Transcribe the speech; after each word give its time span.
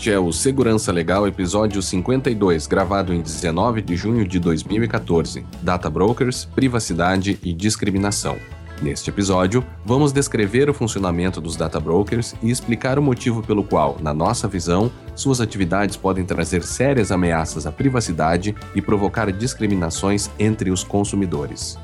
Este 0.00 0.12
é 0.12 0.18
o 0.18 0.32
Segurança 0.32 0.90
Legal, 0.90 1.28
episódio 1.28 1.82
52, 1.82 2.66
gravado 2.66 3.12
em 3.12 3.20
19 3.20 3.82
de 3.82 3.96
junho 3.96 4.26
de 4.26 4.38
2014. 4.38 5.44
Data 5.60 5.90
Brokers, 5.90 6.46
Privacidade 6.46 7.38
e 7.42 7.52
Discriminação. 7.52 8.38
Neste 8.80 9.10
episódio, 9.10 9.62
vamos 9.84 10.10
descrever 10.10 10.70
o 10.70 10.72
funcionamento 10.72 11.38
dos 11.38 11.54
data 11.54 11.78
brokers 11.78 12.34
e 12.42 12.50
explicar 12.50 12.98
o 12.98 13.02
motivo 13.02 13.42
pelo 13.42 13.62
qual, 13.62 13.98
na 14.00 14.14
nossa 14.14 14.48
visão, 14.48 14.90
suas 15.14 15.38
atividades 15.38 15.98
podem 15.98 16.24
trazer 16.24 16.62
sérias 16.62 17.12
ameaças 17.12 17.66
à 17.66 17.70
privacidade 17.70 18.56
e 18.74 18.80
provocar 18.80 19.30
discriminações 19.30 20.30
entre 20.38 20.70
os 20.70 20.82
consumidores. 20.82 21.78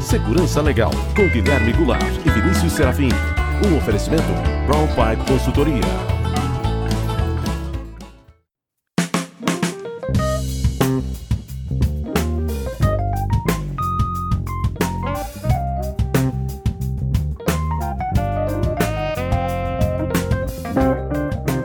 Segurança 0.00 0.62
Legal, 0.62 0.92
com 1.14 1.28
Guilherme 1.28 1.74
Goulart 1.74 2.16
e 2.24 2.30
Vinícius 2.30 2.72
Serafim. 2.72 3.10
Um 3.64 3.78
oferecimento 3.78 4.22
Brown 4.66 4.86
Pipe 4.88 5.30
Consultoria. 5.30 5.80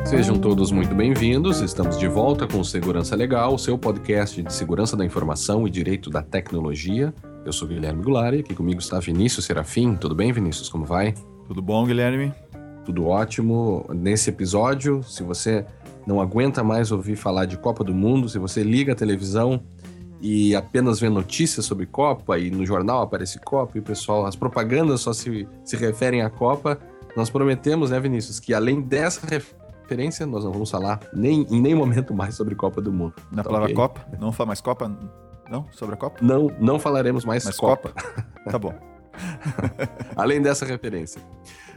Sejam 0.05 0.39
todos 0.39 0.71
muito 0.71 0.95
bem-vindos. 0.95 1.59
Estamos 1.59 1.97
de 1.97 2.07
volta 2.07 2.47
com 2.47 2.61
o 2.61 2.65
Segurança 2.65 3.17
Legal, 3.17 3.57
seu 3.57 3.77
podcast 3.77 4.41
de 4.41 4.53
segurança 4.53 4.95
da 4.95 5.03
informação 5.03 5.67
e 5.67 5.69
direito 5.69 6.09
da 6.09 6.21
tecnologia. 6.21 7.13
Eu 7.45 7.51
sou 7.51 7.67
Guilherme 7.67 8.01
Goulart 8.01 8.35
e 8.35 8.39
aqui 8.39 8.55
comigo 8.55 8.79
está 8.79 8.97
Vinícius 8.99 9.45
Serafim. 9.45 9.95
Tudo 9.95 10.15
bem, 10.15 10.31
Vinícius? 10.31 10.69
Como 10.69 10.85
vai? 10.85 11.13
Tudo 11.51 11.61
bom, 11.61 11.85
Guilherme? 11.85 12.33
Tudo 12.85 13.07
ótimo. 13.07 13.85
Nesse 13.89 14.29
episódio, 14.29 15.03
se 15.03 15.21
você 15.21 15.65
não 16.07 16.21
aguenta 16.21 16.63
mais 16.63 16.93
ouvir 16.93 17.17
falar 17.17 17.43
de 17.43 17.57
Copa 17.57 17.83
do 17.83 17.93
Mundo, 17.93 18.29
se 18.29 18.39
você 18.39 18.63
liga 18.63 18.93
a 18.93 18.95
televisão 18.95 19.61
e 20.21 20.55
apenas 20.55 21.01
vê 21.01 21.09
notícias 21.09 21.65
sobre 21.65 21.85
Copa 21.85 22.39
e 22.39 22.49
no 22.49 22.65
jornal 22.65 23.01
aparece 23.01 23.37
Copa 23.37 23.73
e 23.75 23.81
o 23.81 23.83
pessoal, 23.83 24.25
as 24.25 24.33
propagandas 24.33 25.01
só 25.01 25.11
se, 25.11 25.45
se 25.65 25.75
referem 25.75 26.21
à 26.21 26.29
Copa, 26.29 26.79
nós 27.17 27.29
prometemos, 27.29 27.89
né, 27.89 27.99
Vinícius, 27.99 28.39
que 28.39 28.53
além 28.53 28.79
dessa 28.79 29.27
referência, 29.27 30.25
nós 30.25 30.45
não 30.45 30.53
vamos 30.53 30.71
falar 30.71 31.01
nem, 31.13 31.45
em 31.49 31.59
nenhum 31.59 31.79
momento 31.79 32.13
mais 32.13 32.33
sobre 32.33 32.55
Copa 32.55 32.81
do 32.81 32.93
Mundo. 32.93 33.15
Na 33.29 33.43
Tá 33.43 33.49
palavra 33.49 33.65
ok? 33.65 33.75
Copa? 33.75 34.05
Não 34.13 34.19
vamos 34.19 34.37
falar 34.37 34.47
mais 34.47 34.61
Copa? 34.61 34.97
Não? 35.49 35.65
Sobre 35.73 35.95
a 35.95 35.97
Copa? 35.97 36.17
Não, 36.21 36.49
não 36.61 36.79
falaremos 36.79 37.25
mais 37.25 37.43
Mais 37.43 37.57
Copa. 37.57 37.89
Copa? 37.89 38.25
Tá 38.49 38.57
bom. 38.57 38.73
além 40.15 40.41
dessa 40.41 40.65
referência. 40.65 41.21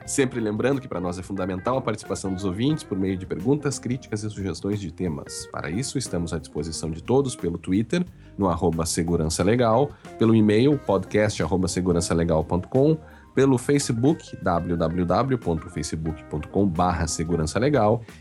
Sempre 0.07 0.39
lembrando 0.39 0.83
que 0.83 0.89
para 0.89 1.01
nós 1.01 1.19
é 1.19 1.23
fundamental 1.23 1.79
a 1.79 1.81
participação 1.81 2.35
dos 2.35 2.45
ouvintes 2.45 2.85
por 2.85 2.99
meio 2.99 3.17
de 3.17 3.25
perguntas, 3.25 3.79
críticas 3.79 4.23
e 4.23 4.29
sugestões 4.29 4.79
de 4.79 4.93
temas. 4.93 5.49
Para 5.51 5.71
isso, 5.71 5.97
estamos 5.97 6.35
à 6.35 6.39
disposição 6.39 6.91
de 6.91 7.03
todos 7.03 7.35
pelo 7.35 7.57
Twitter, 7.57 8.05
no 8.37 8.47
arroba 8.49 8.85
Segurança 8.85 9.43
Legal, 9.43 9.93
pelo 10.19 10.35
e-mail 10.35 10.79
podcast 10.79 11.43
segurançalegal.com, 11.69 12.99
pelo 13.35 13.57
Facebook, 13.57 14.37
www.facebook.com 14.43 16.71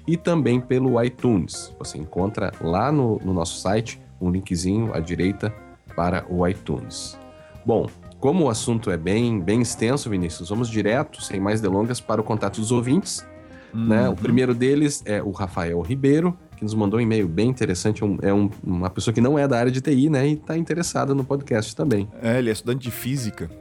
e 0.08 0.16
também 0.16 0.62
pelo 0.62 1.04
iTunes. 1.04 1.76
Você 1.78 1.98
encontra 1.98 2.54
lá 2.62 2.94
no, 2.94 3.20
no 3.20 3.34
nosso 3.34 3.60
site 3.60 4.02
um 4.22 4.32
linkzinho 4.32 4.94
à 4.94 5.02
direita 5.02 5.54
para 5.96 6.26
o 6.30 6.48
iTunes. 6.48 7.20
Bom, 7.66 7.88
como 8.24 8.46
o 8.46 8.50
assunto 8.50 8.90
é 8.90 8.96
bem, 8.96 9.38
bem 9.42 9.62
extenso, 9.62 10.10
Vinícius, 10.10 10.48
vamos 10.48 10.70
direto, 10.70 11.22
sem 11.22 11.42
mais 11.42 11.60
delongas, 11.60 12.00
para 12.00 12.22
o 12.22 12.24
contato 12.24 12.62
dos 12.62 12.72
ouvintes. 12.72 13.28
Né? 13.74 14.08
O 14.08 14.12
Uhum. 14.12 14.16
primeiro 14.16 14.56
deles 14.56 15.04
é 15.06 15.22
o 15.22 15.32
Rafael 15.32 15.82
Ribeiro, 15.82 16.34
que 16.56 16.64
nos 16.64 16.74
mandou 16.74 17.00
um 17.02 17.04
e-mail 17.04 17.28
bem 17.28 17.50
interessante. 17.50 18.02
um- 18.02 18.18
É 18.22 18.34
um- 18.34 18.50
uma 18.64 18.90
pessoa 18.90 19.14
que 19.14 19.20
não 19.20 19.38
é 19.38 19.46
da 19.46 19.58
área 19.60 19.70
de 19.70 19.82
TI, 19.82 20.10
né? 20.10 20.26
E 20.26 20.34
está 20.36 20.58
interessada 20.58 21.14
no 21.14 21.26
podcast 21.26 21.76
também. 21.76 22.08
É, 22.22 22.40
ele 22.40 22.50
é 22.50 22.54
estudante 22.54 22.84
de 22.84 22.92
física. 22.92 23.52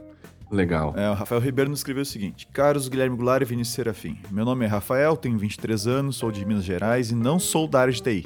Legal. 0.49 0.93
É, 0.95 1.09
o 1.09 1.13
Rafael 1.13 1.41
Ribeiro 1.41 1.69
nos 1.69 1.79
escreveu 1.79 2.03
o 2.03 2.05
seguinte: 2.05 2.47
Caros 2.53 2.87
Guilherme 2.87 3.17
Goulart 3.17 3.41
e 3.41 3.45
Vinícius 3.45 3.75
Serafim, 3.75 4.17
meu 4.31 4.45
nome 4.45 4.63
é 4.63 4.67
Rafael, 4.69 5.17
tenho 5.17 5.37
23 5.37 5.87
anos, 5.87 6.15
sou 6.15 6.31
de 6.31 6.45
Minas 6.45 6.63
Gerais 6.63 7.11
e 7.11 7.15
não 7.15 7.37
sou 7.37 7.67
da 7.67 7.81
área 7.81 7.91
de 7.93 8.01
TI. 8.01 8.25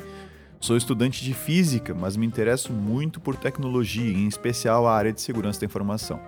Sou 0.60 0.76
estudante 0.76 1.24
de 1.24 1.34
física, 1.34 1.94
mas 1.94 2.18
me 2.18 2.26
interesso 2.26 2.74
muito 2.74 3.20
por 3.22 3.36
tecnologia, 3.36 4.12
em 4.12 4.28
especial 4.28 4.88
a 4.88 4.96
área 4.96 5.14
de 5.14 5.22
segurança 5.22 5.60
da 5.60 5.66
informação. 5.66 6.20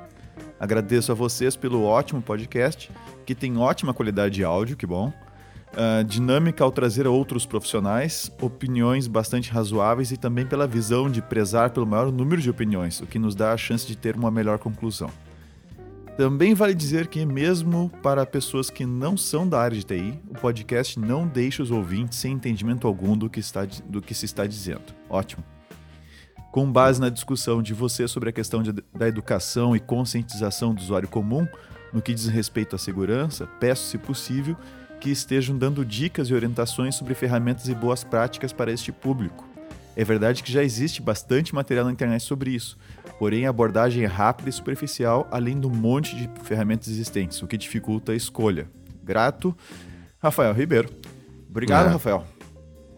Agradeço 0.59 1.11
a 1.11 1.15
vocês 1.15 1.55
pelo 1.55 1.83
ótimo 1.83 2.21
podcast, 2.21 2.91
que 3.25 3.33
tem 3.33 3.57
ótima 3.57 3.93
qualidade 3.93 4.35
de 4.35 4.43
áudio, 4.43 4.77
que 4.77 4.85
bom. 4.85 5.11
Ah, 5.75 6.03
dinâmica 6.03 6.63
ao 6.63 6.71
trazer 6.71 7.07
outros 7.07 7.45
profissionais, 7.45 8.31
opiniões 8.39 9.07
bastante 9.07 9.51
razoáveis 9.51 10.11
e 10.11 10.17
também 10.17 10.45
pela 10.45 10.67
visão 10.67 11.09
de 11.09 11.21
prezar 11.21 11.71
pelo 11.71 11.87
maior 11.87 12.11
número 12.11 12.41
de 12.41 12.49
opiniões, 12.49 13.01
o 13.01 13.07
que 13.07 13.17
nos 13.17 13.33
dá 13.35 13.51
a 13.51 13.57
chance 13.57 13.85
de 13.85 13.95
ter 13.95 14.15
uma 14.15 14.29
melhor 14.29 14.59
conclusão. 14.59 15.09
Também 16.19 16.53
vale 16.53 16.75
dizer 16.75 17.07
que, 17.07 17.25
mesmo 17.25 17.89
para 18.03 18.25
pessoas 18.25 18.69
que 18.69 18.85
não 18.85 19.15
são 19.15 19.47
da 19.47 19.57
área 19.57 19.77
de 19.77 19.85
TI, 19.85 20.19
o 20.27 20.33
podcast 20.33 20.99
não 20.99 21.25
deixa 21.25 21.63
os 21.63 21.71
ouvintes 21.71 22.19
sem 22.19 22.33
entendimento 22.33 22.85
algum 22.85 23.15
do 23.17 23.29
que, 23.29 23.39
está, 23.39 23.65
do 23.85 24.01
que 24.01 24.13
se 24.13 24.25
está 24.25 24.45
dizendo. 24.45 24.81
Ótimo. 25.09 25.41
Com 26.51 26.69
base 26.69 26.99
na 26.99 27.07
discussão 27.07 27.61
de 27.63 27.73
você 27.73 28.05
sobre 28.05 28.31
a 28.31 28.33
questão 28.33 28.61
de- 28.61 28.73
da 28.93 29.07
educação 29.07 29.77
e 29.77 29.79
conscientização 29.79 30.73
do 30.73 30.81
usuário 30.81 31.07
comum, 31.07 31.47
no 31.93 32.01
que 32.01 32.13
diz 32.13 32.27
respeito 32.27 32.75
à 32.75 32.77
segurança, 32.77 33.47
peço, 33.57 33.87
se 33.87 33.97
possível, 33.97 34.57
que 34.99 35.09
estejam 35.09 35.57
dando 35.57 35.85
dicas 35.85 36.27
e 36.29 36.33
orientações 36.33 36.95
sobre 36.95 37.13
ferramentas 37.13 37.69
e 37.69 37.73
boas 37.73 38.03
práticas 38.03 38.51
para 38.51 38.73
este 38.73 38.91
público. 38.91 39.47
É 39.95 40.03
verdade 40.03 40.43
que 40.43 40.51
já 40.51 40.63
existe 40.63 41.01
bastante 41.01 41.55
material 41.55 41.85
na 41.85 41.93
internet 41.93 42.23
sobre 42.23 42.51
isso, 42.51 42.77
porém 43.19 43.45
a 43.45 43.49
abordagem 43.49 44.05
é 44.05 44.07
rápida 44.07 44.49
e 44.49 44.53
superficial, 44.53 45.27
além 45.29 45.59
do 45.59 45.69
monte 45.69 46.15
de 46.15 46.29
ferramentas 46.43 46.87
existentes, 46.87 47.43
o 47.43 47.47
que 47.47 47.57
dificulta 47.57 48.13
a 48.13 48.15
escolha. 48.15 48.69
Grato, 49.03 49.53
Rafael 50.19 50.53
Ribeiro. 50.53 50.89
Obrigado, 51.49 51.87
É. 51.87 51.89
Rafael. 51.89 52.23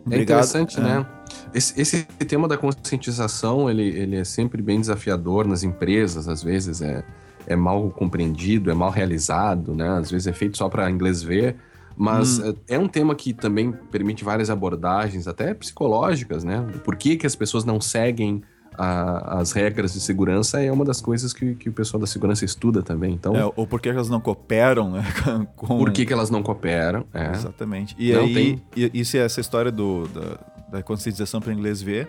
É 0.09 0.21
interessante, 0.21 0.79
né? 0.79 1.05
Esse, 1.53 1.79
esse 1.79 2.03
tema 2.03 2.47
da 2.47 2.57
conscientização, 2.57 3.69
ele, 3.69 3.87
ele 3.87 4.15
é 4.15 4.23
sempre 4.23 4.61
bem 4.61 4.79
desafiador 4.79 5.47
nas 5.47 5.63
empresas, 5.63 6.27
às 6.27 6.43
vezes 6.43 6.81
é, 6.81 7.03
é 7.47 7.55
mal 7.55 7.89
compreendido, 7.89 8.69
é 8.69 8.73
mal 8.73 8.91
realizado, 8.91 9.73
né? 9.73 9.89
Às 9.89 10.11
vezes 10.11 10.27
é 10.27 10.33
feito 10.33 10.57
só 10.57 10.69
para 10.69 10.89
inglês 10.89 11.23
ver, 11.23 11.55
mas 11.95 12.39
é, 12.39 12.53
é 12.69 12.79
um 12.79 12.87
tema 12.87 13.15
que 13.15 13.33
também 13.33 13.71
permite 13.71 14.23
várias 14.23 14.49
abordagens, 14.49 15.27
até 15.27 15.53
psicológicas, 15.53 16.43
né? 16.43 16.65
Por 16.83 16.95
que, 16.95 17.15
que 17.15 17.25
as 17.27 17.35
pessoas 17.35 17.63
não 17.63 17.81
seguem 17.81 18.43
a- 18.77 19.39
as 19.39 19.51
regras 19.51 19.93
de 19.93 19.99
segurança 19.99 20.61
é 20.61 20.71
uma 20.71 20.85
das 20.85 21.01
coisas 21.01 21.33
que, 21.33 21.55
que 21.55 21.69
o 21.69 21.73
pessoal 21.73 21.99
da 22.01 22.07
segurança 22.07 22.45
estuda 22.45 22.81
também. 22.81 23.13
Então, 23.13 23.35
É, 23.35 23.45
ou 23.55 23.67
por 23.67 23.79
que 23.81 23.89
elas 23.89 24.09
não 24.09 24.19
cooperam 24.21 24.91
né, 24.91 25.03
com... 25.55 25.67
por 25.77 25.91
que, 25.91 26.05
que 26.05 26.13
elas 26.13 26.29
não 26.29 26.41
cooperam? 26.41 27.05
É. 27.13 27.31
Exatamente. 27.31 27.95
E 27.99 28.11
Não, 28.13 28.21
aí, 28.21 28.33
tem- 28.75 28.91
isso 28.93 29.17
é 29.17 29.21
essa 29.21 29.39
história 29.41 29.71
do, 29.71 30.07
da, 30.07 30.37
da 30.77 30.83
conscientização 30.83 31.41
para 31.41 31.51
inglês 31.53 31.81
ver, 31.81 32.07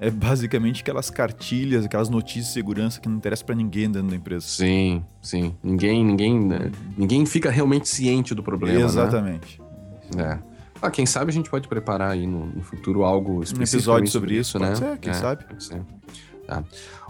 é 0.00 0.10
basicamente 0.10 0.82
aquelas 0.82 1.08
cartilhas, 1.08 1.84
aquelas 1.84 2.08
notícias 2.08 2.46
de 2.48 2.52
segurança 2.52 3.00
que 3.00 3.08
não 3.08 3.16
interessam 3.16 3.46
para 3.46 3.54
ninguém 3.54 3.90
dentro 3.90 4.08
da 4.10 4.16
empresa. 4.16 4.44
Sim, 4.46 5.02
sim. 5.22 5.54
Ninguém, 5.62 6.04
ninguém, 6.04 6.38
né? 6.44 6.70
ninguém 6.98 7.24
fica 7.24 7.48
realmente 7.50 7.88
ciente 7.88 8.34
do 8.34 8.42
problema, 8.42 8.78
né? 8.80 8.84
Exatamente. 8.84 9.60
É. 10.18 10.38
Ah, 10.86 10.90
quem 10.90 11.06
sabe 11.06 11.30
a 11.30 11.34
gente 11.34 11.48
pode 11.50 11.66
preparar 11.68 12.10
aí 12.12 12.26
no, 12.26 12.46
no 12.46 12.62
futuro 12.62 13.04
algo 13.04 13.42
específico 13.42 13.60
Um 13.60 13.78
episódio 13.78 14.10
sobre 14.10 14.36
isso, 14.36 14.58
né? 14.58 14.66
pode 14.68 14.78
ser, 14.78 14.98
quem 14.98 15.10
É, 15.10 15.14
sabe. 15.14 15.44
Pode 15.44 15.64
ser. 15.64 15.80
Tá. 16.46 16.62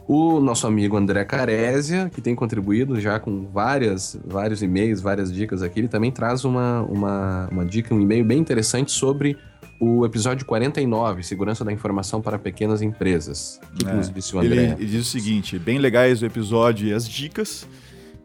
O 0.07 0.39
nosso 0.39 0.67
amigo 0.67 0.97
André 0.97 1.25
Carésia, 1.25 2.11
que 2.15 2.21
tem 2.21 2.35
contribuído 2.35 3.01
já 3.01 3.19
com 3.19 3.47
várias, 3.47 4.19
vários 4.25 4.63
e-mails, 4.63 5.01
várias 5.01 5.33
dicas 5.33 5.63
aqui, 5.63 5.81
ele 5.81 5.89
também 5.89 6.13
traz 6.13 6.45
uma, 6.45 6.83
uma, 6.83 7.49
uma 7.51 7.65
dica, 7.65 7.95
um 7.95 8.01
e-mail 8.01 8.25
bem 8.25 8.39
interessante 8.39 8.93
sobre 8.93 9.37
o 9.81 10.05
episódio 10.05 10.45
49, 10.47 11.23
Segurança 11.23 11.65
da 11.65 11.73
Informação 11.73 12.21
para 12.21 12.39
Pequenas 12.39 12.83
Empresas. 12.83 13.59
O 13.73 13.77
que, 13.77 13.85
que 13.87 13.91
É. 13.91 13.95
nos 13.95 14.11
disse 14.11 14.37
o 14.37 14.43
Ele, 14.43 14.59
André? 14.59 14.77
ele 14.79 14.87
diz 14.91 15.07
o 15.07 15.11
seguinte: 15.11 15.59
bem 15.59 15.79
legais 15.79 16.21
o 16.23 16.27
episódio 16.27 16.87
e 16.87 16.93
as 16.93 17.09
dicas. 17.09 17.67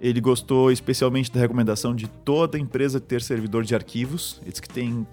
Ele 0.02 0.22
gostou 0.22 0.72
especialmente 0.72 1.32
da 1.32 1.40
recomendação 1.40 1.94
de 1.96 2.08
toda 2.08 2.58
empresa 2.60 3.00
ter 3.02 3.22
servidor 3.22 3.64
de 3.64 3.74
arquivos. 3.76 4.40
Ele 4.44 4.52
diz 4.52 4.60
que 4.62 4.70
tem 4.70 5.06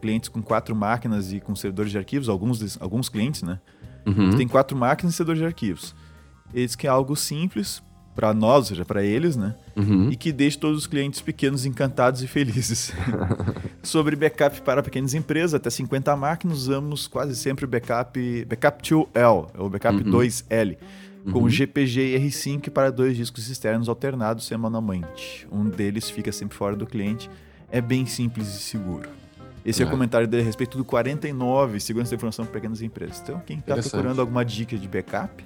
clientes 0.00 0.28
com 0.28 0.42
quatro 0.42 0.74
máquinas 0.74 1.32
e 1.32 1.40
com 1.40 1.54
servidores 1.54 1.90
de 1.90 1.98
arquivos, 1.98 2.28
alguns, 2.28 2.80
alguns 2.80 3.08
clientes, 3.08 3.42
né? 3.42 3.58
Uhum. 4.06 4.36
Tem 4.36 4.48
quatro 4.48 4.76
máquinas 4.76 5.14
e 5.14 5.16
servidor 5.16 5.36
de 5.36 5.44
arquivos. 5.44 5.94
Ele 6.52 6.66
diz 6.66 6.74
que 6.76 6.86
é 6.86 6.90
algo 6.90 7.14
simples 7.16 7.82
para 8.14 8.34
nós, 8.34 8.56
ou 8.58 8.64
seja, 8.64 8.84
para 8.84 9.02
eles, 9.02 9.36
né? 9.36 9.54
Uhum. 9.74 10.10
E 10.10 10.16
que 10.16 10.32
deixe 10.32 10.58
todos 10.58 10.78
os 10.80 10.86
clientes 10.86 11.20
pequenos 11.20 11.64
encantados 11.64 12.22
e 12.22 12.26
felizes. 12.26 12.92
Sobre 13.82 14.14
backup 14.16 14.60
para 14.62 14.82
pequenas 14.82 15.14
empresas, 15.14 15.54
até 15.54 15.70
50 15.70 16.14
máquinas, 16.16 16.58
usamos 16.58 17.06
quase 17.06 17.34
sempre 17.34 17.64
o 17.64 17.68
backup, 17.68 18.44
backup 18.44 18.82
2L, 18.82 19.48
ou 19.56 19.70
backup 19.70 19.96
Uhum. 20.04 20.10
2L, 20.10 20.76
com 21.32 21.38
Uhum. 21.38 21.48
GPG 21.48 22.16
e 22.16 22.18
R5 22.28 22.68
para 22.70 22.90
dois 22.90 23.16
discos 23.16 23.48
externos 23.48 23.88
alternados 23.88 24.44
semanalmente. 24.44 25.46
Um 25.50 25.68
deles 25.68 26.10
fica 26.10 26.30
sempre 26.32 26.56
fora 26.56 26.76
do 26.76 26.86
cliente. 26.86 27.30
é 27.70 27.80
bem 27.80 28.04
simples 28.04 28.48
e 28.48 28.58
seguro. 28.60 29.08
Esse 29.64 29.82
é, 29.82 29.84
é 29.84 29.88
o 29.88 29.90
comentário 29.90 30.26
dele 30.26 30.42
a 30.42 30.46
respeito 30.46 30.76
do 30.76 30.84
49, 30.84 31.78
segurança 31.80 32.10
da 32.10 32.16
informação 32.16 32.44
para 32.44 32.54
pequenas 32.54 32.82
empresas. 32.82 33.20
Então, 33.22 33.40
quem 33.46 33.58
está 33.58 33.76
procurando 33.76 34.20
alguma 34.20 34.44
dica 34.44 34.76
de 34.76 34.88
backup, 34.88 35.44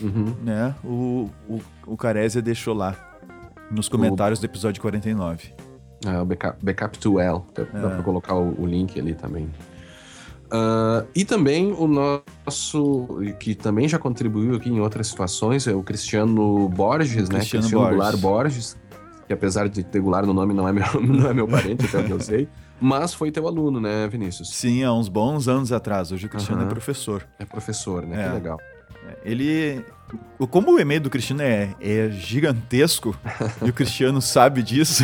uhum. 0.00 0.34
né, 0.42 0.74
o, 0.84 1.30
o, 1.48 1.60
o 1.86 1.96
Carésia 1.96 2.42
deixou 2.42 2.74
lá 2.74 2.96
nos 3.70 3.88
comentários 3.88 4.38
o... 4.38 4.42
do 4.42 4.46
episódio 4.46 4.82
49. 4.82 5.54
É, 6.04 6.20
o 6.20 6.24
backup, 6.24 6.64
backup 6.64 6.98
to 6.98 7.20
L. 7.20 7.42
Dá, 7.54 7.62
é. 7.62 7.66
para 7.66 8.02
colocar 8.02 8.34
o, 8.34 8.60
o, 8.60 8.66
link 8.66 8.98
ali 8.98 9.14
também. 9.14 9.44
Uh, 10.46 11.06
e 11.14 11.24
também 11.24 11.72
o 11.72 11.88
nosso, 11.88 13.08
que 13.40 13.54
também 13.54 13.88
já 13.88 13.98
contribuiu 13.98 14.54
aqui 14.54 14.68
em 14.68 14.80
outras 14.80 15.08
situações, 15.08 15.66
é 15.66 15.74
o 15.74 15.82
Cristiano 15.82 16.68
Borges, 16.68 17.28
o 17.28 17.32
né? 17.32 17.38
Cristiano, 17.38 17.62
Cristiano 17.64 17.84
Borges. 17.84 17.96
Goulart 17.96 18.20
Borges, 18.20 18.76
que 19.26 19.32
apesar 19.32 19.68
de 19.68 19.82
ter 19.82 20.00
Goulart 20.00 20.26
no 20.26 20.34
nome, 20.34 20.54
não 20.54 20.68
é 20.68 20.72
meu, 20.72 20.84
não 21.02 21.30
é 21.30 21.34
meu 21.34 21.48
parente, 21.48 21.86
até 21.86 21.98
onde 21.98 22.10
eu 22.10 22.20
sei. 22.20 22.48
Mas 22.80 23.14
foi 23.14 23.30
teu 23.30 23.46
aluno, 23.46 23.80
né, 23.80 24.06
Vinícius? 24.08 24.50
Sim, 24.50 24.84
há 24.84 24.92
uns 24.92 25.08
bons 25.08 25.48
anos 25.48 25.72
atrás. 25.72 26.12
Hoje 26.12 26.26
o 26.26 26.28
Cristiano 26.28 26.60
uhum. 26.60 26.66
é 26.66 26.70
professor. 26.70 27.26
É 27.38 27.44
professor, 27.44 28.06
né? 28.06 28.24
É. 28.24 28.28
Que 28.28 28.34
legal. 28.34 28.58
É, 29.08 29.16
ele. 29.24 29.84
Como 30.50 30.72
o 30.72 30.78
e-mail 30.78 31.00
do 31.00 31.10
Cristiano 31.10 31.42
é, 31.42 31.74
é 31.80 32.10
gigantesco, 32.10 33.16
e 33.64 33.70
o 33.70 33.72
Cristiano 33.72 34.20
sabe 34.22 34.62
disso, 34.62 35.02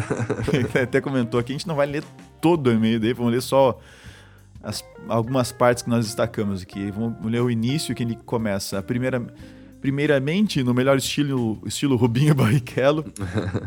ele 0.52 0.68
até 0.82 1.00
comentou 1.00 1.40
aqui, 1.40 1.52
a 1.52 1.56
gente 1.56 1.66
não 1.66 1.74
vai 1.74 1.86
ler 1.86 2.04
todo 2.40 2.66
o 2.66 2.72
e-mail 2.72 3.00
dele, 3.00 3.14
vamos 3.14 3.32
ler 3.32 3.40
só 3.40 3.78
as, 4.62 4.84
algumas 5.08 5.52
partes 5.52 5.82
que 5.82 5.90
nós 5.90 6.04
destacamos 6.06 6.62
aqui. 6.62 6.90
Vamos 6.90 7.24
ler 7.24 7.40
o 7.40 7.50
início 7.50 7.94
que 7.94 8.02
ele 8.02 8.16
começa. 8.26 8.78
A 8.78 8.82
primeira 8.82 9.24
Primeiramente, 9.82 10.62
no 10.62 10.72
melhor 10.72 10.96
estilo, 10.96 11.60
estilo 11.66 11.96
Rubinho 11.96 12.32
Barrichello, 12.36 13.04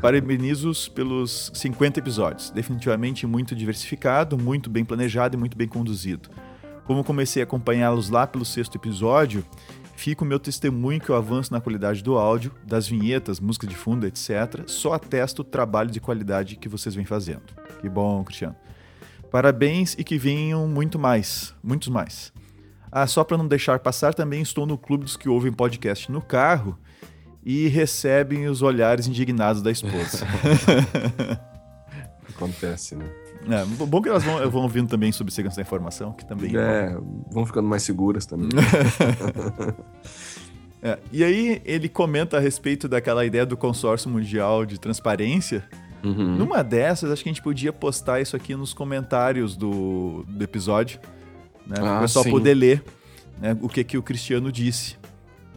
parabenizo-os 0.02 0.88
pelos 0.88 1.52
50 1.54 2.00
episódios. 2.00 2.50
Definitivamente 2.52 3.28
muito 3.28 3.54
diversificado, 3.54 4.38
muito 4.38 4.70
bem 4.70 4.86
planejado 4.86 5.36
e 5.36 5.38
muito 5.38 5.58
bem 5.58 5.68
conduzido. 5.68 6.30
Como 6.86 7.04
comecei 7.04 7.42
a 7.42 7.44
acompanhá-los 7.44 8.10
lá 8.10 8.26
pelo 8.26 8.46
sexto 8.46 8.78
episódio, 8.78 9.46
fica 9.98 10.24
o 10.24 10.26
meu 10.26 10.40
testemunho 10.40 11.02
que 11.02 11.12
o 11.12 11.16
avanço 11.16 11.52
na 11.52 11.60
qualidade 11.60 12.02
do 12.02 12.18
áudio, 12.18 12.54
das 12.66 12.88
vinhetas, 12.88 13.42
música 13.42 13.68
de 13.68 13.76
fundo, 13.76 14.08
etc., 14.08 14.64
só 14.68 14.94
atesta 14.94 15.42
o 15.42 15.44
trabalho 15.44 15.92
de 15.92 16.00
qualidade 16.00 16.56
que 16.56 16.70
vocês 16.70 16.96
vêm 16.96 17.04
fazendo. 17.04 17.44
Que 17.82 17.90
bom, 17.90 18.24
Cristiano. 18.24 18.56
Parabéns 19.30 19.96
e 20.00 20.04
que 20.06 20.18
venham 20.18 20.66
muito 20.66 20.98
mais, 20.98 21.54
muitos 21.62 21.90
mais. 21.90 22.32
Ah, 22.98 23.06
só 23.06 23.26
para 23.26 23.38
não 23.38 23.46
deixar 23.46 23.78
passar, 23.80 24.14
também 24.14 24.42
estou 24.42 24.66
no 24.66 24.78
clube 24.78 25.04
dos 25.04 25.18
que 25.18 25.28
ouvem 25.28 25.52
podcast 25.52 26.10
no 26.10 26.22
carro 26.22 26.80
e 27.44 27.68
recebem 27.68 28.48
os 28.48 28.62
olhares 28.62 29.06
indignados 29.06 29.62
da 29.62 29.70
esposa. 29.70 30.26
Acontece, 32.34 32.96
né? 32.96 33.06
É, 33.50 33.66
bom 33.66 34.02
que 34.02 34.08
elas 34.08 34.24
vão, 34.24 34.50
vão 34.50 34.62
ouvindo 34.62 34.88
também 34.88 35.12
sobre 35.12 35.34
segurança 35.34 35.58
da 35.58 35.64
informação, 35.64 36.14
que 36.14 36.26
também 36.26 36.56
é. 36.56 36.60
é 36.62 36.98
vão 37.34 37.46
ficando 37.46 37.68
mais 37.68 37.84
seguras 37.84 38.26
também. 38.26 38.48
é, 40.82 40.98
e 41.12 41.22
aí 41.22 41.62
ele 41.66 41.90
comenta 41.90 42.38
a 42.38 42.40
respeito 42.40 42.88
daquela 42.88 43.26
ideia 43.26 43.46
do 43.46 43.58
consórcio 43.58 44.10
mundial 44.10 44.66
de 44.66 44.80
transparência. 44.80 45.66
Uhum. 46.02 46.38
Numa 46.38 46.64
dessas, 46.64 47.12
acho 47.12 47.24
que 47.24 47.28
a 47.28 47.34
gente 47.34 47.44
podia 47.44 47.74
postar 47.74 48.22
isso 48.22 48.38
aqui 48.38 48.56
nos 48.56 48.74
comentários 48.74 49.58
do, 49.58 50.24
do 50.30 50.42
episódio 50.42 50.98
né? 51.66 51.78
Ah, 51.80 51.98
o 51.98 52.02
pessoal 52.02 52.24
sim. 52.24 52.32
poder 52.32 52.54
ler 52.54 52.84
né, 53.40 53.58
o 53.62 53.70
que, 53.70 53.84
que 53.84 53.98
o 53.98 54.04
Cristiano 54.04 54.52
disse. 54.52 54.96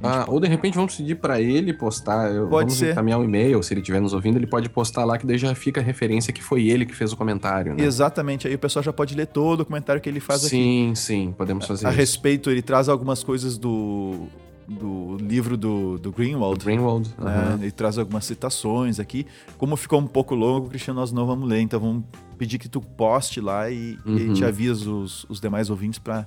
Ah, 0.03 0.21
pode... 0.21 0.31
ou 0.31 0.41
de 0.41 0.49
repente 0.49 0.75
vamos 0.75 0.95
pedir 0.95 1.17
para 1.17 1.41
ele 1.41 1.73
postar, 1.73 2.29
pode 2.29 2.49
vamos 2.49 2.75
ser. 2.75 2.93
encaminhar 2.93 3.19
um 3.19 3.25
e-mail, 3.25 3.61
se 3.63 3.75
ele 3.75 3.81
estiver 3.81 4.01
nos 4.01 4.13
ouvindo, 4.13 4.37
ele 4.37 4.47
pode 4.47 4.69
postar 4.69 5.05
lá 5.05 5.19
que 5.19 5.27
daí 5.27 5.37
já 5.37 5.53
fica 5.55 5.81
a 5.81 5.85
referência 5.85 6.33
que 6.33 6.43
foi 6.43 6.69
ele 6.69 6.87
que 6.87 6.95
fez 6.95 7.13
o 7.13 7.17
comentário, 7.17 7.75
né? 7.75 7.83
Exatamente, 7.83 8.47
aí 8.47 8.55
o 8.55 8.59
pessoal 8.59 8.83
já 8.83 8.93
pode 8.93 9.17
ler 9.17 9.27
todo 9.27 9.61
o 9.61 9.65
comentário 9.65 10.01
que 10.01 10.09
ele 10.09 10.21
faz 10.21 10.43
sim, 10.43 10.47
aqui. 10.47 10.57
Sim, 10.57 10.95
sim, 10.95 11.35
podemos 11.37 11.67
fazer 11.67 11.87
a, 11.87 11.89
a 11.89 11.93
respeito, 11.93 12.49
ele 12.49 12.63
traz 12.63 12.89
algumas 12.89 13.25
coisas 13.25 13.59
do, 13.59 14.29
do 14.69 15.17
livro 15.17 15.57
do, 15.57 15.99
do 15.99 16.13
Greenwald. 16.13 16.63
Greenwald. 16.65 17.15
Né? 17.19 17.49
Uhum. 17.49 17.63
Ele 17.63 17.71
traz 17.71 17.97
algumas 17.97 18.25
citações 18.25 19.01
aqui. 19.01 19.27
Como 19.57 19.75
ficou 19.77 19.99
um 19.99 20.07
pouco 20.07 20.35
longo, 20.35 20.69
Cristiano, 20.69 21.01
nós 21.01 21.11
não 21.11 21.27
vamos 21.27 21.49
ler, 21.49 21.61
então 21.61 21.81
vamos 21.81 22.05
pedir 22.37 22.59
que 22.59 22.69
tu 22.69 22.81
poste 22.81 23.41
lá 23.41 23.71
e, 23.71 23.99
uhum. 24.05 24.17
e 24.17 24.33
te 24.35 24.45
avisa 24.45 24.91
os, 24.91 25.25
os 25.25 25.41
demais 25.41 25.71
ouvintes 25.71 25.99
para 25.99 26.27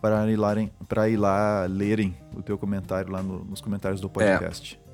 para 0.00 0.30
ir, 0.30 0.36
lá, 0.36 0.54
ir 1.10 1.16
lá 1.18 1.66
lerem 1.66 2.16
o 2.34 2.42
teu 2.42 2.56
comentário 2.56 3.12
lá 3.12 3.22
no, 3.22 3.44
nos 3.44 3.60
comentários 3.60 4.00
do 4.00 4.06
é. 4.06 4.10
podcast. 4.10 4.80
É. 4.86 4.90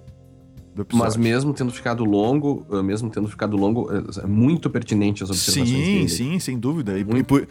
Do 0.74 0.86
Mas 0.92 1.16
mesmo 1.16 1.54
tendo 1.54 1.72
ficado 1.72 2.04
longo, 2.04 2.66
eh, 2.70 2.82
mesmo 2.82 3.08
tendo 3.08 3.28
ficado 3.28 3.56
longo, 3.56 3.88
eh, 3.90 4.02
é 4.22 4.26
muito 4.26 4.68
pertinente 4.68 5.22
as 5.22 5.30
observações 5.30 5.68
Sim, 5.70 5.94
dele. 5.94 6.08
sim, 6.08 6.38
sem 6.38 6.58
dúvida. 6.58 6.98
E, 6.98 7.04
muito 7.04 7.24
por, 7.24 7.48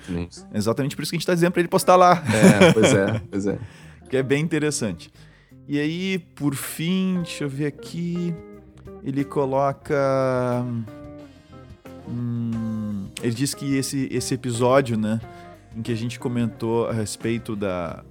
exatamente 0.54 0.96
por 0.96 1.02
isso 1.02 1.12
que 1.12 1.16
a 1.16 1.18
gente 1.18 1.24
está 1.24 1.34
dizendo 1.34 1.52
para 1.54 1.62
ele 1.62 1.70
postar 1.70 1.96
lá. 1.96 2.22
É, 2.28 2.74
pois 2.74 2.94
é, 2.94 3.22
pois 3.32 3.48
é. 3.48 3.58
que 4.10 4.18
é 4.18 4.24
bem 4.24 4.44
interessante. 4.44 5.12
E 5.68 5.80
aí, 5.80 6.20
por 6.20 6.56
fim, 6.56 7.16
deixa 7.24 7.44
eu 7.44 7.50
ver 7.50 7.68
aqui, 7.68 8.34
ele 9.04 9.24
coloca... 9.24 10.64
Hum, 12.08 13.08
ele 13.22 13.34
diz 13.34 13.54
que 13.54 13.76
esse, 13.76 14.08
esse 14.12 14.34
episódio, 14.34 14.96
né, 14.96 15.20
em 15.76 15.82
que 15.82 15.92
a 15.92 15.96
gente 15.96 16.20
comentou 16.20 16.88
a 16.88 16.94
respeito 16.94 17.56
da, 17.56 18.04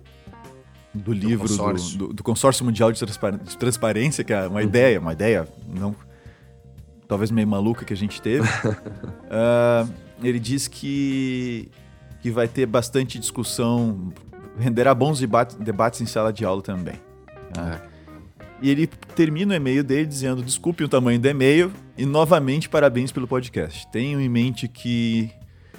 do 0.93 1.13
livro 1.13 1.47
do 1.47 1.57
consórcio, 1.57 1.99
do, 1.99 2.07
do, 2.09 2.13
do 2.15 2.23
consórcio 2.23 2.65
Mundial 2.65 2.91
de, 2.91 3.01
de, 3.01 3.57
Transparência, 3.57 4.25
que 4.25 4.33
é 4.33 4.47
uma 4.47 4.61
uhum. 4.61 4.67
ideia, 4.67 5.01
uma 5.01 5.13
ideia 5.13 5.49
não 5.69 5.95
talvez 7.09 7.31
meio 7.31 7.47
maluca 7.47 7.85
que 7.85 7.93
a 7.93 7.97
gente 7.97 8.21
teve. 8.21 8.47
uh, 8.49 9.93
ele 10.23 10.39
diz 10.39 10.69
que, 10.69 11.71
que 12.21 12.31
vai 12.31 12.49
ter 12.49 12.67
bastante 12.67 13.19
discussão, 13.19 14.13
renderá 14.59 14.95
bons 14.95 15.19
debates, 15.19 15.57
debates 15.57 16.01
em 16.01 16.07
sala 16.07 16.33
de 16.33 16.45
aula 16.45 16.63
também. 16.63 16.97
Né? 17.57 17.81
É. 17.81 17.95
E 18.63 18.71
ele 18.71 18.87
termina 18.87 19.55
o 19.55 19.57
e-mail 19.57 19.85
dele 19.85 20.07
dizendo: 20.07 20.43
desculpe 20.43 20.85
o 20.85 20.89
tamanho 20.89 21.19
do 21.19 21.29
e-mail 21.29 21.73
e 21.97 22.07
novamente 22.07 22.69
parabéns 22.69 23.13
pelo 23.13 23.29
podcast. 23.29 23.87
Tenho 23.91 24.21
em 24.21 24.29
mente 24.29 24.69
que 24.69 25.31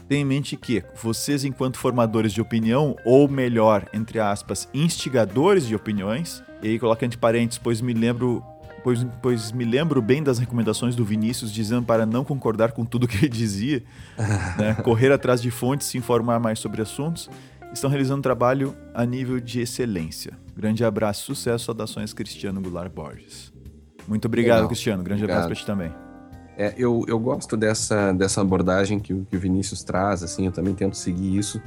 Tenha 0.07 0.21
em 0.21 0.25
mente 0.25 0.55
que 0.55 0.83
vocês, 1.01 1.43
enquanto 1.43 1.79
formadores 1.79 2.31
de 2.31 2.39
opinião, 2.39 2.95
ou 3.03 3.27
melhor, 3.27 3.89
entre 3.91 4.19
aspas, 4.19 4.69
instigadores 4.71 5.65
de 5.65 5.75
opiniões, 5.75 6.43
e 6.61 6.67
aí 6.67 6.79
coloca 6.79 7.03
entre 7.05 7.17
parênteses, 7.17 7.57
pois 7.57 7.81
me 7.81 7.93
lembro 7.93 8.43
Pois, 8.83 9.03
pois, 9.19 9.51
me 9.51 9.65
lembro 9.65 9.99
bem 9.99 10.21
das 10.21 10.37
recomendações 10.37 10.95
do 10.95 11.03
Vinícius 11.03 11.51
dizendo 11.51 11.81
para 11.87 12.05
não 12.05 12.23
concordar 12.23 12.71
com 12.71 12.85
tudo 12.85 13.07
que 13.07 13.17
ele 13.17 13.29
dizia, 13.29 13.81
né? 14.59 14.75
correr 14.83 15.11
atrás 15.11 15.41
de 15.41 15.49
fontes, 15.49 15.87
se 15.87 15.97
informar 15.97 16.39
mais 16.39 16.59
sobre 16.59 16.83
assuntos. 16.83 17.27
Estão 17.75 17.89
realizando 17.89 18.19
um 18.19 18.21
trabalho 18.21 18.73
a 18.93 19.05
nível 19.05 19.37
de 19.37 19.59
excelência. 19.59 20.31
Grande 20.55 20.85
abraço, 20.85 21.25
sucesso, 21.25 21.65
saudações, 21.65 22.13
Cristiano 22.13 22.61
Goulart 22.61 22.89
Borges. 22.89 23.51
Muito 24.07 24.29
obrigado, 24.29 24.55
Legal. 24.55 24.67
Cristiano. 24.69 25.03
Grande 25.03 25.23
obrigado. 25.23 25.43
abraço 25.43 25.65
para 25.65 25.75
ti 25.75 25.89
também. 25.89 25.93
É, 26.57 26.73
eu, 26.77 27.03
eu 27.05 27.19
gosto 27.19 27.57
dessa, 27.57 28.13
dessa 28.13 28.39
abordagem 28.39 28.97
que, 28.97 29.13
que 29.29 29.35
o 29.35 29.39
Vinícius 29.39 29.83
traz, 29.83 30.23
assim, 30.23 30.45
eu 30.45 30.53
também 30.53 30.73
tento 30.73 30.95
seguir 30.95 31.37
isso, 31.37 31.61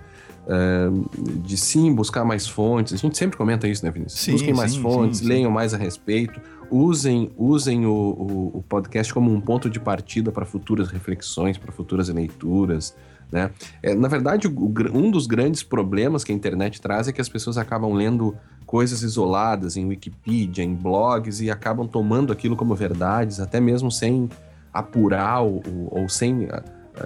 uh, 0.46 1.40
de 1.40 1.58
sim 1.58 1.94
buscar 1.94 2.24
mais 2.24 2.48
fontes. 2.48 2.94
A 2.94 2.96
gente 2.96 3.18
sempre 3.18 3.36
comenta 3.36 3.68
isso, 3.68 3.84
né, 3.84 3.90
Vinícius? 3.90 4.18
Sim, 4.18 4.32
Busquem 4.32 4.54
mais 4.54 4.72
sim, 4.72 4.80
fontes, 4.80 5.18
sim, 5.18 5.26
leiam 5.26 5.50
mais 5.50 5.74
a 5.74 5.76
respeito, 5.76 6.40
usem, 6.70 7.30
usem 7.36 7.84
o, 7.84 7.92
o, 7.92 8.50
o 8.54 8.64
podcast 8.66 9.12
como 9.12 9.30
um 9.30 9.42
ponto 9.42 9.68
de 9.68 9.78
partida 9.78 10.32
para 10.32 10.46
futuras 10.46 10.88
reflexões, 10.88 11.58
para 11.58 11.70
futuras 11.70 12.08
leituras. 12.08 12.96
Né? 13.30 13.50
É, 13.82 13.94
na 13.94 14.08
verdade, 14.08 14.48
o, 14.48 14.74
um 14.92 15.10
dos 15.10 15.26
grandes 15.26 15.62
problemas 15.62 16.24
que 16.24 16.32
a 16.32 16.34
internet 16.34 16.80
traz 16.80 17.08
é 17.08 17.12
que 17.12 17.20
as 17.20 17.28
pessoas 17.28 17.58
acabam 17.58 17.92
lendo 17.92 18.34
coisas 18.64 19.02
isoladas 19.02 19.76
em 19.76 19.86
Wikipedia, 19.86 20.64
em 20.64 20.74
blogs, 20.74 21.40
e 21.40 21.50
acabam 21.50 21.86
tomando 21.86 22.32
aquilo 22.32 22.56
como 22.56 22.74
verdades, 22.74 23.40
até 23.40 23.60
mesmo 23.60 23.90
sem 23.90 24.28
apurar 24.72 25.40
ou, 25.40 25.62
ou 25.90 26.08
sem 26.08 26.44
uh, 26.44 26.62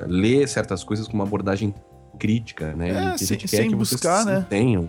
ler 0.07 0.49
certas 0.49 0.83
coisas 0.83 1.07
com 1.07 1.15
uma 1.15 1.25
abordagem 1.25 1.75
crítica, 2.19 2.75
né? 2.75 2.91
É, 2.91 3.13
que 3.13 3.25
sem, 3.25 3.37
a 3.37 3.41
gente 3.41 3.51
quer 3.51 3.57
sem 3.59 3.71
que 3.71 3.77
buscar, 3.77 4.25
né? 4.25 4.47
tenham. 4.49 4.89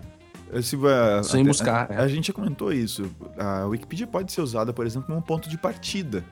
Esse, 0.52 0.76
uh, 0.76 1.24
sem 1.24 1.44
buscar. 1.44 1.92
A, 1.92 1.96
é. 1.96 1.98
a, 1.98 2.08
gente 2.08 2.28
já 2.28 2.34
comentou 2.34 2.72
isso. 2.72 3.10
A 3.38 3.66
Wikipedia 3.66 4.06
pode 4.06 4.32
ser 4.32 4.42
usada, 4.42 4.72
por 4.72 4.86
exemplo, 4.86 5.08
como 5.08 5.18
um 5.18 5.22
ponto 5.22 5.50
de 5.50 5.58
partida. 5.58 6.24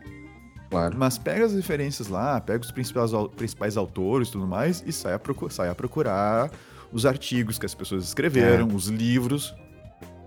Claro. 0.71 0.97
Mas 0.97 1.17
pega 1.17 1.45
as 1.45 1.53
referências 1.53 2.07
lá, 2.07 2.39
pega 2.39 2.63
os 2.63 2.71
principais, 2.71 3.11
principais 3.35 3.75
autores 3.75 4.29
e 4.29 4.31
tudo 4.31 4.47
mais 4.47 4.81
e 4.87 4.93
sai 4.93 5.13
a, 5.13 5.19
procurar, 5.19 5.51
sai 5.51 5.69
a 5.69 5.75
procurar 5.75 6.49
os 6.93 7.05
artigos 7.05 7.59
que 7.59 7.65
as 7.65 7.75
pessoas 7.75 8.05
escreveram, 8.05 8.69
é. 8.69 8.73
os 8.73 8.87
livros, 8.87 9.53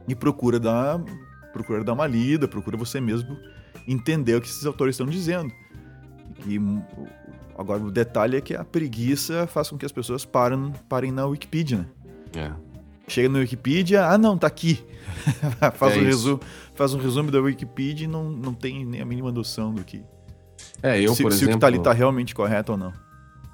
e 0.07 0.15
procura 0.15 0.61
dar, 0.61 1.01
procura 1.51 1.83
dar 1.83 1.95
uma 1.95 2.07
lida, 2.07 2.47
procura 2.47 2.77
você 2.77 3.01
mesmo 3.01 3.39
entender 3.89 4.37
o 4.37 4.41
que 4.41 4.47
esses 4.47 4.67
autores 4.67 4.95
estão 4.95 5.07
dizendo. 5.07 5.51
E 6.47 6.61
agora 7.57 7.83
o 7.83 7.91
detalhe 7.91 8.37
é 8.37 8.41
que 8.43 8.55
a 8.55 8.65
preguiça 8.65 9.47
faz 9.47 9.71
com 9.71 9.79
que 9.79 9.87
as 9.87 9.93
pessoas 9.93 10.27
parem, 10.27 10.75
parem 10.91 11.11
na 11.11 11.25
Wikipedia, 11.25 11.79
né? 11.79 11.87
É. 12.37 12.53
Chega 13.09 13.31
na 13.31 13.39
Wikipedia, 13.39 14.07
ah 14.07 14.19
não, 14.19 14.37
tá 14.37 14.47
aqui. 14.47 14.85
faz, 15.75 15.95
é 15.95 15.99
um 15.99 16.05
resumo, 16.05 16.41
faz 16.75 16.93
um 16.93 16.99
resumo 16.99 17.31
da 17.31 17.41
Wikipedia 17.41 18.05
e 18.05 18.09
não, 18.09 18.31
não 18.31 18.53
tem 18.53 18.85
nem 18.85 19.01
a 19.01 19.05
mínima 19.07 19.33
noção 19.33 19.73
do 19.73 19.83
que. 19.83 20.03
É, 20.83 21.01
eu, 21.01 21.15
se, 21.15 21.23
por 21.23 21.33
se 21.33 21.39
exemplo. 21.39 21.53
o 21.53 21.57
que 21.57 21.61
tá 21.61 21.67
ali 21.67 21.79
tá 21.79 21.93
realmente 21.93 22.35
correto 22.35 22.73
ou 22.73 22.79
não. 22.79 22.93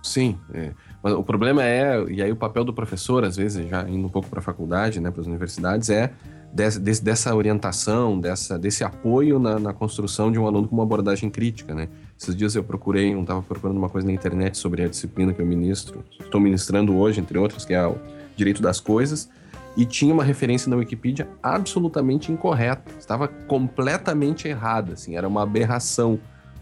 Sim, 0.02 0.38
é. 0.54 0.72
mas 1.02 1.12
o 1.12 1.22
problema 1.22 1.62
é, 1.62 2.02
e 2.08 2.22
aí 2.22 2.32
o 2.32 2.36
papel 2.36 2.64
do 2.64 2.72
professor, 2.72 3.22
às 3.22 3.36
vezes, 3.36 3.68
já 3.68 3.86
indo 3.88 4.06
um 4.06 4.10
pouco 4.10 4.28
para 4.28 4.38
a 4.38 4.42
faculdade, 4.42 4.98
né, 4.98 5.10
para 5.10 5.20
as 5.20 5.26
universidades, 5.26 5.90
é 5.90 6.10
desse, 6.52 7.02
dessa 7.02 7.34
orientação, 7.34 8.18
dessa, 8.18 8.58
desse 8.58 8.82
apoio 8.82 9.38
na, 9.38 9.58
na, 9.58 9.72
construção 9.72 10.32
de 10.32 10.38
um 10.38 10.46
aluno 10.46 10.66
com 10.66 10.74
uma 10.74 10.82
abordagem 10.82 11.30
crítica, 11.30 11.74
né? 11.74 11.88
Esses 12.18 12.34
dias 12.34 12.54
eu 12.56 12.64
procurei, 12.64 13.14
não 13.14 13.22
estava 13.22 13.42
procurando 13.42 13.76
uma 13.76 13.88
coisa 13.88 14.06
na 14.06 14.12
internet 14.12 14.58
sobre 14.58 14.82
a 14.82 14.88
disciplina 14.88 15.32
que 15.32 15.40
eu 15.40 15.46
ministro, 15.46 16.04
estou 16.18 16.40
ministrando 16.40 16.96
hoje, 16.96 17.20
entre 17.20 17.38
outras, 17.38 17.64
que 17.64 17.72
é 17.72 17.86
o 17.86 17.96
Direito 18.36 18.60
das 18.60 18.80
Coisas, 18.80 19.28
e 19.76 19.84
tinha 19.84 20.12
uma 20.12 20.24
referência 20.24 20.68
na 20.68 20.76
Wikipedia 20.76 21.28
absolutamente 21.42 22.32
incorreta, 22.32 22.90
estava 22.98 23.28
completamente 23.28 24.48
errada, 24.48 24.94
assim, 24.94 25.16
era 25.16 25.28
uma 25.28 25.42
aberração 25.42 26.18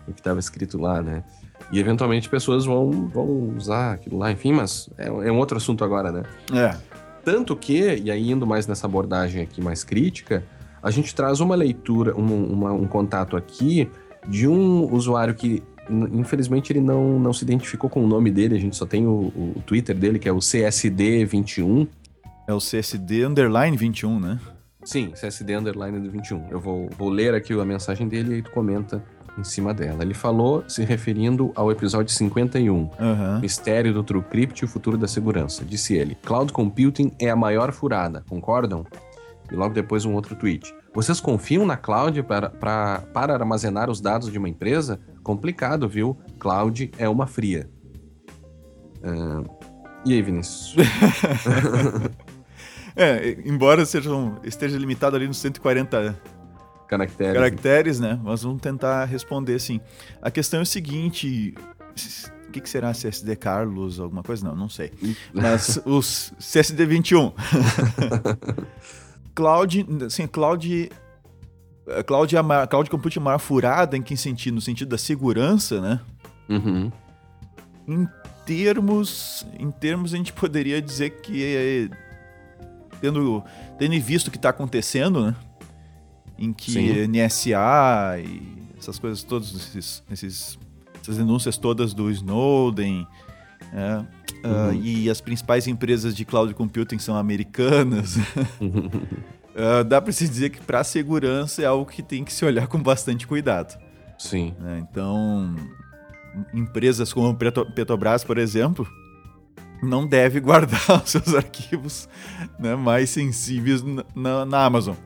o 0.08 0.12
que 0.12 0.20
estava 0.20 0.38
escrito 0.38 0.78
lá, 0.78 1.02
né? 1.02 1.22
E 1.70 1.78
eventualmente 1.78 2.28
pessoas 2.28 2.64
vão, 2.64 3.08
vão 3.08 3.54
usar 3.56 3.92
aquilo 3.92 4.18
lá, 4.18 4.32
enfim, 4.32 4.52
mas 4.52 4.88
é, 4.96 5.06
é 5.06 5.32
um 5.32 5.38
outro 5.38 5.56
assunto 5.56 5.84
agora, 5.84 6.10
né? 6.10 6.22
É. 6.52 6.76
Tanto 7.24 7.54
que, 7.54 7.96
e 7.96 8.10
aí 8.10 8.30
indo 8.30 8.46
mais 8.46 8.66
nessa 8.66 8.86
abordagem 8.86 9.42
aqui 9.42 9.60
mais 9.60 9.84
crítica, 9.84 10.42
a 10.82 10.90
gente 10.90 11.14
traz 11.14 11.40
uma 11.40 11.54
leitura, 11.54 12.16
um, 12.16 12.52
uma, 12.52 12.72
um 12.72 12.86
contato 12.86 13.36
aqui 13.36 13.90
de 14.26 14.48
um 14.48 14.90
usuário 14.92 15.34
que, 15.34 15.62
infelizmente, 15.90 16.72
ele 16.72 16.80
não, 16.80 17.18
não 17.18 17.32
se 17.32 17.44
identificou 17.44 17.90
com 17.90 18.02
o 18.02 18.06
nome 18.06 18.30
dele, 18.30 18.56
a 18.56 18.58
gente 18.58 18.76
só 18.76 18.86
tem 18.86 19.06
o, 19.06 19.32
o 19.56 19.62
Twitter 19.66 19.96
dele, 19.96 20.18
que 20.18 20.28
é 20.28 20.32
o 20.32 20.38
CSD21. 20.38 21.86
É 22.46 22.54
o 22.54 22.58
CSD 22.58 23.26
underline 23.26 23.76
21, 23.76 24.18
né? 24.18 24.40
Sim, 24.84 25.10
CSD 25.10 25.54
underline 25.54 26.08
21. 26.08 26.48
Eu 26.50 26.60
vou, 26.60 26.88
vou 26.96 27.10
ler 27.10 27.34
aqui 27.34 27.52
a 27.52 27.64
mensagem 27.64 28.08
dele 28.08 28.30
e 28.30 28.34
aí 28.36 28.42
tu 28.42 28.50
comenta 28.50 29.04
em 29.38 29.44
cima 29.44 29.72
dela. 29.72 30.02
Ele 30.02 30.14
falou 30.14 30.64
se 30.68 30.84
referindo 30.84 31.52
ao 31.54 31.70
episódio 31.70 32.12
51, 32.12 32.74
uhum. 32.74 32.90
Mistério 33.40 33.94
do 33.94 34.02
TrueCrypt 34.02 34.62
e 34.62 34.64
o 34.64 34.68
futuro 34.68 34.98
da 34.98 35.06
segurança. 35.06 35.64
Disse 35.64 35.94
ele: 35.94 36.16
Cloud 36.24 36.52
Computing 36.52 37.12
é 37.18 37.30
a 37.30 37.36
maior 37.36 37.72
furada, 37.72 38.24
concordam? 38.28 38.84
E 39.50 39.54
logo 39.54 39.72
depois 39.72 40.04
um 40.04 40.14
outro 40.14 40.34
tweet. 40.36 40.74
Vocês 40.92 41.20
confiam 41.20 41.64
na 41.64 41.76
cloud 41.76 42.22
para, 42.24 42.50
para, 42.50 43.00
para 43.12 43.34
armazenar 43.34 43.88
os 43.88 44.00
dados 44.00 44.30
de 44.30 44.38
uma 44.38 44.48
empresa? 44.48 45.00
Complicado, 45.22 45.88
viu? 45.88 46.18
Cloud 46.38 46.90
é 46.98 47.08
uma 47.08 47.26
fria. 47.26 47.70
Uh, 48.98 49.48
e 50.04 50.12
aí, 50.12 50.22
Vinícius? 50.22 50.74
é, 52.96 53.38
embora 53.44 53.86
sejam, 53.86 54.38
esteja 54.42 54.76
limitado 54.76 55.16
ali 55.16 55.26
nos 55.26 55.38
140 55.38 56.20
caracteres. 56.88 57.34
Caracteres, 57.34 58.00
né? 58.00 58.18
Mas 58.22 58.42
vamos 58.42 58.60
tentar 58.60 59.04
responder 59.04 59.60
sim. 59.60 59.80
A 60.20 60.30
questão 60.30 60.60
é 60.60 60.62
o 60.62 60.66
seguinte: 60.66 61.54
o 62.48 62.50
que, 62.50 62.60
que 62.60 62.68
será 62.68 62.92
CSD 62.92 63.36
Carlos? 63.36 64.00
Alguma 64.00 64.22
coisa? 64.22 64.44
Não, 64.46 64.56
não 64.56 64.68
sei. 64.68 64.90
Mas 65.32 65.80
os 65.84 66.32
CSD 66.38 66.86
21. 66.86 67.32
cloud, 69.34 69.86
assim, 70.06 70.26
cloud. 70.26 70.90
Cloud, 72.06 72.36
é 72.36 72.66
cloud 72.66 72.90
Computing 72.90 73.18
é 73.18 73.22
maior 73.22 73.38
furada 73.38 73.96
em 73.96 74.02
que 74.02 74.14
sentido? 74.14 74.54
No 74.54 74.60
sentido 74.60 74.88
da 74.88 74.98
segurança, 74.98 75.80
né? 75.80 76.00
Uhum. 76.48 76.92
Em 77.86 78.06
termos, 78.44 79.46
em 79.58 79.70
termos, 79.70 80.12
a 80.12 80.16
gente 80.18 80.32
poderia 80.34 80.82
dizer 80.82 81.20
que, 81.22 81.42
é, 81.42 81.88
tendo, 83.00 83.42
tendo 83.78 84.00
visto 84.00 84.28
o 84.28 84.30
que 84.30 84.36
está 84.36 84.50
acontecendo, 84.50 85.24
né? 85.24 85.36
Em 86.38 86.52
que 86.52 86.72
Sim. 86.72 87.06
NSA 87.08 88.20
e 88.20 88.58
essas 88.78 88.98
coisas 88.98 89.22
todas, 89.22 89.52
esses, 89.54 90.02
esses, 90.10 90.58
essas 91.00 91.16
denúncias 91.16 91.56
todas 91.56 91.92
do 91.92 92.10
Snowden, 92.10 93.06
é, 93.72 93.98
uh, 94.46 94.72
e 94.74 95.10
as 95.10 95.20
principais 95.20 95.66
empresas 95.66 96.14
de 96.14 96.24
cloud 96.24 96.54
computing 96.54 96.98
são 96.98 97.16
americanas. 97.16 98.16
uh, 98.16 99.84
dá 99.88 100.00
para 100.00 100.12
se 100.12 100.28
dizer 100.28 100.50
que 100.50 100.60
para 100.60 100.82
segurança 100.84 101.62
é 101.62 101.66
algo 101.66 101.90
que 101.90 102.02
tem 102.02 102.24
que 102.24 102.32
se 102.32 102.44
olhar 102.44 102.66
com 102.66 102.80
bastante 102.80 103.26
cuidado. 103.26 103.78
Sim. 104.16 104.54
É, 104.64 104.78
então, 104.78 105.54
empresas 106.52 107.12
como 107.12 107.36
Petrobras, 107.36 108.24
por 108.24 108.38
exemplo, 108.38 108.86
não 109.82 110.06
deve 110.06 110.40
guardar 110.40 110.80
os 111.04 111.10
seus 111.10 111.34
arquivos 111.34 112.08
né, 112.58 112.74
mais 112.74 113.10
sensíveis 113.10 113.82
na, 114.14 114.44
na 114.44 114.64
Amazon. 114.64 114.94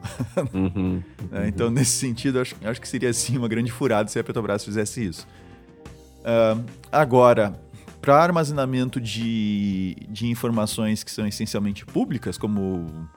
Uhum, 0.52 1.02
é, 1.30 1.48
então, 1.48 1.70
nesse 1.70 1.92
sentido, 1.92 2.40
acho, 2.40 2.54
acho 2.64 2.80
que 2.80 2.88
seria 2.88 3.12
sim 3.12 3.36
uma 3.36 3.48
grande 3.48 3.70
furada 3.70 4.08
se 4.08 4.18
a 4.18 4.24
Petrobras 4.24 4.64
fizesse 4.64 5.04
isso. 5.04 5.26
Uh, 6.20 6.64
agora, 6.90 7.54
para 8.00 8.16
armazenamento 8.16 9.00
de, 9.00 9.96
de 10.08 10.26
informações 10.26 11.04
que 11.04 11.10
são 11.10 11.26
essencialmente 11.26 11.84
públicas, 11.84 12.38
como 12.38 13.08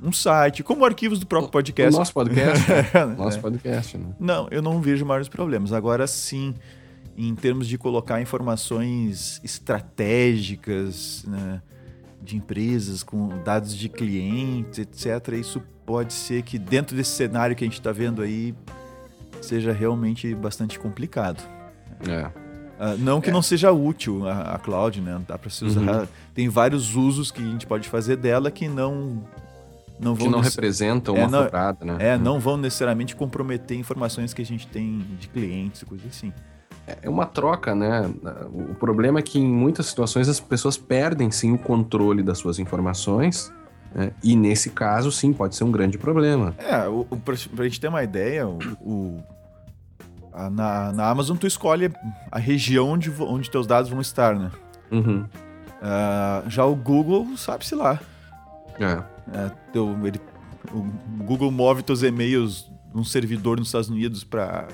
um 0.00 0.12
site, 0.12 0.62
como 0.62 0.84
arquivos 0.84 1.18
do 1.18 1.26
próprio 1.26 1.50
podcast. 1.50 1.94
O 1.94 1.98
nosso 1.98 2.12
podcast. 2.12 2.64
é, 2.94 3.04
nosso 3.04 3.40
podcast, 3.40 3.98
né? 3.98 4.14
Não, 4.18 4.48
eu 4.50 4.62
não 4.62 4.80
vejo 4.80 5.04
maiores 5.04 5.28
problemas. 5.28 5.72
Agora 5.72 6.06
sim 6.06 6.54
em 7.18 7.34
termos 7.34 7.66
de 7.66 7.76
colocar 7.76 8.20
informações 8.22 9.40
estratégicas 9.42 11.24
né, 11.26 11.60
de 12.22 12.36
empresas 12.36 13.02
com 13.02 13.42
dados 13.42 13.76
de 13.76 13.88
clientes, 13.88 14.78
etc. 14.78 15.32
Isso 15.32 15.60
pode 15.84 16.12
ser 16.12 16.42
que 16.42 16.58
dentro 16.58 16.96
desse 16.96 17.10
cenário 17.10 17.56
que 17.56 17.64
a 17.64 17.66
gente 17.66 17.80
está 17.80 17.90
vendo 17.90 18.22
aí 18.22 18.54
seja 19.42 19.72
realmente 19.72 20.32
bastante 20.32 20.78
complicado. 20.78 21.42
É. 22.08 22.26
Uh, 22.78 22.96
não 22.98 23.20
que 23.20 23.30
é. 23.30 23.32
não 23.32 23.42
seja 23.42 23.72
útil 23.72 24.28
a, 24.28 24.54
a 24.54 24.58
cloud, 24.58 25.00
né? 25.00 25.20
Dá 25.26 25.36
para 25.36 25.50
se 25.50 25.64
usar. 25.64 26.02
Uhum. 26.02 26.08
Tem 26.32 26.48
vários 26.48 26.94
usos 26.94 27.32
que 27.32 27.42
a 27.42 27.44
gente 27.44 27.66
pode 27.66 27.88
fazer 27.88 28.14
dela 28.16 28.48
que 28.48 28.68
não 28.68 29.24
não 29.98 30.14
vão 30.14 30.26
que 30.26 30.32
não 30.32 30.38
representam 30.38 31.16
é, 31.16 31.26
uma 31.26 31.28
não, 31.28 31.44
furada, 31.46 31.84
né? 31.84 31.96
É, 31.98 32.14
uhum. 32.14 32.22
não 32.22 32.38
vão 32.38 32.56
necessariamente 32.56 33.16
comprometer 33.16 33.76
informações 33.76 34.32
que 34.32 34.40
a 34.40 34.46
gente 34.46 34.68
tem 34.68 35.04
de 35.18 35.26
clientes 35.26 35.82
e 35.82 35.84
coisas 35.84 36.06
assim. 36.06 36.32
É, 37.02 37.08
uma 37.08 37.26
troca, 37.26 37.74
né? 37.74 38.10
O 38.52 38.74
problema 38.74 39.18
é 39.18 39.22
que 39.22 39.38
em 39.38 39.46
muitas 39.46 39.86
situações 39.86 40.28
as 40.28 40.40
pessoas 40.40 40.76
perdem 40.76 41.30
sim 41.30 41.52
o 41.52 41.58
controle 41.58 42.22
das 42.22 42.38
suas 42.38 42.58
informações. 42.58 43.52
Né? 43.94 44.12
E 44.22 44.34
nesse 44.34 44.70
caso, 44.70 45.12
sim, 45.12 45.32
pode 45.32 45.54
ser 45.56 45.64
um 45.64 45.70
grande 45.70 45.98
problema. 45.98 46.54
É, 46.58 46.88
o, 46.88 47.06
o, 47.10 47.16
pra, 47.16 47.34
pra 47.54 47.64
gente 47.64 47.80
ter 47.80 47.88
uma 47.88 48.02
ideia, 48.02 48.46
o, 48.46 48.58
o 48.80 49.22
a, 50.32 50.48
na, 50.48 50.92
na 50.92 51.08
Amazon 51.10 51.36
tu 51.36 51.46
escolhe 51.46 51.92
a 52.30 52.38
região 52.38 52.90
onde, 52.90 53.10
onde 53.20 53.50
teus 53.50 53.66
dados 53.66 53.90
vão 53.90 54.00
estar, 54.00 54.36
né? 54.36 54.50
Uhum. 54.90 55.24
Uh, 55.24 56.48
já 56.48 56.64
o 56.64 56.74
Google, 56.74 57.36
sabe-se 57.36 57.74
lá. 57.74 58.00
É. 58.78 59.02
é 59.36 59.50
teu, 59.72 59.96
ele, 60.06 60.20
o 60.72 60.86
Google 61.24 61.50
move 61.50 61.82
teus 61.82 62.02
e-mails 62.02 62.70
num 62.94 63.04
servidor 63.04 63.58
nos 63.58 63.68
Estados 63.68 63.88
Unidos 63.88 64.24
para 64.24 64.68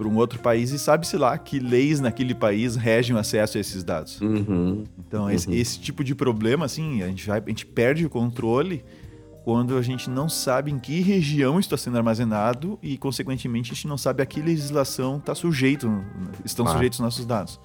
para 0.00 0.08
um 0.08 0.16
outro 0.16 0.38
país 0.38 0.70
e 0.70 0.78
sabe-se 0.78 1.18
lá 1.18 1.36
que 1.36 1.58
leis 1.58 2.00
naquele 2.00 2.34
país 2.34 2.74
regem 2.74 3.14
o 3.14 3.18
acesso 3.18 3.58
a 3.58 3.60
esses 3.60 3.84
dados. 3.84 4.18
Uhum. 4.22 4.84
Então, 4.98 5.24
uhum. 5.24 5.30
Esse, 5.30 5.54
esse, 5.54 5.78
tipo 5.78 6.02
de 6.02 6.14
problema, 6.14 6.64
assim, 6.64 7.02
a 7.02 7.06
gente, 7.08 7.26
vai, 7.26 7.38
a 7.38 7.48
gente 7.50 7.66
perde 7.66 8.06
o 8.06 8.08
controle 8.08 8.82
quando 9.44 9.76
a 9.76 9.82
gente 9.82 10.08
não 10.08 10.26
sabe 10.26 10.70
em 10.70 10.78
que 10.78 11.02
região 11.02 11.60
está 11.60 11.76
sendo 11.76 11.98
armazenado 11.98 12.78
e, 12.82 12.96
consequentemente, 12.96 13.72
a 13.72 13.74
gente 13.74 13.86
não 13.86 13.98
sabe 13.98 14.22
a 14.22 14.26
que 14.26 14.40
legislação 14.40 15.18
está 15.18 15.34
sujeito, 15.34 16.02
estão 16.46 16.66
ah. 16.66 16.72
sujeitos 16.72 16.98
os 16.98 17.04
nossos 17.04 17.26
dados. 17.26 17.60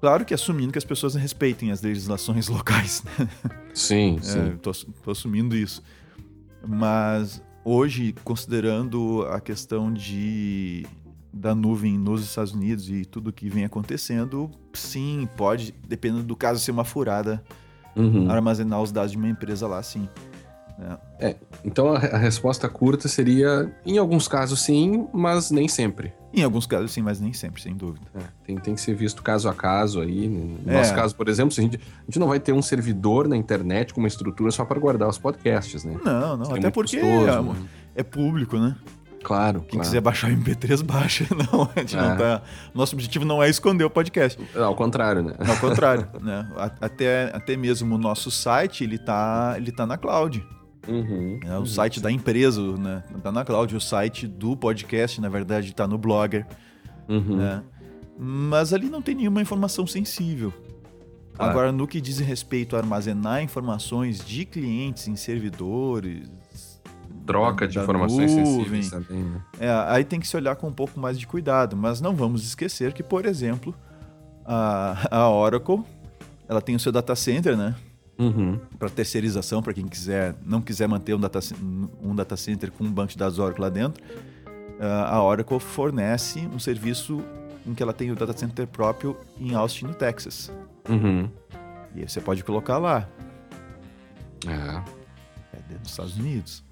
Claro 0.00 0.24
que 0.24 0.32
assumindo 0.32 0.70
que 0.70 0.78
as 0.78 0.84
pessoas 0.84 1.16
respeitem 1.16 1.72
as 1.72 1.82
legislações 1.82 2.46
locais. 2.48 3.02
Né? 3.02 3.28
Sim, 3.74 4.18
é, 4.18 4.22
sim. 4.22 4.48
Estou 4.50 4.72
assumindo 5.10 5.56
isso. 5.56 5.82
Mas 6.64 7.42
hoje, 7.64 8.14
considerando 8.22 9.26
a 9.32 9.40
questão 9.40 9.92
de 9.92 10.86
da 11.32 11.54
nuvem 11.54 11.98
nos 11.98 12.22
Estados 12.22 12.52
Unidos 12.52 12.88
e 12.90 13.04
tudo 13.04 13.32
que 13.32 13.48
vem 13.48 13.64
acontecendo, 13.64 14.50
sim, 14.72 15.28
pode, 15.36 15.74
dependendo 15.86 16.24
do 16.24 16.36
caso, 16.36 16.60
ser 16.60 16.70
uma 16.70 16.84
furada 16.84 17.42
uhum. 17.94 18.30
armazenar 18.30 18.80
os 18.80 18.92
dados 18.92 19.12
de 19.12 19.18
uma 19.18 19.28
empresa 19.28 19.66
lá, 19.66 19.82
sim. 19.82 20.08
É. 21.20 21.28
é 21.30 21.36
então 21.64 21.92
a, 21.92 21.96
a, 21.96 22.18
resposta 22.18 22.68
curta 22.68 23.08
seria, 23.08 23.70
em 23.84 23.98
alguns 23.98 24.28
casos 24.28 24.60
sim, 24.60 25.08
mas 25.12 25.50
nem 25.50 25.66
sempre. 25.66 26.12
Em 26.32 26.44
alguns 26.44 26.66
casos 26.66 26.92
sim, 26.92 27.02
mas 27.02 27.20
nem 27.20 27.32
sempre, 27.32 27.60
sem 27.60 27.74
dúvida. 27.74 28.06
É, 28.14 28.20
tem, 28.44 28.56
tem 28.58 28.74
que 28.74 28.80
ser 28.80 28.94
visto 28.94 29.22
caso 29.22 29.48
a 29.48 29.54
caso 29.54 30.00
aí. 30.00 30.28
No 30.28 30.70
é. 30.70 30.76
nosso 30.76 30.94
caso, 30.94 31.16
por 31.16 31.28
exemplo, 31.28 31.54
a 31.58 31.60
gente, 31.60 31.76
a 31.76 32.04
gente 32.04 32.18
não 32.18 32.28
vai 32.28 32.38
ter 32.38 32.52
um 32.52 32.62
servidor 32.62 33.26
na 33.26 33.36
internet 33.36 33.92
com 33.92 34.00
uma 34.00 34.08
estrutura 34.08 34.50
só 34.52 34.64
para 34.64 34.78
guardar 34.78 35.08
os 35.08 35.18
podcasts, 35.18 35.84
né? 35.84 35.96
Não, 36.04 36.36
não, 36.36 36.54
até 36.54 36.70
porque 36.70 37.00
custoso, 37.00 37.28
é, 37.28 37.42
né? 37.42 37.68
é 37.96 38.02
público, 38.04 38.56
né? 38.56 38.76
Claro. 39.28 39.60
Quem 39.60 39.72
claro. 39.72 39.84
quiser 39.84 40.00
baixar 40.00 40.30
o 40.30 40.34
MP3, 40.34 40.82
baixa. 40.82 41.26
Não, 41.52 41.70
a 41.76 41.80
gente 41.80 41.94
é. 41.94 42.00
não 42.00 42.16
tá. 42.16 42.42
Nosso 42.74 42.94
objetivo 42.94 43.26
não 43.26 43.42
é 43.42 43.50
esconder 43.50 43.84
o 43.84 43.90
podcast. 43.90 44.40
Ao 44.56 44.74
contrário, 44.74 45.22
né? 45.22 45.34
Ao 45.46 45.56
contrário, 45.58 46.08
né? 46.22 46.50
Até, 46.80 47.30
até 47.34 47.54
mesmo 47.54 47.94
o 47.94 47.98
nosso 47.98 48.30
site, 48.30 48.84
ele 48.84 48.96
tá, 48.96 49.52
ele 49.58 49.70
tá 49.70 49.84
na 49.84 49.98
cloud. 49.98 50.42
Uhum, 50.88 51.40
é, 51.44 51.52
o 51.52 51.58
uhum. 51.58 51.66
site 51.66 52.00
da 52.00 52.10
empresa, 52.10 52.62
né? 52.78 53.02
Tá 53.22 53.30
na 53.30 53.44
cloud. 53.44 53.76
O 53.76 53.80
site 53.80 54.26
do 54.26 54.56
podcast, 54.56 55.20
na 55.20 55.28
verdade, 55.28 55.74
tá 55.74 55.86
no 55.86 55.98
Blogger. 55.98 56.46
Uhum. 57.06 57.36
Né? 57.36 57.62
Mas 58.18 58.72
ali 58.72 58.88
não 58.88 59.02
tem 59.02 59.14
nenhuma 59.14 59.42
informação 59.42 59.86
sensível. 59.86 60.54
Claro. 61.34 61.50
Agora, 61.50 61.70
no 61.70 61.86
que 61.86 62.00
diz 62.00 62.18
respeito 62.18 62.76
a 62.76 62.78
armazenar 62.78 63.42
informações 63.42 64.24
de 64.24 64.46
clientes 64.46 65.06
em 65.06 65.16
servidores. 65.16 66.30
Troca 67.28 67.66
da, 67.66 67.70
de 67.70 67.76
da 67.76 67.82
informações 67.82 68.34
nuvem, 68.34 68.44
sensíveis 68.44 68.90
também, 68.90 69.22
né? 69.22 69.42
É, 69.60 69.70
aí 69.88 70.04
tem 70.04 70.18
que 70.18 70.26
se 70.26 70.36
olhar 70.36 70.56
com 70.56 70.66
um 70.66 70.72
pouco 70.72 70.98
mais 70.98 71.18
de 71.18 71.26
cuidado. 71.26 71.76
Mas 71.76 72.00
não 72.00 72.16
vamos 72.16 72.44
esquecer 72.44 72.92
que, 72.92 73.02
por 73.02 73.24
exemplo, 73.26 73.74
a, 74.44 74.96
a 75.10 75.30
Oracle 75.30 75.84
ela 76.48 76.62
tem 76.62 76.74
o 76.74 76.80
seu 76.80 76.90
data 76.90 77.14
center, 77.14 77.56
né? 77.56 77.74
Uhum. 78.18 78.58
Para 78.78 78.88
terceirização, 78.88 79.62
para 79.62 79.72
quem 79.72 79.86
quiser 79.86 80.34
não 80.44 80.60
quiser 80.60 80.88
manter 80.88 81.14
um 81.14 81.20
data, 81.20 81.38
um 82.02 82.14
data 82.14 82.36
center 82.36 82.72
com 82.72 82.82
um 82.82 82.90
banco 82.90 83.12
de 83.12 83.18
dados 83.18 83.38
Oracle 83.38 83.62
lá 83.62 83.68
dentro, 83.68 84.02
ah, 84.80 85.16
a 85.16 85.22
Oracle 85.22 85.60
fornece 85.60 86.48
um 86.52 86.58
serviço 86.58 87.22
em 87.66 87.74
que 87.74 87.82
ela 87.82 87.92
tem 87.92 88.10
o 88.10 88.16
data 88.16 88.36
center 88.36 88.66
próprio 88.66 89.16
em 89.38 89.54
Austin, 89.54 89.86
no 89.86 89.94
Texas. 89.94 90.50
Uhum. 90.88 91.28
E 91.94 92.08
você 92.08 92.20
pode 92.20 92.42
colocar 92.42 92.78
lá. 92.78 93.08
É. 94.46 94.97
É 95.52 95.56
dentro 95.56 95.78
dos 95.78 95.90
Estados 95.90 96.16
Unidos. 96.16 96.64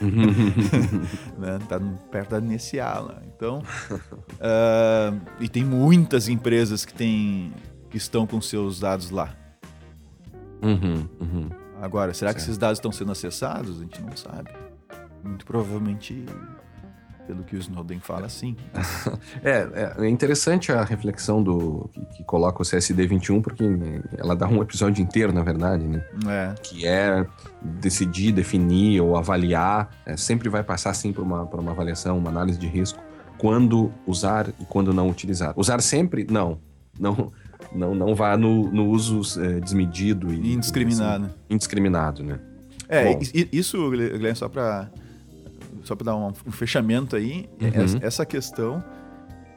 Uhum. 0.00 1.02
né? 1.38 1.58
Tá 1.68 1.80
perto 2.10 2.30
da 2.30 2.40
NSA 2.40 3.00
lá. 3.00 3.22
Então. 3.26 3.58
uh, 3.60 5.20
e 5.40 5.48
tem 5.48 5.64
muitas 5.64 6.28
empresas 6.28 6.84
que, 6.84 6.94
tem, 6.94 7.52
que 7.90 7.96
estão 7.96 8.26
com 8.26 8.40
seus 8.40 8.80
dados 8.80 9.10
lá. 9.10 9.34
Uhum, 10.62 11.08
uhum. 11.20 11.50
Agora, 11.80 12.14
será 12.14 12.30
certo. 12.30 12.36
que 12.36 12.42
esses 12.42 12.58
dados 12.58 12.78
estão 12.78 12.90
sendo 12.90 13.12
acessados? 13.12 13.78
A 13.78 13.82
gente 13.82 14.00
não 14.00 14.16
sabe. 14.16 14.50
Muito 15.22 15.44
provavelmente 15.44 16.24
pelo 17.26 17.42
que 17.42 17.56
o 17.56 17.58
Snowden 17.58 18.00
fala, 18.00 18.28
sim. 18.28 18.56
é, 19.42 19.94
é 19.98 20.08
interessante 20.08 20.70
a 20.72 20.84
reflexão 20.84 21.42
do 21.42 21.88
que, 21.92 22.00
que, 22.16 22.24
coloca 22.24 22.62
o 22.62 22.64
CSD 22.64 23.06
21, 23.06 23.40
porque 23.40 23.64
ela 24.16 24.36
dá 24.36 24.46
um 24.46 24.62
episódio 24.62 25.02
inteiro, 25.02 25.32
na 25.32 25.42
verdade, 25.42 25.84
né? 25.84 26.04
É. 26.28 26.54
Que 26.62 26.86
é 26.86 27.26
decidir, 27.62 28.32
definir 28.32 29.00
ou 29.00 29.16
avaliar, 29.16 29.90
é, 30.04 30.16
sempre 30.16 30.48
vai 30.48 30.62
passar, 30.62 30.94
sim, 30.94 31.12
por 31.12 31.22
uma, 31.22 31.46
por 31.46 31.60
uma 31.60 31.72
avaliação, 31.72 32.18
uma 32.18 32.30
análise 32.30 32.58
de 32.58 32.66
risco, 32.66 33.02
quando 33.38 33.92
usar 34.06 34.48
e 34.60 34.64
quando 34.66 34.92
não 34.92 35.08
utilizar. 35.08 35.54
Usar 35.56 35.80
sempre? 35.80 36.26
Não. 36.30 36.58
Não, 36.98 37.32
não, 37.74 37.94
não 37.94 38.14
vá 38.14 38.36
no, 38.36 38.70
no 38.70 38.86
uso 38.86 39.20
é, 39.42 39.58
desmedido 39.60 40.32
e... 40.32 40.52
Indiscriminado. 40.52 41.24
Assim, 41.24 41.34
indiscriminado, 41.50 42.22
né? 42.22 42.38
É, 42.88 43.12
Bom, 43.12 43.20
isso, 43.50 43.90
Guilherme, 43.90 44.36
só 44.36 44.48
para 44.48 44.90
só 45.84 45.94
para 45.94 46.06
dar 46.06 46.16
um, 46.16 46.32
um, 46.46 46.50
fechamento 46.50 47.14
aí, 47.16 47.48
uhum. 47.60 47.70
essa, 47.72 47.98
essa, 48.02 48.26
questão 48.26 48.82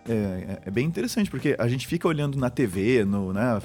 é, 0.08 0.14
é, 0.14 0.62
é, 0.66 0.72
bem 0.72 0.86
interessante, 0.86 1.30
porque 1.30 1.56
a 1.58 1.68
gente 1.68 1.88
fica 1.88 2.08
olhando 2.08 2.38
na 2.38 2.50
TV, 2.50 3.04
no, 3.06 3.34
né, 3.34 3.60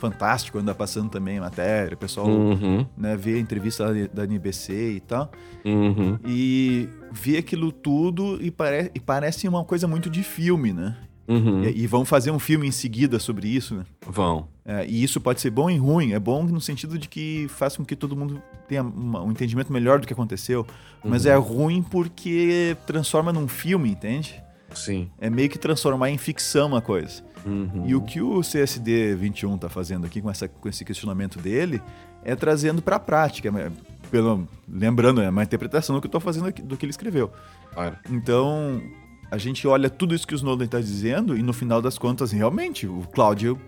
Fantástico 0.00 0.58
anda 0.58 0.74
passando 0.74 1.10
também 1.10 1.36
a 1.36 1.42
matéria, 1.42 1.94
o 1.94 1.98
pessoal 1.98 2.26
uhum. 2.26 2.86
né, 2.96 3.14
vê 3.16 3.34
a 3.34 3.38
entrevista 3.38 3.92
da, 3.92 4.06
da 4.06 4.24
NBC 4.24 4.92
e 4.92 5.00
tal, 5.00 5.30
uhum. 5.62 6.18
e 6.26 6.88
vê 7.12 7.36
aquilo 7.36 7.70
tudo 7.70 8.38
e, 8.42 8.50
pare, 8.50 8.90
e 8.94 8.98
parece 8.98 9.46
uma 9.46 9.62
coisa 9.62 9.86
muito 9.86 10.08
de 10.08 10.22
filme, 10.22 10.72
né? 10.72 10.96
Uhum. 11.30 11.62
E, 11.62 11.82
e, 11.82 11.86
vão 11.86 12.04
fazer 12.04 12.32
um 12.32 12.40
filme 12.40 12.66
em 12.66 12.72
seguida 12.72 13.20
sobre 13.20 13.46
isso, 13.46 13.76
né? 13.76 13.84
Vão. 14.04 14.48
É, 14.64 14.84
e 14.84 15.00
isso 15.00 15.20
pode 15.20 15.40
ser 15.40 15.50
bom 15.50 15.70
e 15.70 15.76
ruim. 15.76 16.12
É 16.12 16.18
bom 16.18 16.42
no 16.42 16.60
sentido 16.60 16.98
de 16.98 17.08
que 17.08 17.46
faz 17.48 17.76
com 17.76 17.84
que 17.84 17.94
todo 17.94 18.16
mundo 18.16 18.42
tenha 18.66 18.82
uma, 18.82 19.22
um 19.22 19.30
entendimento 19.30 19.72
melhor 19.72 20.00
do 20.00 20.08
que 20.08 20.12
aconteceu. 20.12 20.66
Uhum. 21.04 21.10
Mas 21.10 21.26
é 21.26 21.34
ruim 21.36 21.82
porque 21.82 22.76
transforma 22.84 23.32
num 23.32 23.46
filme, 23.46 23.90
entende? 23.90 24.42
Sim. 24.74 25.08
É 25.20 25.30
meio 25.30 25.48
que 25.48 25.58
transformar 25.58 26.10
em 26.10 26.18
ficção 26.18 26.66
uma 26.66 26.80
coisa. 26.80 27.22
Uhum. 27.46 27.84
E 27.86 27.94
o 27.94 28.02
que 28.02 28.20
o 28.20 28.40
CSD 28.40 29.14
21 29.14 29.54
está 29.54 29.68
fazendo 29.68 30.06
aqui 30.06 30.20
com, 30.20 30.30
essa, 30.30 30.48
com 30.48 30.68
esse 30.68 30.84
questionamento 30.84 31.38
dele 31.38 31.80
é 32.24 32.34
trazendo 32.34 32.82
para 32.82 32.96
a 32.96 33.00
prática. 33.00 33.48
É, 33.48 33.70
pelo, 34.10 34.48
lembrando, 34.68 35.20
é 35.22 35.30
uma 35.30 35.44
interpretação 35.44 35.94
do 35.94 36.00
que 36.00 36.06
eu 36.06 36.08
estou 36.08 36.20
fazendo 36.20 36.48
aqui, 36.48 36.60
do 36.60 36.76
que 36.76 36.84
ele 36.84 36.90
escreveu. 36.90 37.30
Claro. 37.72 37.96
Então, 38.10 38.82
a 39.30 39.38
gente 39.38 39.66
olha 39.66 39.88
tudo 39.88 40.14
isso 40.14 40.26
que 40.26 40.34
o 40.34 40.36
Snowden 40.36 40.66
está 40.66 40.80
dizendo 40.80 41.36
e 41.36 41.42
no 41.42 41.52
final 41.52 41.80
das 41.80 41.96
contas, 41.96 42.32
realmente, 42.32 42.86
o 42.86 43.02
Cláudio 43.12 43.60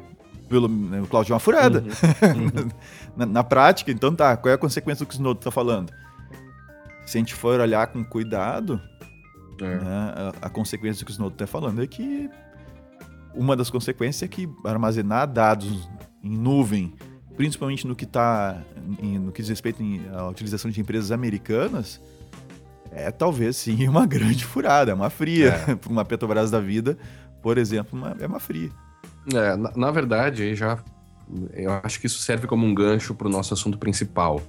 pelo, 0.49 0.69
né, 0.69 1.01
o 1.01 1.07
Cláudio 1.07 1.33
é 1.33 1.35
uma 1.35 1.41
furada. 1.41 1.81
Uhum. 1.81 2.43
Uhum. 2.45 2.69
na, 3.17 3.27
na, 3.27 3.45
prática, 3.45 3.91
então 3.91 4.15
tá, 4.15 4.37
qual 4.37 4.51
é 4.51 4.55
a 4.55 4.59
consequência 4.59 5.05
do 5.05 5.09
que 5.09 5.15
o 5.15 5.17
Snowden 5.17 5.39
está 5.39 5.51
falando? 5.51 5.93
Se 7.07 7.17
a 7.17 7.21
gente 7.21 7.35
for 7.35 7.59
olhar 7.59 7.87
com 7.87 8.05
cuidado, 8.05 8.81
é. 9.61 9.65
né, 9.65 10.15
a, 10.43 10.47
a, 10.47 10.51
consequência 10.51 11.03
do 11.03 11.07
que 11.07 11.13
o 11.13 11.15
Snowden 11.15 11.35
está 11.35 11.47
falando 11.47 11.83
é 11.83 11.87
que 11.87 12.29
uma 13.35 13.57
das 13.57 13.71
consequências 13.71 14.23
é 14.23 14.29
que 14.29 14.49
armazenar 14.65 15.27
dados 15.27 15.89
em 16.23 16.37
nuvem, 16.37 16.93
principalmente 17.35 17.87
no 17.87 17.97
que 17.97 18.05
tá 18.05 18.63
no 19.01 19.33
que 19.33 19.41
diz 19.41 19.49
respeito 19.49 19.83
à 20.15 20.29
utilização 20.29 20.71
de 20.71 20.81
empresas 20.81 21.11
americanas, 21.11 22.01
é 22.95 23.11
talvez 23.11 23.57
sim 23.57 23.87
uma 23.89 24.07
grande 24.07 24.45
furada, 24.45 24.91
é 24.91 24.95
uma 24.95 25.11
fria. 25.11 25.49
É. 25.67 25.75
Para 25.75 25.91
uma 25.91 26.05
Petrobras 26.05 26.51
da 26.51 26.61
vida, 26.61 26.97
por 27.43 27.59
exemplo, 27.59 27.99
uma, 27.99 28.17
é 28.21 28.27
uma 28.27 28.41
fria. 28.41 28.71
É, 29.33 29.57
na, 29.57 29.73
na, 29.75 29.91
verdade, 29.91 30.55
já 30.55 30.79
eu 31.55 31.73
acho 31.83 32.01
que 32.01 32.07
isso 32.07 32.19
serve 32.19 32.47
como 32.47 32.67
um 32.67 32.75
gancho 32.75 33.15
para 33.15 33.27
o 33.27 33.31
nosso 33.31 33.55
assunto 33.55 33.79
principal, 33.79 34.41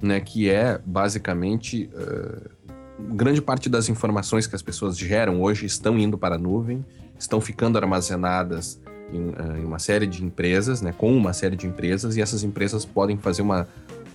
né? 0.00 0.20
Que 0.20 0.50
é 0.50 0.80
basicamente 0.84 1.88
uh, 1.94 3.14
grande 3.14 3.40
parte 3.40 3.68
das 3.68 3.88
informações 3.88 4.46
que 4.46 4.54
as 4.54 4.62
pessoas 4.62 4.98
geram 4.98 5.40
hoje 5.40 5.66
estão 5.66 5.98
indo 5.98 6.18
para 6.18 6.34
a 6.34 6.38
nuvem, 6.38 6.84
estão 7.18 7.40
ficando 7.40 7.78
armazenadas 7.78 8.80
em, 9.12 9.28
uh, 9.28 9.56
em 9.56 9.64
uma 9.64 9.78
série 9.78 10.06
de 10.06 10.24
empresas, 10.24 10.82
né? 10.82 10.92
Com 10.96 11.16
uma 11.16 11.32
série 11.32 11.56
de 11.56 11.66
empresas 11.66 12.16
e 12.16 12.20
essas 12.20 12.42
empresas 12.42 12.84
podem 12.84 13.16
fazer 13.16 13.42
uma 13.42 13.68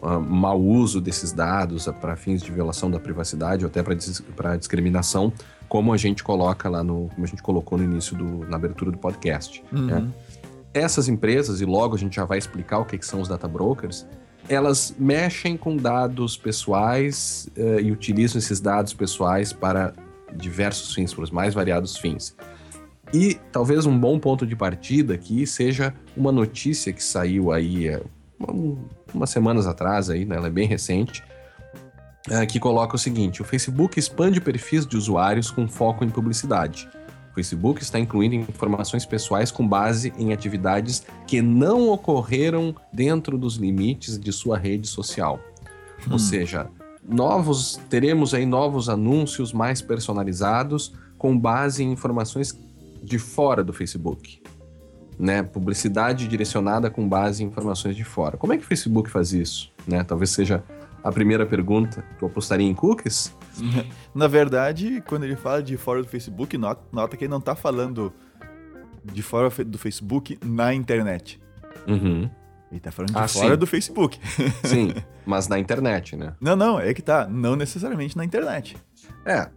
uh, 0.03 0.19
mau 0.19 0.61
uso 0.61 0.99
desses 0.99 1.31
dados 1.31 1.87
para 1.99 2.15
fins 2.15 2.41
de 2.41 2.51
violação 2.51 2.91
da 2.91 2.99
privacidade 2.99 3.63
ou 3.63 3.69
até 3.69 3.81
para 3.81 4.57
discriminação, 4.57 5.31
como 5.67 5.93
a 5.93 5.97
gente 5.97 6.23
coloca 6.23 6.69
lá 6.69 6.83
no. 6.83 7.09
como 7.09 7.23
a 7.23 7.27
gente 7.27 7.41
colocou 7.41 7.77
no 7.77 7.83
início 7.83 8.15
do, 8.15 8.47
na 8.47 8.57
abertura 8.57 8.91
do 8.91 8.97
podcast. 8.97 9.63
Uhum. 9.71 9.85
Né? 9.85 10.07
Essas 10.73 11.07
empresas, 11.07 11.61
e 11.61 11.65
logo 11.65 11.95
a 11.95 11.97
gente 11.97 12.15
já 12.15 12.25
vai 12.25 12.37
explicar 12.37 12.79
o 12.79 12.85
que, 12.85 12.97
que 12.97 13.05
são 13.05 13.21
os 13.21 13.27
data 13.27 13.47
brokers, 13.47 14.05
elas 14.49 14.93
mexem 14.99 15.55
com 15.55 15.77
dados 15.77 16.35
pessoais 16.35 17.49
uh, 17.57 17.79
e 17.79 17.91
utilizam 17.91 18.39
esses 18.39 18.59
dados 18.59 18.93
pessoais 18.93 19.53
para 19.53 19.93
diversos 20.35 20.93
fins, 20.93 21.13
para 21.13 21.23
os 21.23 21.31
mais 21.31 21.53
variados 21.53 21.97
fins. 21.97 22.35
E 23.13 23.35
talvez 23.51 23.85
um 23.85 23.97
bom 23.97 24.17
ponto 24.17 24.45
de 24.45 24.55
partida 24.55 25.13
aqui 25.13 25.45
seja 25.45 25.93
uma 26.17 26.31
notícia 26.31 26.91
que 26.91 27.03
saiu 27.03 27.51
aí 27.51 27.95
uh, 27.95 28.79
umas 29.13 29.29
semanas 29.29 29.67
atrás, 29.67 30.09
aí, 30.09 30.25
né? 30.25 30.35
ela 30.35 30.47
é 30.47 30.51
bem 30.51 30.67
recente, 30.67 31.23
é, 32.29 32.45
que 32.45 32.59
coloca 32.59 32.95
o 32.95 32.99
seguinte: 32.99 33.41
o 33.41 33.45
Facebook 33.45 33.99
expande 33.99 34.39
perfis 34.39 34.85
de 34.85 34.97
usuários 34.97 35.51
com 35.51 35.67
foco 35.67 36.03
em 36.03 36.09
publicidade. 36.09 36.87
O 37.31 37.35
Facebook 37.35 37.81
está 37.81 37.99
incluindo 37.99 38.35
informações 38.35 39.05
pessoais 39.05 39.51
com 39.51 39.67
base 39.67 40.13
em 40.17 40.31
atividades 40.31 41.03
que 41.25 41.41
não 41.41 41.89
ocorreram 41.89 42.75
dentro 42.93 43.37
dos 43.37 43.55
limites 43.55 44.19
de 44.19 44.31
sua 44.31 44.57
rede 44.57 44.87
social. 44.87 45.39
Hum. 46.07 46.13
Ou 46.13 46.19
seja, 46.19 46.67
novos 47.03 47.79
teremos 47.89 48.33
aí 48.33 48.45
novos 48.45 48.87
anúncios 48.87 49.51
mais 49.51 49.81
personalizados 49.81 50.93
com 51.17 51.37
base 51.37 51.83
em 51.83 51.91
informações 51.91 52.57
de 53.01 53.17
fora 53.17 53.63
do 53.63 53.73
Facebook 53.73 54.43
né? 55.17 55.43
Publicidade 55.43 56.27
direcionada 56.27 56.89
com 56.89 57.07
base 57.07 57.43
em 57.43 57.47
informações 57.47 57.95
de 57.95 58.03
fora. 58.03 58.37
Como 58.37 58.53
é 58.53 58.57
que 58.57 58.63
o 58.63 58.67
Facebook 58.67 59.09
faz 59.09 59.33
isso? 59.33 59.71
Né? 59.87 60.03
Talvez 60.03 60.29
seja 60.29 60.63
a 61.03 61.11
primeira 61.11 61.45
pergunta. 61.45 62.03
Tu 62.17 62.25
apostaria 62.25 62.67
em 62.67 62.73
cookies? 62.73 63.35
Na 64.13 64.27
verdade, 64.27 65.03
quando 65.07 65.23
ele 65.23 65.35
fala 65.35 65.61
de 65.61 65.77
fora 65.77 66.01
do 66.01 66.07
Facebook, 66.07 66.57
nota, 66.57 66.81
nota 66.91 67.17
que 67.17 67.25
ele 67.25 67.31
não 67.31 67.39
está 67.39 67.55
falando 67.55 68.13
de 69.03 69.21
fora 69.21 69.49
do 69.63 69.77
Facebook 69.77 70.39
na 70.43 70.73
internet. 70.73 71.41
Uhum. 71.87 72.29
Ele 72.71 72.79
tá 72.79 72.91
falando 72.91 73.11
de 73.11 73.17
ah, 73.17 73.27
fora 73.27 73.53
sim. 73.53 73.59
do 73.59 73.67
Facebook. 73.67 74.19
Sim, 74.63 74.93
mas 75.25 75.47
na 75.47 75.59
internet, 75.59 76.15
né? 76.15 76.33
Não, 76.41 76.55
não, 76.55 76.79
é 76.79 76.91
que 76.93 77.03
tá. 77.03 77.27
Não 77.27 77.55
necessariamente 77.55 78.17
na 78.17 78.25
internet. 78.25 78.75
É, 79.25 79.47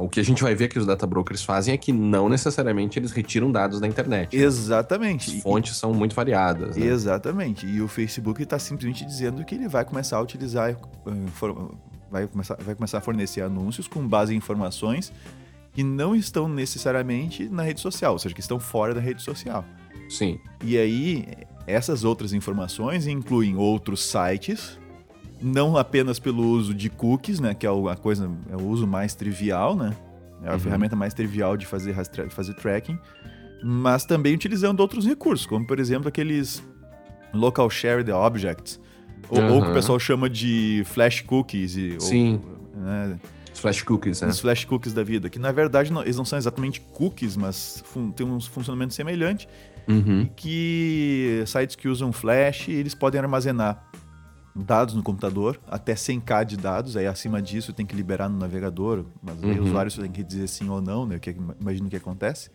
o 0.00 0.08
que 0.08 0.20
a 0.20 0.22
gente 0.22 0.42
vai 0.42 0.54
ver 0.54 0.68
que 0.68 0.78
os 0.78 0.86
data 0.86 1.06
brokers 1.06 1.44
fazem 1.44 1.74
é 1.74 1.76
que 1.76 1.92
não 1.92 2.28
necessariamente 2.28 2.98
eles 2.98 3.12
retiram 3.12 3.50
dados 3.50 3.80
da 3.80 3.86
internet. 3.86 4.36
Né? 4.36 4.42
Exatamente. 4.42 5.36
As 5.36 5.42
fontes 5.42 5.76
são 5.76 5.92
muito 5.92 6.14
variadas. 6.14 6.76
Né? 6.76 6.86
Exatamente. 6.86 7.66
E 7.66 7.80
o 7.80 7.88
Facebook 7.88 8.42
está 8.42 8.58
simplesmente 8.58 9.04
dizendo 9.04 9.44
que 9.44 9.54
ele 9.54 9.68
vai 9.68 9.84
começar 9.84 10.16
a 10.16 10.22
utilizar, 10.22 10.70
eh, 10.70 10.76
vai 12.10 12.26
começar, 12.26 12.56
vai 12.56 12.74
começar 12.74 12.98
a 12.98 13.00
fornecer 13.00 13.42
anúncios 13.42 13.86
com 13.86 14.06
base 14.06 14.34
em 14.34 14.36
informações 14.36 15.12
que 15.72 15.82
não 15.82 16.14
estão 16.14 16.48
necessariamente 16.48 17.48
na 17.48 17.62
rede 17.62 17.80
social, 17.80 18.12
ou 18.12 18.18
seja, 18.18 18.34
que 18.34 18.40
estão 18.40 18.60
fora 18.60 18.94
da 18.94 19.00
rede 19.00 19.22
social. 19.22 19.64
Sim. 20.08 20.38
E 20.62 20.76
aí, 20.76 21.26
essas 21.66 22.04
outras 22.04 22.32
informações 22.32 23.06
incluem 23.06 23.56
outros 23.56 24.04
sites 24.04 24.78
não 25.42 25.76
apenas 25.76 26.18
pelo 26.18 26.46
uso 26.46 26.72
de 26.72 26.88
cookies, 26.88 27.40
né, 27.40 27.54
que 27.54 27.66
é 27.66 27.70
a 27.70 27.96
coisa, 27.96 28.30
é 28.50 28.56
o 28.56 28.66
uso 28.66 28.86
mais 28.86 29.14
trivial, 29.14 29.76
né? 29.76 29.96
É 30.44 30.48
a 30.48 30.52
uhum. 30.52 30.58
ferramenta 30.58 30.96
mais 30.96 31.14
trivial 31.14 31.56
de 31.56 31.66
fazer, 31.66 31.94
de 31.94 32.34
fazer 32.34 32.54
tracking, 32.54 32.98
mas 33.62 34.04
também 34.04 34.34
utilizando 34.34 34.80
outros 34.80 35.06
recursos, 35.06 35.46
como 35.46 35.66
por 35.66 35.78
exemplo 35.78 36.08
aqueles 36.08 36.62
local 37.32 37.70
shared 37.70 38.10
objects, 38.10 38.80
ou, 39.28 39.38
uhum. 39.38 39.54
ou 39.54 39.62
que 39.62 39.70
o 39.70 39.74
pessoal 39.74 39.98
chama 39.98 40.28
de 40.28 40.82
flash 40.86 41.20
cookies. 41.20 41.76
E, 41.76 41.96
Sim. 42.00 42.40
Ou, 42.74 42.82
né, 42.82 43.18
os 43.52 43.60
flash 43.60 43.82
cookies, 43.82 44.20
né? 44.20 44.28
Os 44.28 44.40
flash 44.40 44.64
cookies 44.64 44.92
da 44.92 45.04
vida, 45.04 45.28
que 45.28 45.38
na 45.38 45.52
verdade 45.52 45.92
não, 45.92 46.02
eles 46.02 46.16
não 46.16 46.24
são 46.24 46.38
exatamente 46.38 46.80
cookies, 46.80 47.36
mas 47.36 47.84
tem 48.16 48.26
um 48.26 48.40
funcionamento 48.40 48.94
semelhante. 48.94 49.48
Uhum. 49.88 50.30
que 50.36 51.42
sites 51.44 51.74
que 51.74 51.88
usam 51.88 52.12
flash, 52.12 52.68
eles 52.68 52.94
podem 52.94 53.20
armazenar 53.20 53.84
dados 54.54 54.94
no 54.94 55.02
computador, 55.02 55.58
até 55.66 55.94
100k 55.94 56.44
de 56.44 56.56
dados, 56.56 56.96
aí 56.96 57.06
acima 57.06 57.40
disso 57.40 57.72
tem 57.72 57.86
que 57.86 57.96
liberar 57.96 58.28
no 58.28 58.38
navegador, 58.38 59.04
mas 59.22 59.42
aí 59.42 59.52
uhum. 59.52 59.64
o 59.64 59.68
usuário 59.68 59.92
tem 59.92 60.10
que 60.10 60.22
dizer 60.22 60.46
sim 60.48 60.68
ou 60.68 60.80
não, 60.80 61.06
né? 61.06 61.18
Que, 61.18 61.30
é 61.30 61.36
imagino 61.60 61.88
que 61.88 61.96
acontece. 61.96 62.50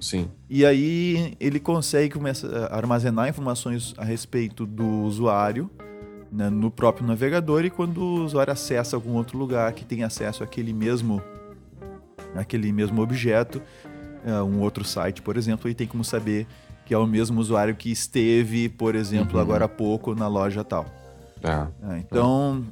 Sim. 0.00 0.28
E 0.50 0.66
aí 0.66 1.36
ele 1.38 1.60
consegue 1.60 2.14
começar 2.14 2.48
a 2.48 2.76
armazenar 2.76 3.28
informações 3.28 3.94
a 3.96 4.04
respeito 4.04 4.66
do 4.66 4.84
usuário 5.02 5.70
né, 6.30 6.50
no 6.50 6.70
próprio 6.70 7.06
navegador 7.06 7.64
e 7.64 7.70
quando 7.70 7.98
o 7.98 8.24
usuário 8.24 8.52
acessa 8.52 8.96
algum 8.96 9.12
outro 9.12 9.38
lugar 9.38 9.72
que 9.72 9.84
tem 9.84 10.02
acesso 10.02 10.42
àquele 10.42 10.72
mesmo, 10.72 11.22
àquele 12.34 12.72
mesmo 12.72 13.00
objeto, 13.00 13.62
uh, 14.24 14.42
um 14.42 14.60
outro 14.60 14.84
site, 14.84 15.22
por 15.22 15.36
exemplo, 15.36 15.68
ele 15.68 15.74
tem 15.74 15.86
como 15.86 16.02
saber 16.02 16.46
que 16.84 16.92
é 16.92 16.98
o 16.98 17.06
mesmo 17.06 17.40
usuário 17.40 17.76
que 17.76 17.90
esteve, 17.90 18.68
por 18.68 18.94
exemplo, 18.94 19.36
uhum. 19.36 19.42
agora 19.42 19.66
há 19.66 19.68
pouco 19.68 20.14
na 20.14 20.26
loja 20.26 20.64
tal. 20.64 21.01
É. 21.42 21.94
É, 21.94 21.98
então, 21.98 22.64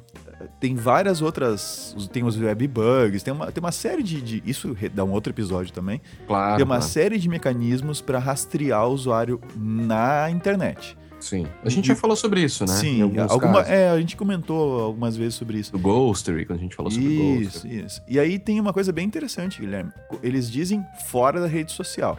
tem 0.59 0.75
várias 0.75 1.21
outras. 1.21 1.95
Tem 2.11 2.23
os 2.23 2.37
web 2.37 2.67
bugs, 2.67 3.23
tem 3.23 3.33
uma, 3.33 3.51
tem 3.51 3.61
uma 3.61 3.71
série 3.71 4.03
de, 4.03 4.21
de 4.21 4.43
Isso 4.45 4.75
dá 4.93 5.03
um 5.03 5.11
outro 5.11 5.31
episódio 5.31 5.73
também. 5.73 6.01
Claro. 6.27 6.55
Tem 6.55 6.65
uma 6.65 6.77
claro. 6.77 6.91
série 6.91 7.17
de 7.17 7.29
mecanismos 7.29 8.01
para 8.01 8.19
rastrear 8.19 8.87
o 8.87 8.93
usuário 8.93 9.39
na 9.55 10.29
internet. 10.29 10.97
Sim. 11.19 11.45
A 11.63 11.69
gente 11.69 11.85
e, 11.85 11.87
já 11.89 11.95
falou 11.95 12.15
sobre 12.15 12.41
isso, 12.41 12.65
né? 12.65 12.73
Sim, 12.73 13.01
alguma, 13.29 13.61
é, 13.61 13.91
a 13.91 13.99
gente 13.99 14.17
comentou 14.17 14.81
algumas 14.81 15.15
vezes 15.15 15.35
sobre 15.35 15.59
isso. 15.59 15.71
Do 15.71 15.77
Ghostery, 15.77 16.45
quando 16.45 16.59
a 16.59 16.61
gente 16.61 16.75
falou 16.75 16.91
sobre 16.91 17.07
Isso, 17.07 17.61
Ghostery. 17.61 17.85
isso. 17.85 18.01
E 18.07 18.19
aí 18.19 18.39
tem 18.39 18.59
uma 18.59 18.73
coisa 18.73 18.91
bem 18.91 19.05
interessante, 19.05 19.61
Guilherme. 19.61 19.91
Eles 20.23 20.49
dizem 20.49 20.83
fora 21.07 21.39
da 21.39 21.47
rede 21.47 21.71
social. 21.71 22.17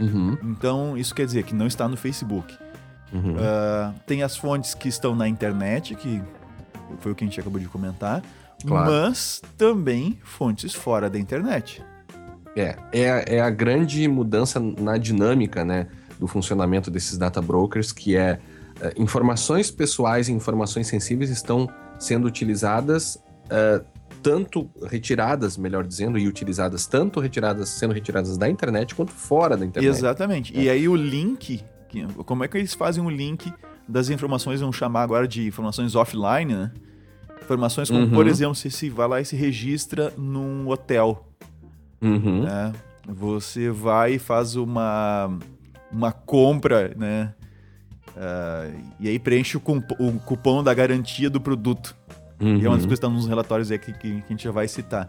Uhum. 0.00 0.36
Então, 0.42 0.96
isso 0.96 1.14
quer 1.14 1.26
dizer 1.26 1.44
que 1.44 1.54
não 1.54 1.66
está 1.66 1.86
no 1.86 1.96
Facebook. 1.96 2.56
Uhum. 3.12 3.34
Uh, 3.34 3.94
tem 4.06 4.22
as 4.22 4.36
fontes 4.36 4.74
que 4.74 4.88
estão 4.88 5.14
na 5.14 5.28
internet, 5.28 5.94
que 5.94 6.22
foi 6.98 7.12
o 7.12 7.14
que 7.14 7.24
a 7.24 7.26
gente 7.26 7.40
acabou 7.40 7.60
de 7.60 7.66
comentar, 7.66 8.22
claro. 8.66 8.90
mas 8.90 9.42
também 9.56 10.18
fontes 10.22 10.72
fora 10.74 11.10
da 11.10 11.18
internet. 11.18 11.82
É, 12.56 12.76
é, 12.92 13.36
é 13.36 13.40
a 13.40 13.50
grande 13.50 14.06
mudança 14.08 14.58
na 14.60 14.96
dinâmica, 14.98 15.64
né, 15.64 15.86
do 16.18 16.26
funcionamento 16.26 16.90
desses 16.90 17.16
data 17.16 17.40
brokers, 17.40 17.92
que 17.92 18.16
é, 18.16 18.38
é 18.80 18.92
informações 18.96 19.70
pessoais 19.70 20.28
e 20.28 20.32
informações 20.32 20.86
sensíveis 20.86 21.30
estão 21.30 21.68
sendo 21.98 22.26
utilizadas 22.26 23.16
uh, 23.46 23.84
tanto 24.22 24.70
retiradas, 24.86 25.56
melhor 25.56 25.86
dizendo, 25.86 26.18
e 26.18 26.28
utilizadas 26.28 26.86
tanto 26.86 27.20
retiradas, 27.20 27.68
sendo 27.70 27.94
retiradas 27.94 28.36
da 28.36 28.48
internet 28.48 28.94
quanto 28.94 29.12
fora 29.12 29.56
da 29.56 29.64
internet. 29.64 29.88
Exatamente. 29.88 30.56
É. 30.56 30.62
E 30.62 30.68
aí 30.68 30.88
o 30.88 30.96
link, 30.96 31.64
como 32.24 32.44
é 32.44 32.48
que 32.48 32.56
eles 32.56 32.74
fazem 32.74 33.04
o 33.04 33.10
link 33.10 33.52
das 33.88 34.08
informações, 34.08 34.60
vamos 34.60 34.76
chamar 34.76 35.02
agora 35.02 35.26
de 35.26 35.46
informações 35.46 35.94
offline, 35.94 36.54
né? 36.54 36.72
Informações 37.42 37.90
como, 37.90 38.02
uhum. 38.02 38.10
por 38.10 38.26
exemplo, 38.26 38.54
se 38.54 38.70
você 38.70 38.88
vai 38.90 39.08
lá 39.08 39.20
e 39.20 39.24
se 39.24 39.34
registra 39.34 40.12
num 40.16 40.68
hotel. 40.68 41.26
Uhum. 42.00 42.44
Né? 42.44 42.72
Você 43.08 43.70
vai 43.70 44.14
e 44.14 44.18
faz 44.18 44.54
uma, 44.54 45.36
uma 45.90 46.12
compra, 46.12 46.94
né? 46.96 47.34
Uh, 48.10 48.80
e 49.00 49.08
aí 49.08 49.18
preenche 49.18 49.56
o, 49.56 49.62
o 49.98 50.20
cupom 50.20 50.62
da 50.62 50.72
garantia 50.72 51.28
do 51.28 51.40
produto. 51.40 51.96
Uhum. 52.40 52.58
E 52.58 52.64
é 52.64 52.68
uma 52.68 52.76
das 52.76 52.84
uhum. 52.84 52.88
coisas 52.88 52.88
que 52.88 52.94
estão 52.94 53.10
nos 53.10 53.26
relatórios 53.26 53.70
aí 53.70 53.78
que, 53.78 53.92
que, 53.92 53.98
que, 53.98 54.24
a 54.24 54.28
gente 54.28 54.44
já 54.44 54.50
vai 54.50 54.68
citar. 54.68 55.08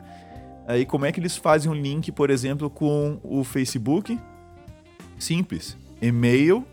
Aí 0.67 0.85
como 0.85 1.05
é 1.05 1.11
que 1.11 1.19
eles 1.19 1.37
fazem 1.37 1.71
um 1.71 1.75
link, 1.75 2.11
por 2.11 2.29
exemplo, 2.29 2.69
com 2.69 3.19
o 3.23 3.43
Facebook? 3.43 4.17
Simples. 5.19 5.77
E-mail, 6.01 6.65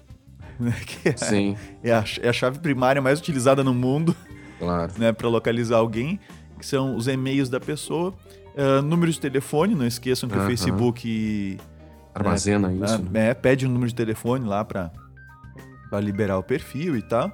né, 0.58 0.74
que 0.84 1.08
é, 1.08 1.16
Sim. 1.16 1.56
É, 1.82 1.92
a, 1.92 2.04
é 2.22 2.28
a 2.28 2.32
chave 2.32 2.58
primária 2.58 3.00
mais 3.00 3.18
utilizada 3.18 3.62
no 3.62 3.74
mundo 3.74 4.14
claro. 4.58 4.92
né, 4.98 5.12
para 5.12 5.28
localizar 5.28 5.78
alguém, 5.78 6.18
que 6.58 6.66
são 6.66 6.96
os 6.96 7.06
e-mails 7.06 7.48
da 7.48 7.60
pessoa. 7.60 8.14
Uh, 8.56 8.82
número 8.82 9.12
de 9.12 9.20
telefone, 9.20 9.74
não 9.74 9.86
esqueçam 9.86 10.28
que 10.28 10.36
uhum. 10.36 10.44
o 10.44 10.46
Facebook... 10.46 11.58
Armazena 12.14 12.68
né, 12.68 12.84
isso. 12.84 13.02
Né, 13.10 13.34
pede 13.34 13.66
um 13.66 13.70
número 13.70 13.88
de 13.88 13.94
telefone 13.94 14.44
lá 14.44 14.64
para 14.64 14.90
liberar 16.00 16.38
o 16.38 16.42
perfil 16.42 16.96
e 16.96 17.02
tal. 17.02 17.32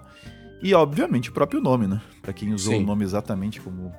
E, 0.63 0.75
obviamente, 0.75 1.31
o 1.31 1.33
próprio 1.33 1.61
nome, 1.61 1.87
né? 1.87 2.01
Para 2.23 2.33
quem 2.33 2.53
usou 2.55 2.73
Sim. 2.73 2.83
o 2.83 2.87
nome 2.87 3.05
exatamente 3.05 3.61
como. 3.61 3.93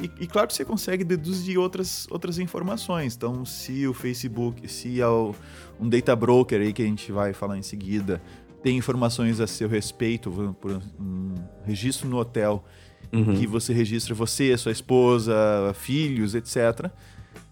E, 0.00 0.24
e, 0.24 0.26
claro 0.26 0.48
que 0.48 0.54
você 0.54 0.64
consegue 0.64 1.04
deduzir 1.04 1.58
outras, 1.58 2.06
outras 2.10 2.38
informações. 2.38 3.14
Então, 3.14 3.44
se 3.44 3.86
o 3.86 3.94
Facebook, 3.94 4.66
se 4.68 5.00
é 5.00 5.06
o, 5.06 5.34
um 5.80 5.88
data 5.88 6.14
broker 6.16 6.60
aí 6.60 6.72
que 6.72 6.82
a 6.82 6.86
gente 6.86 7.12
vai 7.12 7.32
falar 7.32 7.58
em 7.58 7.62
seguida, 7.62 8.20
tem 8.62 8.76
informações 8.76 9.40
a 9.40 9.46
seu 9.46 9.68
respeito, 9.68 10.56
por 10.60 10.80
um 10.98 11.34
registro 11.64 12.08
no 12.08 12.18
hotel, 12.18 12.64
uhum. 13.12 13.34
que 13.34 13.46
você 13.46 13.72
registra 13.72 14.14
você, 14.14 14.56
sua 14.56 14.72
esposa, 14.72 15.34
filhos, 15.74 16.34
etc. 16.34 16.90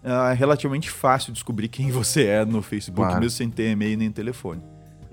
É 0.03 0.33
relativamente 0.33 0.89
fácil 0.89 1.31
descobrir 1.31 1.67
quem 1.67 1.89
você 1.91 2.25
é 2.25 2.45
no 2.45 2.61
Facebook, 2.61 3.07
claro. 3.07 3.21
mesmo 3.21 3.37
sem 3.37 3.49
ter 3.49 3.71
e-mail 3.71 3.97
nem 3.97 4.11
telefone. 4.11 4.61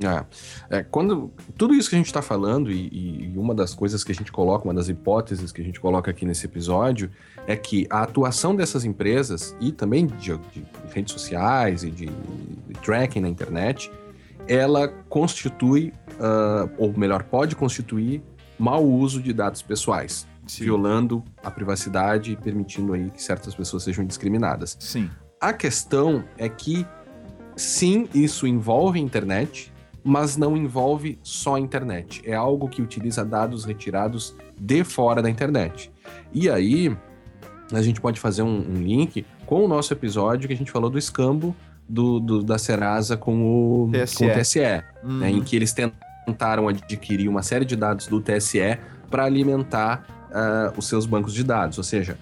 É, 0.00 0.78
é, 0.78 0.82
quando 0.82 1.32
tudo 1.56 1.74
isso 1.74 1.90
que 1.90 1.96
a 1.96 1.98
gente 1.98 2.06
está 2.06 2.22
falando 2.22 2.70
e, 2.70 3.32
e, 3.32 3.32
uma 3.36 3.52
das 3.52 3.74
coisas 3.74 4.04
que 4.04 4.12
a 4.12 4.14
gente 4.14 4.30
coloca, 4.30 4.64
uma 4.64 4.74
das 4.74 4.88
hipóteses 4.88 5.50
que 5.50 5.60
a 5.60 5.64
gente 5.64 5.80
coloca 5.80 6.10
aqui 6.10 6.24
nesse 6.24 6.46
episódio 6.46 7.10
é 7.46 7.56
que 7.56 7.86
a 7.90 8.02
atuação 8.02 8.54
dessas 8.54 8.84
empresas 8.84 9.56
e 9.60 9.72
também 9.72 10.06
de, 10.06 10.36
de 10.36 10.64
redes 10.92 11.12
sociais 11.12 11.82
e 11.82 11.90
de, 11.90 12.06
de, 12.06 12.74
tracking 12.82 13.20
na 13.20 13.28
internet, 13.28 13.90
ela 14.46 14.86
constitui, 15.08 15.92
uh, 16.12 16.70
ou 16.78 16.96
melhor, 16.96 17.24
pode 17.24 17.56
constituir 17.56 18.22
mau 18.58 18.84
uso 18.84 19.20
de 19.20 19.32
dados 19.32 19.62
pessoais, 19.62 20.26
Sim. 20.46 20.64
violando 20.64 21.24
a 21.42 21.50
privacidade 21.50 22.32
e 22.32 22.36
permitindo 22.36 22.92
aí 22.92 23.10
que 23.10 23.22
certas 23.22 23.54
pessoas 23.54 23.82
sejam 23.82 24.04
discriminadas. 24.04 24.76
Sim. 24.78 25.10
A 25.40 25.52
questão 25.52 26.24
é 26.36 26.48
que 26.48 26.86
sim, 27.56 28.08
isso 28.14 28.46
envolve 28.46 28.98
a 28.98 29.02
internet, 29.02 29.72
mas 30.08 30.38
não 30.38 30.56
envolve 30.56 31.18
só 31.22 31.56
a 31.56 31.60
internet. 31.60 32.22
É 32.24 32.34
algo 32.34 32.66
que 32.66 32.80
utiliza 32.80 33.22
dados 33.22 33.66
retirados 33.66 34.34
de 34.58 34.82
fora 34.82 35.20
da 35.20 35.28
internet. 35.28 35.92
E 36.32 36.48
aí, 36.48 36.96
a 37.70 37.82
gente 37.82 38.00
pode 38.00 38.18
fazer 38.18 38.40
um, 38.40 38.58
um 38.70 38.82
link 38.82 39.26
com 39.44 39.62
o 39.62 39.68
nosso 39.68 39.92
episódio 39.92 40.48
que 40.48 40.54
a 40.54 40.56
gente 40.56 40.70
falou 40.70 40.88
do 40.88 40.98
escambo 40.98 41.54
do, 41.86 42.18
do 42.20 42.42
da 42.42 42.56
Serasa 42.56 43.18
com 43.18 43.84
o 43.84 43.90
TSE, 43.92 44.16
com 44.16 44.24
o 44.26 44.34
TSE 44.34 44.60
uhum. 45.04 45.18
né, 45.18 45.30
em 45.30 45.42
que 45.42 45.56
eles 45.56 45.74
tentaram 45.74 46.68
adquirir 46.68 47.28
uma 47.28 47.42
série 47.42 47.66
de 47.66 47.76
dados 47.76 48.06
do 48.06 48.18
TSE 48.18 48.78
para 49.10 49.24
alimentar 49.24 50.06
uh, 50.30 50.78
os 50.78 50.86
seus 50.86 51.04
bancos 51.04 51.34
de 51.34 51.44
dados. 51.44 51.76
Ou 51.76 51.84
seja, 51.84 52.18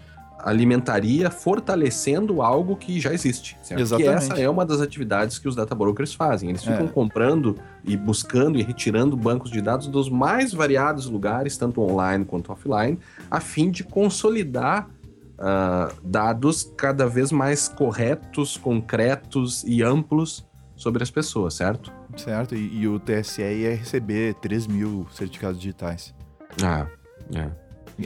alimentaria 0.47 1.29
fortalecendo 1.29 2.41
algo 2.41 2.77
que 2.77 3.01
já 3.01 3.13
existe. 3.13 3.59
Certo? 3.63 3.81
Exatamente. 3.81 4.27
Que 4.27 4.33
essa 4.33 4.41
é 4.41 4.49
uma 4.49 4.65
das 4.65 4.81
atividades 4.81 5.41
que 5.41 5.49
os 5.49 5.57
data 5.57 5.75
brokers 5.75 6.15
fazem. 6.15 6.51
Eles 6.51 6.63
ficam 6.63 6.87
é. 6.87 6.89
comprando 6.89 7.59
e 7.85 7.97
buscando 7.97 8.57
e 8.57 8.63
retirando 8.63 9.17
bancos 9.17 9.51
de 9.51 9.61
dados 9.61 9.89
dos 9.89 10.09
mais 10.09 10.55
variados 10.55 11.07
lugares, 11.07 11.57
tanto 11.57 11.83
online 11.83 12.25
quanto 12.25 12.53
offline, 12.53 12.97
a 13.29 13.41
fim 13.41 13.73
de 13.73 13.83
consolidar 13.83 14.89
uh, 15.35 15.93
dados 16.05 16.73
cada 16.77 17.09
vez 17.09 17.33
mais 17.33 17.67
corretos, 17.67 18.57
concretos 18.57 19.65
e 19.65 19.83
amplos 19.83 20.47
sobre 20.77 21.03
as 21.03 21.11
pessoas, 21.11 21.55
certo? 21.55 21.93
Certo, 22.17 22.55
e, 22.55 22.83
e 22.83 22.87
o 22.87 23.01
TSE 23.01 23.43
ia 23.43 23.75
receber 23.75 24.35
3 24.35 24.69
mil 24.69 25.09
certificados 25.11 25.59
digitais. 25.59 26.15
Ah, 26.63 26.87
é. 27.35 27.51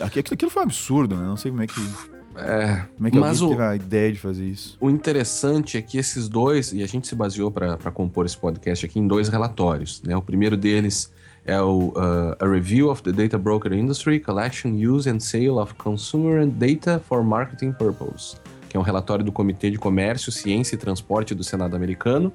Aquilo, 0.03 0.25
aquilo 0.33 0.51
foi 0.51 0.63
um 0.63 0.65
absurdo, 0.65 1.17
né? 1.17 1.27
Não 1.27 1.37
sei 1.37 1.51
como 1.51 1.63
é 1.63 1.67
que 1.67 2.20
é, 2.37 2.85
Como 2.97 3.09
é 3.09 3.11
que 3.11 3.19
mas 3.19 3.41
alguém 3.41 3.57
o, 3.57 3.59
teve 3.59 3.71
a 3.71 3.77
ideia 3.77 4.13
de 4.13 4.19
fazer 4.19 4.45
isso? 4.45 4.77
O 4.81 4.89
interessante 4.89 5.77
é 5.77 5.83
que 5.83 5.99
esses 5.99 6.29
dois, 6.29 6.73
e 6.73 6.83
a 6.83 6.87
gente 6.87 7.07
se 7.07 7.15
baseou 7.15 7.51
para 7.51 7.77
compor 7.91 8.27
esse 8.27 8.37
podcast 8.37 8.87
aqui 8.87 8.99
em 8.99 9.07
dois 9.07 9.29
relatórios. 9.29 10.03
Né? 10.03 10.17
O 10.17 10.23
primeiro 10.23 10.57
deles 10.57 11.13
é 11.45 11.61
o 11.61 11.89
uh, 11.89 12.37
A 12.39 12.47
Review 12.47 12.91
of 12.91 13.03
the 13.03 13.13
Data 13.13 13.39
Broker 13.39 13.73
Industry, 13.73 14.21
Collection, 14.21 14.71
Use 14.71 15.09
and 15.09 15.21
Sale 15.21 15.51
of 15.51 15.75
Consumer 15.75 16.47
Data 16.47 17.03
for 17.09 17.25
Marketing 17.25 17.73
Purpose, 17.73 18.37
que 18.69 18.77
é 18.77 18.81
um 18.81 18.83
relatório 18.83 19.25
do 19.25 19.33
Comitê 19.33 19.71
de 19.71 19.79
Comércio, 19.79 20.31
Ciência 20.31 20.75
e 20.75 20.79
Transporte 20.79 21.35
do 21.35 21.43
Senado 21.43 21.75
americano 21.75 22.33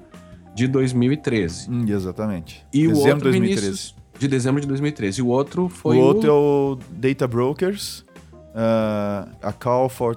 de 0.54 0.66
2013. 0.66 1.70
Hum, 1.70 1.84
exatamente. 1.86 2.64
E 2.72 2.86
dezembro 2.86 3.28
o 3.28 3.32
outro, 3.32 3.32
de 3.32 3.38
2013. 3.38 3.94
de 4.18 4.28
dezembro 4.28 4.60
de 4.60 4.66
2013. 4.66 5.20
E 5.20 5.22
o 5.22 5.28
outro 5.28 5.68
foi 5.68 5.96
o... 5.96 6.00
outro 6.00 6.30
o... 6.30 6.32
é 6.32 6.32
o 6.32 6.78
Data 6.90 7.26
Brokers 7.28 8.05
uh, 8.56 9.30
A 9.42 9.52
Call 9.52 9.88
for 9.88 10.16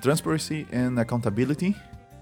Transparency 0.00 0.66
and 0.72 0.98
Accountability, 0.98 1.76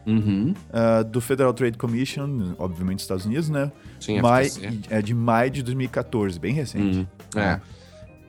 uhum. 0.04 0.54
uh, 0.70 1.04
do 1.04 1.20
Federal 1.20 1.54
Trade 1.54 1.78
Commission, 1.78 2.54
obviamente 2.58 3.00
Estados 3.00 3.24
Unidos, 3.24 3.48
né? 3.48 3.70
Sim, 4.00 4.20
Mai, 4.20 4.48
é 4.90 5.00
de 5.00 5.14
maio 5.14 5.50
de 5.50 5.62
2014, 5.62 6.38
bem 6.40 6.52
recente. 6.52 6.98
Uhum. 6.98 7.40
É. 7.40 7.54
E- 7.54 7.81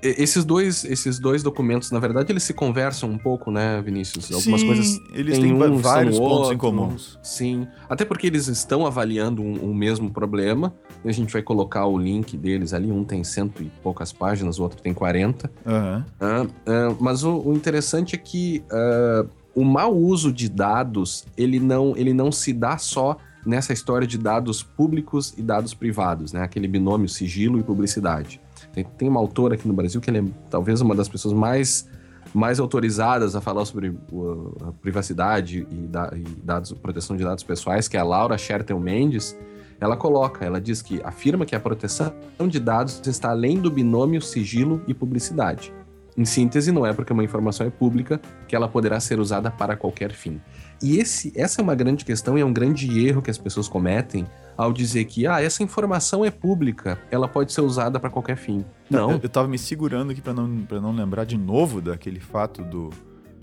Esses 0.03 0.43
dois, 0.43 0.83
esses 0.83 1.17
dois 1.17 1.41
documentos, 1.41 1.89
na 1.91 1.99
verdade, 1.99 2.31
eles 2.31 2.43
se 2.43 2.53
conversam 2.53 3.09
um 3.09 3.17
pouco, 3.17 3.49
né, 3.49 3.81
Vinícius? 3.81 4.31
Algumas 4.31 4.61
Sim, 4.61 4.67
coisas 4.67 5.01
eles 5.13 5.39
têm 5.39 5.53
um, 5.53 5.77
vários 5.77 6.17
pontos 6.17 6.35
em 6.35 6.41
outro. 6.41 6.57
comuns. 6.57 7.19
Sim, 7.23 7.67
até 7.89 8.03
porque 8.03 8.27
eles 8.27 8.47
estão 8.47 8.85
avaliando 8.85 9.41
um, 9.41 9.69
um 9.69 9.73
mesmo 9.73 10.11
problema. 10.11 10.73
A 11.05 11.11
gente 11.11 11.31
vai 11.31 11.41
colocar 11.41 11.85
o 11.85 11.97
link 11.97 12.35
deles 12.37 12.73
ali. 12.73 12.91
Um 12.91 13.03
tem 13.03 13.23
cento 13.23 13.63
e 13.63 13.71
poucas 13.81 14.11
páginas, 14.11 14.59
o 14.59 14.63
outro 14.63 14.81
tem 14.81 14.93
40. 14.93 15.49
Aham. 15.65 16.05
Ah, 16.19 16.45
ah, 16.65 16.95
mas 16.99 17.23
o, 17.23 17.37
o 17.39 17.53
interessante 17.53 18.15
é 18.15 18.17
que 18.17 18.63
ah, 18.71 19.25
o 19.55 19.63
mau 19.63 19.95
uso 19.95 20.31
de 20.31 20.49
dados 20.49 21.25
ele 21.37 21.59
não, 21.59 21.95
ele 21.95 22.13
não 22.13 22.31
se 22.31 22.51
dá 22.51 22.77
só 22.77 23.17
nessa 23.45 23.73
história 23.73 24.07
de 24.07 24.17
dados 24.17 24.63
públicos 24.63 25.33
e 25.37 25.41
dados 25.41 25.73
privados, 25.73 26.31
né? 26.31 26.41
Aquele 26.41 26.67
binômio 26.67 27.09
sigilo 27.09 27.59
e 27.59 27.63
publicidade. 27.63 28.39
Tem, 28.73 28.83
tem 28.83 29.07
uma 29.07 29.19
autora 29.19 29.53
aqui 29.53 29.67
no 29.67 29.73
Brasil 29.73 30.01
que 30.01 30.09
é 30.09 30.23
talvez 30.49 30.81
uma 30.81 30.95
das 30.95 31.07
pessoas 31.07 31.33
mais, 31.33 31.87
mais 32.33 32.59
autorizadas 32.59 33.35
a 33.35 33.41
falar 33.41 33.63
sobre 33.65 33.89
uh, 33.89 34.67
a 34.67 34.71
privacidade 34.71 35.67
e, 35.69 35.75
da, 35.87 36.11
e 36.15 36.23
dados, 36.43 36.73
proteção 36.73 37.15
de 37.15 37.23
dados 37.23 37.43
pessoais, 37.43 37.87
que 37.87 37.95
é 37.95 37.99
a 37.99 38.03
Laura 38.03 38.37
Schertel 38.37 38.79
Mendes. 38.79 39.37
Ela 39.79 39.95
coloca, 39.95 40.43
ela 40.43 40.59
diz 40.59 40.81
que 40.81 41.01
afirma 41.03 41.45
que 41.45 41.55
a 41.55 41.59
proteção 41.59 42.13
de 42.47 42.59
dados 42.59 43.01
está 43.05 43.29
além 43.29 43.59
do 43.59 43.69
binômio 43.69 44.21
sigilo 44.21 44.81
e 44.87 44.93
publicidade. 44.93 45.73
Em 46.15 46.25
síntese, 46.25 46.71
não 46.71 46.85
é 46.85 46.93
porque 46.93 47.11
uma 47.11 47.23
informação 47.23 47.65
é 47.65 47.69
pública 47.69 48.21
que 48.47 48.55
ela 48.55 48.67
poderá 48.67 48.99
ser 48.99 49.19
usada 49.19 49.49
para 49.49 49.75
qualquer 49.75 50.11
fim. 50.11 50.39
E 50.83 50.97
esse, 50.99 51.31
essa 51.35 51.61
é 51.61 51.63
uma 51.63 51.73
grande 51.75 52.03
questão 52.03 52.37
e 52.37 52.41
é 52.41 52.45
um 52.45 52.51
grande 52.51 53.05
erro 53.07 53.21
que 53.21 53.31
as 53.31 53.37
pessoas 53.37 53.69
cometem 53.69 54.25
ao 54.57 54.73
dizer 54.73 55.05
que 55.05 55.25
ah, 55.25 55.41
essa 55.41 55.63
informação 55.63 56.23
é 56.25 56.29
pública, 56.29 56.99
ela 57.09 57.27
pode 57.27 57.53
ser 57.53 57.61
usada 57.61 57.99
para 57.99 58.09
qualquer 58.09 58.35
fim. 58.35 58.65
Não. 58.89 59.11
Eu, 59.11 59.19
eu 59.23 59.29
tava 59.29 59.47
me 59.47 59.57
segurando 59.57 60.11
aqui 60.11 60.21
pra 60.21 60.33
não, 60.33 60.57
pra 60.61 60.81
não 60.81 60.91
lembrar 60.91 61.23
de 61.25 61.37
novo 61.37 61.81
daquele 61.81 62.19
fato 62.19 62.61
do. 62.63 62.89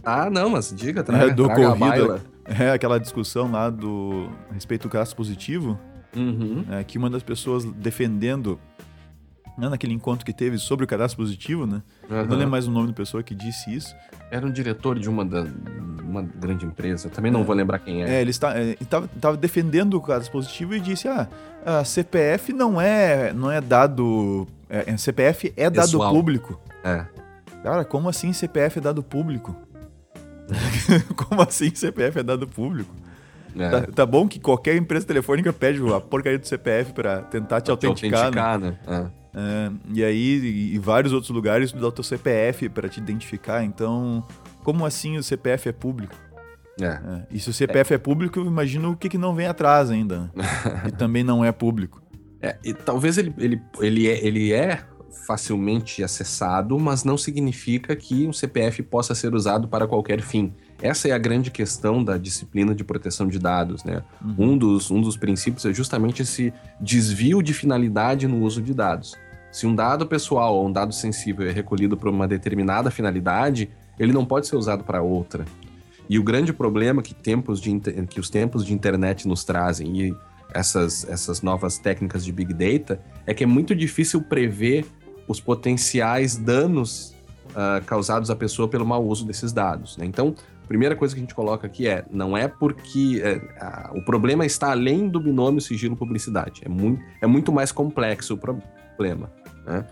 Ah, 0.04 0.28
não, 0.30 0.50
mas 0.50 0.72
diga, 0.76 1.00
É, 1.00 1.02
traga, 1.02 1.34
do 1.34 1.44
traga 1.46 1.68
corrida. 1.74 2.22
É, 2.44 2.70
aquela 2.72 2.98
discussão 3.00 3.50
lá 3.50 3.70
do. 3.70 4.28
a 4.50 4.54
respeito 4.54 4.86
do 4.88 4.92
gasto 4.92 5.16
positivo, 5.16 5.78
Uhum. 6.16 6.64
né, 6.66 6.84
que 6.84 6.98
uma 6.98 7.08
das 7.08 7.22
pessoas 7.22 7.64
defendendo. 7.64 8.58
Né, 9.58 9.68
naquele 9.68 9.92
encontro 9.92 10.24
que 10.24 10.32
teve 10.32 10.56
sobre 10.58 10.84
o 10.84 10.88
cadastro 10.88 11.18
positivo, 11.22 11.66
né? 11.66 11.82
Eu 12.08 12.26
não 12.26 12.36
lembro 12.36 12.50
mais 12.50 12.66
o 12.66 12.70
nome 12.70 12.88
da 12.88 12.92
pessoa 12.94 13.22
que 13.22 13.34
disse 13.34 13.74
isso. 13.74 13.94
Era 14.30 14.46
um 14.46 14.50
diretor 14.50 14.98
de 14.98 15.08
uma, 15.08 15.24
da, 15.24 15.44
uma 16.02 16.22
grande 16.22 16.64
empresa. 16.64 17.10
Também 17.10 17.30
não 17.30 17.40
É. 17.40 17.44
vou 17.44 17.54
lembrar 17.54 17.78
quem 17.80 18.02
é. 18.02 18.16
É, 18.16 18.20
ele 18.20 18.30
é, 18.30 18.76
estava, 18.80 19.10
estava 19.14 19.36
defendendo 19.36 19.94
o 19.94 20.00
cadastro 20.00 20.32
positivo 20.32 20.74
e 20.74 20.80
disse: 20.80 21.08
ah, 21.08 21.28
a 21.64 21.84
CPF 21.84 22.52
não 22.52 22.80
é, 22.80 23.32
não 23.32 23.50
é 23.50 23.60
dado. 23.60 24.46
é, 24.68 24.84
é, 24.92 24.96
CPF 24.96 25.52
é 25.56 25.68
dado 25.68 25.86
Pessoal. 25.86 26.12
público. 26.14 26.58
É. 26.82 27.04
Cara, 27.62 27.84
como 27.84 28.08
assim 28.08 28.32
CPF 28.32 28.78
é 28.78 28.82
dado 28.82 29.02
público? 29.02 29.54
como 31.16 31.42
assim 31.42 31.74
CPF 31.74 32.18
é 32.18 32.22
dado 32.22 32.46
público? 32.46 32.94
É. 33.56 33.68
Tá, 33.68 33.80
tá 33.92 34.06
bom 34.06 34.28
que 34.28 34.38
qualquer 34.38 34.76
empresa 34.76 35.04
telefônica 35.06 35.52
pede 35.52 35.80
a 35.92 36.00
porcaria 36.00 36.38
do 36.38 36.46
CPF 36.46 36.92
pra 36.92 37.22
tentar 37.22 37.60
te 37.60 37.64
te 37.64 37.70
autenticar, 37.70 38.30
né? 38.32 38.40
autenticar, 38.40 38.58
né? 38.58 38.78
É. 38.86 39.19
É, 39.34 39.70
e 39.92 40.04
aí, 40.04 40.72
e, 40.74 40.78
vários 40.78 41.12
outros 41.12 41.30
lugares 41.30 41.72
dá 41.72 41.86
o 41.86 41.92
teu 41.92 42.04
CPF 42.04 42.68
pra 42.68 42.88
te 42.88 42.98
identificar. 42.98 43.62
Então, 43.64 44.26
como 44.64 44.84
assim 44.84 45.16
o 45.16 45.22
CPF 45.22 45.68
é 45.68 45.72
público? 45.72 46.14
É. 46.80 46.86
É, 46.86 47.26
e 47.30 47.38
se 47.38 47.50
o 47.50 47.52
CPF 47.52 47.94
é, 47.94 47.98
público, 47.98 48.40
eu 48.40 48.46
imagino 48.46 48.90
o 48.90 48.96
que, 48.96 49.08
que 49.08 49.18
não 49.18 49.34
vem 49.34 49.46
atrás 49.46 49.90
ainda. 49.90 50.20
né? 50.20 50.30
e 50.88 50.92
também 50.92 51.22
não 51.22 51.44
é 51.44 51.52
público. 51.52 52.02
É, 52.42 52.56
e 52.64 52.72
talvez 52.72 53.18
ele, 53.18 53.34
ele, 53.38 53.60
ele, 53.80 54.08
é, 54.08 54.26
ele 54.26 54.52
é 54.52 54.82
facilmente 55.10 56.02
acessado, 56.02 56.78
mas 56.78 57.04
não 57.04 57.16
significa 57.16 57.94
que 57.96 58.26
um 58.26 58.32
CPF 58.32 58.82
possa 58.82 59.14
ser 59.14 59.34
usado 59.34 59.68
para 59.68 59.86
qualquer 59.86 60.20
fim. 60.20 60.52
Essa 60.80 61.08
é 61.08 61.12
a 61.12 61.18
grande 61.18 61.50
questão 61.50 62.02
da 62.02 62.16
disciplina 62.16 62.74
de 62.74 62.84
proteção 62.84 63.28
de 63.28 63.38
dados, 63.38 63.84
né? 63.84 64.02
Um, 64.38 64.56
dos, 64.56 64.90
um 64.90 65.00
dos 65.00 65.16
princípios 65.16 65.64
é 65.66 65.72
justamente 65.72 66.22
esse 66.22 66.52
desvio 66.80 67.42
de 67.42 67.52
finalidade 67.52 68.26
no 68.26 68.42
uso 68.42 68.62
de 68.62 68.72
dados. 68.72 69.16
Se 69.52 69.66
um 69.66 69.74
dado 69.74 70.06
pessoal 70.06 70.56
ou 70.56 70.66
um 70.66 70.72
dado 70.72 70.92
sensível 70.92 71.46
é 71.46 71.50
recolhido 71.50 71.96
para 71.96 72.08
uma 72.08 72.26
determinada 72.26 72.90
finalidade, 72.90 73.68
ele 73.98 74.12
não 74.12 74.24
pode 74.24 74.46
ser 74.46 74.56
usado 74.56 74.84
para 74.84 75.02
outra. 75.02 75.44
E 76.08 76.18
o 76.18 76.22
grande 76.22 76.52
problema 76.52 77.02
que, 77.02 77.14
tempos 77.14 77.60
de, 77.60 77.78
que 78.08 78.18
os 78.18 78.30
tempos 78.30 78.64
de 78.64 78.72
internet 78.72 79.28
nos 79.28 79.44
trazem 79.44 80.00
e 80.00 80.14
essas, 80.52 81.08
essas 81.08 81.42
novas 81.42 81.78
técnicas 81.78 82.24
de 82.24 82.32
Big 82.32 82.52
Data 82.52 83.00
é 83.26 83.34
que 83.34 83.44
é 83.44 83.46
muito 83.46 83.74
difícil 83.74 84.20
prever 84.22 84.84
os 85.30 85.40
potenciais 85.40 86.36
danos 86.36 87.14
ah, 87.54 87.80
causados 87.86 88.30
à 88.30 88.36
pessoa 88.36 88.66
pelo 88.66 88.84
mau 88.84 89.06
uso 89.06 89.24
desses 89.24 89.52
dados. 89.52 89.96
né? 89.96 90.04
Então, 90.04 90.34
a 90.64 90.66
primeira 90.66 90.96
coisa 90.96 91.14
que 91.14 91.20
a 91.20 91.22
gente 91.22 91.34
coloca 91.34 91.68
aqui 91.68 91.86
é: 91.86 92.04
não 92.10 92.36
é 92.36 92.48
porque 92.48 93.20
é, 93.22 93.40
ah, 93.60 93.92
o 93.94 94.04
problema 94.04 94.44
está 94.44 94.72
além 94.72 95.08
do 95.08 95.20
binômio 95.20 95.60
sigilo-publicidade. 95.60 96.62
É 96.64 96.68
muito, 96.68 97.00
é 97.22 97.28
muito 97.28 97.52
mais 97.52 97.70
complexo 97.70 98.34
o 98.34 98.38
problema. 98.38 99.32
né? 99.64 99.86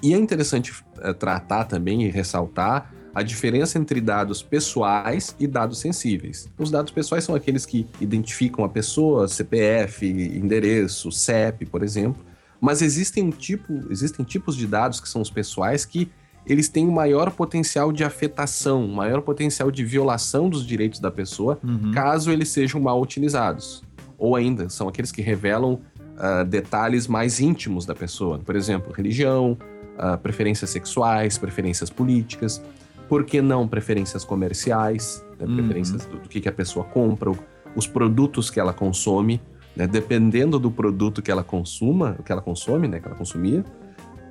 E 0.00 0.14
é 0.14 0.16
interessante 0.16 0.72
eh, 1.00 1.12
tratar 1.14 1.64
também 1.64 2.02
e 2.02 2.10
ressaltar 2.10 2.92
a 3.14 3.22
diferença 3.22 3.78
entre 3.78 3.98
dados 3.98 4.42
pessoais 4.42 5.34
e 5.40 5.46
dados 5.46 5.78
sensíveis. 5.78 6.50
Os 6.58 6.70
dados 6.70 6.92
pessoais 6.92 7.24
são 7.24 7.34
aqueles 7.34 7.64
que 7.64 7.88
identificam 7.98 8.62
a 8.62 8.68
pessoa, 8.68 9.26
CPF, 9.26 10.06
endereço, 10.06 11.10
CEP, 11.10 11.64
por 11.64 11.82
exemplo. 11.82 12.22
Mas 12.60 12.82
existem, 12.82 13.24
um 13.24 13.30
tipo, 13.30 13.72
existem 13.90 14.24
tipos 14.24 14.56
de 14.56 14.66
dados 14.66 15.00
que 15.00 15.08
são 15.08 15.20
os 15.20 15.30
pessoais 15.30 15.84
que 15.84 16.10
eles 16.46 16.68
têm 16.68 16.86
um 16.86 16.92
maior 16.92 17.30
potencial 17.32 17.90
de 17.92 18.04
afetação, 18.04 18.84
um 18.84 18.94
maior 18.94 19.20
potencial 19.20 19.70
de 19.70 19.84
violação 19.84 20.48
dos 20.48 20.64
direitos 20.64 21.00
da 21.00 21.10
pessoa, 21.10 21.58
Uhum. 21.62 21.90
caso 21.92 22.30
eles 22.30 22.48
sejam 22.50 22.80
mal 22.80 23.00
utilizados. 23.02 23.82
Ou 24.16 24.36
ainda, 24.36 24.68
são 24.68 24.88
aqueles 24.88 25.10
que 25.10 25.20
revelam 25.20 25.80
ah, 26.18 26.44
detalhes 26.44 27.06
mais 27.06 27.40
íntimos 27.40 27.84
da 27.84 27.94
pessoa. 27.94 28.38
Por 28.38 28.54
exemplo, 28.56 28.92
religião, 28.92 29.58
ah, 29.98 30.16
preferências 30.16 30.70
sexuais, 30.70 31.36
preferências 31.36 31.90
políticas. 31.90 32.62
Por 33.08 33.24
que 33.24 33.42
não 33.42 33.68
preferências 33.68 34.24
comerciais? 34.24 35.22
né? 35.38 35.46
Uhum. 35.46 35.56
Preferências 35.56 36.06
do, 36.06 36.16
do 36.18 36.28
que, 36.28 36.40
que 36.40 36.48
a 36.48 36.52
pessoa 36.52 36.84
compra, 36.84 37.30
os 37.74 37.86
produtos 37.86 38.50
que 38.50 38.58
ela 38.58 38.72
consome. 38.72 39.40
Né? 39.76 39.86
Dependendo 39.86 40.58
do 40.58 40.70
produto 40.70 41.20
que 41.22 41.30
ela 41.30 41.44
consuma, 41.44 42.16
que 42.24 42.32
ela 42.32 42.40
consome, 42.40 42.88
né? 42.88 42.98
Que 42.98 43.06
ela 43.06 43.16
consumia, 43.16 43.64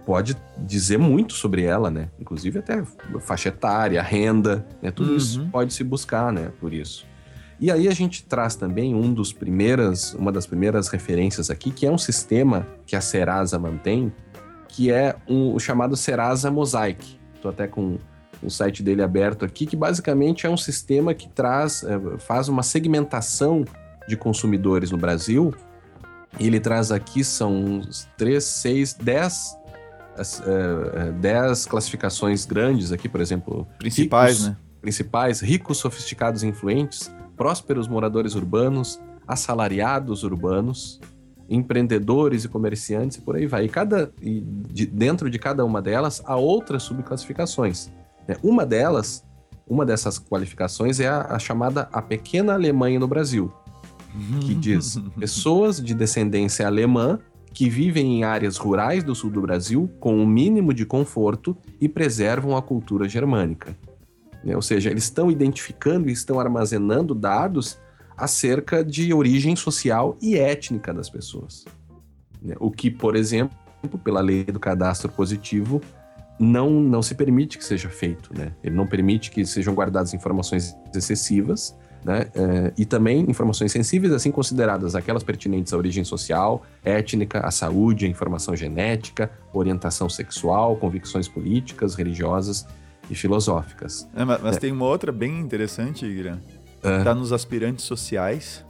pode 0.05 0.35
dizer 0.57 0.97
muito 0.97 1.33
sobre 1.33 1.63
ela, 1.63 1.89
né? 1.89 2.09
Inclusive 2.19 2.59
até 2.59 2.83
faixa 3.21 3.49
etária, 3.49 4.01
renda, 4.01 4.65
né? 4.81 4.91
Tudo 4.91 5.11
Uhum. 5.11 5.17
isso 5.17 5.47
pode 5.51 5.73
se 5.73 5.83
buscar, 5.83 6.31
né? 6.33 6.51
Por 6.59 6.73
isso. 6.73 7.05
E 7.59 7.71
aí 7.71 7.87
a 7.87 7.91
gente 7.93 8.25
traz 8.25 8.55
também 8.55 8.93
um 8.93 9.13
dos 9.13 9.31
primeiras, 9.31 10.13
uma 10.13 10.31
das 10.31 10.45
primeiras 10.45 10.89
referências 10.89 11.49
aqui, 11.49 11.71
que 11.71 11.85
é 11.85 11.91
um 11.91 11.97
sistema 11.97 12.67
que 12.85 12.95
a 12.97 13.01
Serasa 13.01 13.57
mantém, 13.57 14.11
que 14.67 14.91
é 14.91 15.15
um- 15.27 15.53
o 15.55 15.59
chamado 15.59 15.95
Serasa 15.95 16.51
Mosaic. 16.51 17.17
Estou 17.35 17.49
até 17.49 17.65
com 17.65 17.97
o 18.43 18.49
site 18.49 18.83
dele 18.83 19.01
aberto 19.01 19.45
aqui, 19.45 19.65
que 19.65 19.75
basicamente 19.77 20.45
é 20.45 20.49
um 20.49 20.57
sistema 20.57 21.13
que 21.13 21.29
traz, 21.29 21.81
eh, 21.83 21.97
faz 22.19 22.49
uma 22.49 22.61
segmentação 22.61 23.63
de 24.07 24.15
consumidores 24.17 24.91
no 24.91 24.97
Brasil. 24.97 25.53
E 26.39 26.47
ele 26.47 26.59
traz 26.59 26.91
aqui 26.91 27.23
são 27.23 27.55
uns 27.55 28.07
3, 28.17 28.43
6, 28.43 28.93
10, 28.95 29.57
as, 30.17 30.41
eh, 30.41 30.91
eh, 31.09 31.11
10 31.13 31.65
classificações 31.65 32.45
grandes 32.45 32.91
aqui, 32.91 33.07
por 33.07 33.21
exemplo, 33.21 33.67
Principais, 33.77 34.37
ricos, 34.39 34.47
né? 34.49 34.57
principais, 34.81 35.39
ricos, 35.41 35.77
sofisticados 35.77 36.43
e 36.43 36.47
influentes, 36.47 37.13
prósperos 37.37 37.87
moradores 37.87 38.35
urbanos, 38.35 38.99
assalariados 39.27 40.23
urbanos, 40.23 40.99
empreendedores 41.49 42.43
e 42.43 42.49
comerciantes 42.49 43.17
e 43.17 43.21
por 43.21 43.35
aí 43.35 43.45
vai. 43.45 43.65
E, 43.65 43.69
cada, 43.69 44.11
e 44.21 44.41
de- 44.41 44.85
dentro 44.87 45.29
de 45.29 45.37
cada 45.39 45.63
uma 45.63 45.81
delas 45.81 46.21
há 46.25 46.35
outras 46.35 46.83
subclassificações. 46.83 47.89
né? 48.27 48.35
Uma 48.43 48.65
delas, 48.65 49.23
uma 49.67 49.85
dessas 49.85 50.19
qualificações 50.19 50.99
é 50.99 51.07
a, 51.07 51.21
a 51.35 51.39
chamada 51.39 51.87
a 51.93 52.01
pequena 52.01 52.53
Alemanha 52.53 52.99
no 52.99 53.07
Brasil, 53.07 53.53
que 54.41 54.53
diz 54.53 54.97
pessoas 55.19 55.81
de 55.81 55.93
descendência 55.93 56.65
alemã 56.65 57.19
que 57.53 57.69
vivem 57.69 58.19
em 58.19 58.23
áreas 58.23 58.57
rurais 58.57 59.03
do 59.03 59.15
sul 59.15 59.29
do 59.29 59.41
Brasil 59.41 59.89
com 59.99 60.21
o 60.21 60.27
mínimo 60.27 60.73
de 60.73 60.85
conforto 60.85 61.55
e 61.79 61.87
preservam 61.87 62.57
a 62.57 62.61
cultura 62.61 63.07
germânica. 63.07 63.77
Né? 64.43 64.55
Ou 64.55 64.61
seja, 64.61 64.91
eles 64.91 65.05
estão 65.05 65.31
identificando 65.31 66.09
e 66.09 66.11
estão 66.11 66.39
armazenando 66.39 67.15
dados 67.15 67.79
acerca 68.17 68.83
de 68.83 69.13
origem 69.13 69.55
social 69.55 70.17
e 70.21 70.37
étnica 70.37 70.93
das 70.93 71.09
pessoas. 71.09 71.65
né? 72.41 72.55
O 72.59 72.69
que, 72.69 72.91
por 72.91 73.15
exemplo, 73.15 73.57
pela 74.03 74.21
lei 74.21 74.43
do 74.43 74.59
cadastro 74.59 75.11
positivo, 75.11 75.81
não, 76.39 76.69
não 76.69 77.01
se 77.01 77.15
permite 77.15 77.57
que 77.57 77.63
seja 77.63 77.89
feito, 77.89 78.37
né? 78.37 78.53
Ele 78.63 78.75
não 78.75 78.87
permite 78.87 79.31
que 79.31 79.45
sejam 79.45 79.73
guardadas 79.73 80.13
informações 80.13 80.75
excessivas, 80.93 81.75
né? 82.05 82.27
É, 82.35 82.71
e 82.77 82.85
também 82.85 83.25
informações 83.27 83.71
sensíveis, 83.71 84.13
assim 84.13 84.29
consideradas 84.29 84.93
aquelas 84.93 85.23
pertinentes 85.23 85.73
à 85.73 85.77
origem 85.77 86.03
social, 86.03 86.63
étnica, 86.83 87.39
à 87.39 87.49
saúde, 87.49 88.05
à 88.05 88.07
informação 88.07 88.55
genética, 88.55 89.31
orientação 89.51 90.07
sexual, 90.07 90.75
convicções 90.75 91.27
políticas, 91.27 91.95
religiosas 91.95 92.67
e 93.09 93.15
filosóficas. 93.15 94.07
É, 94.15 94.23
mas, 94.23 94.39
mas 94.39 94.57
é. 94.57 94.59
tem 94.59 94.71
uma 94.71 94.85
outra 94.85 95.11
bem 95.11 95.39
interessante, 95.39 96.07
Guilherme. 96.07 96.43
Está 96.75 97.09
é. 97.09 97.13
nos 97.15 97.33
aspirantes 97.33 97.83
sociais, 97.83 98.63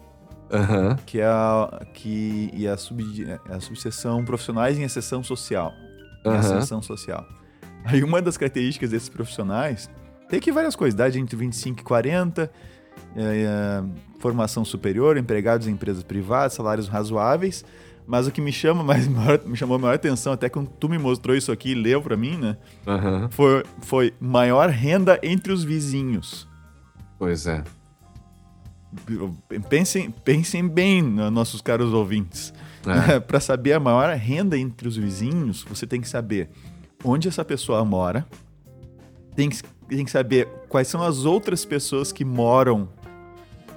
Uhum. 0.46 0.96
que 1.08 1.20
é 1.20 1.26
a, 1.26 1.88
que, 1.92 2.52
e 2.54 2.68
a, 2.68 2.78
sub, 2.78 3.04
a 3.50 3.60
subseção 3.60 4.24
profissionais 4.24 4.78
em 4.78 4.84
exceção 4.84 5.24
social. 5.24 5.74
Em 6.24 6.30
uhum. 6.30 6.40
exceção 6.40 6.84
social. 6.84 7.26
Aí 7.84 8.04
uma 8.04 8.22
das 8.22 8.38
características 8.38 8.92
desses 8.92 9.10
profissionais 9.10 9.90
tem 10.30 10.38
aqui 10.38 10.52
várias 10.52 10.76
coisas, 10.76 10.94
idade 10.94 11.20
entre 11.20 11.36
25 11.36 11.82
e 11.82 11.84
40, 11.84 12.52
é, 13.16 13.44
é, 13.44 13.84
formação 14.20 14.66
superior, 14.66 15.18
empregados 15.18 15.68
em 15.68 15.72
empresas 15.72 16.04
privadas, 16.04 16.54
salários 16.54 16.88
razoáveis. 16.88 17.64
Mas 18.08 18.28
o 18.28 18.32
que 18.32 18.42
me 18.42 18.52
chama 18.52 18.84
mais 18.86 19.08
maior, 19.08 19.42
me 19.46 19.56
chamou 19.56 19.76
a 19.78 19.80
maior 19.80 19.96
atenção, 19.96 20.34
até 20.34 20.50
quando 20.50 20.70
tu 20.70 20.90
me 20.90 20.98
mostrou 20.98 21.36
isso 21.36 21.52
aqui 21.52 21.72
e 21.72 21.76
leu 21.76 22.02
para 22.02 22.16
mim, 22.16 22.38
né? 22.38 22.58
Uhum. 22.86 23.30
Foi, 23.30 23.64
foi 23.82 24.14
maior 24.20 24.70
renda 24.70 25.20
entre 25.24 25.52
os 25.52 25.64
vizinhos. 25.64 26.48
Pois 27.18 27.48
é. 27.48 27.64
Pensem, 29.70 30.10
pensem 30.10 30.68
bem, 30.68 31.02
nossos 31.02 31.62
caros 31.62 31.94
ouvintes. 31.94 32.54
É. 32.86 33.20
para 33.22 33.40
saber 33.40 33.74
a 33.74 33.80
maior 33.80 34.14
renda 34.16 34.58
entre 34.58 34.88
os 34.88 34.96
vizinhos, 34.96 35.64
você 35.68 35.88
tem 35.88 36.00
que 36.00 36.08
saber 36.08 36.50
onde 37.04 37.28
essa 37.28 37.44
pessoa 37.44 37.84
mora, 37.84 38.26
tem 39.36 39.50
que, 39.50 39.62
tem 39.88 40.06
que 40.06 40.12
saber 40.12 40.48
quais 40.70 40.88
são 40.88 41.02
as 41.02 41.26
outras 41.26 41.66
pessoas 41.66 42.12
que 42.12 42.24
moram 42.24 42.88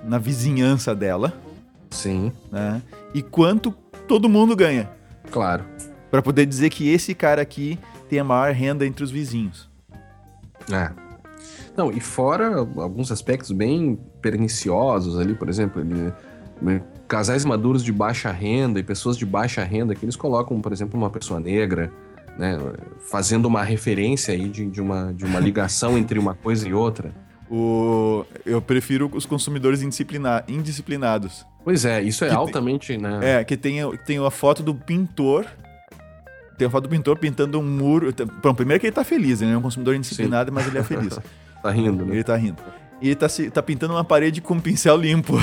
na 0.08 0.18
vizinhança 0.18 0.94
dela. 0.94 1.32
Sim. 1.90 2.32
Né? 2.50 2.82
E 3.14 3.22
quanto 3.22 3.70
todo 4.06 4.28
mundo 4.28 4.56
ganha. 4.56 4.90
Claro. 5.30 5.64
Para 6.10 6.22
poder 6.22 6.46
dizer 6.46 6.70
que 6.70 6.88
esse 6.88 7.14
cara 7.14 7.42
aqui 7.42 7.78
tem 8.08 8.18
a 8.18 8.24
maior 8.24 8.52
renda 8.52 8.86
entre 8.86 9.04
os 9.04 9.10
vizinhos. 9.10 9.68
É. 10.72 10.90
Não, 11.76 11.92
e 11.92 12.00
fora 12.00 12.56
alguns 12.56 13.12
aspectos 13.12 13.52
bem 13.52 13.98
perniciosos 14.20 15.18
ali, 15.18 15.34
por 15.34 15.48
exemplo, 15.48 15.80
ele, 15.80 16.82
casais 17.06 17.44
maduros 17.44 17.84
de 17.84 17.92
baixa 17.92 18.32
renda 18.32 18.80
e 18.80 18.82
pessoas 18.82 19.16
de 19.16 19.24
baixa 19.24 19.62
renda 19.62 19.94
que 19.94 20.04
eles 20.04 20.16
colocam, 20.16 20.60
por 20.60 20.72
exemplo, 20.72 20.98
uma 20.98 21.10
pessoa 21.10 21.38
negra, 21.38 21.92
né, 22.36 22.58
fazendo 23.08 23.46
uma 23.46 23.62
referência 23.62 24.34
aí 24.34 24.48
de, 24.48 24.66
de, 24.66 24.80
uma, 24.80 25.12
de 25.12 25.24
uma 25.24 25.38
ligação 25.38 25.96
entre 25.96 26.18
uma 26.18 26.34
coisa 26.34 26.68
e 26.68 26.74
outra. 26.74 27.12
O, 27.50 28.24
eu 28.44 28.60
prefiro 28.60 29.10
os 29.14 29.24
consumidores 29.24 29.82
indisciplina, 29.82 30.44
indisciplinados. 30.46 31.46
Pois 31.64 31.84
é, 31.84 32.02
isso 32.02 32.24
é 32.24 32.28
que 32.28 32.34
altamente, 32.34 32.88
tem, 32.88 32.98
né? 32.98 33.40
É, 33.40 33.44
que 33.44 33.56
tem, 33.56 33.78
tem 34.04 34.24
a 34.24 34.30
foto 34.30 34.62
do 34.62 34.74
pintor. 34.74 35.46
Tem 36.56 36.66
a 36.66 36.70
foto 36.70 36.84
do 36.84 36.88
pintor 36.88 37.16
pintando 37.18 37.58
um 37.58 37.62
muro. 37.62 38.12
Bom, 38.42 38.54
primeiro 38.54 38.80
que 38.80 38.86
ele 38.86 38.94
tá 38.94 39.04
feliz, 39.04 39.40
ele 39.40 39.52
é 39.52 39.56
um 39.56 39.62
consumidor 39.62 39.94
indisciplinado, 39.94 40.50
Sim. 40.50 40.54
mas 40.54 40.66
ele 40.66 40.78
é 40.78 40.82
feliz. 40.82 41.18
tá 41.62 41.70
rindo, 41.70 42.04
né? 42.04 42.14
Ele 42.14 42.24
tá 42.24 42.36
rindo. 42.36 42.62
E 43.00 43.08
ele 43.08 43.14
tá, 43.14 43.26
tá 43.52 43.62
pintando 43.62 43.94
uma 43.94 44.04
parede 44.04 44.40
com 44.40 44.54
um 44.54 44.60
pincel 44.60 44.96
limpo. 44.96 45.38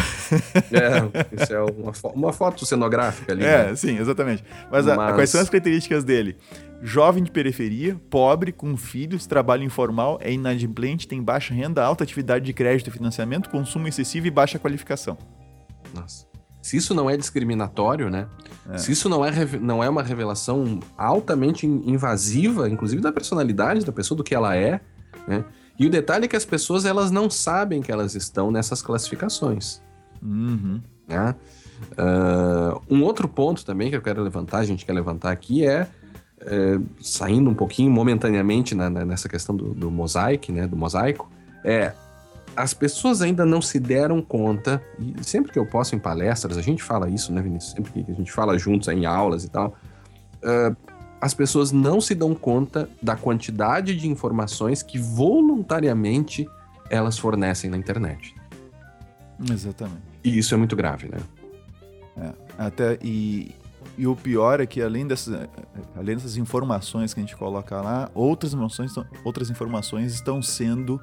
É, 0.72 1.02
um 1.04 1.38
pincel, 1.38 1.66
uma, 1.78 1.94
fo 1.94 2.10
uma 2.10 2.34
foto 2.34 2.66
cenográfica 2.66 3.32
ali. 3.32 3.46
É, 3.46 3.68
né? 3.68 3.76
sim, 3.76 3.98
exatamente. 3.98 4.44
Mas, 4.70 4.86
Mas... 4.86 5.00
A, 5.00 5.14
quais 5.14 5.30
são 5.30 5.42
as 5.42 5.50
características 5.50 6.04
dele? 6.04 6.38
Jovem 6.82 7.24
de 7.24 7.32
periferia, 7.32 8.00
pobre, 8.10 8.52
com 8.52 8.76
filhos, 8.76 9.26
trabalho 9.26 9.64
informal, 9.64 10.20
é 10.22 10.32
inadimplente, 10.32 11.08
tem 11.08 11.24
baixa 11.24 11.54
renda, 11.54 11.84
alta 11.84 12.04
atividade 12.04 12.46
de 12.46 12.54
crédito 12.54 12.90
e 12.90 12.92
financiamento, 12.92 13.50
consumo 13.50 13.88
excessivo 13.88 14.28
e 14.28 14.32
baixa 14.32 14.60
qualificação. 14.60 15.18
Nossa. 15.94 16.26
Se 16.62 16.76
isso 16.76 16.94
não 16.94 17.10
é 17.10 17.16
discriminatório, 17.16 18.10
né? 18.10 18.28
É. 18.70 18.78
Se 18.78 18.92
isso 18.92 19.08
não 19.08 19.24
é, 19.24 19.32
não 19.62 19.84
é 19.84 19.88
uma 19.90 20.02
revelação 20.04 20.80
altamente 20.98 21.66
invasiva, 21.66 22.68
inclusive 22.68 23.02
da 23.02 23.14
personalidade 23.14 23.86
da 23.86 23.92
pessoa, 23.92 24.18
do 24.18 24.24
que 24.24 24.34
ela 24.34 24.56
é, 24.56 24.82
né? 25.28 25.46
E 25.78 25.86
o 25.86 25.90
detalhe 25.90 26.26
é 26.26 26.28
que 26.28 26.36
as 26.36 26.46
pessoas 26.46 26.86
elas 26.86 27.12
não 27.12 27.30
sabem 27.30 27.82
que 27.82 27.92
elas 27.92 28.16
estão 28.16 28.52
nessas 28.52 28.82
classificações. 28.82 29.82
Uhum. 30.22 30.82
Né? 31.08 31.36
Uh, 31.92 32.82
um 32.90 33.04
outro 33.04 33.28
ponto 33.28 33.66
também 33.66 33.90
que 33.90 33.96
eu 33.96 34.02
quero 34.02 34.22
levantar, 34.24 34.60
a 34.60 34.66
gente 34.66 34.86
quer 34.86 34.94
levantar 34.94 35.32
aqui 35.32 35.66
é, 35.66 35.88
é 36.42 36.80
saindo 37.02 37.50
um 37.50 37.54
pouquinho 37.54 37.92
momentaneamente 37.92 38.74
na, 38.74 38.90
na, 38.90 39.06
nessa 39.06 39.28
questão 39.28 39.56
do, 39.56 39.74
do 39.74 39.92
mosaico, 39.92 40.52
né, 40.52 40.66
do 40.68 40.78
mosaico, 40.78 41.30
é 41.64 41.94
as 42.56 42.74
pessoas 42.74 43.22
ainda 43.22 43.46
não 43.46 43.62
se 43.62 43.80
deram 43.80 44.22
conta, 44.22 44.82
e 44.98 45.24
sempre 45.24 45.52
que 45.52 45.60
eu 45.60 45.66
posso 45.66 45.94
em 45.94 46.00
palestras, 46.00 46.58
a 46.58 46.62
gente 46.62 46.82
fala 46.82 47.10
isso, 47.10 47.34
né, 47.34 47.42
Vinícius? 47.42 47.74
Sempre 47.74 47.92
que 47.92 48.12
a 48.12 48.16
gente 48.16 48.32
fala 48.32 48.58
juntos 48.58 48.88
em 48.88 49.06
aulas 49.06 49.44
e 49.44 49.50
tal, 49.50 49.76
uh, 50.42 50.76
as 51.26 51.34
pessoas 51.34 51.72
não 51.72 52.00
se 52.00 52.14
dão 52.14 52.36
conta 52.36 52.88
da 53.02 53.16
quantidade 53.16 53.96
de 53.96 54.08
informações 54.08 54.84
que 54.84 55.00
voluntariamente 55.00 56.48
elas 56.88 57.18
fornecem 57.18 57.68
na 57.68 57.78
internet. 57.78 58.36
Exatamente. 59.52 60.04
E 60.24 60.38
isso 60.38 60.54
é 60.54 60.58
muito 60.58 60.76
grave, 60.76 61.10
né? 61.10 61.18
É, 62.16 62.34
até 62.60 63.00
e, 63.02 63.56
e 63.98 64.06
o 64.06 64.16
pior 64.16 64.60
é 64.60 64.68
que 64.68 64.84
além 64.84 65.08
dessas, 65.08 65.48
além 65.96 66.16
dessas 66.16 66.38
informações 66.38 67.12
que 67.12 67.20
a 67.20 67.24
gente 67.24 67.36
coloca 67.36 67.82
lá, 67.82 68.08
outras 68.14 68.54
informações, 68.54 68.94
outras 69.24 69.50
informações 69.50 70.14
estão 70.14 70.44
sendo 70.44 71.02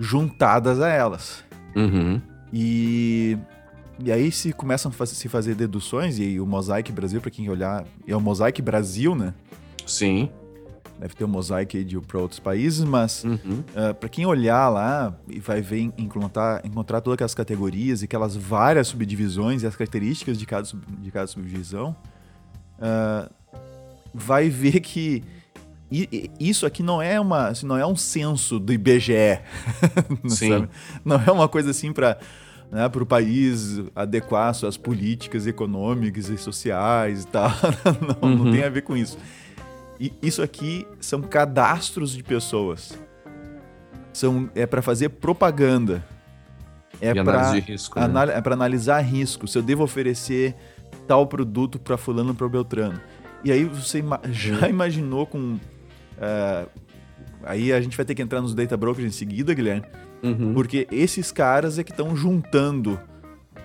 juntadas 0.00 0.80
a 0.80 0.88
elas. 0.88 1.44
Uhum. 1.76 2.20
E, 2.52 3.38
e 4.00 4.10
aí 4.10 4.32
se 4.32 4.52
começam 4.52 4.90
a 4.98 5.06
se 5.06 5.28
fazer 5.28 5.54
deduções, 5.54 6.18
e 6.18 6.40
o 6.40 6.46
Mosaic 6.46 6.90
Brasil, 6.90 7.20
para 7.20 7.30
quem 7.30 7.48
olhar, 7.48 7.84
é 8.08 8.16
o 8.16 8.20
Mosaic 8.20 8.60
Brasil, 8.60 9.14
né? 9.14 9.32
Sim. 9.86 10.30
Deve 10.98 11.14
ter 11.14 11.24
um 11.24 11.28
mosaico 11.28 11.76
aí 11.76 12.00
para 12.00 12.20
outros 12.20 12.38
países, 12.38 12.84
mas 12.84 13.24
uhum. 13.24 13.36
uh, 13.38 13.64
ah, 13.74 13.94
para 13.94 14.08
quem 14.08 14.24
olhar 14.24 14.68
lá 14.68 15.12
e 15.28 15.40
vai 15.40 15.60
ver, 15.60 15.92
encontrar, 15.98 16.64
encontrar 16.64 17.00
todas 17.00 17.14
aquelas 17.14 17.34
categorias 17.34 18.02
e 18.02 18.04
aquelas 18.04 18.36
várias 18.36 18.86
subdivisões 18.86 19.64
e 19.64 19.66
as 19.66 19.74
características 19.74 20.38
de 20.38 20.46
cada, 20.46 20.68
de 21.00 21.10
cada 21.10 21.26
subdivisão, 21.26 21.96
uh, 22.78 23.28
vai 24.14 24.48
ver 24.48 24.78
que 24.78 25.24
isso 26.38 26.64
aqui 26.64 26.82
não 26.82 27.02
é 27.02 27.20
uma, 27.20 27.48
assim, 27.48 27.66
não 27.66 27.76
é 27.76 27.84
um 27.84 27.96
censo 27.96 28.60
do 28.60 28.72
IBGE, 28.72 29.40
Sim. 30.28 30.68
não 31.04 31.20
é 31.20 31.30
uma 31.32 31.48
coisa 31.48 31.70
assim 31.70 31.92
para 31.92 32.18
né, 32.72 32.88
para 32.88 33.02
o 33.02 33.06
país 33.06 33.82
adequar 33.94 34.54
suas 34.54 34.78
políticas 34.78 35.46
econômicas 35.46 36.30
e 36.30 36.38
sociais 36.38 37.24
e 37.24 37.26
tal. 37.26 37.50
não, 38.22 38.30
uhum. 38.30 38.44
não 38.44 38.50
tem 38.50 38.64
a 38.64 38.70
ver 38.70 38.80
com 38.80 38.96
isso. 38.96 39.18
E 40.00 40.12
isso 40.22 40.42
aqui 40.42 40.86
são 41.00 41.20
cadastros 41.22 42.12
de 42.12 42.22
pessoas. 42.22 42.98
São, 44.12 44.50
é 44.54 44.66
para 44.66 44.82
fazer 44.82 45.10
propaganda. 45.10 46.04
É 47.00 47.12
para 47.14 47.52
né? 47.52 48.32
é 48.34 48.52
analisar 48.52 49.00
risco. 49.00 49.48
Se 49.48 49.58
eu 49.58 49.62
devo 49.62 49.82
oferecer 49.82 50.54
tal 51.06 51.26
produto 51.26 51.78
para 51.78 51.96
fulano 51.96 52.34
para 52.34 52.48
Beltrano. 52.48 53.00
E 53.44 53.50
aí 53.50 53.64
você 53.64 54.02
já 54.30 54.68
imaginou 54.70 55.26
com 55.26 55.54
uh, 56.18 56.68
aí 57.44 57.72
a 57.72 57.80
gente 57.80 57.96
vai 57.96 58.06
ter 58.06 58.14
que 58.14 58.22
entrar 58.22 58.40
nos 58.40 58.54
data 58.54 58.76
brokers 58.76 59.06
em 59.06 59.10
seguida, 59.16 59.52
Guilherme, 59.54 59.84
uhum. 60.22 60.54
porque 60.54 60.86
esses 60.90 61.32
caras 61.32 61.78
é 61.78 61.84
que 61.84 61.90
estão 61.90 62.16
juntando 62.16 63.00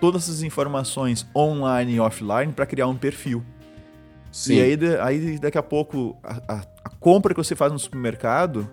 todas 0.01 0.23
essas 0.23 0.43
informações 0.43 1.27
online 1.35 1.95
e 1.95 1.99
offline 1.99 2.51
para 2.53 2.65
criar 2.65 2.87
um 2.87 2.95
perfil. 2.95 3.43
Sim. 4.31 4.55
E 4.55 4.61
aí, 4.61 4.77
aí 5.01 5.39
daqui 5.39 5.57
a 5.57 5.63
pouco, 5.63 6.17
a, 6.23 6.41
a, 6.47 6.61
a, 6.83 6.89
compra 6.99 7.33
que 7.33 7.43
você 7.43 7.55
faz 7.55 7.71
no 7.71 7.79
supermercado, 7.79 8.69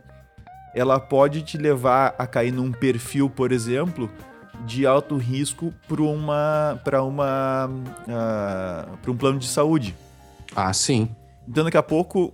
ela 0.74 0.98
pode 0.98 1.42
te 1.42 1.56
levar 1.56 2.14
a 2.18 2.26
cair 2.26 2.52
num 2.52 2.72
perfil, 2.72 3.30
por 3.30 3.52
exemplo, 3.52 4.10
de 4.66 4.86
alto 4.86 5.16
risco 5.16 5.72
para 5.88 6.02
uma 6.02 6.80
para 6.84 7.02
uma 7.02 7.66
uh, 7.68 8.96
para 8.98 9.10
um 9.10 9.16
plano 9.16 9.38
de 9.38 9.46
saúde. 9.46 9.94
Ah, 10.54 10.72
sim. 10.72 11.08
Então 11.48 11.64
daqui 11.64 11.76
a 11.76 11.82
pouco 11.82 12.32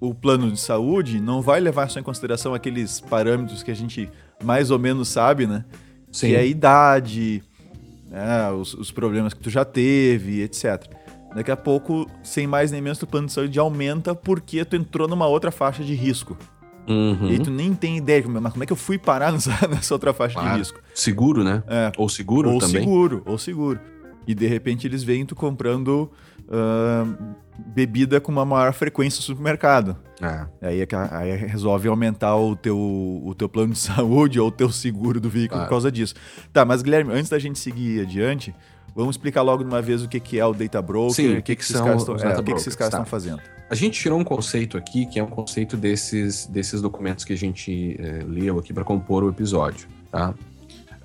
o 0.00 0.14
plano 0.14 0.50
de 0.50 0.58
saúde 0.58 1.20
não 1.20 1.40
vai 1.40 1.60
levar 1.60 1.88
só 1.88 2.00
em 2.00 2.02
consideração 2.02 2.54
aqueles 2.54 3.00
parâmetros 3.00 3.62
que 3.62 3.70
a 3.70 3.76
gente 3.76 4.10
mais 4.42 4.70
ou 4.70 4.78
menos 4.78 5.08
sabe, 5.08 5.46
né? 5.46 5.64
Sim. 6.10 6.28
Que 6.28 6.34
é 6.34 6.40
a 6.40 6.44
idade, 6.44 7.42
né? 8.10 8.50
os, 8.50 8.74
os 8.74 8.90
problemas 8.90 9.32
que 9.32 9.40
tu 9.40 9.48
já 9.48 9.64
teve, 9.64 10.42
etc. 10.42 10.86
Daqui 11.34 11.50
a 11.50 11.56
pouco, 11.56 12.06
sem 12.22 12.46
mais 12.46 12.70
nem 12.70 12.80
menos, 12.80 13.02
o 13.02 13.06
plano 13.06 13.26
de 13.26 13.32
saúde 13.32 13.58
aumenta 13.58 14.14
porque 14.14 14.64
tu 14.64 14.76
entrou 14.76 15.08
numa 15.08 15.26
outra 15.26 15.50
faixa 15.50 15.82
de 15.82 15.94
risco. 15.94 16.36
Uhum. 16.86 17.30
E 17.30 17.38
tu 17.38 17.50
nem 17.50 17.74
tem 17.74 17.96
ideia, 17.96 18.24
mas 18.26 18.52
como 18.52 18.64
é 18.64 18.66
que 18.66 18.72
eu 18.72 18.76
fui 18.76 18.98
parar 18.98 19.30
nessa, 19.32 19.66
nessa 19.68 19.94
outra 19.94 20.12
faixa 20.12 20.40
ah, 20.40 20.52
de 20.52 20.58
risco? 20.58 20.80
Seguro, 20.94 21.44
né? 21.44 21.62
É. 21.66 21.92
Ou 21.96 22.08
seguro 22.08 22.50
ou 22.50 22.58
também. 22.58 22.82
Ou 22.82 22.82
seguro, 22.82 23.22
ou 23.24 23.38
seguro. 23.38 23.80
E 24.26 24.34
de 24.34 24.46
repente 24.46 24.86
eles 24.86 25.02
veem 25.02 25.26
tu 25.26 25.34
comprando 25.34 26.10
uh, 26.42 27.34
bebida 27.58 28.20
com 28.20 28.30
uma 28.30 28.44
maior 28.44 28.72
frequência 28.72 29.18
no 29.18 29.22
supermercado. 29.22 29.96
É. 30.20 30.68
Aí, 30.68 30.80
é 30.80 30.86
aí 31.10 31.36
resolve 31.36 31.88
aumentar 31.88 32.36
o 32.36 32.54
teu, 32.54 32.78
o 32.78 33.34
teu 33.36 33.48
plano 33.48 33.72
de 33.72 33.78
saúde 33.80 34.38
ou 34.38 34.48
o 34.48 34.52
teu 34.52 34.70
seguro 34.70 35.20
do 35.20 35.28
veículo 35.28 35.62
por 35.62 35.68
causa 35.68 35.90
disso. 35.90 36.14
Tá, 36.52 36.64
mas 36.64 36.82
Guilherme, 36.82 37.12
antes 37.12 37.30
da 37.30 37.38
gente 37.38 37.58
seguir 37.58 38.02
adiante, 38.02 38.54
vamos 38.94 39.16
explicar 39.16 39.42
logo 39.42 39.62
de 39.62 39.68
uma 39.68 39.82
vez 39.82 40.02
o 40.02 40.08
que, 40.08 40.20
que 40.20 40.38
é 40.38 40.46
o 40.46 40.52
Data 40.52 40.80
Broker. 40.80 41.14
Sim, 41.14 41.32
o 41.32 41.36
que, 41.36 41.42
que, 41.42 41.56
que, 41.56 41.64
são 41.64 41.96
os 41.96 42.08
é, 42.22 42.38
o 42.38 42.42
que, 42.42 42.52
que 42.52 42.60
esses 42.60 42.74
caras 42.74 42.92
estão 42.92 43.04
tá. 43.04 43.10
fazendo. 43.10 43.40
A 43.70 43.74
gente 43.74 43.98
tirou 43.98 44.18
um 44.18 44.24
conceito 44.24 44.76
aqui, 44.76 45.06
que 45.06 45.18
é 45.18 45.22
um 45.22 45.28
conceito 45.28 45.76
desses, 45.76 46.46
desses 46.46 46.82
documentos 46.82 47.24
que 47.24 47.32
a 47.32 47.36
gente 47.36 47.96
é, 47.98 48.22
leu 48.26 48.58
aqui 48.58 48.72
para 48.72 48.84
compor 48.84 49.24
o 49.24 49.30
episódio, 49.30 49.88
tá? 50.10 50.34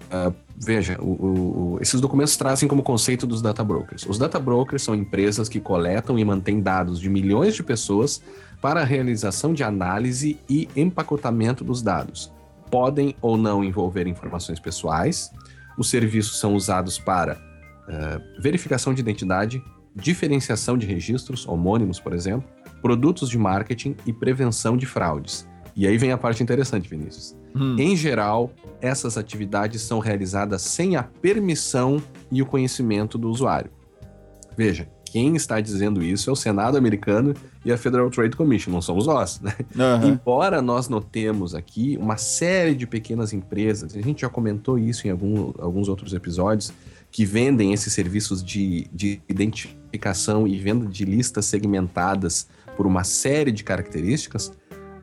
Uh, 0.08 0.34
veja, 0.58 0.98
o, 1.02 1.76
o, 1.76 1.78
esses 1.82 2.00
documentos 2.00 2.38
trazem 2.38 2.68
como 2.68 2.82
conceito 2.82 3.28
dos 3.28 3.42
data 3.42 3.64
brokers. 3.64 4.06
Os 4.06 4.18
data 4.18 4.40
brokers 4.40 4.82
são 4.82 4.96
empresas 4.96 5.50
que 5.50 5.60
coletam 5.60 6.18
e 6.18 6.24
mantêm 6.24 6.62
dados 6.62 7.00
de 7.00 7.10
milhões 7.10 7.56
de 7.56 7.64
pessoas 7.64 8.22
para 8.62 8.82
a 8.82 8.86
realização 8.86 9.54
de 9.54 9.64
análise 9.64 10.40
e 10.50 10.68
empacotamento 10.76 11.64
dos 11.64 11.82
dados. 11.82 12.32
Podem 12.72 13.16
ou 13.22 13.38
não 13.38 13.64
envolver 13.64 14.08
informações 14.08 14.60
pessoais. 14.60 15.30
Os 15.78 15.90
serviços 15.90 16.40
são 16.40 16.56
usados 16.56 16.98
para 16.98 17.47
uh, 17.88 18.42
verificação 18.42 18.94
de 18.94 19.02
identidade, 19.02 19.62
diferenciação 19.96 20.78
de 20.78 20.86
registros, 20.86 21.48
homônimos, 21.48 22.00
por 22.00 22.14
exemplo, 22.14 22.48
produtos 22.82 23.30
de 23.30 23.38
marketing 23.38 23.96
e 24.06 24.14
prevenção 24.14 24.78
de 24.78 24.86
fraudes. 24.86 25.48
E 25.76 25.88
aí 25.88 25.98
vem 25.98 26.12
a 26.12 26.18
parte 26.18 26.42
interessante, 26.42 26.90
Vinícius. 26.90 27.36
Hum. 27.56 27.76
Em 27.78 27.96
geral, 27.96 28.52
essas 28.82 29.18
atividades 29.18 29.82
são 29.82 30.00
realizadas 30.00 30.62
sem 30.62 30.96
a 30.96 31.04
permissão 31.04 32.02
e 32.32 32.42
o 32.42 32.46
conhecimento 32.46 33.18
do 33.18 33.30
usuário. 33.30 33.72
Veja, 34.58 34.90
quem 35.12 35.36
está 35.36 35.62
dizendo 35.62 36.04
isso 36.04 36.30
é 36.30 36.34
o 36.34 36.36
Senado 36.36 36.78
americano 36.78 37.34
e 37.64 37.72
a 37.72 37.78
Federal 37.78 38.10
Trade 38.10 38.36
Commission, 38.36 38.72
não 38.72 38.82
somos 38.82 39.06
nós. 39.08 39.40
Né? 39.40 39.54
Uhum. 39.76 40.10
Embora 40.10 40.62
nós 40.62 40.90
notemos 40.90 41.56
aqui 41.56 41.98
uma 42.00 42.18
série 42.18 42.76
de 42.76 42.86
pequenas 42.86 43.34
empresas, 43.34 43.96
a 43.96 44.02
gente 44.02 44.22
já 44.22 44.30
comentou 44.30 44.78
isso 44.78 45.08
em 45.08 45.12
algum, 45.12 45.54
alguns 45.60 45.88
outros 45.88 46.14
episódios, 46.14 46.74
que 47.12 47.26
vendem 47.26 47.74
esses 47.74 47.94
serviços 47.94 48.44
de, 48.44 48.88
de 48.94 49.22
identificação 49.28 50.48
e 50.48 50.58
venda 50.58 50.86
de 50.86 51.06
listas 51.06 51.46
segmentadas 51.46 52.48
por 52.76 52.86
uma 52.86 53.04
série 53.04 53.52
de 53.52 53.64
características, 53.64 54.52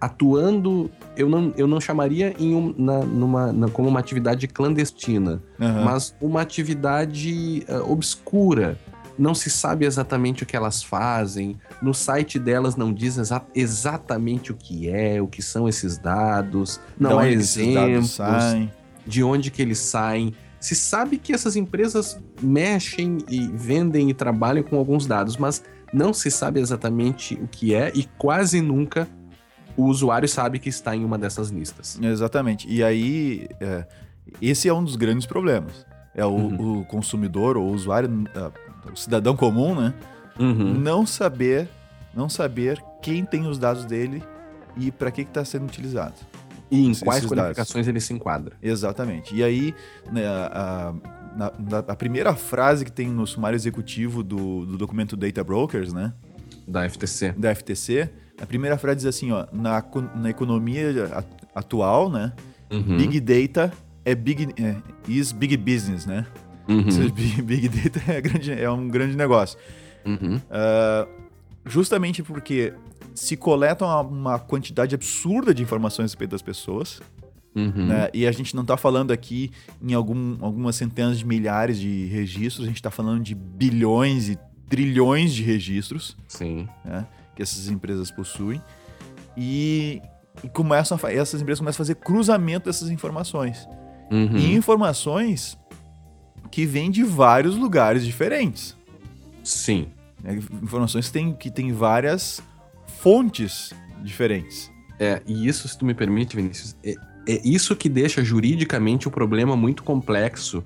atuando, 0.00 0.90
eu 1.16 1.28
não, 1.28 1.52
eu 1.56 1.66
não 1.66 1.80
chamaria 1.80 2.34
em 2.38 2.54
um, 2.54 2.74
na, 2.76 2.98
numa, 3.00 3.52
na, 3.52 3.68
como 3.68 3.88
uma 3.88 3.98
atividade 3.98 4.46
clandestina, 4.46 5.42
uhum. 5.58 5.84
mas 5.84 6.14
uma 6.20 6.40
atividade 6.42 7.64
uh, 7.68 7.90
obscura. 7.90 8.78
Não 9.16 9.34
se 9.34 9.48
sabe 9.48 9.86
exatamente 9.86 10.42
o 10.42 10.46
que 10.46 10.56
elas 10.56 10.82
fazem, 10.82 11.56
no 11.80 11.94
site 11.94 12.38
delas 12.38 12.74
não 12.74 12.92
diz 12.92 13.16
exa 13.16 13.42
exatamente 13.54 14.50
o 14.50 14.54
que 14.54 14.88
é, 14.88 15.22
o 15.22 15.28
que 15.28 15.40
são 15.40 15.68
esses 15.68 15.96
dados, 15.96 16.80
não 16.98 17.18
há 17.18 17.30
exemplos 17.30 18.18
de 19.06 19.22
onde 19.22 19.50
que 19.50 19.62
eles 19.62 19.78
saem. 19.78 20.34
Se 20.64 20.74
sabe 20.74 21.18
que 21.18 21.34
essas 21.34 21.56
empresas 21.56 22.18
mexem 22.40 23.18
e 23.28 23.46
vendem 23.48 24.08
e 24.08 24.14
trabalham 24.14 24.62
com 24.62 24.78
alguns 24.78 25.06
dados, 25.06 25.36
mas 25.36 25.62
não 25.92 26.14
se 26.14 26.30
sabe 26.30 26.58
exatamente 26.58 27.34
o 27.34 27.46
que 27.46 27.74
é 27.74 27.92
e 27.94 28.04
quase 28.16 28.62
nunca 28.62 29.06
o 29.76 29.84
usuário 29.84 30.26
sabe 30.26 30.58
que 30.58 30.70
está 30.70 30.96
em 30.96 31.04
uma 31.04 31.18
dessas 31.18 31.50
listas. 31.50 32.00
Exatamente. 32.00 32.66
E 32.66 32.82
aí, 32.82 33.46
é, 33.60 33.86
esse 34.40 34.66
é 34.66 34.72
um 34.72 34.82
dos 34.82 34.96
grandes 34.96 35.26
problemas. 35.26 35.84
É 36.14 36.24
o, 36.24 36.30
uhum. 36.30 36.80
o 36.80 36.84
consumidor, 36.86 37.58
ou 37.58 37.66
o 37.66 37.74
usuário, 37.74 38.08
uh, 38.08 38.90
o 38.90 38.96
cidadão 38.96 39.36
comum, 39.36 39.78
né? 39.78 39.92
Uhum. 40.40 40.72
Não 40.72 41.04
saber, 41.04 41.68
não 42.14 42.30
saber 42.30 42.82
quem 43.02 43.22
tem 43.22 43.46
os 43.46 43.58
dados 43.58 43.84
dele 43.84 44.24
e 44.78 44.90
para 44.90 45.10
que 45.10 45.20
está 45.20 45.44
sendo 45.44 45.66
utilizado. 45.66 46.14
E 46.74 46.86
em 46.86 46.94
quais 46.94 47.24
qualificações 47.24 47.86
dados. 47.86 47.88
ele 47.88 48.00
se 48.00 48.12
enquadra. 48.12 48.56
Exatamente. 48.62 49.34
E 49.34 49.42
aí, 49.42 49.74
né, 50.12 50.26
a, 50.26 50.94
a, 51.38 51.78
a, 51.92 51.96
primeira 51.96 52.34
frase 52.34 52.84
que 52.84 52.92
tem 52.92 53.08
no 53.08 53.26
sumário 53.26 53.56
executivo 53.56 54.22
do, 54.22 54.66
do 54.66 54.76
documento 54.76 55.16
Data 55.16 55.42
Brokers, 55.44 55.92
né? 55.92 56.12
Da 56.66 56.88
FTC. 56.88 57.32
Da 57.32 57.54
FTC, 57.54 58.10
a 58.40 58.46
primeira 58.46 58.76
frase 58.78 58.96
diz 58.98 59.06
assim, 59.06 59.30
ó, 59.30 59.46
na, 59.52 59.84
na 60.16 60.30
economia 60.30 61.24
atual, 61.54 62.10
né, 62.10 62.32
uhum. 62.70 62.96
Big 62.96 63.20
Data 63.20 63.72
é 64.04 64.14
big, 64.14 64.48
é, 64.60 64.76
is 65.08 65.32
big 65.32 65.56
business, 65.56 66.06
né? 66.06 66.26
Uhum. 66.68 67.10
Big, 67.10 67.42
big, 67.42 67.68
Data 67.68 68.12
é, 68.12 68.20
grande, 68.20 68.52
é, 68.52 68.70
um 68.70 68.88
grande 68.88 69.16
negócio. 69.16 69.58
Uhum. 70.04 70.36
Uh, 70.36 71.08
justamente 71.66 72.22
porque 72.22 72.74
se 73.14 73.36
coletam 73.36 73.86
uma, 73.86 74.00
uma, 74.00 74.38
quantidade 74.38 74.94
absurda 74.94 75.54
de 75.54 75.62
informações 75.62 76.04
a 76.04 76.06
respeito 76.06 76.32
das 76.32 76.42
pessoas, 76.42 77.00
uhum. 77.54 77.86
né? 77.86 78.10
e 78.12 78.26
a 78.26 78.32
gente 78.32 78.54
não 78.54 78.62
está 78.62 78.76
falando 78.76 79.12
aqui 79.12 79.50
em 79.80 79.94
algum, 79.94 80.36
algumas 80.44 80.76
centenas 80.76 81.18
de 81.18 81.24
milhares 81.24 81.78
de 81.78 82.06
registros, 82.06 82.64
a 82.64 82.68
gente 82.68 82.76
está 82.78 82.90
falando 82.90 83.22
de 83.22 83.34
bilhões 83.34 84.28
e 84.28 84.38
trilhões 84.68 85.32
de 85.32 85.42
registros. 85.42 86.16
Sim. 86.26 86.68
Né? 86.84 87.06
que 87.34 87.42
essas 87.42 87.68
empresas 87.68 88.10
possuem 88.10 88.62
e, 89.36 90.00
e 90.42 90.48
começam 90.48 90.98
a, 91.02 91.12
essas 91.12 91.40
empresas 91.40 91.60
começam 91.60 91.82
a 91.82 91.84
fazer 91.84 91.96
cruzamento 91.96 92.66
dessas 92.66 92.90
informações. 92.90 93.66
Uhum. 94.10 94.36
E 94.36 94.54
informações 94.54 95.58
que 96.50 96.64
vêm 96.64 96.90
de 96.90 97.02
vários 97.02 97.56
lugares 97.56 98.04
diferentes. 98.04 98.76
Sim. 99.42 99.88
É, 100.22 100.34
informações 100.62 101.06
que 101.06 101.12
têm 101.12 101.32
que 101.32 101.50
tem 101.50 101.72
várias 101.72 102.42
fontes 103.04 103.74
diferentes. 104.02 104.72
É, 104.98 105.20
e 105.26 105.46
isso, 105.46 105.68
se 105.68 105.76
tu 105.76 105.84
me 105.84 105.92
permite, 105.92 106.34
Vinícius, 106.34 106.74
é, 106.82 106.94
é 107.28 107.40
isso 107.44 107.76
que 107.76 107.86
deixa 107.86 108.24
juridicamente 108.24 109.06
o 109.06 109.10
problema 109.10 109.54
muito 109.54 109.84
complexo 109.84 110.64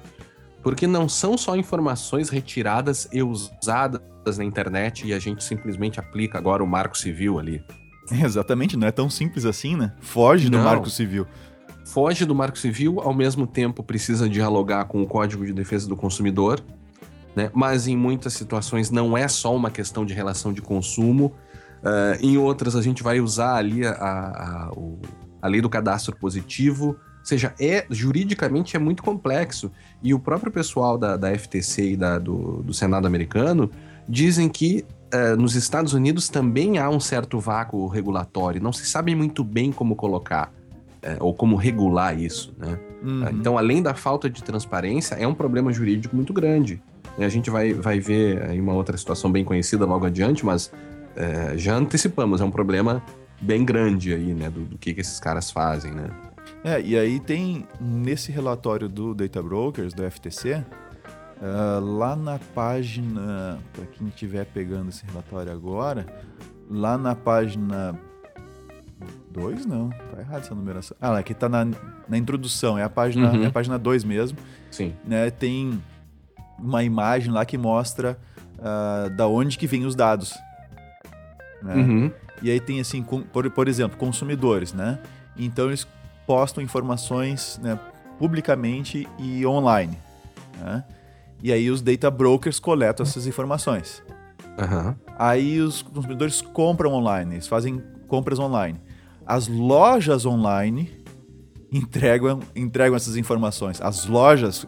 porque 0.62 0.86
não 0.86 1.08
são 1.08 1.36
só 1.36 1.56
informações 1.56 2.28
retiradas 2.28 3.08
e 3.12 3.24
usadas 3.24 4.38
na 4.38 4.44
internet 4.44 5.04
e 5.04 5.12
a 5.12 5.18
gente 5.18 5.42
simplesmente 5.42 5.98
aplica 5.98 6.38
agora 6.38 6.62
o 6.62 6.66
marco 6.66 6.96
civil 6.96 7.40
ali. 7.40 7.60
Exatamente, 8.22 8.76
não 8.76 8.86
é 8.86 8.92
tão 8.92 9.10
simples 9.10 9.44
assim, 9.44 9.74
né? 9.74 9.92
Foge 10.00 10.48
não. 10.48 10.60
do 10.60 10.64
marco 10.64 10.88
civil. 10.88 11.26
Foge 11.84 12.24
do 12.24 12.36
marco 12.36 12.56
civil, 12.56 13.00
ao 13.00 13.14
mesmo 13.14 13.48
tempo 13.48 13.82
precisa 13.82 14.28
dialogar 14.28 14.84
com 14.84 15.02
o 15.02 15.06
Código 15.08 15.44
de 15.44 15.52
Defesa 15.52 15.88
do 15.88 15.96
Consumidor, 15.96 16.60
né? 17.34 17.50
mas 17.52 17.88
em 17.88 17.96
muitas 17.96 18.34
situações 18.34 18.92
não 18.92 19.18
é 19.18 19.26
só 19.26 19.56
uma 19.56 19.72
questão 19.72 20.04
de 20.06 20.14
relação 20.14 20.52
de 20.52 20.62
consumo. 20.62 21.32
Uh, 21.82 22.24
em 22.24 22.36
outras, 22.36 22.74
a 22.74 22.82
gente 22.82 23.02
vai 23.02 23.20
usar 23.20 23.56
ali 23.56 23.86
a, 23.86 23.92
a, 23.92 24.70
a, 25.42 25.48
lei 25.48 25.60
do 25.60 25.68
cadastro 25.68 26.16
positivo, 26.16 26.96
seja, 27.22 27.54
é 27.60 27.86
juridicamente 27.90 28.76
é 28.76 28.78
muito 28.78 29.02
complexo. 29.02 29.70
E 30.02 30.12
o 30.12 30.18
próprio 30.18 30.50
pessoal 30.50 30.98
da, 30.98 31.16
da 31.16 31.36
FTC 31.36 31.92
e 31.92 31.96
da, 31.96 32.18
do, 32.18 32.62
do 32.62 32.74
Senado 32.74 33.06
americano 33.06 33.70
dizem 34.08 34.48
que 34.48 34.84
uh, 35.14 35.36
nos 35.36 35.54
Estados 35.54 35.92
Unidos 35.92 36.28
também 36.28 36.78
há 36.78 36.88
um 36.88 37.00
certo 37.00 37.38
vácuo 37.38 37.86
regulatório. 37.86 38.62
Não 38.62 38.72
se 38.72 38.86
sabe 38.86 39.14
muito 39.14 39.44
bem 39.44 39.70
como 39.70 39.94
colocar 39.94 40.52
uh, 41.02 41.16
ou 41.20 41.34
como 41.34 41.56
regular 41.56 42.18
isso, 42.18 42.54
né? 42.58 42.78
Uhum. 43.02 43.24
Uh, 43.24 43.30
então, 43.30 43.58
além 43.58 43.82
da 43.82 43.94
falta 43.94 44.28
de 44.28 44.42
transparência, 44.42 45.14
é 45.14 45.26
um 45.26 45.34
problema 45.34 45.72
jurídico 45.72 46.16
muito 46.16 46.32
grande. 46.32 46.82
E 47.18 47.24
a 47.24 47.28
gente 47.28 47.50
vai, 47.50 47.74
vai 47.74 47.98
ver 47.98 48.42
aí 48.42 48.60
uma 48.60 48.72
outra 48.72 48.96
situação 48.96 49.30
bem 49.30 49.44
conhecida 49.44 49.84
logo 49.84 50.06
adiante, 50.06 50.46
mas 50.46 50.72
já 51.56 51.74
antecipamos, 51.74 52.40
é 52.40 52.44
um 52.44 52.50
problema 52.50 53.02
bem 53.40 53.64
grande 53.64 54.14
aí, 54.14 54.34
né? 54.34 54.50
Do, 54.50 54.64
do 54.64 54.78
que, 54.78 54.94
que 54.94 55.00
esses 55.00 55.20
caras 55.20 55.50
fazem, 55.50 55.92
né? 55.92 56.10
É, 56.64 56.80
e 56.80 56.98
aí 56.98 57.20
tem 57.20 57.66
nesse 57.80 58.32
relatório 58.32 58.88
do 58.88 59.14
Data 59.14 59.42
Brokers, 59.42 59.92
do 59.92 60.08
FTC, 60.10 60.54
uh, 60.54 60.64
ah, 61.40 61.80
lá 61.80 62.16
na 62.16 62.38
página, 62.54 63.58
para 63.72 63.86
quem 63.86 64.08
estiver 64.08 64.44
pegando 64.46 64.88
esse 64.88 65.04
relatório 65.06 65.52
agora, 65.52 66.06
lá 66.68 66.98
na 66.98 67.14
página 67.14 67.98
2, 69.30 69.66
não, 69.66 69.90
tá 69.90 70.20
errado 70.20 70.40
essa 70.40 70.54
numeração. 70.54 70.96
Ah, 71.00 71.10
lá, 71.10 71.18
aqui 71.20 71.32
tá 71.32 71.48
na, 71.48 71.66
na 72.08 72.18
introdução, 72.18 72.76
é 72.76 72.82
a 72.82 72.90
página 72.90 73.30
uhum. 73.30 73.44
é 73.44 73.46
a 73.46 73.52
página 73.52 73.78
2 73.78 74.02
mesmo. 74.02 74.38
Sim. 74.70 74.94
Né, 75.04 75.30
tem 75.30 75.80
uma 76.58 76.82
imagem 76.82 77.32
lá 77.32 77.44
que 77.44 77.56
mostra 77.56 78.18
uh, 78.58 79.10
da 79.10 79.28
onde 79.28 79.56
que 79.56 79.66
vem 79.66 79.84
os 79.84 79.94
dados. 79.94 80.34
Né? 81.62 81.74
Uhum. 81.74 82.12
E 82.42 82.50
aí 82.50 82.60
tem 82.60 82.80
assim, 82.80 83.02
por, 83.02 83.50
por 83.50 83.68
exemplo, 83.68 83.98
consumidores, 83.98 84.72
né? 84.72 84.98
Então 85.36 85.66
eles 85.66 85.86
postam 86.26 86.62
informações 86.62 87.58
né, 87.62 87.78
publicamente 88.18 89.08
e 89.18 89.46
online. 89.46 89.96
Né? 90.60 90.84
E 91.42 91.52
aí 91.52 91.70
os 91.70 91.80
data 91.80 92.10
brokers 92.10 92.60
coletam 92.60 93.04
essas 93.04 93.26
informações. 93.26 94.02
Uhum. 94.58 94.94
Aí 95.18 95.60
os 95.60 95.82
consumidores 95.82 96.40
compram 96.40 96.92
online, 96.92 97.36
eles 97.36 97.46
fazem 97.46 97.82
compras 98.08 98.38
online. 98.38 98.80
As 99.24 99.46
lojas 99.46 100.26
online 100.26 100.90
entregam, 101.72 102.40
entregam 102.56 102.96
essas 102.96 103.16
informações. 103.16 103.80
As 103.80 104.06
lojas 104.06 104.66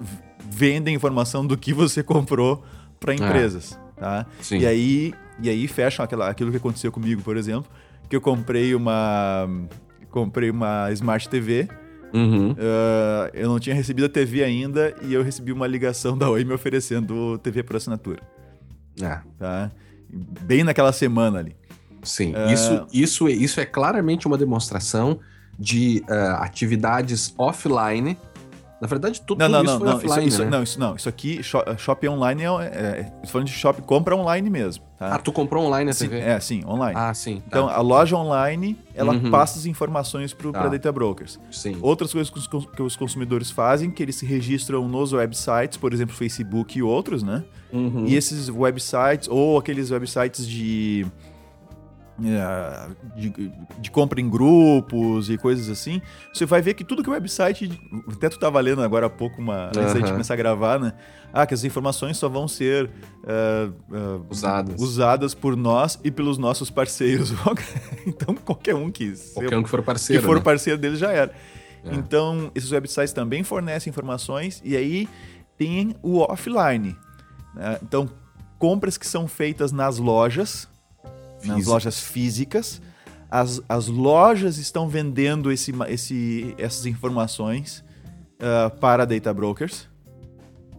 vendem 0.48 0.94
informação 0.94 1.46
do 1.46 1.56
que 1.56 1.72
você 1.72 2.02
comprou 2.02 2.62
para 3.00 3.14
empresas, 3.14 3.78
é. 3.96 4.00
tá? 4.00 4.26
Sim. 4.40 4.58
E 4.58 4.66
aí, 4.66 5.14
e 5.42 5.48
aí 5.48 5.66
fecham 5.68 6.04
aquela, 6.04 6.28
aquilo 6.28 6.50
que 6.50 6.56
aconteceu 6.56 6.90
comigo, 6.90 7.22
por 7.22 7.36
exemplo, 7.36 7.70
que 8.08 8.16
eu 8.16 8.20
comprei 8.20 8.74
uma 8.74 9.48
comprei 10.10 10.50
uma 10.50 10.90
Smart 10.92 11.28
TV. 11.28 11.68
Uhum. 12.12 12.52
Uh, 12.52 13.30
eu 13.32 13.48
não 13.48 13.60
tinha 13.60 13.74
recebido 13.74 14.06
a 14.06 14.08
TV 14.08 14.42
ainda 14.42 14.94
e 15.02 15.14
eu 15.14 15.22
recebi 15.22 15.52
uma 15.52 15.66
ligação 15.66 16.18
da 16.18 16.28
Oi 16.28 16.44
me 16.44 16.52
oferecendo 16.52 17.38
TV 17.38 17.62
por 17.62 17.76
assinatura. 17.76 18.20
É. 19.00 19.20
Tá? 19.38 19.70
Bem 20.42 20.64
naquela 20.64 20.92
semana 20.92 21.38
ali. 21.38 21.56
Sim, 22.02 22.32
uh, 22.34 22.52
isso, 22.52 22.86
isso, 22.92 23.28
isso 23.28 23.60
é 23.60 23.66
claramente 23.66 24.26
uma 24.26 24.36
demonstração 24.36 25.20
de 25.58 26.02
uh, 26.08 26.42
atividades 26.42 27.34
offline 27.36 28.16
na 28.80 28.88
verdade, 28.88 29.20
tudo, 29.20 29.38
não, 29.38 29.48
não, 29.48 29.62
isso 29.62 29.72
não, 29.72 29.78
foi 29.78 29.88
não, 29.88 29.96
offline, 29.96 30.26
isso, 30.26 30.38
né? 30.38 30.44
isso, 30.44 30.50
Não, 30.50 30.62
isso 30.62 30.80
não. 30.80 30.96
Isso 30.96 31.08
aqui, 31.08 31.40
shopping 31.76 32.08
online 32.08 32.42
é... 32.42 32.46
é, 32.46 33.12
é 33.22 33.26
falando 33.26 33.46
de 33.46 33.52
shopping, 33.52 33.82
compra 33.82 34.16
online 34.16 34.48
mesmo. 34.48 34.82
Tá? 34.98 35.14
Ah, 35.14 35.18
tu 35.18 35.30
comprou 35.32 35.66
online 35.66 35.90
a 35.90 35.92
sim, 35.92 36.08
TV? 36.08 36.20
É, 36.20 36.40
sim, 36.40 36.64
online. 36.64 36.94
Ah, 36.96 37.12
sim. 37.12 37.40
Tá. 37.40 37.42
Então, 37.46 37.68
a 37.68 37.80
loja 37.80 38.16
online, 38.16 38.78
ela 38.94 39.12
uhum. 39.12 39.30
passa 39.30 39.58
as 39.58 39.66
informações 39.66 40.32
para 40.32 40.50
tá. 40.50 40.68
data 40.68 40.90
brokers. 40.92 41.38
Sim. 41.50 41.76
Outras 41.82 42.10
coisas 42.12 42.30
que 42.30 42.82
os 42.82 42.96
consumidores 42.96 43.50
fazem, 43.50 43.90
que 43.90 44.02
eles 44.02 44.16
se 44.16 44.24
registram 44.24 44.88
nos 44.88 45.12
websites, 45.12 45.76
por 45.76 45.92
exemplo, 45.92 46.14
Facebook 46.14 46.78
e 46.78 46.82
outros, 46.82 47.22
né? 47.22 47.44
Uhum. 47.70 48.06
E 48.06 48.16
esses 48.16 48.48
websites, 48.48 49.28
ou 49.28 49.58
aqueles 49.58 49.90
websites 49.90 50.46
de 50.46 51.06
de, 53.16 53.52
de, 53.78 53.90
compra 53.90 54.20
em 54.20 54.28
grupos 54.28 55.30
e 55.30 55.38
coisas 55.38 55.70
assim, 55.70 56.02
você 56.32 56.44
vai 56.44 56.60
ver 56.60 56.74
que 56.74 56.84
tudo 56.84 57.02
que 57.02 57.08
o 57.08 57.12
website. 57.12 57.70
Até 58.10 58.28
tu 58.28 58.34
estava 58.34 58.60
lendo 58.60 58.82
agora 58.82 59.06
há 59.06 59.10
pouco, 59.10 59.40
uma, 59.40 59.68
antes 59.68 59.78
uhum. 59.78 59.86
da 59.86 59.94
gente 60.00 60.12
começar 60.12 60.34
a 60.34 60.36
gravar, 60.36 60.78
né? 60.78 60.92
Ah, 61.32 61.46
que 61.46 61.54
as 61.54 61.64
informações 61.64 62.16
só 62.16 62.28
vão 62.28 62.46
ser 62.46 62.86
uh, 62.86 63.94
uh, 63.94 64.26
usadas. 64.28 64.80
usadas 64.80 65.34
por 65.34 65.56
nós 65.56 65.98
e 66.04 66.10
pelos 66.10 66.36
nossos 66.36 66.70
parceiros. 66.70 67.32
então, 68.06 68.34
qualquer 68.34 68.74
um 68.74 68.90
que. 68.90 69.12
Qualquer 69.34 69.56
um 69.56 69.62
que 69.62 69.70
for 69.70 69.82
parceiro. 69.82 70.20
Que 70.20 70.26
for 70.26 70.36
né? 70.36 70.42
parceiro 70.42 70.78
deles 70.78 70.98
já 70.98 71.12
era. 71.12 71.32
É. 71.84 71.94
Então, 71.94 72.50
esses 72.54 72.70
websites 72.70 73.12
também 73.12 73.42
fornecem 73.42 73.90
informações 73.90 74.60
e 74.64 74.76
aí 74.76 75.08
tem 75.56 75.94
o 76.02 76.18
offline. 76.18 76.96
Né? 77.54 77.78
Então, 77.82 78.08
compras 78.58 78.98
que 78.98 79.06
são 79.06 79.26
feitas 79.26 79.72
nas 79.72 79.98
lojas 79.98 80.69
Nas 81.44 81.66
lojas 81.66 82.00
físicas. 82.00 82.80
As, 83.30 83.62
as 83.68 83.86
lojas 83.86 84.58
estão 84.58 84.88
vendendo 84.88 85.52
esse, 85.52 85.72
esse, 85.88 86.54
essas 86.58 86.86
informações 86.86 87.84
uh, 88.40 88.70
para 88.78 89.04
data 89.04 89.32
brokers. 89.32 89.88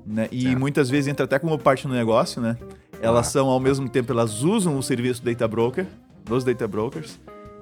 Né? 0.05 0.27
E 0.31 0.43
certo. 0.43 0.59
muitas 0.59 0.89
vezes 0.89 1.07
entra 1.07 1.25
até 1.25 1.39
como 1.39 1.57
parte 1.57 1.87
do 1.87 1.93
negócio, 1.93 2.41
né? 2.41 2.57
Elas 3.01 3.27
ah. 3.27 3.31
são, 3.31 3.47
ao 3.47 3.59
mesmo 3.59 3.89
tempo, 3.89 4.11
elas 4.11 4.43
usam 4.43 4.77
o 4.77 4.83
serviço 4.83 5.23
data 5.23 5.47
broker, 5.47 5.85
dos 6.23 6.43
data 6.43 6.67
brokers, 6.67 7.19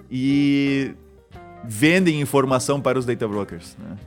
e 0.10 0.94
vendem 1.64 2.20
informação 2.20 2.82
para 2.82 2.98
os 2.98 3.06
data 3.06 3.28
brokers. 3.28 3.78
Né? 3.78 3.98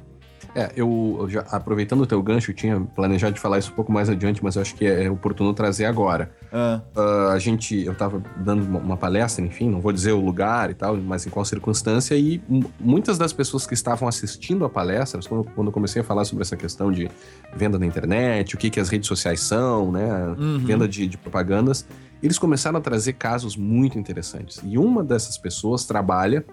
É, 0.54 0.70
eu, 0.76 1.26
já, 1.28 1.40
aproveitando 1.50 2.02
o 2.02 2.06
teu 2.06 2.22
gancho, 2.22 2.50
eu 2.50 2.54
tinha 2.54 2.78
planejado 2.78 3.34
de 3.34 3.40
falar 3.40 3.58
isso 3.58 3.72
um 3.72 3.74
pouco 3.74 3.90
mais 3.90 4.10
adiante, 4.10 4.44
mas 4.44 4.56
eu 4.56 4.62
acho 4.62 4.74
que 4.74 4.84
é, 4.84 5.04
é 5.04 5.10
oportuno 5.10 5.54
trazer 5.54 5.86
agora. 5.86 6.30
Ah. 6.52 6.82
Uh, 6.94 7.28
a 7.30 7.38
gente, 7.38 7.82
eu 7.84 7.92
estava 7.92 8.22
dando 8.36 8.62
uma, 8.62 8.78
uma, 8.78 8.96
palestra, 8.96 9.42
enfim, 9.44 9.70
não 9.70 9.80
vou 9.80 9.92
dizer 9.92 10.12
o 10.12 10.20
lugar 10.20 10.70
e 10.70 10.74
tal, 10.74 10.96
mas 10.98 11.26
em 11.26 11.30
qual 11.30 11.44
circunstância, 11.44 12.14
e 12.14 12.42
muitas 12.78 13.16
das 13.16 13.32
pessoas 13.32 13.66
que 13.66 13.72
estavam 13.72 14.06
assistindo 14.06 14.64
a 14.66 14.68
palestra, 14.68 15.20
quando, 15.26 15.44
quando 15.44 15.68
eu 15.68 15.72
comecei 15.72 16.02
a 16.02 16.04
falar 16.04 16.26
sobre 16.26 16.42
essa 16.42 16.56
questão 16.56 16.92
de 16.92 17.10
venda 17.56 17.78
na 17.78 17.86
internet, 17.86 18.54
o 18.54 18.58
que, 18.58 18.68
que 18.68 18.78
as 18.78 18.90
redes 18.90 19.08
sociais 19.08 19.40
são, 19.40 19.90
né, 19.90 20.34
uhum. 20.38 20.58
venda 20.58 20.86
de, 20.86 21.06
de 21.06 21.16
propagandas, 21.16 21.86
eles 22.22 22.38
começaram 22.38 22.78
a 22.78 22.80
trazer 22.80 23.14
casos 23.14 23.56
muito 23.56 23.98
interessantes. 23.98 24.60
E 24.62 24.78
uma 24.78 25.02
dessas 25.02 25.36
pessoas 25.36 25.84
trabalha 25.84 26.44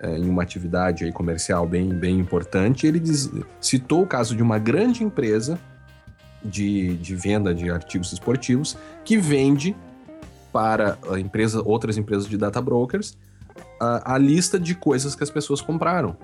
é, 0.00 0.16
em 0.16 0.28
uma 0.28 0.42
atividade 0.42 1.04
aí 1.04 1.12
comercial 1.12 1.66
bem, 1.66 1.88
bem 1.90 2.18
importante, 2.18 2.86
ele 2.86 2.98
diz, 2.98 3.30
citou 3.60 4.02
o 4.02 4.06
caso 4.06 4.34
de 4.34 4.42
uma 4.42 4.58
grande 4.58 5.04
empresa 5.04 5.58
de, 6.42 6.96
de 6.96 7.14
venda 7.14 7.54
de 7.54 7.70
artigos 7.70 8.12
esportivos 8.12 8.76
que 9.04 9.18
vende 9.18 9.76
para 10.52 10.98
a 11.10 11.20
empresa, 11.20 11.62
outras 11.64 11.98
empresas 11.98 12.26
de 12.26 12.36
data 12.36 12.60
brokers 12.60 13.16
a, 13.80 14.14
a 14.14 14.18
lista 14.18 14.58
de 14.58 14.74
coisas 14.74 15.14
que 15.14 15.22
as 15.22 15.30
pessoas 15.30 15.60
compraram. 15.60 16.16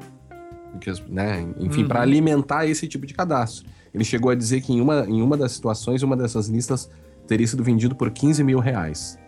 Que, 0.81 0.93
né, 1.09 1.47
enfim, 1.59 1.83
uhum. 1.83 1.89
para 1.89 2.03
alimentar 2.03 2.67
esse 2.67 2.87
tipo 2.87 3.07
de 3.07 3.15
cadastro. 3.15 3.67
Ele 3.95 4.05
chegou 4.05 4.31
a 4.31 4.35
dizer 4.35 4.61
que 4.61 4.73
em 4.73 4.81
uma, 4.81 5.07
em 5.07 5.23
uma 5.23 5.37
das 5.37 5.53
situações, 5.53 6.03
uma 6.03 6.17
dessas 6.17 6.49
listas 6.49 6.91
teria 7.27 7.47
sido 7.47 7.65
vendido 7.65 7.95
por 7.95 8.11
15 8.11 8.45
mil 8.45 8.59
reais. 8.59 9.19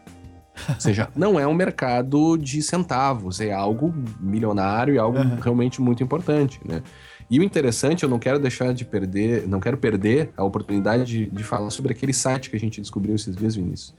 Ou 0.68 0.80
seja, 0.80 1.08
não 1.16 1.38
é 1.38 1.46
um 1.46 1.54
mercado 1.54 2.36
de 2.36 2.62
centavos, 2.62 3.40
é 3.40 3.52
algo 3.52 3.94
milionário 4.20 4.94
e 4.94 4.98
algo 4.98 5.18
uhum. 5.18 5.36
realmente 5.36 5.80
muito 5.80 6.02
importante, 6.02 6.60
né? 6.64 6.82
E 7.30 7.38
o 7.38 7.42
interessante, 7.42 8.04
eu 8.04 8.08
não 8.08 8.18
quero 8.18 8.38
deixar 8.38 8.72
de 8.72 8.86
perder, 8.86 9.46
não 9.46 9.60
quero 9.60 9.76
perder 9.76 10.30
a 10.34 10.42
oportunidade 10.42 11.04
de, 11.04 11.26
de 11.26 11.44
falar 11.44 11.68
sobre 11.68 11.92
aquele 11.92 12.12
site 12.14 12.48
que 12.48 12.56
a 12.56 12.60
gente 12.60 12.80
descobriu 12.80 13.14
esses 13.14 13.36
dias, 13.36 13.54
Vinícius, 13.54 13.94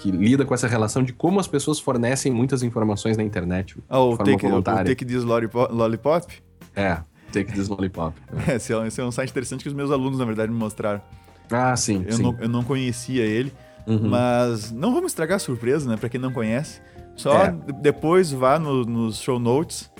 que 0.00 0.10
lida 0.10 0.44
com 0.44 0.52
essa 0.52 0.68
relação 0.68 1.02
de 1.02 1.14
como 1.14 1.40
as 1.40 1.46
pessoas 1.46 1.80
fornecem 1.80 2.30
muitas 2.30 2.62
informações 2.62 3.16
na 3.16 3.22
internet. 3.22 3.78
Ah, 3.88 4.00
o 4.00 4.18
Take, 4.18 4.46
o 4.46 4.60
take 4.60 5.04
This 5.06 5.24
Lollipop? 5.24 6.42
É, 6.76 6.98
Take 7.32 7.52
This 7.52 7.68
Lollipop. 7.68 8.14
É. 8.46 8.56
esse, 8.56 8.72
é, 8.72 8.86
esse 8.86 9.00
é 9.00 9.04
um 9.04 9.10
site 9.10 9.30
interessante 9.30 9.62
que 9.62 9.68
os 9.68 9.74
meus 9.74 9.90
alunos, 9.90 10.18
na 10.18 10.24
verdade, 10.24 10.52
me 10.52 10.58
mostraram. 10.58 11.00
Ah, 11.50 11.74
sim. 11.76 12.04
Eu, 12.06 12.12
sim. 12.12 12.22
Não, 12.22 12.36
eu 12.38 12.48
não 12.48 12.62
conhecia 12.62 13.24
ele. 13.24 13.52
Uhum. 13.86 14.08
Mas 14.08 14.70
não 14.70 14.92
vamos 14.92 15.12
estragar 15.12 15.36
a 15.36 15.38
surpresa, 15.38 15.88
né? 15.88 15.96
Pra 15.96 16.08
quem 16.08 16.20
não 16.20 16.32
conhece. 16.32 16.80
Só 17.16 17.44
é. 17.44 17.52
depois 17.80 18.32
vá 18.32 18.58
no, 18.58 18.84
nos 18.84 19.20
show 19.20 19.38
notes, 19.38 19.90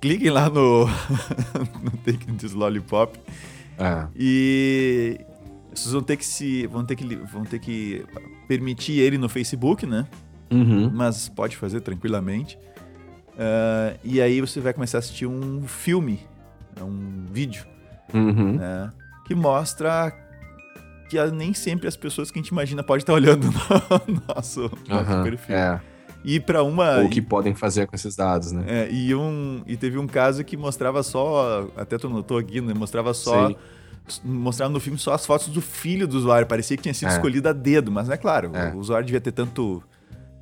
cliquem 0.00 0.30
lá 0.30 0.48
no, 0.48 0.86
no 1.82 1.90
Take 2.04 2.32
This 2.32 2.52
Lollipop. 2.52 3.18
É. 3.78 4.06
E 4.14 5.20
vocês 5.72 5.92
vão 5.92 6.02
ter 6.02 6.16
que 6.16 6.24
se. 6.24 6.66
vão 6.66 6.84
ter 6.84 6.96
que, 6.96 7.16
vão 7.16 7.44
ter 7.44 7.58
que 7.58 8.04
permitir 8.46 8.98
ele 8.98 9.16
no 9.16 9.28
Facebook, 9.28 9.86
né? 9.86 10.06
Uhum. 10.50 10.90
Mas 10.92 11.28
pode 11.28 11.56
fazer 11.56 11.80
tranquilamente. 11.80 12.58
Uh, 13.30 13.98
e 14.04 14.20
aí 14.20 14.40
você 14.40 14.60
vai 14.60 14.74
começar 14.74 14.98
a 14.98 15.00
assistir 15.00 15.26
um 15.26 15.66
filme, 15.66 16.20
um 16.78 17.24
vídeo, 17.32 17.64
uhum. 18.12 18.56
né? 18.56 18.92
Que 19.26 19.34
mostra 19.34 20.12
que 21.10 21.30
nem 21.32 21.52
sempre 21.52 21.88
as 21.88 21.96
pessoas 21.96 22.30
que 22.30 22.38
a 22.38 22.42
gente 22.42 22.50
imagina 22.50 22.84
podem 22.84 23.00
estar 23.00 23.12
olhando 23.12 23.48
no 24.06 24.22
nosso, 24.32 24.62
uhum, 24.62 25.22
perfil. 25.24 25.56
É. 25.56 25.80
E 26.24 26.38
para 26.38 26.62
uma. 26.62 26.98
Ou 26.98 27.06
o 27.06 27.10
que 27.10 27.20
podem 27.20 27.54
fazer 27.54 27.86
com 27.86 27.96
esses 27.96 28.14
dados, 28.14 28.52
né? 28.52 28.64
É, 28.68 28.88
e, 28.92 29.12
um, 29.14 29.62
e 29.66 29.76
teve 29.76 29.98
um 29.98 30.06
caso 30.06 30.44
que 30.44 30.56
mostrava 30.56 31.02
só. 31.02 31.68
Até 31.76 31.98
tu 31.98 32.08
notou 32.08 32.38
aqui, 32.38 32.60
né? 32.60 32.74
Mostrava 32.74 33.12
só. 33.12 33.48
Sim. 33.48 33.56
Mostrava 34.24 34.72
no 34.72 34.78
filme 34.78 34.98
só 34.98 35.14
as 35.14 35.24
fotos 35.24 35.48
do 35.48 35.60
filho 35.60 36.06
do 36.06 36.16
usuário. 36.16 36.46
Parecia 36.46 36.76
que 36.76 36.82
tinha 36.82 36.94
sido 36.94 37.08
é. 37.08 37.12
escolhido 37.12 37.48
a 37.48 37.52
dedo, 37.52 37.90
mas 37.90 38.06
não 38.06 38.14
é 38.14 38.16
claro. 38.18 38.50
É. 38.54 38.72
O 38.74 38.78
usuário 38.78 39.06
devia 39.06 39.20
ter 39.20 39.32
tanto 39.32 39.82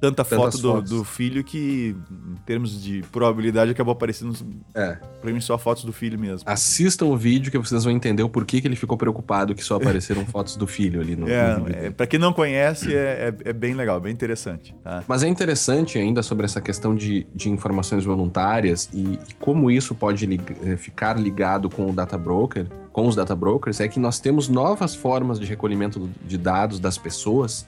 tanta 0.00 0.24
foto 0.24 0.58
do, 0.58 0.82
do, 0.82 1.04
filho 1.04 1.42
que, 1.42 1.96
em 2.10 2.36
termos 2.46 2.82
de 2.82 3.02
probabilidade, 3.10 3.70
acabou 3.70 3.92
aparecendo 3.92 4.34
é. 4.74 4.96
pra 5.20 5.32
mim 5.32 5.40
só 5.40 5.58
fotos 5.58 5.84
do 5.84 5.92
filho 5.92 6.18
mesmo. 6.18 6.48
Assistam 6.48 7.06
o 7.06 7.16
vídeo 7.16 7.50
que 7.50 7.58
vocês 7.58 7.84
vão 7.84 7.92
entender 7.92 8.22
o 8.22 8.28
porquê 8.28 8.60
que 8.60 8.68
ele 8.68 8.76
ficou 8.76 8.96
preocupado 8.96 9.54
que 9.54 9.64
só 9.64 9.76
apareceram 9.76 10.24
fotos 10.26 10.56
do 10.56 10.66
filho 10.66 11.00
ali 11.00 11.16
no, 11.16 11.28
é, 11.28 11.56
no 11.56 11.64
vídeo. 11.64 11.86
É, 11.86 11.90
pra 11.90 12.06
quem 12.06 12.18
não 12.18 12.32
conhece, 12.32 12.94
é, 12.94 13.34
é, 13.44 13.50
é, 13.50 13.52
bem 13.52 13.74
legal, 13.74 14.00
bem 14.00 14.12
interessante. 14.12 14.74
Tá? 14.82 15.02
Mas 15.08 15.22
é 15.22 15.28
interessante 15.28 15.98
ainda 15.98 16.22
sobre 16.22 16.44
essa 16.44 16.60
questão 16.60 16.94
de, 16.94 17.26
de 17.34 17.50
informações 17.50 18.04
voluntárias 18.04 18.88
e, 18.92 19.18
e 19.28 19.34
como 19.38 19.70
isso 19.70 19.94
pode 19.94 20.28
eh, 20.64 20.76
ficar 20.76 21.18
ligado 21.18 21.68
com 21.68 21.90
o 21.90 21.92
data 21.92 22.16
broker, 22.16 22.66
com 22.92 23.06
os 23.06 23.16
data 23.16 23.34
brokers, 23.34 23.80
é 23.80 23.88
que 23.88 23.98
nós 23.98 24.20
temos 24.20 24.48
novas 24.48 24.94
formas 24.94 25.38
de 25.38 25.46
recolhimento 25.46 26.08
de 26.24 26.38
dados 26.38 26.78
das 26.78 26.96
pessoas 26.96 27.66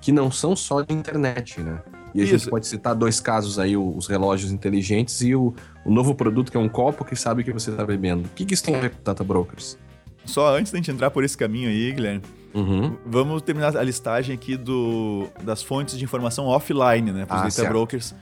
que 0.00 0.12
não 0.12 0.30
são 0.30 0.56
só 0.56 0.82
de 0.82 0.94
internet, 0.94 1.60
né? 1.60 1.80
E 2.14 2.20
a 2.20 2.24
Isso. 2.24 2.38
gente 2.38 2.50
pode 2.50 2.66
citar 2.66 2.94
dois 2.94 3.20
casos 3.20 3.58
aí, 3.58 3.76
os 3.76 4.06
relógios 4.06 4.50
inteligentes 4.50 5.20
e 5.20 5.34
o, 5.34 5.54
o 5.84 5.90
novo 5.90 6.14
produto 6.14 6.50
que 6.50 6.56
é 6.56 6.60
um 6.60 6.68
copo 6.68 7.04
que 7.04 7.14
sabe 7.14 7.42
o 7.42 7.44
que 7.44 7.52
você 7.52 7.70
está 7.70 7.84
bebendo. 7.84 8.24
O 8.24 8.28
que, 8.34 8.44
que 8.44 8.54
isso 8.54 8.64
tem 8.64 8.74
a 8.74 8.80
ver 8.80 8.90
com 8.90 9.02
data 9.02 9.22
brokers? 9.22 9.78
Só 10.24 10.56
antes 10.56 10.72
da 10.72 10.78
gente 10.78 10.90
entrar 10.90 11.10
por 11.10 11.24
esse 11.24 11.36
caminho 11.36 11.68
aí, 11.68 11.92
Guilherme, 11.92 12.22
uhum. 12.52 12.96
vamos 13.06 13.42
terminar 13.42 13.76
a 13.76 13.82
listagem 13.82 14.34
aqui 14.34 14.56
do, 14.56 15.28
das 15.42 15.62
fontes 15.62 15.96
de 15.96 16.04
informação 16.04 16.46
offline, 16.46 17.12
né? 17.12 17.26
Para 17.26 17.36
os 17.36 17.40
ah, 17.40 17.44
data 17.44 17.50
certo. 17.52 17.68
brokers, 17.68 18.14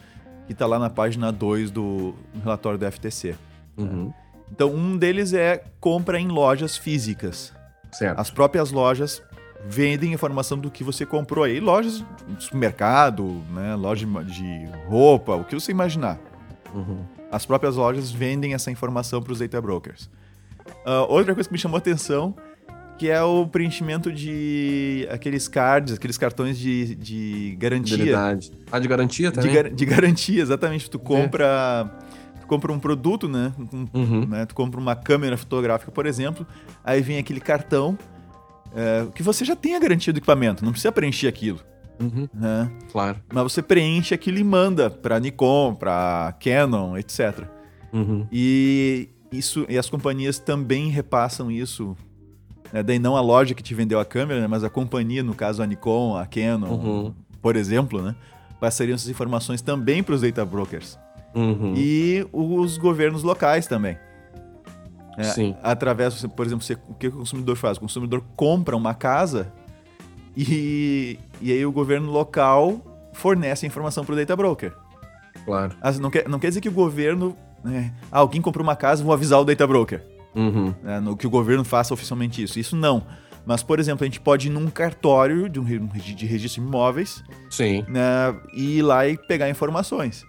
que 0.46 0.52
está 0.52 0.66
lá 0.66 0.78
na 0.78 0.90
página 0.90 1.32
2 1.32 1.70
do 1.70 2.14
relatório 2.42 2.78
do 2.78 2.90
FTC. 2.90 3.34
Uhum. 3.76 4.12
Então, 4.50 4.74
um 4.74 4.96
deles 4.96 5.32
é 5.32 5.62
compra 5.80 6.18
em 6.20 6.28
lojas 6.28 6.76
físicas. 6.76 7.52
Certo. 7.92 8.18
As 8.18 8.30
próprias 8.30 8.70
lojas 8.70 9.22
vendem 9.66 10.12
informação 10.12 10.58
do 10.58 10.70
que 10.70 10.84
você 10.84 11.04
comprou 11.06 11.44
aí. 11.44 11.60
Lojas 11.60 12.04
de 12.36 12.44
supermercado, 12.44 13.42
né? 13.50 13.74
loja 13.74 14.06
de 14.24 14.68
roupa, 14.86 15.34
o 15.34 15.44
que 15.44 15.54
você 15.54 15.72
imaginar. 15.72 16.18
Uhum. 16.74 17.00
As 17.30 17.44
próprias 17.44 17.76
lojas 17.76 18.10
vendem 18.10 18.54
essa 18.54 18.70
informação 18.70 19.22
para 19.22 19.32
os 19.32 19.38
data 19.40 19.60
brokers. 19.60 20.08
Uh, 20.86 21.04
outra 21.08 21.34
coisa 21.34 21.48
que 21.48 21.52
me 21.52 21.58
chamou 21.58 21.76
a 21.76 21.78
atenção, 21.78 22.34
que 22.98 23.08
é 23.08 23.22
o 23.22 23.46
preenchimento 23.46 24.12
de 24.12 25.06
aqueles 25.10 25.46
cards, 25.48 25.94
aqueles 25.94 26.18
cartões 26.18 26.58
de, 26.58 26.94
de 26.94 27.56
garantia. 27.58 27.96
Fidelidade. 27.96 28.52
Ah, 28.70 28.78
de 28.78 28.88
garantia 28.88 29.30
também? 29.32 29.50
De, 29.50 29.56
gar- 29.62 29.70
de 29.70 29.84
garantia, 29.86 30.42
exatamente. 30.42 30.90
Tu 30.90 30.98
compra, 30.98 31.90
tu 32.40 32.46
compra 32.46 32.72
um 32.72 32.78
produto, 32.78 33.28
né? 33.28 33.52
Um- 33.72 33.86
Uhum. 33.94 34.26
né? 34.26 34.46
Tu 34.46 34.54
compra 34.54 34.80
uma 34.80 34.96
câmera 34.96 35.36
fotográfica, 35.36 35.90
por 35.92 36.06
exemplo, 36.06 36.46
aí 36.84 37.00
vem 37.02 37.18
aquele 37.18 37.40
cartão 37.40 37.96
é, 38.74 39.06
que 39.14 39.22
você 39.22 39.44
já 39.44 39.54
tem 39.56 39.74
a 39.74 39.78
garantia 39.80 40.12
do 40.12 40.18
equipamento, 40.18 40.64
não 40.64 40.72
precisa 40.72 40.92
preencher 40.92 41.28
aquilo, 41.28 41.60
Uhum, 42.00 42.28
né? 42.32 42.70
claro. 42.92 43.18
Mas 43.32 43.42
você 43.42 43.60
preenche 43.62 44.14
aquilo 44.14 44.38
e 44.38 44.44
manda 44.44 44.88
para 44.88 45.18
Nikon, 45.18 45.74
para 45.74 46.32
Canon, 46.42 46.96
etc. 46.96 47.44
Uhum. 47.92 48.26
E 48.30 49.08
isso 49.32 49.66
e 49.68 49.76
as 49.76 49.90
companhias 49.90 50.38
também 50.38 50.88
repassam 50.90 51.50
isso. 51.50 51.96
né? 52.72 52.82
Daí 52.82 52.98
não 52.98 53.16
a 53.16 53.20
loja 53.20 53.54
que 53.54 53.62
te 53.62 53.74
vendeu 53.74 53.98
a 53.98 54.04
câmera, 54.04 54.40
né? 54.40 54.46
mas 54.46 54.62
a 54.62 54.70
companhia, 54.70 55.22
no 55.22 55.34
caso 55.34 55.62
a 55.62 55.66
Nikon, 55.66 56.16
a 56.16 56.24
Canon, 56.26 56.68
Uhum. 56.68 57.14
por 57.42 57.56
exemplo, 57.56 58.00
né? 58.00 58.14
passariam 58.60 58.94
essas 58.94 59.08
informações 59.08 59.60
também 59.62 60.02
para 60.02 60.14
os 60.14 60.20
data 60.22 60.44
brokers. 60.44 60.98
Uhum. 61.34 61.74
E 61.76 62.26
os 62.32 62.76
governos 62.78 63.22
locais 63.22 63.66
também. 63.66 63.96
É, 65.18 65.24
Sim. 65.24 65.54
Através, 65.62 66.24
por 66.26 66.46
exemplo, 66.46 66.64
você- 66.64 66.78
o 66.88 66.94
que 66.94 67.08
o 67.08 67.12
consumidor 67.12 67.56
faz? 67.56 67.76
O 67.76 67.80
consumidor 67.80 68.22
compra 68.36 68.76
uma 68.76 68.94
casa 68.94 69.52
e, 70.36 71.18
e 71.40 71.52
aí 71.52 71.64
o 71.66 71.72
governo 71.72 72.10
local 72.10 72.80
fornece 73.12 73.66
a 73.66 73.68
informação 73.68 74.04
para 74.04 74.12
o 74.12 74.16
data 74.16 74.36
broker. 74.36 74.72
Claro. 75.44 75.74
Assim, 75.80 76.00
não, 76.00 76.10
quer, 76.10 76.28
não 76.28 76.38
quer 76.38 76.48
dizer 76.48 76.60
que 76.60 76.68
o 76.68 76.72
governo. 76.72 77.36
né, 77.64 77.92
ah, 78.12 78.18
alguém 78.20 78.40
comprou 78.40 78.62
uma 78.62 78.76
casa, 78.76 79.02
vou 79.02 79.12
avisar 79.12 79.40
o 79.40 79.44
data 79.44 79.66
broker. 79.66 80.04
Uhum. 80.34 80.72
né, 80.82 81.00
no 81.00 81.16
que 81.16 81.26
o 81.26 81.30
governo 81.30 81.64
faça 81.64 81.92
oficialmente 81.92 82.40
isso. 82.42 82.58
Isso 82.60 82.76
não. 82.76 83.02
Mas, 83.44 83.62
por 83.62 83.80
exemplo, 83.80 84.04
a 84.04 84.06
gente 84.06 84.20
pode 84.20 84.46
ir 84.48 84.50
num 84.50 84.68
cartório 84.68 85.48
de 85.48 85.58
um 85.58 85.64
de 85.64 86.26
registro 86.26 86.62
de 86.62 86.68
imóveis 86.68 87.24
Sim, 87.50 87.82
né, 87.88 88.38
e 88.54 88.78
ir 88.78 88.82
lá 88.82 89.08
e 89.08 89.16
pegar 89.16 89.48
informações. 89.48 90.24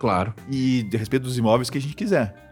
claro. 0.00 0.32
E 0.48 0.84
de 0.84 0.96
respeito 0.96 1.24
dos 1.24 1.36
imóveis 1.36 1.68
que 1.68 1.76
a 1.76 1.80
gente 1.80 1.94
quiser. 1.96 2.43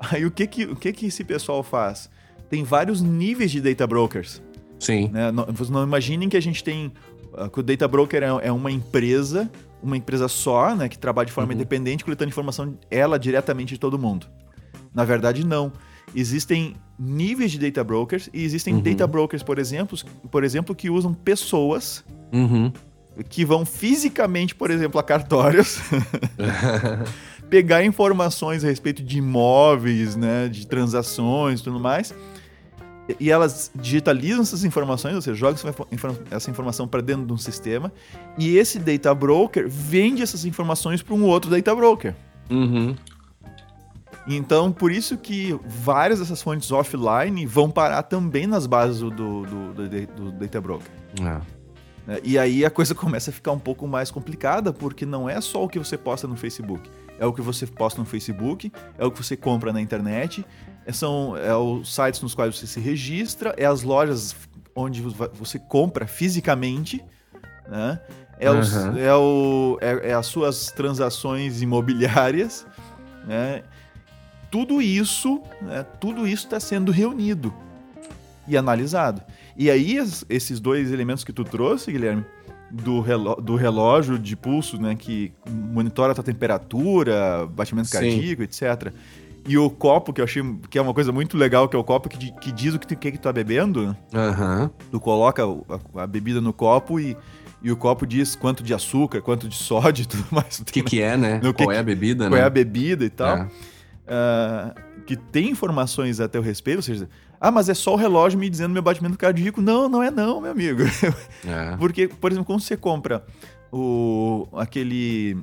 Aí 0.12 0.24
o 0.26 0.30
que 0.30 0.46
que, 0.46 0.64
o 0.64 0.76
que, 0.76 0.92
que 0.92 1.06
esse 1.06 1.24
pessoal 1.24 1.62
faz? 1.62 2.10
Tem 2.50 2.62
vários 2.62 3.00
níveis 3.00 3.50
de 3.50 3.60
data 3.60 3.86
brokers. 3.86 4.42
Sim. 4.78 5.08
Né? 5.12 5.30
Não, 5.32 5.46
vocês 5.46 5.70
não 5.70 5.82
imaginem 5.82 6.28
que 6.28 6.36
a 6.36 6.42
gente 6.42 6.62
tem. 6.62 6.92
ah, 7.36 7.48
que 7.48 7.58
o 7.60 7.62
data 7.62 7.88
broker 7.88 8.22
é, 8.22 8.46
é 8.48 8.52
uma 8.52 8.70
empresa, 8.70 9.50
uma 9.82 9.96
empresa 9.96 10.28
só, 10.28 10.74
né, 10.74 10.88
que 10.88 10.98
trabalha 10.98 11.26
de 11.26 11.32
forma 11.32 11.50
Uhum. 11.52 11.54
independente, 11.56 12.04
coletando 12.04 12.28
informação 12.28 12.76
ela 12.90 13.18
diretamente 13.18 13.74
de 13.74 13.80
todo 13.80 13.98
mundo. 13.98 14.26
Na 14.94 15.04
verdade, 15.04 15.44
não. 15.44 15.72
Existem 16.14 16.76
níveis 16.98 17.50
de 17.50 17.58
data 17.58 17.82
brokers 17.82 18.28
e 18.32 18.44
existem 18.44 18.74
Uhum. 18.74 18.82
data 18.82 19.06
brokers, 19.06 19.42
por 19.42 19.58
exemplo, 19.58 19.98
por 20.30 20.44
exemplo, 20.44 20.74
que 20.74 20.88
usam 20.90 21.12
pessoas 21.14 22.04
Uhum. 22.32 22.70
que 23.28 23.44
vão 23.44 23.64
fisicamente, 23.64 24.54
por 24.54 24.70
exemplo, 24.70 25.00
a 25.00 25.02
cartórios, 25.02 25.78
pegar 27.54 27.84
informações 27.84 28.64
a 28.64 28.66
respeito 28.66 29.00
de 29.00 29.18
imóveis, 29.18 30.16
né, 30.16 30.48
de 30.48 30.66
transações 30.66 31.60
e 31.60 31.62
tudo 31.62 31.78
mais, 31.78 32.12
e 33.20 33.30
elas 33.30 33.70
digitalizam 33.76 34.42
essas 34.42 34.64
informações, 34.64 35.14
ou 35.14 35.22
seja, 35.22 35.36
jogam 35.36 35.54
essa 35.54 35.68
info- 35.68 35.86
infor- 35.92 36.18
essa 36.32 36.50
informação 36.50 36.88
para 36.88 37.00
dentro 37.00 37.24
de 37.24 37.32
um 37.32 37.36
sistema, 37.36 37.92
e 38.36 38.56
esse 38.56 38.80
data 38.80 39.14
broker 39.14 39.68
vende 39.68 40.20
essas 40.20 40.44
informações 40.44 41.00
para 41.00 41.14
um 41.14 41.22
outro 41.22 41.48
data 41.48 41.72
broker. 41.76 42.12
Uhum. 42.50 42.96
Então, 44.26 44.72
por 44.72 44.90
isso 44.90 45.16
que 45.16 45.56
várias 45.64 46.18
dessas 46.18 46.42
fontes 46.42 46.72
offline 46.72 47.46
vão 47.46 47.70
parar 47.70 48.02
também 48.02 48.48
nas 48.48 48.66
bases 48.66 48.98
do, 48.98 49.10
do, 49.10 49.42
do, 49.44 49.74
do- 49.74 50.06
do 50.06 50.32
data 50.32 50.60
broker. 50.60 50.90
É. 51.20 51.22
né? 52.10 52.20
E 52.24 52.36
aí 52.36 52.64
a 52.64 52.70
coisa 52.70 52.96
começa 52.96 53.30
a 53.30 53.32
ficar 53.32 53.52
um 53.52 53.60
pouco 53.60 53.86
mais 53.86 54.10
complicada, 54.10 54.72
porque 54.72 55.06
não 55.06 55.28
é 55.28 55.40
só 55.40 55.62
o 55.62 55.68
que 55.68 55.78
você 55.78 55.96
posta 55.96 56.26
no 56.26 56.34
Facebook. 56.36 56.90
É 57.18 57.26
o 57.26 57.32
que 57.32 57.40
você 57.42 57.66
posta 57.66 58.00
no 58.00 58.06
Facebook, 58.06 58.72
é 58.98 59.04
o 59.04 59.10
que 59.10 59.22
você 59.22 59.36
compra 59.36 59.72
na 59.72 59.80
internet, 59.80 60.44
é, 60.86 60.92
são 60.92 61.36
é 61.36 61.54
os 61.56 61.94
sites 61.94 62.20
nos 62.20 62.34
quais 62.34 62.56
você 62.56 62.66
se 62.66 62.80
registra, 62.80 63.54
é 63.56 63.64
as 63.64 63.82
lojas 63.82 64.34
onde 64.74 65.00
vo- 65.00 65.30
você 65.34 65.58
compra 65.58 66.06
fisicamente, 66.06 67.02
né? 67.68 68.00
É, 68.38 68.50
os- 68.50 68.74
Uhum. 68.74 68.98
é, 68.98 69.14
o, 69.14 69.78
é, 69.80 70.10
é 70.10 70.14
as 70.14 70.26
suas 70.26 70.66
transações 70.72 71.62
imobiliárias, 71.62 72.66
né? 73.26 73.62
Tudo 74.50 74.82
isso, 74.82 75.40
né? 75.62 75.84
Tudo 76.00 76.26
isso 76.26 76.44
está 76.44 76.58
sendo 76.60 76.90
reunido 76.92 77.54
e 78.46 78.56
analisado. 78.56 79.22
E 79.56 79.70
aí, 79.70 79.96
es- 79.96 80.24
esses 80.28 80.58
dois 80.60 80.90
elementos 80.92 81.22
que 81.24 81.32
tu 81.32 81.44
trouxe, 81.44 81.90
Guilherme, 81.92 82.24
do, 82.82 83.00
reló- 83.00 83.36
do 83.36 83.56
relógio 83.56 84.18
de 84.18 84.34
pulso, 84.36 84.80
né, 84.80 84.94
que 84.94 85.32
monitora 85.48 86.12
a 86.12 86.14
tua 86.14 86.24
temperatura, 86.24 87.46
batimento 87.54 87.88
Sim. 87.88 87.92
cardíaco, 87.98 88.42
etc. 88.42 88.92
E 89.46 89.58
o 89.58 89.68
copo, 89.70 90.12
que 90.12 90.20
eu 90.20 90.24
achei 90.24 90.42
que 90.70 90.78
é 90.78 90.82
uma 90.82 90.94
coisa 90.94 91.12
muito 91.12 91.36
legal, 91.36 91.68
que 91.68 91.76
é 91.76 91.78
o 91.78 91.84
copo 91.84 92.08
que, 92.08 92.32
que 92.32 92.50
diz 92.50 92.74
o 92.74 92.78
que, 92.78 92.86
tu- 92.86 92.96
que, 92.96 93.12
que 93.12 93.18
tu 93.18 93.22
tá 93.22 93.32
bebendo? 93.32 93.94
Aham. 94.12 94.70
Tu 94.90 94.98
coloca 94.98 95.42
a, 95.44 96.02
a 96.02 96.06
bebida 96.06 96.40
no 96.40 96.52
copo 96.52 96.98
e, 96.98 97.14
e 97.62 97.70
o 97.70 97.76
copo 97.76 98.06
diz 98.06 98.34
quanto 98.34 98.62
de 98.62 98.72
açúcar, 98.72 99.20
quanto 99.20 99.46
de 99.48 99.54
sódio 99.56 100.02
e 100.02 100.06
tudo 100.06 100.24
mais. 100.30 100.58
O 100.60 100.64
que, 100.64 100.82
que 100.82 101.00
é, 101.02 101.16
né? 101.16 101.40
No 101.42 101.52
que 101.52 101.62
Qual 101.62 101.72
é 101.72 101.74
que- 101.74 101.80
a 101.80 101.82
bebida, 101.84 102.24
Qual 102.24 102.32
né? 102.36 102.40
é 102.40 102.44
a 102.44 102.50
bebida 102.50 103.04
e 103.04 103.10
tal. 103.10 103.36
É. 103.36 103.48
Ah, 104.06 104.74
que 105.06 105.16
tem 105.16 105.50
informações 105.50 106.20
a 106.20 106.28
teu 106.28 106.40
respeito, 106.40 106.78
ou 106.78 106.82
seja, 106.82 107.08
ah, 107.48 107.50
mas 107.50 107.68
é 107.68 107.74
só 107.74 107.94
o 107.94 107.96
relógio 107.96 108.38
me 108.38 108.48
dizendo 108.48 108.72
meu 108.72 108.82
batimento 108.82 109.18
cardíaco. 109.18 109.60
Não, 109.60 109.88
não 109.88 110.02
é 110.02 110.10
não, 110.10 110.40
meu 110.40 110.50
amigo. 110.50 110.82
É. 111.46 111.76
Porque, 111.76 112.08
por 112.08 112.30
exemplo, 112.32 112.46
quando 112.46 112.60
você 112.60 112.76
compra 112.76 113.24
o, 113.72 114.48
aquele, 114.54 115.36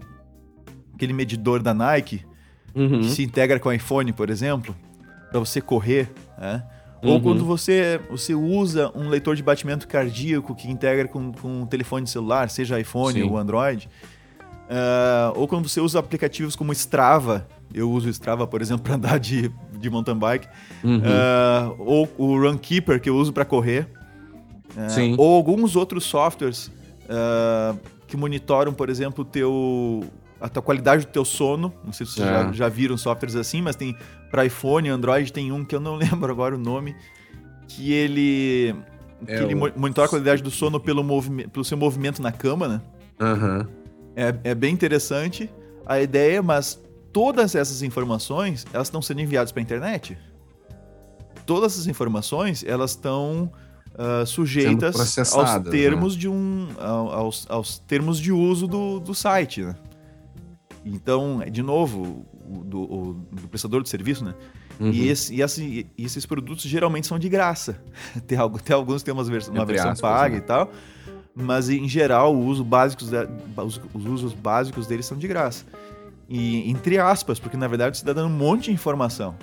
aquele 0.95 1.13
medidor 1.13 1.61
da 1.61 1.73
Nike, 1.73 2.25
Uhum. 2.73 3.01
que 3.01 3.09
se 3.09 3.21
integra 3.23 3.59
com 3.59 3.67
o 3.67 3.73
iPhone, 3.73 4.13
por 4.13 4.29
exemplo, 4.29 4.73
para 5.29 5.39
você 5.39 5.59
correr, 5.59 6.09
né? 6.37 6.63
Ou 7.03 7.15
Uhum. 7.15 7.21
quando 7.21 7.43
você, 7.45 7.99
você 8.09 8.33
usa 8.33 8.89
um 8.95 9.09
leitor 9.09 9.35
de 9.35 9.43
batimento 9.43 9.87
cardíaco 9.87 10.55
que 10.55 10.71
integra 10.71 11.07
com, 11.07 11.33
com 11.33 11.61
um 11.63 11.65
telefone 11.65 12.07
celular, 12.07 12.49
seja 12.49 12.79
iPhone 12.79 13.13
Sim. 13.21 13.29
ou 13.29 13.37
Android. 13.37 13.89
Ah, 14.69 15.33
ou 15.35 15.47
quando 15.49 15.67
você 15.67 15.81
usa 15.81 15.99
aplicativos 15.99 16.55
como 16.55 16.71
Strava, 16.71 17.45
eu 17.73 17.91
uso 17.91 18.07
Strava, 18.09 18.47
por 18.47 18.61
exemplo, 18.61 18.83
para 18.85 18.95
andar 18.95 19.19
de, 19.19 19.51
de 19.81 19.89
mountain 19.89 20.17
bike, 20.17 20.47
Uhum. 20.83 21.01
Ah, 21.03 21.71
ou 21.77 22.09
o 22.17 22.39
Runkeeper 22.39 22.99
que 23.01 23.09
eu 23.09 23.15
uso 23.17 23.33
para 23.33 23.43
correr, 23.45 23.87
Sim. 24.89 25.15
ou 25.17 25.35
alguns 25.35 25.75
outros 25.75 26.03
softwares 26.05 26.71
ah, 27.09 27.75
que 28.07 28.15
monitoram, 28.15 28.73
por 28.73 28.89
exemplo, 28.89 29.23
teu, 29.25 30.03
a 30.39 30.47
tua 30.49 30.61
qualidade 30.61 31.05
do 31.05 31.11
teu 31.11 31.25
sono. 31.25 31.73
Não 31.83 31.91
sei 31.93 32.05
se 32.05 32.13
vocês 32.13 32.27
É. 32.27 32.31
já, 32.31 32.51
já 32.51 32.69
viram 32.69 32.97
softwares 32.97 33.35
assim, 33.35 33.61
mas 33.61 33.75
tem 33.75 33.95
para 34.29 34.45
iPhone, 34.45 34.87
Android 34.89 35.31
tem 35.33 35.51
um 35.51 35.63
que 35.65 35.75
eu 35.75 35.79
não 35.79 35.95
lembro 35.97 36.31
agora 36.31 36.55
o 36.55 36.57
nome, 36.59 36.95
que 37.67 37.91
ele 37.93 38.75
que 39.25 39.31
É 39.31 39.43
ele 39.43 39.53
o- 39.53 39.57
mo- 39.57 39.71
monitora 39.75 40.07
a 40.07 40.09
qualidade 40.09 40.41
do 40.41 40.49
sono 40.49 40.79
pelo, 40.79 41.03
movime- 41.03 41.47
pelo 41.47 41.63
seu 41.63 41.77
movimento 41.77 42.21
na 42.21 42.31
cama, 42.31 42.67
né? 42.67 42.81
Aham. 43.19 43.67
É, 44.15 44.35
é 44.45 44.55
bem 44.55 44.73
interessante 44.73 45.49
a 45.85 46.01
ideia, 46.01 46.41
mas 46.41 46.81
todas 47.11 47.55
essas 47.55 47.81
informações 47.81 48.65
elas 48.73 48.87
estão 48.87 49.01
sendo 49.01 49.21
enviadas 49.21 49.51
para 49.51 49.61
a 49.61 49.63
internet. 49.63 50.17
Todas 51.45 51.73
essas 51.73 51.87
informações 51.87 52.63
elas 52.63 52.91
estão 52.91 53.51
ah, 53.97 54.25
sujeitas 54.25 54.95
aos 55.33 55.63
né? 55.65 55.71
termos 55.71 56.15
de 56.15 56.27
um 56.29 56.67
ao- 56.79 57.11
aos, 57.11 57.45
aos 57.49 57.79
termos 57.79 58.19
de 58.19 58.31
uso 58.31 58.67
do, 58.67 58.99
do 58.99 59.13
site, 59.13 59.61
né? 59.63 59.75
Então, 60.85 61.41
de 61.51 61.61
novo, 61.61 62.25
o- 62.49 62.63
do, 62.63 62.81
o- 62.81 63.13
do 63.31 63.47
prestador 63.47 63.83
de 63.83 63.89
serviço, 63.89 64.23
né? 64.25 64.33
Uhum. 64.79 64.91
E, 64.91 65.09
esse- 65.09 65.35
e 65.35 65.41
esse- 65.41 65.87
e 65.97 66.05
esses 66.05 66.25
produtos 66.25 66.63
geralmente 66.63 67.05
são 67.05 67.19
de 67.19 67.29
graça. 67.29 67.81
Tem, 68.25 68.37
algo, 68.37 68.59
tem 68.59 68.75
alguns 68.75 69.01
que 69.01 69.05
tem 69.05 69.13
umas 69.13 69.27
vers 69.29 69.47
uma 69.47 69.61
Entre 69.61 69.73
versão 69.73 69.91
aspas, 69.91 70.09
paga 70.09 70.35
né? 70.35 70.41
e 70.41 70.41
tal, 70.41 70.71
mas 71.35 71.69
em 71.69 71.87
geral 71.87 72.35
o 72.35 72.45
uso 72.45 72.63
básicos 72.63 73.09
da- 73.09 73.27
os, 73.63 73.79
os 73.93 74.05
usos 74.05 74.33
básicos 74.33 74.87
deles 74.87 75.05
são 75.05 75.17
de 75.17 75.27
graça. 75.27 75.65
E 76.33 76.69
entre 76.71 76.97
aspas, 76.97 77.39
porque 77.39 77.57
na 77.57 77.67
verdade 77.67 77.97
você 77.97 78.03
está 78.03 78.13
dando 78.13 78.33
um 78.33 78.37
monte 78.37 78.65
de 78.65 78.71
informação. 78.71 79.35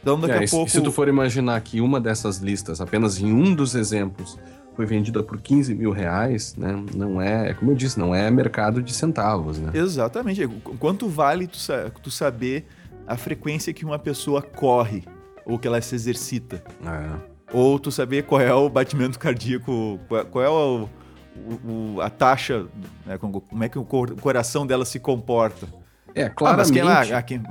Então 0.00 0.18
daqui 0.18 0.32
É, 0.34 0.38
a 0.38 0.44
e 0.44 0.48
pouco. 0.48 0.70
Se 0.70 0.80
tu 0.80 0.90
for 0.90 1.08
imaginar 1.08 1.60
que 1.60 1.80
uma 1.80 2.00
dessas 2.00 2.38
listas, 2.38 2.80
apenas 2.80 3.20
em 3.20 3.32
um 3.32 3.54
dos 3.54 3.74
exemplos, 3.74 4.38
foi 4.74 4.86
vendida 4.86 5.22
por 5.22 5.40
15 5.40 5.74
mil 5.74 5.90
reais, 5.90 6.54
né? 6.56 6.82
Não 6.94 7.20
é, 7.20 7.52
como 7.54 7.72
eu 7.72 7.74
disse, 7.74 7.98
não 7.98 8.14
é 8.14 8.30
mercado 8.30 8.82
de 8.82 8.92
centavos, 8.94 9.58
né? 9.58 9.70
Exatamente. 9.74 10.46
Qu- 10.46 10.76
Quanto 10.78 11.08
vale 11.08 11.46
tu, 11.46 11.58
tu 12.02 12.10
saber 12.10 12.66
a 13.06 13.16
frequência 13.16 13.72
que 13.72 13.84
uma 13.84 13.98
pessoa 13.98 14.40
corre 14.40 15.02
ou 15.44 15.58
que 15.58 15.66
ela 15.66 15.80
se 15.80 15.94
exercita? 15.94 16.62
É. 16.84 17.36
Ou 17.52 17.78
tu 17.78 17.90
saber 17.90 18.24
qual 18.24 18.40
é 18.40 18.52
o 18.52 18.68
batimento 18.68 19.18
cardíaco, 19.18 19.98
qual 20.08 20.24
qual 20.26 20.44
é 20.44 20.48
o, 20.48 20.88
o- 21.36 21.94
o- 21.96 22.00
a 22.00 22.08
taxa, 22.10 22.66
né, 23.04 23.18
como 23.18 23.42
é 23.62 23.68
que 23.68 23.78
o 23.78 23.84
cor- 23.84 24.10
o 24.12 24.16
coração 24.16 24.66
dela 24.66 24.84
se 24.84 24.98
comporta. 24.98 25.66
É, 26.14 26.32
Ah, 26.34 26.56
mas 26.56 26.70
quem, 26.70 26.80
ah, 26.80 27.02
ah, 27.12 27.22
quem 27.22 27.42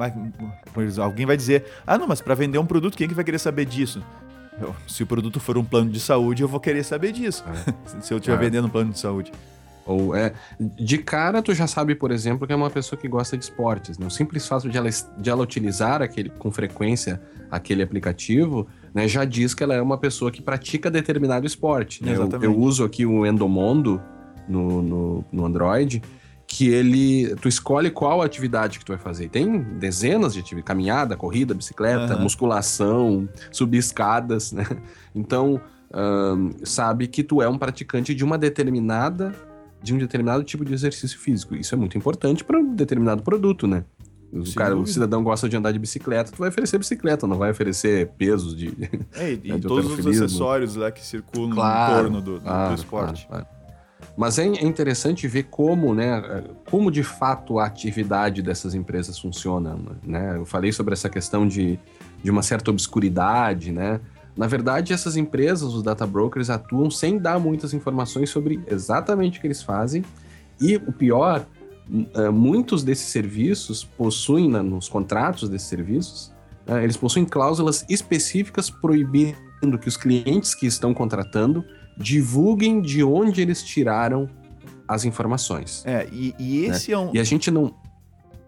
alguém 0.97 1.25
vai 1.25 1.37
dizer, 1.37 1.65
ah, 1.85 1.97
não, 1.97 2.07
mas 2.07 2.19
para 2.19 2.33
vender 2.33 2.57
um 2.57 2.65
produto, 2.65 2.97
quem 2.97 3.05
é 3.05 3.07
que 3.07 3.13
vai 3.13 3.23
querer 3.23 3.39
saber 3.39 3.65
disso? 3.65 4.03
se 4.87 5.03
o 5.03 5.05
produto 5.05 5.37
for 5.39 5.57
um 5.57 5.65
plano 5.65 5.89
de 5.89 5.99
saúde, 5.99 6.41
eu 6.41 6.47
vou 6.47 6.61
querer 6.61 6.81
saber 6.83 7.11
disso. 7.11 7.43
É. 7.67 7.73
se 8.01 8.13
eu 8.13 8.17
estiver 8.17 8.35
é. 8.37 8.39
vendendo 8.39 8.67
um 8.67 8.69
plano 8.69 8.91
de 8.91 8.97
saúde. 8.99 9.31
Ou 9.85 10.15
é. 10.15 10.31
De 10.59 10.97
cara, 10.97 11.41
tu 11.41 11.53
já 11.53 11.67
sabe, 11.67 11.93
por 11.93 12.09
exemplo, 12.09 12.47
que 12.47 12.53
é 12.53 12.55
uma 12.55 12.69
pessoa 12.69 12.99
que 12.99 13.07
gosta 13.07 13.37
de 13.37 13.43
esportes. 13.43 13.97
Né? 13.99 14.07
O 14.07 14.09
simples 14.09 14.47
fato 14.47 14.69
de 14.69 14.77
ela, 14.77 14.89
de 14.89 15.29
ela 15.29 15.43
utilizar 15.43 16.01
aquele, 16.01 16.29
com 16.29 16.49
frequência 16.51 17.21
aquele 17.51 17.83
aplicativo, 17.83 18.65
né, 18.95 19.09
já 19.09 19.25
diz 19.25 19.53
que 19.53 19.61
ela 19.61 19.75
é 19.75 19.81
uma 19.81 19.97
pessoa 19.97 20.31
que 20.31 20.41
pratica 20.41 20.89
determinado 20.89 21.45
esporte. 21.45 22.01
Né? 22.01 22.15
Eu, 22.15 22.41
eu, 22.41 22.57
uso 22.57 22.85
aqui 22.85 23.05
o 23.05 23.25
Endomondo 23.25 24.01
no, 24.47 24.81
no, 24.81 25.25
no 25.29 25.45
Android 25.45 26.01
que 26.47 26.69
ele 26.69 27.35
tu 27.41 27.49
escolhe 27.49 27.91
qual 27.91 28.21
atividade 28.21 28.79
que 28.79 28.85
tu 28.85 28.93
vai 28.93 28.97
fazer. 28.97 29.27
Tem 29.27 29.61
dezenas 29.61 30.33
de 30.33 30.39
atividades, 30.39 30.67
caminhada, 30.67 31.17
corrida, 31.17 31.53
bicicleta, 31.53 32.15
uhum. 32.15 32.21
musculação, 32.21 33.27
subir 33.51 33.79
escadas, 33.79 34.53
né? 34.53 34.65
Então, 35.13 35.59
um, 35.93 36.51
sabe 36.63 37.07
que 37.07 37.23
tu 37.23 37.41
é 37.41 37.49
um 37.49 37.57
praticante 37.57 38.13
de 38.13 38.23
uma 38.23 38.37
determinada 38.37 39.33
de 39.81 39.93
um 39.93 39.97
determinado 39.97 40.43
tipo 40.43 40.65
de 40.65 40.73
exercício 40.73 41.19
físico. 41.19 41.55
Isso 41.55 41.75
é 41.75 41.77
muito 41.77 41.95
importante 41.95 42.43
para 42.43 42.57
um 42.57 42.73
determinado 42.73 43.21
produto, 43.21 43.67
né? 43.67 43.83
O, 44.35 44.53
cara, 44.53 44.75
o 44.75 44.85
cidadão 44.85 45.23
gosta 45.23 45.47
de 45.47 45.55
andar 45.55 45.71
de 45.71 45.79
bicicleta, 45.79 46.31
tu 46.31 46.37
vai 46.37 46.49
oferecer 46.49 46.77
bicicleta, 46.77 47.25
não 47.25 47.37
vai 47.37 47.51
oferecer 47.51 48.07
pesos 48.17 48.55
de. 48.55 48.67
É, 49.13 49.31
e, 49.31 49.37
né, 49.47 49.57
de 49.57 49.61
todos 49.61 49.97
os 49.97 50.05
acessórios 50.05 50.75
lá 50.75 50.91
que 50.91 51.03
circulam 51.05 51.51
claro, 51.51 51.93
em 51.93 52.01
torno 52.01 52.21
do, 52.21 52.35
do, 52.35 52.41
claro, 52.41 52.75
do 52.75 52.77
esporte. 52.77 53.27
Claro, 53.27 53.47
mas 54.17 54.37
é, 54.37 54.45
é 54.45 54.63
interessante 54.65 55.27
ver 55.27 55.43
como, 55.43 55.93
né, 55.93 56.43
como 56.69 56.91
de 56.91 57.03
fato 57.03 57.59
a 57.59 57.65
atividade 57.65 58.41
dessas 58.41 58.73
empresas 58.73 59.17
funciona. 59.17 59.77
Né? 60.03 60.37
Eu 60.37 60.45
falei 60.45 60.71
sobre 60.71 60.93
essa 60.93 61.09
questão 61.09 61.47
de, 61.47 61.79
de 62.23 62.31
uma 62.31 62.41
certa 62.41 62.71
obscuridade, 62.71 63.71
né? 63.71 63.99
Na 64.35 64.47
verdade, 64.47 64.91
essas 64.91 65.15
empresas, 65.15 65.73
os 65.73 65.81
data 65.81 66.05
brokers, 66.05 66.49
atuam 66.49 66.91
sem 66.91 67.17
dar 67.17 67.39
muitas 67.39 67.73
informações 67.73 68.29
sobre 68.29 68.59
exatamente 68.67 69.37
o 69.37 69.41
que 69.41 69.47
eles 69.47 69.63
fazem. 69.63 70.03
E 70.59 70.75
o 70.75 70.91
pior, 70.91 71.45
muitos 72.33 72.83
desses 72.83 73.07
serviços 73.07 73.83
possuem, 73.83 74.49
nos 74.49 74.89
contratos 74.89 75.47
desses 75.49 75.67
serviços, 75.67 76.33
é, 76.67 76.83
eles 76.83 76.97
possuem 76.97 77.25
cláusulas 77.25 77.85
específicas 77.87 78.69
proibindo 78.69 79.77
que 79.79 79.87
os 79.87 79.97
clientes 79.97 80.55
que 80.55 80.65
estão 80.65 80.93
contratando 80.93 81.63
divulguem 81.97 82.81
de 82.81 83.03
onde 83.03 83.41
eles 83.41 83.63
tiraram 83.63 84.29
as 84.87 85.05
informações. 85.05 85.83
É, 85.85 86.07
e, 86.11 86.33
e 86.37 86.65
esse 86.65 86.91
né? 86.91 86.95
é 86.95 86.99
um. 86.99 87.11
E 87.13 87.19
a 87.19 87.23
gente 87.23 87.49
não. 87.51 87.73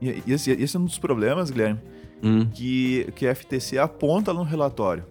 E 0.02 0.24
esse, 0.28 0.52
esse 0.52 0.76
é 0.76 0.80
um 0.80 0.86
dos 0.86 1.00
problemas, 1.00 1.50
Guilherme, 1.50 1.80
hum. 2.24 2.48
que, 2.54 3.12
que 3.16 3.28
a 3.28 3.34
FTC 3.34 3.78
aponta 3.78 4.34
no 4.34 4.44
relatório. 4.44 5.06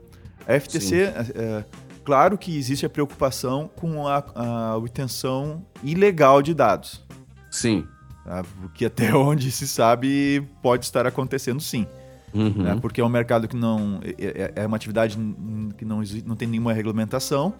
A 0.46 0.58
FTC, 0.60 1.02
é, 1.02 1.26
é, 1.34 1.64
claro 2.04 2.38
que 2.38 2.56
existe 2.56 2.86
a 2.86 2.88
preocupação 2.88 3.68
com 3.74 4.06
a, 4.06 4.24
a 4.34 4.76
obtenção 4.76 5.64
ilegal 5.82 6.40
de 6.40 6.54
dados. 6.54 7.04
Sim. 7.50 7.84
Tá? 8.26 8.44
Porque 8.60 8.84
até 8.86 9.14
onde 9.14 9.50
se 9.50 9.66
sabe 9.66 10.42
pode 10.62 10.84
estar 10.84 11.06
acontecendo 11.06 11.60
sim. 11.60 11.86
Uhum. 12.34 12.62
Né? 12.62 12.78
Porque 12.82 13.00
é 13.00 13.04
um 13.04 13.08
mercado 13.08 13.48
que 13.48 13.56
não. 13.56 14.00
É, 14.18 14.52
é, 14.56 14.62
é 14.62 14.66
uma 14.66 14.76
atividade 14.76 15.16
que 15.78 15.84
não, 15.84 16.02
não 16.26 16.36
tem 16.36 16.46
nenhuma 16.46 16.72
regulamentação 16.72 17.54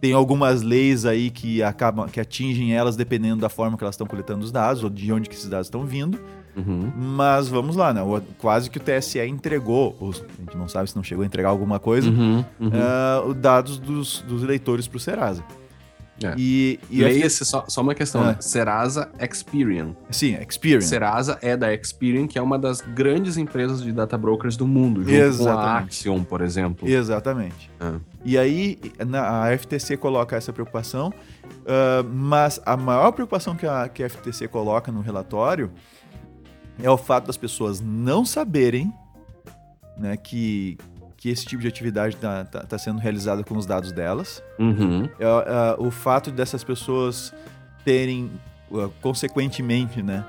tem 0.00 0.14
algumas 0.14 0.62
leis 0.62 1.04
aí 1.04 1.30
que 1.30 1.62
acabam, 1.62 2.08
que 2.08 2.18
atingem 2.18 2.74
elas 2.74 2.96
dependendo 2.96 3.42
da 3.42 3.50
forma 3.50 3.76
que 3.76 3.84
elas 3.84 3.94
estão 3.94 4.06
coletando 4.06 4.42
os 4.42 4.50
dados 4.50 4.82
ou 4.82 4.88
de 4.88 5.12
onde 5.12 5.28
que 5.28 5.34
esses 5.34 5.48
dados 5.48 5.66
estão 5.66 5.84
vindo. 5.84 6.18
Uhum. 6.56 6.90
Mas 6.96 7.48
vamos 7.48 7.76
lá, 7.76 7.92
né? 7.92 8.00
Quase 8.38 8.70
que 8.70 8.78
o 8.78 8.80
TSE 8.80 9.20
entregou, 9.20 9.96
ou 10.00 10.10
a 10.10 10.40
gente 10.40 10.56
não 10.56 10.68
sabe 10.68 10.88
se 10.88 10.96
não 10.96 11.02
chegou 11.02 11.22
a 11.22 11.26
entregar 11.26 11.50
alguma 11.50 11.78
coisa, 11.78 12.10
uhum, 12.10 12.44
uhum. 12.58 12.70
Uh, 13.28 13.34
dados 13.34 13.78
dos, 13.78 14.22
dos 14.22 14.42
eleitores 14.42 14.88
para 14.88 14.96
o 14.96 15.00
Serasa. 15.00 15.44
É. 16.22 16.34
E, 16.36 16.78
e 16.90 17.02
Leia-se 17.02 17.44
só, 17.44 17.64
só 17.66 17.80
uma 17.80 17.94
questão, 17.94 18.22
é. 18.22 18.26
né? 18.26 18.36
Serasa 18.40 19.10
Experian. 19.18 19.96
Sim, 20.10 20.36
Experian. 20.36 20.80
Serasa 20.80 21.38
é 21.40 21.56
da 21.56 21.72
Experian, 21.72 22.26
que 22.26 22.38
é 22.38 22.42
uma 22.42 22.58
das 22.58 22.80
grandes 22.80 23.36
empresas 23.36 23.82
de 23.82 23.90
data 23.90 24.18
brokers 24.18 24.56
do 24.56 24.66
mundo, 24.66 25.02
junto 25.02 25.14
Exatamente. 25.14 25.54
com 25.54 25.68
a 25.68 25.78
Axion, 25.78 26.24
por 26.24 26.40
exemplo. 26.42 26.88
Exatamente. 26.88 27.70
É. 27.80 27.92
E 28.24 28.38
aí, 28.38 28.78
na, 29.06 29.44
a 29.44 29.58
FTC 29.58 29.96
coloca 29.96 30.36
essa 30.36 30.52
preocupação, 30.52 31.08
uh, 31.08 32.04
mas 32.12 32.60
a 32.66 32.76
maior 32.76 33.12
preocupação 33.12 33.56
que 33.56 33.66
a, 33.66 33.88
que 33.88 34.02
a 34.02 34.08
FTC 34.08 34.46
coloca 34.48 34.92
no 34.92 35.00
relatório 35.00 35.70
é 36.82 36.90
o 36.90 36.98
fato 36.98 37.26
das 37.26 37.36
pessoas 37.36 37.80
não 37.80 38.24
saberem 38.24 38.92
né, 39.96 40.16
que, 40.16 40.78
que 41.20 41.28
esse 41.28 41.44
tipo 41.44 41.60
de 41.60 41.68
atividade 41.68 42.14
está 42.14 42.46
tá, 42.46 42.60
tá 42.60 42.78
sendo 42.78 42.98
realizada 42.98 43.44
com 43.44 43.54
os 43.54 43.66
dados 43.66 43.92
delas. 43.92 44.42
Uhum. 44.58 45.04
É, 45.04 45.24
é, 45.24 45.76
o 45.78 45.90
fato 45.90 46.30
dessas 46.30 46.64
pessoas 46.64 47.34
terem, 47.84 48.30
uh, 48.70 48.90
consequentemente, 49.02 50.02
né, 50.02 50.24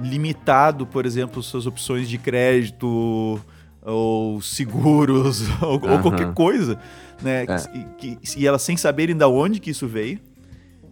limitado, 0.00 0.86
por 0.86 1.04
exemplo, 1.04 1.42
suas 1.42 1.66
opções 1.66 2.08
de 2.08 2.16
crédito 2.16 3.38
ou 3.82 4.40
seguros 4.40 5.42
ou, 5.60 5.78
uhum. 5.78 5.92
ou, 5.92 5.98
qualquer 6.00 6.32
coisa, 6.32 6.80
né? 7.20 7.42
É. 7.42 7.56
Que, 7.98 8.16
que, 8.16 8.40
e 8.40 8.46
elas 8.46 8.62
sem 8.62 8.78
saberem 8.78 9.14
de 9.14 9.24
onde 9.26 9.60
que 9.60 9.70
isso 9.70 9.86
veio. 9.86 10.18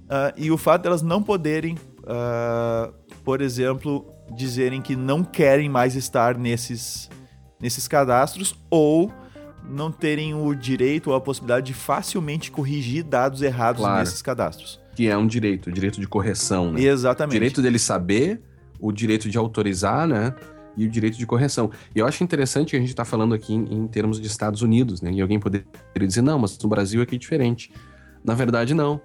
Uh, 0.05 0.33
e 0.37 0.51
o 0.51 0.59
fato 0.59 0.83
delas 0.83 1.01
não 1.01 1.23
poderem, 1.23 1.75
uh, 2.03 2.93
por 3.25 3.41
exemplo, 3.41 4.07
dizerem 4.37 4.83
que 4.83 4.95
não 4.95 5.25
querem 5.25 5.71
mais 5.71 5.97
estar 5.97 6.37
nesses, 6.37 7.09
nesses 7.59 7.89
cadastros 7.89 8.55
ou 8.71 9.11
não 9.69 9.93
terem 9.93 10.35
o 10.35 10.55
direito 10.55 11.11
ou 11.11 11.17
a 11.17 11.21
possibilidade 11.21 11.67
de 11.67 11.75
facilmente 11.75 12.51
corrigir 12.51 13.05
dados 13.05 13.43
errados 13.43 13.83
claro. 13.83 14.01
nesses 14.01 14.23
cadastros. 14.23 14.81
Que 14.95 15.09
é 15.09 15.17
um 15.17 15.27
direito, 15.27 15.69
o 15.69 15.73
direito 15.73 16.01
de 16.01 16.09
correção, 16.09 16.73
né? 16.73 16.83
Exatamente. 16.83 17.33
O 17.33 17.39
direito 17.39 17.63
dele 17.63 17.79
saber, 17.79 18.41
o 18.81 18.91
direito 18.91 19.29
de 19.29 19.39
autorizar, 19.39 20.07
né? 20.07 20.35
E 20.77 20.87
o 20.87 20.89
direito 20.89 21.19
de 21.19 21.27
correção. 21.27 21.71
E 21.95 21.99
eu 21.99 22.07
acho 22.07 22.23
interessante 22.23 22.71
que 22.71 22.77
a 22.77 22.81
gente 22.81 22.91
está 22.91 23.05
falando 23.05 23.35
aqui 23.35 23.55
em, 23.55 23.65
em, 23.73 23.87
termos 23.87 24.21
de 24.21 24.27
Estados 24.27 24.63
Unidos, 24.63 25.03
né? 25.03 25.13
E 25.13 25.21
alguém 25.21 25.39
poderia 25.39 25.65
dizer, 25.95 26.23
não, 26.23 26.39
mas 26.39 26.59
no 26.59 26.69
Brasil 26.69 27.03
aqui 27.03 27.17
é 27.17 27.19
diferente. 27.19 27.73
Na 28.25 28.35
verdade, 28.35 28.75
não. 28.75 29.01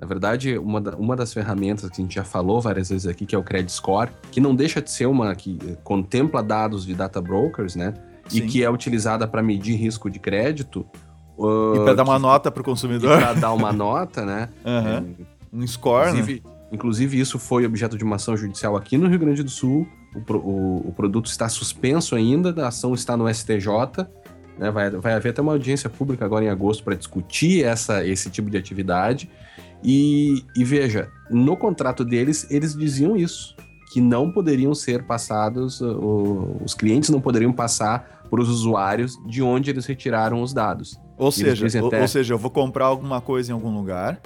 Na 0.00 0.06
verdade, 0.06 0.56
uma, 0.56 0.80
da, 0.80 0.96
uma 0.96 1.16
das 1.16 1.32
ferramentas 1.32 1.90
que 1.90 2.00
a 2.00 2.04
gente 2.04 2.14
já 2.14 2.24
falou 2.24 2.60
várias 2.60 2.88
vezes 2.88 3.06
aqui, 3.06 3.26
que 3.26 3.34
é 3.34 3.38
o 3.38 3.42
Credit 3.42 3.72
Score, 3.72 4.10
que 4.30 4.40
não 4.40 4.54
deixa 4.54 4.80
de 4.80 4.90
ser 4.90 5.06
uma 5.06 5.34
que 5.34 5.58
contempla 5.82 6.42
dados 6.42 6.86
de 6.86 6.94
data 6.94 7.20
brokers, 7.20 7.74
né? 7.74 7.94
Sim. 8.28 8.38
e 8.38 8.40
que 8.42 8.62
é 8.62 8.70
utilizada 8.70 9.26
para 9.26 9.42
medir 9.42 9.76
risco 9.76 10.10
de 10.10 10.18
crédito. 10.18 10.86
Uh, 11.36 11.76
e 11.76 11.84
para 11.84 11.94
dar 11.94 12.04
uma 12.04 12.18
nota 12.18 12.50
para 12.50 12.60
o 12.60 12.64
consumidor. 12.64 13.18
Para 13.18 13.32
dar 13.34 13.52
uma 13.52 13.72
nota, 13.72 14.24
né? 14.24 14.48
Uhum. 14.64 14.88
É, 14.88 15.04
um 15.52 15.66
score, 15.66 16.10
inclusive, 16.10 16.42
né? 16.44 16.50
Inclusive, 16.70 17.20
isso 17.20 17.38
foi 17.38 17.64
objeto 17.64 17.96
de 17.96 18.04
uma 18.04 18.16
ação 18.16 18.36
judicial 18.36 18.76
aqui 18.76 18.98
no 18.98 19.08
Rio 19.08 19.18
Grande 19.18 19.42
do 19.42 19.50
Sul. 19.50 19.86
O, 20.14 20.32
o, 20.34 20.88
o 20.88 20.92
produto 20.92 21.26
está 21.26 21.48
suspenso 21.48 22.14
ainda, 22.14 22.54
a 22.62 22.68
ação 22.68 22.92
está 22.92 23.16
no 23.16 23.32
STJ. 23.32 24.06
Né? 24.58 24.70
Vai, 24.70 24.90
vai 24.90 25.14
haver 25.14 25.30
até 25.30 25.40
uma 25.40 25.52
audiência 25.52 25.88
pública 25.88 26.24
agora 26.24 26.44
em 26.44 26.48
agosto 26.48 26.84
para 26.84 26.94
discutir 26.94 27.64
essa, 27.64 28.04
esse 28.06 28.28
tipo 28.28 28.50
de 28.50 28.58
atividade. 28.58 29.30
E, 29.82 30.44
e 30.56 30.64
veja, 30.64 31.08
no 31.30 31.56
contrato 31.56 32.04
deles, 32.04 32.46
eles 32.50 32.74
diziam 32.74 33.16
isso 33.16 33.56
que 33.90 34.00
não 34.00 34.30
poderiam 34.30 34.74
ser 34.74 35.04
passados, 35.04 35.80
os 35.80 36.74
clientes 36.74 37.08
não 37.08 37.22
poderiam 37.22 37.52
passar 37.52 38.17
para 38.28 38.40
os 38.40 38.48
usuários 38.48 39.18
de 39.26 39.42
onde 39.42 39.70
eles 39.70 39.86
retiraram 39.86 40.42
os 40.42 40.52
dados. 40.52 40.98
Ou 41.16 41.32
seja, 41.32 41.66
até... 41.66 42.00
ou, 42.00 42.08
seja, 42.08 42.34
eu 42.34 42.38
vou 42.38 42.50
comprar 42.50 42.86
alguma 42.86 43.20
coisa 43.20 43.50
em 43.50 43.54
algum 43.54 43.74
lugar, 43.74 44.20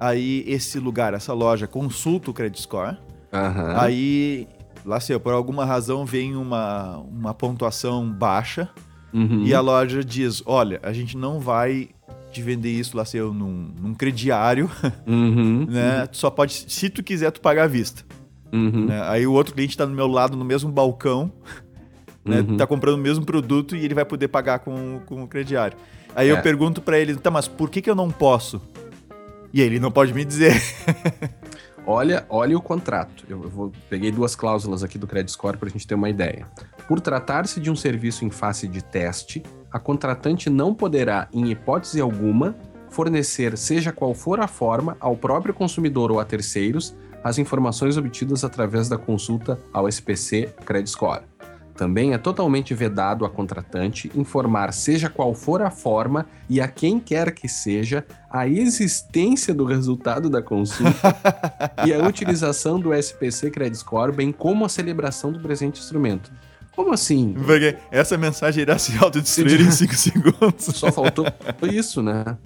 aí 0.00 0.44
esse 0.46 0.78
lugar, 0.78 1.14
essa 1.14 1.32
loja, 1.32 1.66
consulta 1.66 2.30
o 2.30 2.34
credit 2.34 2.60
score, 2.60 2.96
uhum. 3.32 3.78
aí, 3.78 4.48
lá 4.84 4.98
sei, 4.98 5.18
por 5.18 5.32
alguma 5.32 5.64
razão 5.64 6.04
vem 6.04 6.34
uma, 6.34 6.98
uma 6.98 7.32
pontuação 7.32 8.10
baixa 8.10 8.68
uhum. 9.12 9.44
e 9.44 9.54
a 9.54 9.60
loja 9.60 10.02
diz, 10.02 10.42
olha, 10.44 10.80
a 10.82 10.92
gente 10.92 11.16
não 11.16 11.38
vai 11.38 11.90
te 12.32 12.42
vender 12.42 12.72
isso 12.72 12.96
lá 12.96 13.04
sei 13.04 13.20
num, 13.20 13.72
num 13.80 13.94
crediário, 13.94 14.68
uhum. 15.06 15.66
né? 15.68 16.06
Tu 16.08 16.16
só 16.16 16.30
pode, 16.30 16.66
se 16.68 16.90
tu 16.90 17.00
quiser, 17.02 17.30
tu 17.30 17.40
pagar 17.40 17.64
à 17.64 17.68
vista. 17.68 18.04
Uhum. 18.52 18.86
Né? 18.86 19.02
Aí 19.08 19.26
o 19.26 19.32
outro 19.32 19.54
cliente 19.54 19.72
está 19.72 19.86
no 19.86 19.94
meu 19.94 20.06
lado 20.06 20.36
no 20.36 20.44
mesmo 20.44 20.70
balcão 20.70 21.32
né? 22.24 22.40
Uhum. 22.40 22.56
Tá 22.56 22.66
comprando 22.66 22.94
o 22.94 22.98
mesmo 22.98 23.24
produto 23.24 23.76
e 23.76 23.84
ele 23.84 23.94
vai 23.94 24.04
poder 24.04 24.28
pagar 24.28 24.60
com, 24.60 25.00
com 25.06 25.22
o 25.22 25.28
crediário. 25.28 25.76
Aí 26.14 26.28
é. 26.28 26.32
eu 26.32 26.40
pergunto 26.40 26.80
para 26.80 26.98
ele, 26.98 27.14
tá, 27.16 27.30
mas 27.30 27.48
por 27.48 27.68
que, 27.68 27.82
que 27.82 27.90
eu 27.90 27.94
não 27.94 28.10
posso? 28.10 28.60
E 29.52 29.60
ele 29.60 29.78
não 29.78 29.90
pode 29.90 30.12
me 30.12 30.24
dizer. 30.24 30.54
olha, 31.86 32.24
olha 32.28 32.56
o 32.56 32.62
contrato. 32.62 33.24
Eu, 33.28 33.40
vou, 33.48 33.72
peguei 33.88 34.10
duas 34.10 34.34
cláusulas 34.34 34.82
aqui 34.82 34.98
do 34.98 35.06
Credit 35.06 35.30
Score 35.30 35.56
para 35.56 35.68
a 35.68 35.72
gente 35.72 35.86
ter 35.86 35.94
uma 35.94 36.08
ideia. 36.08 36.46
Por 36.88 37.00
tratar-se 37.00 37.60
de 37.60 37.70
um 37.70 37.76
serviço 37.76 38.24
em 38.24 38.30
face 38.30 38.66
de 38.66 38.82
teste, 38.82 39.42
a 39.70 39.78
contratante 39.78 40.48
não 40.48 40.74
poderá, 40.74 41.28
em 41.32 41.50
hipótese 41.50 42.00
alguma, 42.00 42.56
fornecer, 42.90 43.58
seja 43.58 43.92
qual 43.92 44.14
for 44.14 44.40
a 44.40 44.46
forma, 44.46 44.96
ao 45.00 45.16
próprio 45.16 45.52
consumidor 45.52 46.12
ou 46.12 46.20
a 46.20 46.24
terceiros, 46.24 46.94
as 47.24 47.38
informações 47.38 47.96
obtidas 47.96 48.44
através 48.44 48.88
da 48.88 48.98
consulta 48.98 49.58
ao 49.72 49.88
SPC 49.88 50.54
Credit 50.64 50.90
Score. 50.90 51.22
Também 51.76 52.12
é 52.12 52.18
totalmente 52.18 52.72
vedado 52.72 53.24
a 53.24 53.30
contratante 53.30 54.10
informar, 54.14 54.72
seja 54.72 55.10
qual 55.10 55.34
for 55.34 55.60
a 55.60 55.70
forma 55.70 56.26
e 56.48 56.60
a 56.60 56.68
quem 56.68 57.00
quer 57.00 57.32
que 57.32 57.48
seja, 57.48 58.04
a 58.30 58.46
existência 58.46 59.52
do 59.52 59.64
resultado 59.64 60.30
da 60.30 60.40
consulta 60.40 61.16
e 61.86 61.92
a 61.92 62.06
utilização 62.06 62.78
do 62.78 62.94
SPC 62.94 63.50
Credit 63.50 63.76
Score, 63.78 64.12
bem 64.12 64.30
como 64.30 64.64
a 64.64 64.68
celebração 64.68 65.32
do 65.32 65.40
presente 65.40 65.80
instrumento. 65.80 66.30
Como 66.76 66.92
assim? 66.92 67.34
Porque 67.34 67.76
essa 67.90 68.16
mensagem 68.18 68.62
irá 68.62 68.78
se 68.78 68.96
autodestruir 68.98 69.60
em 69.60 69.70
5 69.70 69.94
segundos. 69.94 70.64
Só 70.64 70.90
faltou 70.90 71.26
isso, 71.70 72.02
né? 72.02 72.36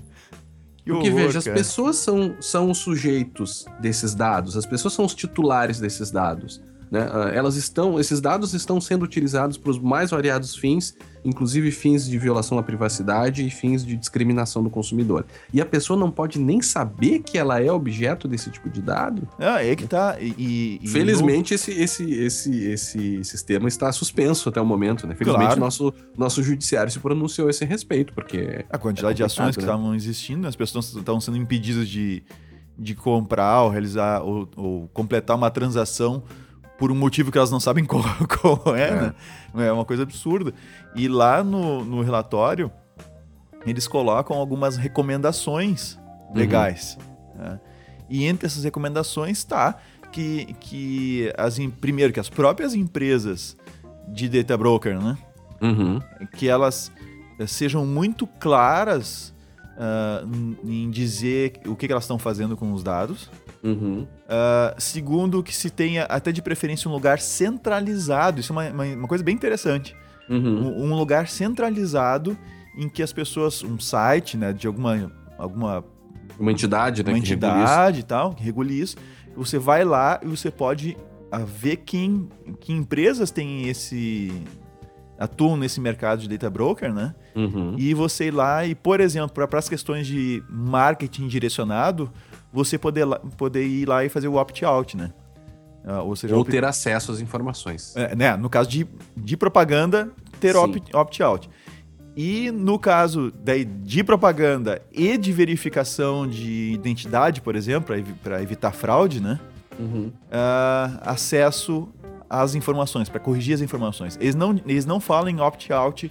Que 0.84 0.90
Porque 0.92 1.08
horror, 1.08 1.26
veja, 1.26 1.42
cara. 1.42 1.54
as 1.54 1.66
pessoas 1.66 1.96
são, 1.96 2.36
são 2.40 2.70
os 2.70 2.78
sujeitos 2.78 3.66
desses 3.80 4.14
dados, 4.14 4.56
as 4.56 4.64
pessoas 4.64 4.94
são 4.94 5.04
os 5.04 5.14
titulares 5.14 5.80
desses 5.80 6.10
dados. 6.10 6.62
Né? 6.90 7.08
Ah, 7.10 7.30
elas 7.34 7.56
estão, 7.56 7.98
esses 8.00 8.20
dados 8.20 8.54
estão 8.54 8.80
sendo 8.80 9.04
utilizados 9.04 9.56
para 9.56 9.70
os 9.70 9.78
mais 9.78 10.10
variados 10.10 10.56
fins, 10.56 10.96
inclusive 11.24 11.70
fins 11.70 12.08
de 12.08 12.18
violação 12.18 12.58
à 12.58 12.62
privacidade 12.62 13.46
e 13.46 13.50
fins 13.50 13.84
de 13.84 13.96
discriminação 13.96 14.62
do 14.62 14.70
consumidor. 14.70 15.26
E 15.52 15.60
a 15.60 15.66
pessoa 15.66 15.98
não 15.98 16.10
pode 16.10 16.38
nem 16.38 16.62
saber 16.62 17.20
que 17.20 17.36
ela 17.36 17.60
é 17.60 17.70
objeto 17.70 18.26
desse 18.26 18.50
tipo 18.50 18.70
de 18.70 18.80
dado. 18.80 19.28
Ah, 19.38 19.62
é 19.62 19.76
que 19.76 19.86
tá. 19.86 20.16
E, 20.20 20.80
e 20.82 20.88
Felizmente, 20.88 21.52
no... 21.52 21.54
esse, 21.56 21.72
esse, 21.72 22.14
esse, 22.14 22.64
esse 22.64 23.24
sistema 23.24 23.68
está 23.68 23.92
suspenso 23.92 24.48
até 24.48 24.60
o 24.60 24.66
momento, 24.66 25.06
né? 25.06 25.14
Felizmente, 25.14 25.46
claro. 25.46 25.60
nosso, 25.60 25.92
nosso 26.16 26.42
judiciário 26.42 26.90
se 26.90 26.98
pronunciou 26.98 27.48
a 27.48 27.50
esse 27.50 27.64
respeito, 27.64 28.12
porque. 28.14 28.64
A 28.70 28.78
quantidade 28.78 29.12
é 29.12 29.16
de 29.16 29.22
ações 29.24 29.56
que 29.56 29.62
né? 29.62 29.66
estavam 29.66 29.94
existindo, 29.94 30.46
as 30.46 30.56
pessoas 30.56 30.94
estavam 30.94 31.20
sendo 31.20 31.36
impedidas 31.36 31.88
de, 31.88 32.22
de 32.78 32.94
comprar 32.94 33.62
ou 33.62 33.70
realizar 33.70 34.22
ou, 34.22 34.48
ou 34.56 34.88
completar 34.88 35.36
uma 35.36 35.50
transação 35.50 36.22
por 36.78 36.92
um 36.92 36.94
motivo 36.94 37.32
que 37.32 37.36
elas 37.36 37.50
não 37.50 37.60
sabem 37.60 37.84
qual, 37.86 38.04
qual 38.40 38.74
é, 38.74 38.88
é, 38.88 38.94
né? 39.54 39.66
É 39.66 39.72
uma 39.72 39.84
coisa 39.84 40.04
absurda. 40.04 40.54
E 40.94 41.08
lá 41.08 41.42
no, 41.42 41.84
no 41.84 42.02
relatório, 42.02 42.70
eles 43.66 43.86
colocam 43.88 44.36
algumas 44.36 44.76
recomendações 44.76 45.98
uhum. 46.30 46.36
legais. 46.36 46.96
Uhum. 47.36 47.42
Né? 47.42 47.60
E 48.08 48.24
entre 48.24 48.46
essas 48.46 48.64
recomendações 48.64 49.38
está 49.38 49.76
que, 50.10 50.54
que 50.60 51.32
as, 51.36 51.58
primeiro, 51.80 52.12
que 52.12 52.20
as 52.20 52.30
próprias 52.30 52.74
empresas 52.74 53.56
de 54.06 54.28
data 54.28 54.56
broker, 54.56 54.98
né? 54.98 55.18
Uhum. 55.60 56.00
Que 56.36 56.48
elas 56.48 56.90
eh, 57.38 57.46
sejam 57.46 57.84
muito 57.84 58.26
claras 58.26 59.34
uh, 59.76 60.56
em 60.64 60.90
dizer 60.90 61.60
o 61.66 61.76
que, 61.76 61.86
que 61.86 61.92
elas 61.92 62.04
estão 62.04 62.18
fazendo 62.18 62.56
com 62.56 62.72
os 62.72 62.82
dados. 62.82 63.30
Uhum. 63.62 64.02
Uh, 64.02 64.80
segundo, 64.80 65.42
que 65.42 65.54
se 65.54 65.70
tenha 65.70 66.04
até 66.04 66.30
de 66.32 66.40
preferência 66.42 66.88
um 66.88 66.92
lugar 66.92 67.20
centralizado. 67.20 68.40
Isso 68.40 68.52
é 68.52 68.56
uma, 68.56 68.70
uma, 68.70 68.84
uma 68.84 69.08
coisa 69.08 69.24
bem 69.24 69.34
interessante. 69.34 69.96
Uhum. 70.28 70.68
Um, 70.68 70.84
um, 70.84 70.94
lugar 70.94 71.28
centralizado 71.28 72.36
em 72.76 72.88
que 72.88 73.02
as 73.02 73.12
pessoas, 73.12 73.62
um 73.62 73.78
site, 73.80 74.36
né, 74.36 74.52
de 74.52 74.66
alguma 74.66 75.10
alguma 75.38 75.84
uma 76.38 76.52
entidade, 76.52 77.02
né, 77.02 77.10
uma 77.10 77.18
entidade 77.18 78.00
e 78.00 78.02
tal, 78.02 78.34
que 78.34 78.42
regule 78.42 78.78
isso. 78.78 78.96
Você 79.34 79.58
vai 79.58 79.84
lá 79.84 80.20
e 80.22 80.26
você 80.26 80.50
pode 80.50 80.96
uh, 81.32 81.44
ver 81.46 81.76
quem 81.78 82.28
que 82.60 82.72
empresas 82.72 83.30
têm 83.30 83.68
esse 83.68 84.32
atuam 85.18 85.56
nesse 85.56 85.80
mercado 85.80 86.20
de 86.20 86.28
data 86.28 86.48
broker, 86.48 86.94
né? 86.94 87.14
Uhum. 87.34 87.74
E 87.76 87.92
você 87.92 88.26
ir 88.28 88.30
lá 88.30 88.64
e, 88.64 88.74
por 88.74 89.00
exemplo, 89.00 89.30
para 89.30 89.58
as 89.58 89.68
questões 89.68 90.06
de 90.06 90.42
marketing 90.48 91.26
direcionado, 91.26 92.10
você 92.52 92.78
poder, 92.78 93.06
poder 93.36 93.66
ir 93.66 93.86
lá 93.86 94.04
e 94.04 94.08
fazer 94.08 94.28
o 94.28 94.36
opt-out, 94.36 94.96
né? 94.96 95.12
Uh, 95.84 96.04
ou 96.04 96.16
seja, 96.16 96.36
ou 96.36 96.44
ter 96.44 96.64
acesso 96.64 97.12
às 97.12 97.20
informações. 97.20 97.96
É, 97.96 98.14
né? 98.14 98.36
No 98.36 98.50
caso 98.50 98.68
de, 98.68 98.86
de 99.16 99.36
propaganda, 99.36 100.10
ter 100.40 100.56
opt-out. 100.56 100.94
Opt 100.94 101.50
e 102.20 102.50
no 102.50 102.80
caso 102.80 103.32
daí, 103.44 103.64
de 103.64 104.02
propaganda 104.02 104.82
e 104.90 105.16
de 105.16 105.32
verificação 105.32 106.26
de 106.26 106.72
identidade, 106.72 107.40
por 107.40 107.54
exemplo, 107.54 107.94
para 108.20 108.42
evitar 108.42 108.72
fraude, 108.72 109.20
né? 109.20 109.38
Uhum. 109.78 110.08
Uh, 110.08 110.98
acesso 111.02 111.88
às 112.28 112.56
informações, 112.56 113.08
para 113.08 113.20
corrigir 113.20 113.54
as 113.54 113.60
informações. 113.60 114.18
Eles 114.20 114.34
não, 114.34 114.60
eles 114.66 114.84
não 114.84 114.98
falam 114.98 115.28
em 115.28 115.40
opt-out 115.40 116.10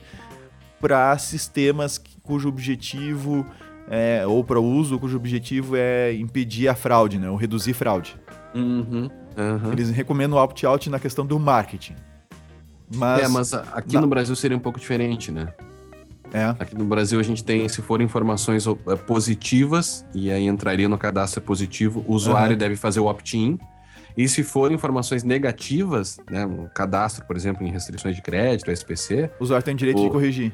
para 0.79 1.17
sistemas 1.17 2.01
cujo 2.23 2.47
objetivo 2.47 3.45
é, 3.89 4.25
ou 4.27 4.43
para 4.43 4.59
uso 4.59 4.99
cujo 4.99 5.15
objetivo 5.15 5.75
é 5.75 6.13
impedir 6.13 6.67
a 6.67 6.75
fraude, 6.75 7.17
né? 7.17 7.29
Ou 7.29 7.37
reduzir 7.37 7.73
fraude. 7.73 8.17
Uhum, 8.53 9.09
uhum. 9.37 9.71
Eles 9.71 9.89
recomendam 9.89 10.37
opt-out 10.37 10.89
na 10.89 10.99
questão 10.99 11.25
do 11.25 11.39
marketing. 11.39 11.95
Mas, 12.93 13.23
é, 13.23 13.27
mas 13.27 13.53
aqui 13.53 13.95
na... 13.95 14.01
no 14.01 14.07
Brasil 14.07 14.35
seria 14.35 14.57
um 14.57 14.59
pouco 14.59 14.79
diferente, 14.79 15.31
né? 15.31 15.53
É. 16.33 16.47
Aqui 16.59 16.75
no 16.75 16.83
Brasil 16.83 17.19
a 17.19 17.23
gente 17.23 17.43
tem, 17.43 17.67
se 17.69 17.81
for 17.81 18.01
informações 18.01 18.65
é, 18.67 18.95
positivas, 18.95 20.05
e 20.13 20.29
aí 20.29 20.45
entraria 20.45 20.89
no 20.89 20.97
cadastro 20.97 21.41
positivo, 21.41 22.03
o 22.05 22.13
usuário 22.13 22.51
uhum. 22.51 22.57
deve 22.57 22.75
fazer 22.75 22.99
o 22.99 23.05
opt-in. 23.05 23.57
E 24.17 24.27
se 24.27 24.43
for 24.43 24.71
informações 24.71 25.23
negativas, 25.23 26.17
né, 26.29 26.45
um 26.45 26.67
cadastro, 26.67 27.23
por 27.25 27.35
exemplo, 27.35 27.65
em 27.65 27.71
restrições 27.71 28.15
de 28.15 28.21
crédito, 28.21 28.71
SPC... 28.71 29.29
O 29.39 29.43
usuário 29.43 29.63
tem 29.63 29.75
direito 29.75 29.99
o... 29.99 30.05
de 30.05 30.09
corrigir 30.09 30.51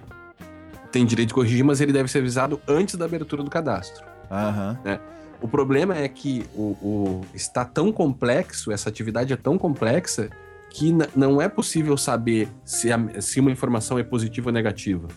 tem 0.93 1.05
direito 1.05 1.29
de 1.29 1.33
corrigir, 1.33 1.65
mas 1.65 1.81
ele 1.81 1.91
deve 1.91 2.09
ser 2.09 2.19
avisado 2.19 2.61
antes 2.67 2.95
da 2.95 3.05
abertura 3.05 3.41
do 3.43 3.49
cadastro. 3.49 4.05
Uhum. 4.29 4.77
Né? 4.85 4.99
O 5.41 5.47
problema 5.47 5.97
é 5.97 6.07
que 6.07 6.45
o, 6.55 6.77
o, 6.81 7.21
está 7.33 7.65
tão 7.65 7.91
complexo, 7.91 8.71
essa 8.71 8.89
atividade 8.89 9.33
é 9.33 9.35
tão 9.35 9.57
complexa, 9.57 10.29
que 10.69 10.95
não 11.15 11.41
é 11.41 11.49
possível 11.49 11.97
saber 11.97 12.47
se, 12.63 12.91
a, 12.91 13.21
se 13.21 13.39
uma 13.39 13.51
informação 13.51 13.97
é 13.97 14.03
positiva 14.03 14.49
ou 14.49 14.53
negativa. 14.53 15.07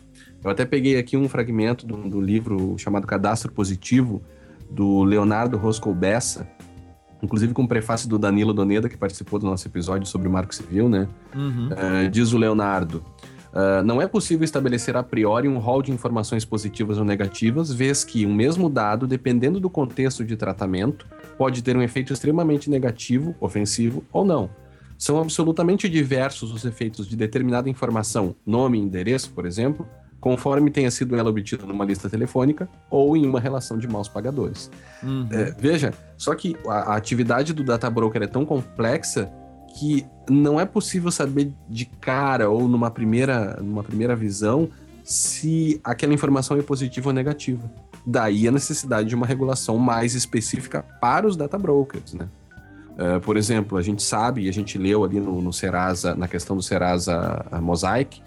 Eu 0.43 0.51
até 0.51 0.65
peguei 0.65 0.99
aqui 0.99 1.17
um 1.17 1.29
fragmento 1.29 1.87
do, 1.87 2.09
do 2.09 2.21
livro 2.21 2.77
chamado 2.79 3.07
Cadastro 3.07 3.53
Positivo, 3.53 4.23
do 4.71 5.05
Leonardo 5.05 5.59
Roscoe 5.59 5.95
Bessa, 5.95 6.49
inclusive 7.23 7.53
com 7.53 7.65
o 7.65 7.69
prefácio 7.69 8.09
do 8.09 8.19
Danilo 8.19 8.53
Doneda, 8.53 8.89
que 8.89 8.97
participou 8.97 9.39
do 9.39 9.47
nosso 9.47 9.67
episódio 9.69 10.07
sobre 10.07 10.29
o 10.29 10.31
Marco 10.31 10.55
Civil, 10.55 10.89
né? 10.89 11.09
Uhum. 11.35 11.69
Uh, 11.69 12.09
diz 12.11 12.33
o 12.33 12.39
Leonardo: 12.39 13.05
Uh, 13.57 13.83
não 13.83 14.03
é 14.03 14.07
possível 14.07 14.45
estabelecer 14.45 14.99
a 14.99 15.03
priori 15.03 15.49
um 15.49 15.57
rol 15.57 15.81
de 15.81 15.91
informações 15.91 16.45
positivas 16.45 16.99
ou 16.99 17.07
negativas, 17.07 17.73
vez 17.73 18.05
que 18.05 18.27
um 18.27 18.35
mesmo 18.35 18.69
dado, 18.69 19.07
dependendo 19.07 19.59
do 19.59 19.71
contexto 19.71 20.23
de 20.23 20.37
tratamento, 20.37 21.07
pode 21.39 21.63
ter 21.63 21.75
um 21.75 21.81
efeito 21.81 22.13
extremamente 22.13 22.69
negativo, 22.69 23.35
ofensivo 23.41 24.05
ou 24.13 24.27
não. 24.27 24.51
São 24.99 25.19
absolutamente 25.19 25.89
diversos 25.89 26.53
os 26.53 26.67
efeitos 26.67 27.09
de 27.09 27.17
determinada 27.17 27.71
informação, 27.71 28.37
nome 28.45 28.77
e 28.77 28.83
endereço, 28.83 29.31
por 29.31 29.47
exemplo, 29.47 29.89
conforme 30.21 30.71
tenha 30.71 30.91
sido 30.91 31.17
ela 31.17 31.31
obtida 31.31 31.65
numa 31.65 31.85
lista 31.85 32.11
telefônica 32.11 32.69
ou 32.91 33.17
em 33.17 33.27
uma 33.27 33.41
relação 33.41 33.79
de 33.79 33.89
maus 33.89 34.07
pagadores. 34.07 34.71
Uhum. 35.03 35.29
É, 35.31 35.55
veja, 35.59 35.95
só 36.19 36.35
que 36.35 36.57
a, 36.67 36.93
a 36.93 36.97
atividade 36.97 37.55
do 37.55 37.65
data 37.65 37.89
broker 37.89 38.23
é 38.23 38.27
tão 38.27 38.45
complexa 38.45 39.33
que 39.77 40.07
não 40.29 40.59
é 40.59 40.65
possível 40.65 41.11
saber 41.11 41.53
de 41.69 41.85
cara 41.85 42.49
ou 42.49 42.67
numa 42.67 42.91
primeira, 42.91 43.59
numa 43.61 43.85
primeira 43.85 44.17
visão 44.17 44.71
se 45.05 45.79
aquela 45.85 46.15
informação 46.15 46.57
é 46.57 46.63
positiva 46.63 47.11
ou 47.11 47.13
negativa. 47.13 47.71
Daí 48.05 48.49
a 48.49 48.51
necessidade 48.51 49.09
de 49.09 49.15
uma 49.15 49.27
regulação 49.27 49.77
mais 49.77 50.15
específica 50.15 50.83
para 51.01 51.27
os 51.27 51.37
data 51.37 51.59
brokers, 51.59 52.15
né? 52.15 52.27
Uh, 52.93 53.21
por 53.21 53.37
exemplo, 53.37 53.77
a 53.77 53.83
gente 53.83 54.03
sabe, 54.03 54.45
e 54.45 54.49
a 54.49 54.53
gente 54.53 54.79
leu 54.79 55.05
ali 55.05 55.21
no, 55.21 55.43
no 55.43 55.53
Serasa, 55.53 56.15
na 56.15 56.27
questão 56.27 56.57
do 56.57 56.63
Serasa 56.63 57.45
Mosaic, 57.61 58.21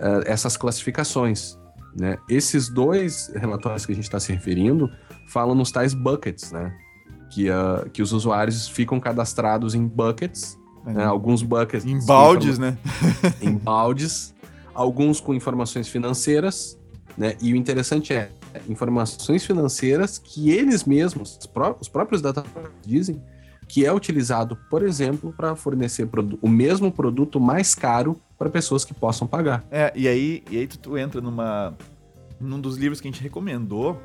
uh, 0.00 0.22
essas 0.24 0.56
classificações. 0.56 1.58
Né? 1.94 2.16
Esses 2.28 2.70
dois 2.70 3.30
relatórios 3.36 3.84
que 3.84 3.92
a 3.92 3.94
gente 3.94 4.04
está 4.04 4.18
se 4.18 4.32
referindo 4.32 4.90
falam 5.28 5.54
nos 5.54 5.70
tais 5.70 5.92
buckets, 5.92 6.50
né? 6.50 6.74
Que, 7.30 7.50
uh, 7.50 7.90
que 7.92 8.00
os 8.00 8.12
usuários 8.12 8.66
ficam 8.66 8.98
cadastrados 8.98 9.74
em 9.74 9.86
buckets 9.86 10.56
né? 10.92 11.04
Alguns 11.04 11.42
buckets. 11.42 11.84
Em 11.84 12.04
baldes, 12.04 12.58
né? 12.58 12.78
em 13.42 13.54
baldes. 13.54 14.34
Alguns 14.74 15.20
com 15.20 15.34
informações 15.34 15.88
financeiras. 15.88 16.78
Né? 17.16 17.36
E 17.40 17.52
o 17.52 17.56
interessante 17.56 18.12
é 18.12 18.30
informações 18.68 19.44
financeiras 19.44 20.18
que 20.18 20.50
eles 20.50 20.84
mesmos, 20.84 21.38
os 21.80 21.88
próprios 21.88 22.22
data 22.22 22.44
dizem 22.84 23.22
que 23.68 23.84
é 23.84 23.92
utilizado, 23.92 24.56
por 24.70 24.82
exemplo, 24.82 25.32
para 25.36 25.56
fornecer 25.56 26.08
o 26.40 26.48
mesmo 26.48 26.92
produto 26.92 27.40
mais 27.40 27.74
caro 27.74 28.16
para 28.38 28.48
pessoas 28.48 28.84
que 28.84 28.94
possam 28.94 29.26
pagar. 29.26 29.64
É, 29.70 29.92
e 29.96 30.06
aí, 30.06 30.44
e 30.50 30.58
aí 30.58 30.66
tu, 30.66 30.78
tu, 30.78 30.96
entra 30.96 31.20
numa 31.20 31.74
num 32.40 32.60
dos 32.60 32.76
livros 32.76 33.00
que 33.00 33.08
a 33.08 33.10
gente 33.10 33.22
recomendou 33.22 34.00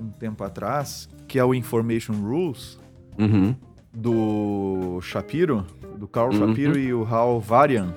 um 0.00 0.08
tempo 0.08 0.42
atrás, 0.42 1.08
que 1.28 1.38
é 1.38 1.44
o 1.44 1.54
Information 1.54 2.14
Rules, 2.14 2.78
uhum. 3.18 3.54
do 3.92 5.00
Shapiro, 5.00 5.64
do 5.96 6.06
Carl 6.06 6.32
uhum. 6.32 6.48
Shapiro 6.48 6.78
e 6.78 6.92
o 6.92 7.04
Hal 7.04 7.40
Varian, 7.40 7.94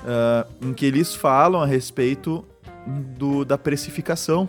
uh, 0.00 0.66
em 0.66 0.72
que 0.72 0.84
eles 0.84 1.14
falam 1.14 1.62
a 1.62 1.66
respeito 1.66 2.44
do, 3.18 3.44
da 3.44 3.56
precificação. 3.56 4.48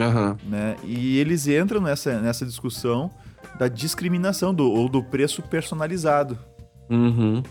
Uhum. 0.00 0.36
Né? 0.48 0.76
E 0.84 1.18
eles 1.18 1.46
entram 1.46 1.80
nessa, 1.80 2.20
nessa 2.20 2.44
discussão 2.44 3.10
da 3.58 3.68
discriminação 3.68 4.54
do, 4.54 4.70
ou 4.70 4.88
do 4.88 5.02
preço 5.02 5.42
personalizado. 5.42 6.38
Uhum. 6.90 7.42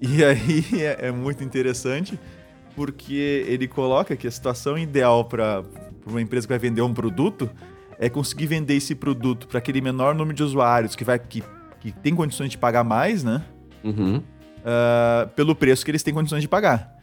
E 0.00 0.24
aí 0.24 0.64
é, 0.80 1.08
é 1.08 1.12
muito 1.12 1.44
interessante 1.44 2.18
porque 2.74 3.44
ele 3.46 3.68
coloca 3.68 4.16
que 4.16 4.26
a 4.26 4.30
situação 4.30 4.78
ideal 4.78 5.24
para 5.24 5.62
uma 6.06 6.20
empresa 6.20 6.46
que 6.46 6.52
vai 6.52 6.58
vender 6.58 6.82
um 6.82 6.94
produto 6.94 7.50
é 7.98 8.08
conseguir 8.08 8.46
vender 8.46 8.74
esse 8.74 8.94
produto 8.94 9.46
para 9.46 9.58
aquele 9.58 9.80
menor 9.80 10.14
número 10.14 10.34
de 10.34 10.42
usuários 10.42 10.96
que 10.96 11.04
vai 11.04 11.18
que, 11.18 11.44
que 11.80 11.90
tem 11.90 12.14
condições 12.14 12.50
de 12.50 12.58
pagar 12.58 12.84
mais, 12.84 13.24
né? 13.24 13.42
Uhum. 13.82 14.16
Uh, 14.18 15.28
pelo 15.34 15.54
preço 15.54 15.84
que 15.84 15.90
eles 15.90 16.02
têm 16.02 16.12
condições 16.12 16.42
de 16.42 16.48
pagar. 16.48 16.94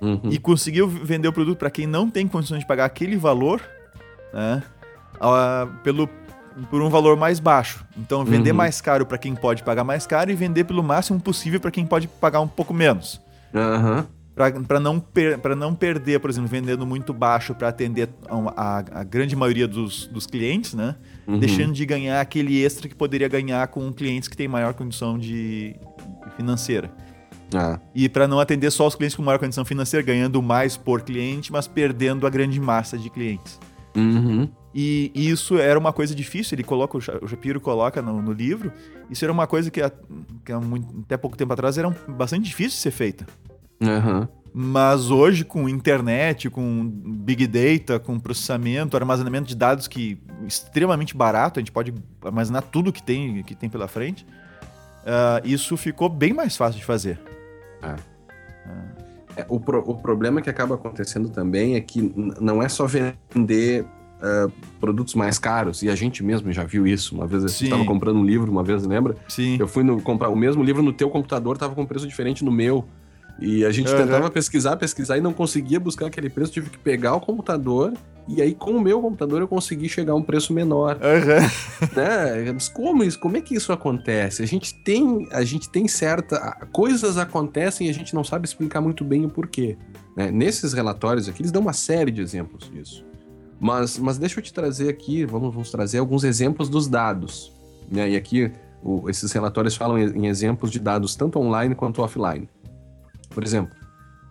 Uhum. 0.00 0.20
E 0.30 0.38
conseguiu 0.38 0.86
vender 0.86 1.26
o 1.26 1.32
produto 1.32 1.58
para 1.58 1.70
quem 1.70 1.86
não 1.86 2.10
tem 2.10 2.28
condições 2.28 2.60
de 2.60 2.66
pagar 2.66 2.84
aquele 2.84 3.16
valor, 3.16 3.62
né? 4.32 4.62
Uh, 5.14 5.72
pelo, 5.82 6.08
por 6.70 6.82
um 6.82 6.90
valor 6.90 7.16
mais 7.16 7.40
baixo. 7.40 7.84
Então, 7.96 8.22
vender 8.24 8.50
Uhum. 8.50 8.56
mais 8.58 8.80
caro 8.82 9.06
para 9.06 9.16
quem 9.16 9.34
pode 9.34 9.62
pagar 9.62 9.84
mais 9.84 10.06
caro 10.06 10.30
e 10.30 10.34
vender 10.34 10.64
pelo 10.64 10.82
máximo 10.82 11.18
possível 11.18 11.58
para 11.58 11.70
quem 11.70 11.86
pode 11.86 12.06
pagar 12.06 12.40
um 12.40 12.48
pouco 12.48 12.74
menos. 12.74 13.20
Aham. 13.54 14.06
Para 14.68 14.78
não, 14.78 15.00
per, 15.00 15.40
não 15.56 15.74
perder, 15.74 16.20
por 16.20 16.28
exemplo, 16.28 16.48
vendendo 16.50 16.86
muito 16.86 17.14
baixo 17.14 17.54
para 17.54 17.68
atender 17.68 18.10
a, 18.28 18.34
a- 18.80 19.00
a 19.00 19.02
grande 19.02 19.34
maioria 19.34 19.66
dos, 19.66 20.06
dos 20.08 20.26
clientes, 20.26 20.74
né? 20.74 20.94
Uhum. 21.26 21.38
Deixando 21.38 21.72
de 21.72 21.86
ganhar 21.86 22.20
aquele 22.20 22.62
extra 22.62 22.86
que 22.86 22.94
poderia 22.94 23.28
ganhar 23.28 23.66
com 23.68 23.90
clientes 23.92 24.28
que 24.28 24.36
têm 24.36 24.46
maior 24.46 24.74
condição 24.74 25.18
de 25.18 25.74
financeira. 26.36 26.90
Ah, 27.54 27.80
E 27.94 28.08
para 28.10 28.28
não 28.28 28.38
atender 28.38 28.70
só 28.70 28.86
os 28.86 28.94
clientes 28.94 29.16
com 29.16 29.22
maior 29.22 29.38
condição 29.38 29.64
financeira, 29.64 30.04
ganhando 30.04 30.42
mais 30.42 30.76
por 30.76 31.00
cliente, 31.00 31.50
mas 31.50 31.66
perdendo 31.66 32.26
a 32.26 32.30
grande 32.30 32.60
massa 32.60 32.98
de 32.98 33.08
clientes. 33.08 33.58
uhum. 33.96 34.48
E 34.78 35.10
isso 35.14 35.56
era 35.56 35.78
uma 35.78 35.90
coisa 35.90 36.14
difícil, 36.14 36.54
ele 36.56 36.62
coloca, 36.62 36.98
o 36.98 37.00
Sha- 37.00 37.18
o 37.22 37.26
Shapiro 37.26 37.58
coloca 37.58 38.02
no, 38.02 38.20
no 38.20 38.30
livro, 38.30 38.70
isso 39.10 39.24
era 39.24 39.32
uma 39.32 39.46
coisa 39.46 39.70
que, 39.70 39.80
que 40.44 40.52
muito- 40.56 41.00
até 41.00 41.16
pouco 41.16 41.34
tempo 41.34 41.50
atrás 41.54 41.78
era 41.78 41.88
bastante 42.06 42.44
difícil 42.44 42.72
de 42.76 42.82
ser 42.82 42.90
feita. 42.90 43.26
Aham. 43.82 44.28
Mas 44.58 45.10
hoje, 45.10 45.44
com 45.44 45.68
internet, 45.68 46.48
com 46.48 46.88
big 46.88 47.46
data, 47.46 47.98
com 47.98 48.18
processamento, 48.18 48.96
armazenamento 48.96 49.46
de 49.46 49.54
dados 49.54 49.86
que 49.86 50.18
extremamente 50.46 51.14
barato, 51.14 51.58
a 51.58 51.60
gente 51.60 51.70
pode 51.70 51.92
armazenar 52.24 52.62
tudo 52.62 52.90
que 52.90 53.02
tem, 53.02 53.42
que 53.42 53.54
tem 53.54 53.68
pela 53.68 53.86
frente, 53.86 54.26
ah, 55.04 55.42
isso 55.44 55.76
ficou 55.76 56.08
bem 56.08 56.32
mais 56.32 56.56
fácil 56.56 56.78
de 56.80 56.86
fazer. 56.86 57.20
É, 59.36 59.44
o, 59.46 59.60
pro- 59.60 59.84
o 59.86 59.94
problema 59.94 60.40
que 60.40 60.48
acaba 60.48 60.76
acontecendo 60.76 61.28
também 61.28 61.74
é 61.74 61.80
que 61.82 62.00
não 62.40 62.62
é 62.62 62.68
só 62.70 62.86
vender 62.86 63.84
ah, 64.22 64.48
produtos 64.80 65.14
mais 65.14 65.38
caros, 65.38 65.82
e 65.82 65.90
a 65.90 65.94
gente 65.94 66.24
mesmo 66.24 66.50
já 66.50 66.64
viu 66.64 66.86
isso. 66.86 67.14
Uma 67.14 67.26
vez 67.26 67.44
a 67.44 67.48
gente 67.48 67.58
Sim. 67.58 67.64
estava 67.66 67.84
comprando 67.84 68.16
um 68.16 68.24
livro, 68.24 68.50
uma 68.50 68.64
vez, 68.64 68.86
lembra? 68.86 69.16
Sim. 69.28 69.58
Eu 69.60 69.68
fui 69.68 69.84
no, 69.84 70.00
comprar 70.00 70.30
o 70.30 70.36
mesmo 70.36 70.62
livro 70.62 70.82
no 70.82 70.94
teu 70.94 71.10
computador, 71.10 71.58
tava 71.58 71.74
com 71.74 71.84
preço 71.84 72.06
diferente 72.08 72.42
no 72.42 72.50
meu. 72.50 72.86
E 73.38 73.64
a 73.66 73.70
gente 73.70 73.88
Aham. 73.92 74.04
tentava 74.04 74.30
pesquisar, 74.30 74.76
pesquisar 74.76 75.18
e 75.18 75.20
não 75.20 75.32
conseguia 75.32 75.78
buscar 75.78 76.06
aquele 76.06 76.30
preço. 76.30 76.52
Tive 76.52 76.70
que 76.70 76.78
pegar 76.78 77.14
o 77.14 77.20
computador 77.20 77.92
e 78.26 78.40
aí 78.40 78.54
com 78.54 78.70
o 78.72 78.80
meu 78.80 79.00
computador 79.02 79.40
eu 79.42 79.46
consegui 79.48 79.88
chegar 79.90 80.12
a 80.14 80.16
um 80.16 80.22
preço 80.22 80.52
menor. 80.54 80.98
Aham. 81.02 81.46
né? 81.94 82.52
Mas 82.52 82.68
como 82.68 83.04
isso? 83.04 83.18
Como 83.18 83.36
é 83.36 83.40
que 83.42 83.54
isso 83.54 83.72
acontece? 83.72 84.42
A 84.42 84.46
gente 84.46 84.74
tem, 84.82 85.28
a 85.30 85.44
gente 85.44 85.68
tem 85.68 85.86
certa 85.86 86.66
coisas 86.72 87.18
acontecem 87.18 87.86
e 87.86 87.90
a 87.90 87.94
gente 87.94 88.14
não 88.14 88.24
sabe 88.24 88.46
explicar 88.46 88.80
muito 88.80 89.04
bem 89.04 89.26
o 89.26 89.28
porquê. 89.28 89.76
né? 90.16 90.30
Nesses 90.30 90.72
relatórios 90.72 91.28
aqui 91.28 91.42
eles 91.42 91.52
dão 91.52 91.60
uma 91.62 91.74
série 91.74 92.10
de 92.10 92.22
exemplos 92.22 92.70
disso. 92.70 93.04
Mas, 93.60 93.98
mas 93.98 94.18
deixa 94.18 94.38
eu 94.38 94.42
te 94.44 94.52
trazer 94.52 94.88
aqui, 94.88 95.24
vamos, 95.26 95.52
vamos 95.52 95.70
trazer 95.70 95.98
alguns 95.98 96.24
exemplos 96.24 96.68
dos 96.70 96.88
dados. 96.88 97.52
Né? 97.90 98.10
E 98.10 98.16
aqui 98.16 98.50
o- 98.82 99.08
esses 99.10 99.30
relatórios 99.32 99.76
falam 99.76 99.98
em 99.98 100.26
exemplos 100.26 100.70
de 100.70 100.78
dados 100.78 101.14
tanto 101.14 101.38
online 101.38 101.74
quanto 101.74 102.00
offline. 102.02 102.48
Por 103.36 103.44
exemplo, 103.44 103.76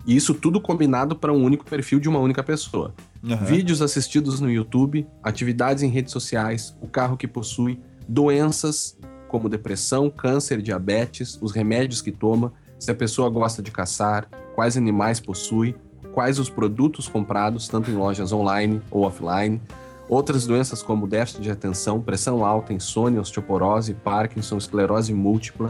e 0.08 0.16
isso 0.16 0.34
tudo 0.34 0.60
combinado 0.60 1.16
para 1.16 1.32
um 1.32 1.43
único 1.43 1.64
perfil 1.64 1.99
de 1.99 2.10
uma 2.10 2.18
única 2.18 2.41
pessoa. 2.41 2.91
Aham. 3.24 3.45
Vídeos 3.45 3.84
assistidos 3.84 4.39
no 4.39 4.49
YouTube, 4.49 5.06
atividades 5.22 5.84
em 5.84 5.89
redes 5.89 6.12
sociais, 6.12 6.76
o 6.82 6.88
carro 6.88 7.16
que 7.16 7.28
possui, 7.28 7.80
doenças 8.08 8.97
como 9.28 9.47
depressão, 9.47 10.10
câncer, 10.10 10.60
diabetes, 10.60 11.38
os 11.39 11.51
remédios 11.51 12.01
que 12.01 12.12
toma, 12.12 12.51
se 12.80 12.89
a 12.89 12.95
pessoa 12.95 13.30
gosta 13.30 13.62
de 13.62 13.70
caçar, 13.70 14.28
quais 14.56 14.76
animais 14.76 15.20
possui, 15.20 15.76
quais 16.12 16.39
os 16.39 16.49
produtos 16.49 17.08
comprados, 17.08 17.68
tanto 17.68 17.91
em 17.91 17.93
lojas 17.93 18.34
online 18.34 18.82
ou 18.89 19.03
offline, 19.03 19.62
outras 20.10 20.47
doenças 20.47 20.82
como 20.82 21.06
déficit 21.06 21.43
de 21.43 21.51
atenção, 21.51 22.01
pressão 22.01 22.43
alta, 22.43 22.74
insônia, 22.74 23.22
osteoporose, 23.22 23.93
Parkinson, 23.93 24.58
esclerose 24.58 25.14
múltipla, 25.14 25.70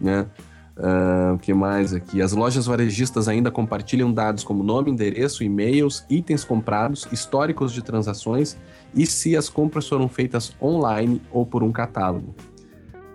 né? 0.00 0.24
Ah, 0.80 1.32
o 1.34 1.38
que 1.38 1.52
mais 1.52 1.92
aqui? 1.92 2.22
As 2.22 2.32
lojas 2.32 2.66
varejistas 2.66 3.26
ainda 3.26 3.50
compartilham 3.50 4.12
dados 4.12 4.44
como 4.44 4.62
nome, 4.62 4.90
endereço, 4.90 5.42
e-mails, 5.42 6.04
itens 6.08 6.44
comprados, 6.44 7.06
históricos 7.10 7.72
de 7.72 7.82
transações 7.82 8.56
e 8.94 9.04
se 9.04 9.36
as 9.36 9.48
compras 9.48 9.88
foram 9.88 10.08
feitas 10.08 10.54
online 10.62 11.20
ou 11.32 11.44
por 11.44 11.62
um 11.64 11.72
catálogo. 11.72 12.34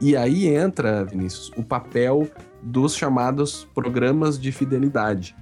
E 0.01 0.17
aí 0.17 0.47
entra, 0.47 1.05
Vinícius, 1.05 1.51
o 1.55 1.63
papel 1.63 2.27
dos 2.61 2.95
chamados 2.95 3.65
programas 3.73 4.37
de 4.37 4.51
fidelidade. 4.51 5.33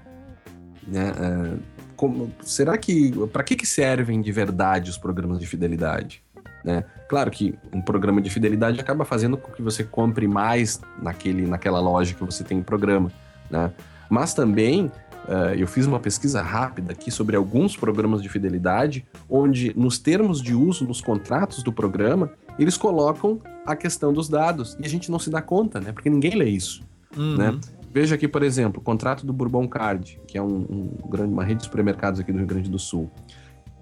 Né? 0.87 1.11
Ah, 1.17 1.57
como- 1.95 2.31
será 2.43 2.77
que 2.77 3.11
para 3.27 3.43
que, 3.43 3.55
que 3.55 3.65
servem 3.65 4.21
de 4.21 4.31
verdade 4.31 4.91
os 4.91 4.97
programas 4.97 5.39
de 5.39 5.47
fidelidade? 5.47 6.23
Né? 6.63 6.83
Claro 7.09 7.29
que 7.31 7.55
um 7.73 7.81
programa 7.81 8.21
de 8.21 8.29
fidelidade 8.29 8.79
acaba 8.79 9.03
fazendo 9.03 9.37
com 9.37 9.51
que 9.51 9.61
você 9.61 9.83
compre 9.83 10.27
mais 10.27 10.79
naquele, 11.01 11.47
naquela 11.47 11.79
loja 11.79 12.13
que 12.13 12.23
você 12.23 12.43
tem 12.43 12.59
em 12.59 12.63
programa, 12.63 13.11
né? 13.49 13.71
Mas 14.09 14.33
também 14.33 14.91
eh, 15.27 15.55
eu 15.57 15.67
fiz 15.67 15.85
uma 15.85 15.99
pesquisa 15.99 16.41
rápida 16.41 16.93
aqui 16.93 17.11
sobre 17.11 17.35
alguns 17.35 17.75
programas 17.75 18.21
de 18.21 18.29
fidelidade, 18.29 19.05
onde 19.29 19.73
nos 19.77 19.97
termos 19.97 20.41
de 20.41 20.53
uso, 20.53 20.85
nos 20.85 21.01
contratos 21.01 21.63
do 21.63 21.71
programa, 21.71 22.31
eles 22.57 22.77
colocam 22.77 23.39
a 23.65 23.75
questão 23.75 24.11
dos 24.11 24.27
dados 24.27 24.77
e 24.79 24.85
a 24.85 24.89
gente 24.89 25.11
não 25.11 25.19
se 25.19 25.29
dá 25.29 25.41
conta, 25.41 25.79
né? 25.79 25.91
Porque 25.91 26.09
ninguém 26.09 26.35
lê 26.35 26.49
isso. 26.49 26.83
Uhum. 27.15 27.37
né? 27.37 27.59
Veja 27.93 28.15
aqui, 28.15 28.27
por 28.27 28.41
exemplo, 28.41 28.79
o 28.79 28.83
contrato 28.83 29.25
do 29.25 29.33
Bourbon 29.33 29.67
Card, 29.67 30.17
que 30.25 30.37
é 30.37 30.41
um, 30.41 30.65
um 31.01 31.09
grande, 31.09 31.33
uma 31.33 31.43
rede 31.43 31.59
de 31.59 31.65
supermercados 31.65 32.21
aqui 32.21 32.31
do 32.31 32.37
Rio 32.37 32.47
Grande 32.47 32.69
do 32.69 32.79
Sul. 32.79 33.11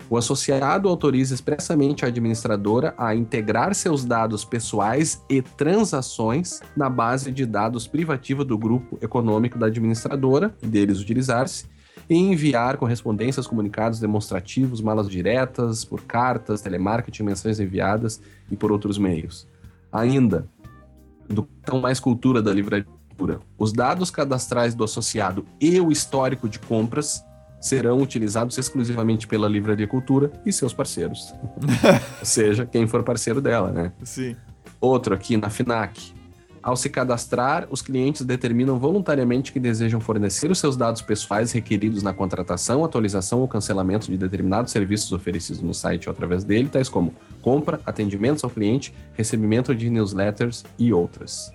O 0.09 0.17
associado 0.17 0.89
autoriza 0.89 1.35
expressamente 1.35 2.03
a 2.03 2.07
administradora 2.07 2.95
a 2.97 3.13
integrar 3.13 3.75
seus 3.75 4.03
dados 4.03 4.43
pessoais 4.43 5.23
e 5.29 5.39
transações 5.39 6.61
na 6.75 6.89
base 6.89 7.31
de 7.31 7.45
dados 7.45 7.85
privativa 7.85 8.43
do 8.43 8.57
grupo 8.57 8.97
econômico 9.01 9.59
da 9.59 9.67
administradora 9.67 10.55
deles 10.63 10.99
utilizar-se 10.99 11.67
e 12.09 12.15
enviar 12.15 12.77
correspondências, 12.77 13.45
comunicados 13.45 13.99
demonstrativos, 13.99 14.81
malas 14.81 15.07
diretas, 15.07 15.85
por 15.85 16.01
cartas, 16.01 16.61
telemarketing, 16.61 17.21
mensagens 17.21 17.59
enviadas 17.59 18.19
e 18.49 18.55
por 18.55 18.71
outros 18.71 18.97
meios. 18.97 19.47
Ainda, 19.91 20.47
do 21.27 21.43
tão 21.63 21.79
mais 21.79 21.99
cultura 21.99 22.41
da 22.41 22.51
livraria 22.51 22.87
os 23.57 23.73
dados 23.73 24.09
cadastrais 24.09 24.73
do 24.73 24.81
associado 24.81 25.45
e 25.59 25.77
o 25.81 25.91
histórico 25.91 26.47
de 26.47 26.57
compras 26.57 27.21
serão 27.59 28.01
utilizados 28.01 28.57
exclusivamente 28.57 29.27
pela 29.27 29.47
Livraria 29.47 29.87
Cultura 29.87 30.31
e 30.45 30.51
seus 30.51 30.73
parceiros. 30.73 31.33
Ou 32.19 32.25
seja, 32.25 32.65
quem 32.65 32.87
for 32.87 33.03
parceiro 33.03 33.41
dela, 33.41 33.71
né? 33.71 33.91
Sim. 34.03 34.35
Outro 34.79 35.13
aqui 35.13 35.35
na 35.35 35.49
FINAC. 35.49 36.13
Ao 36.61 36.75
se 36.75 36.89
cadastrar, 36.89 37.67
os 37.71 37.81
clientes 37.81 38.25
determinam 38.25 38.77
voluntariamente 38.77 39.51
que 39.53 39.59
desejam 39.59 40.01
fornecer 40.01 40.51
os 40.51 40.59
seus 40.59 40.75
dados 40.75 41.01
pessoais 41.01 41.53
requeridos 41.53 42.03
na 42.03 42.13
contratação, 42.13 42.83
atualização 42.83 43.39
ou 43.39 43.47
cancelamento 43.47 44.07
de 44.07 44.17
determinados 44.17 44.71
serviços 44.71 45.11
oferecidos 45.13 45.61
no 45.61 45.73
site 45.73 46.09
ou 46.09 46.13
através 46.13 46.43
dele, 46.43 46.67
tais 46.67 46.89
como 46.89 47.13
compra, 47.41 47.79
atendimentos 47.85 48.43
ao 48.43 48.49
cliente, 48.49 48.93
recebimento 49.13 49.73
de 49.73 49.89
newsletters 49.89 50.65
e 50.77 50.91
outras. 50.91 51.51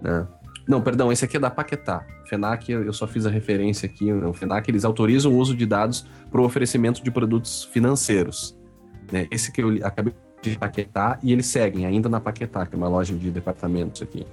né? 0.00 0.26
Não, 0.68 0.82
perdão, 0.82 1.10
esse 1.10 1.24
aqui 1.24 1.38
é 1.38 1.40
da 1.40 1.48
Paquetá. 1.48 2.04
FENAC, 2.26 2.70
eu 2.70 2.92
só 2.92 3.06
fiz 3.06 3.24
a 3.24 3.30
referência 3.30 3.86
aqui. 3.86 4.12
O 4.12 4.34
FENAC, 4.34 4.70
eles 4.70 4.84
autorizam 4.84 5.32
o 5.32 5.38
uso 5.38 5.56
de 5.56 5.64
dados 5.64 6.06
para 6.30 6.42
o 6.42 6.44
oferecimento 6.44 7.02
de 7.02 7.10
produtos 7.10 7.64
financeiros. 7.64 8.54
né? 9.10 9.26
Esse 9.30 9.50
que 9.50 9.62
eu 9.62 9.70
acabei 9.82 10.12
de 10.42 10.58
Paquetá, 10.58 11.18
e 11.22 11.32
eles 11.32 11.46
seguem 11.46 11.86
ainda 11.86 12.08
na 12.08 12.20
Paquetá, 12.20 12.66
que 12.66 12.74
é 12.74 12.76
uma 12.76 12.86
loja 12.86 13.14
de 13.14 13.30
departamentos 13.30 14.02
aqui. 14.02 14.26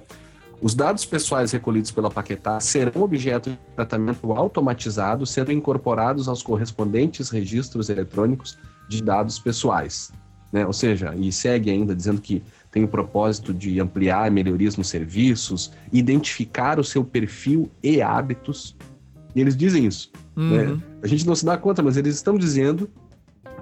Os 0.60 0.74
dados 0.74 1.04
pessoais 1.04 1.52
recolhidos 1.52 1.90
pela 1.90 2.10
Paquetá 2.10 2.60
serão 2.60 3.02
objeto 3.02 3.50
de 3.50 3.58
tratamento 3.74 4.30
automatizado, 4.32 5.26
sendo 5.26 5.52
incorporados 5.52 6.28
aos 6.28 6.42
correspondentes 6.42 7.30
registros 7.30 7.88
eletrônicos 7.88 8.58
de 8.88 9.02
dados 9.02 9.38
pessoais. 9.38 10.12
né? 10.52 10.66
Ou 10.66 10.72
seja, 10.72 11.14
e 11.16 11.32
segue 11.32 11.70
ainda 11.70 11.94
dizendo 11.94 12.20
que 12.20 12.42
tem 12.70 12.84
o 12.84 12.88
propósito 12.88 13.54
de 13.54 13.80
ampliar 13.80 14.30
melhorias 14.30 14.76
nos 14.76 14.88
serviços, 14.88 15.72
identificar 15.92 16.78
o 16.78 16.84
seu 16.84 17.04
perfil 17.04 17.70
e 17.82 18.02
hábitos. 18.02 18.76
E 19.34 19.40
eles 19.40 19.56
dizem 19.56 19.86
isso. 19.86 20.10
Uhum. 20.36 20.50
né? 20.50 20.82
A 21.02 21.06
gente 21.06 21.26
não 21.26 21.34
se 21.34 21.44
dá 21.44 21.56
conta, 21.56 21.82
mas 21.82 21.96
eles 21.96 22.14
estão 22.14 22.36
dizendo 22.36 22.90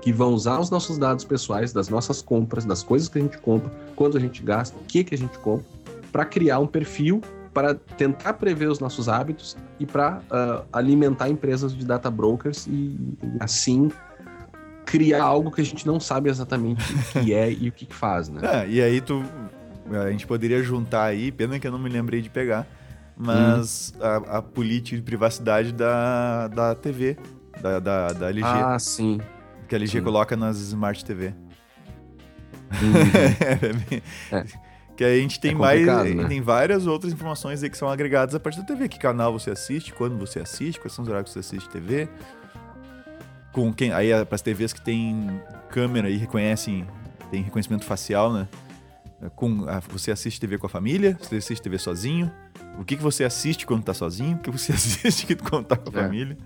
que 0.00 0.12
vão 0.12 0.34
usar 0.34 0.60
os 0.60 0.70
nossos 0.70 0.98
dados 0.98 1.24
pessoais, 1.24 1.72
das 1.72 1.88
nossas 1.88 2.20
compras, 2.20 2.64
das 2.64 2.82
coisas 2.82 3.08
que 3.08 3.18
a 3.18 3.22
gente 3.22 3.38
compra, 3.38 3.72
quando 3.96 4.18
a 4.18 4.20
gente 4.20 4.42
gasta, 4.42 4.76
o 4.76 4.84
que, 4.84 5.02
que 5.02 5.14
a 5.14 5.18
gente 5.18 5.38
compra, 5.38 5.64
para 6.12 6.24
criar 6.24 6.58
um 6.58 6.66
perfil 6.66 7.22
para 7.54 7.72
tentar 7.72 8.34
prever 8.34 8.68
os 8.68 8.80
nossos 8.80 9.08
hábitos 9.08 9.56
e 9.78 9.86
para 9.86 10.18
uh, 10.18 10.66
alimentar 10.72 11.28
empresas 11.28 11.74
de 11.74 11.86
data 11.86 12.10
brokers 12.10 12.66
e, 12.66 12.70
e, 12.72 13.18
assim 13.38 13.90
criar 14.84 15.22
algo 15.22 15.50
que 15.50 15.60
a 15.60 15.64
gente 15.64 15.86
não 15.86 15.98
sabe 15.98 16.28
exatamente 16.28 16.82
o 16.92 17.20
que 17.24 17.32
é 17.32 17.50
e 17.50 17.68
o 17.68 17.72
que, 17.72 17.86
que 17.86 17.94
faz, 17.94 18.28
né? 18.28 18.40
É, 18.64 18.68
e 18.68 18.82
aí 18.82 19.00
tu 19.00 19.24
a 19.92 20.10
gente 20.10 20.26
poderia 20.26 20.62
juntar 20.62 21.04
aí, 21.04 21.30
pena 21.30 21.58
que 21.58 21.66
eu 21.66 21.72
não 21.72 21.78
me 21.78 21.90
lembrei 21.90 22.22
de 22.22 22.30
pegar, 22.30 22.66
mas 23.16 23.92
hum. 23.96 24.00
a, 24.02 24.38
a, 24.38 24.42
política 24.42 24.96
de 24.96 25.02
privacidade 25.02 25.72
da, 25.72 26.48
da 26.48 26.74
TV, 26.74 27.16
da, 27.60 27.78
da, 27.78 28.12
da 28.12 28.30
LG. 28.30 28.46
Ah, 28.46 28.78
sim. 28.78 29.20
Que 29.68 29.74
a 29.74 29.78
LG 29.78 29.98
sim. 29.98 30.02
coloca 30.02 30.36
nas 30.36 30.58
Smart 30.58 31.04
TV. 31.04 31.34
Uhum. 32.82 33.98
é, 34.32 34.44
que 34.96 35.04
a 35.04 35.16
gente 35.16 35.40
tem 35.40 35.52
é 35.52 35.54
mais. 35.54 35.86
Né? 35.86 36.24
Tem 36.28 36.40
várias 36.40 36.86
outras 36.86 37.12
informações 37.12 37.62
aí 37.62 37.70
que 37.70 37.76
são 37.76 37.88
agregadas 37.88 38.34
a 38.34 38.40
partir 38.40 38.60
da 38.60 38.66
TV. 38.66 38.88
Que 38.88 38.98
canal 38.98 39.32
você 39.32 39.50
assiste, 39.50 39.92
quando 39.92 40.18
você 40.18 40.40
assiste, 40.40 40.80
quais 40.80 40.92
são 40.92 41.02
os 41.02 41.08
horários 41.08 41.32
que 41.32 41.34
você 41.34 41.40
assiste 41.40 41.68
TV. 41.68 42.08
Com 43.54 43.72
quem. 43.72 43.92
Aí 43.92 44.10
para 44.26 44.34
as 44.34 44.42
TVs 44.42 44.74
que 44.74 44.80
tem 44.80 45.40
câmera 45.70 46.10
e 46.10 46.16
reconhecem. 46.16 46.86
Tem 47.30 47.42
reconhecimento 47.42 47.84
facial, 47.84 48.32
né? 48.32 48.46
Com, 49.34 49.64
você 49.88 50.10
assiste 50.10 50.38
TV 50.38 50.58
com 50.58 50.66
a 50.66 50.68
família, 50.68 51.16
você 51.18 51.36
assiste 51.36 51.62
TV 51.62 51.78
sozinho. 51.78 52.30
O 52.78 52.84
que, 52.84 52.96
que 52.96 53.02
você 53.02 53.24
assiste 53.24 53.64
quando 53.64 53.84
tá 53.84 53.94
sozinho, 53.94 54.36
o 54.36 54.40
que 54.40 54.50
você 54.50 54.72
assiste 54.74 55.34
quando 55.36 55.64
tá 55.64 55.76
com 55.76 55.96
a 55.96 56.00
é. 56.00 56.04
família. 56.04 56.36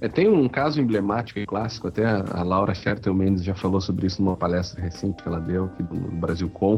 É, 0.00 0.08
tem 0.08 0.28
um 0.28 0.48
caso 0.48 0.80
emblemático 0.80 1.38
e 1.38 1.46
clássico, 1.46 1.88
até 1.88 2.04
a 2.04 2.42
Laura 2.42 2.72
Schertel 2.74 3.14
Mendes 3.14 3.42
já 3.42 3.54
falou 3.54 3.80
sobre 3.80 4.06
isso 4.06 4.22
numa 4.22 4.36
palestra 4.36 4.80
recente 4.80 5.22
que 5.22 5.28
ela 5.28 5.40
deu 5.40 5.64
aqui 5.64 5.82
no 5.82 6.12
Brasil 6.12 6.48
Com, 6.48 6.74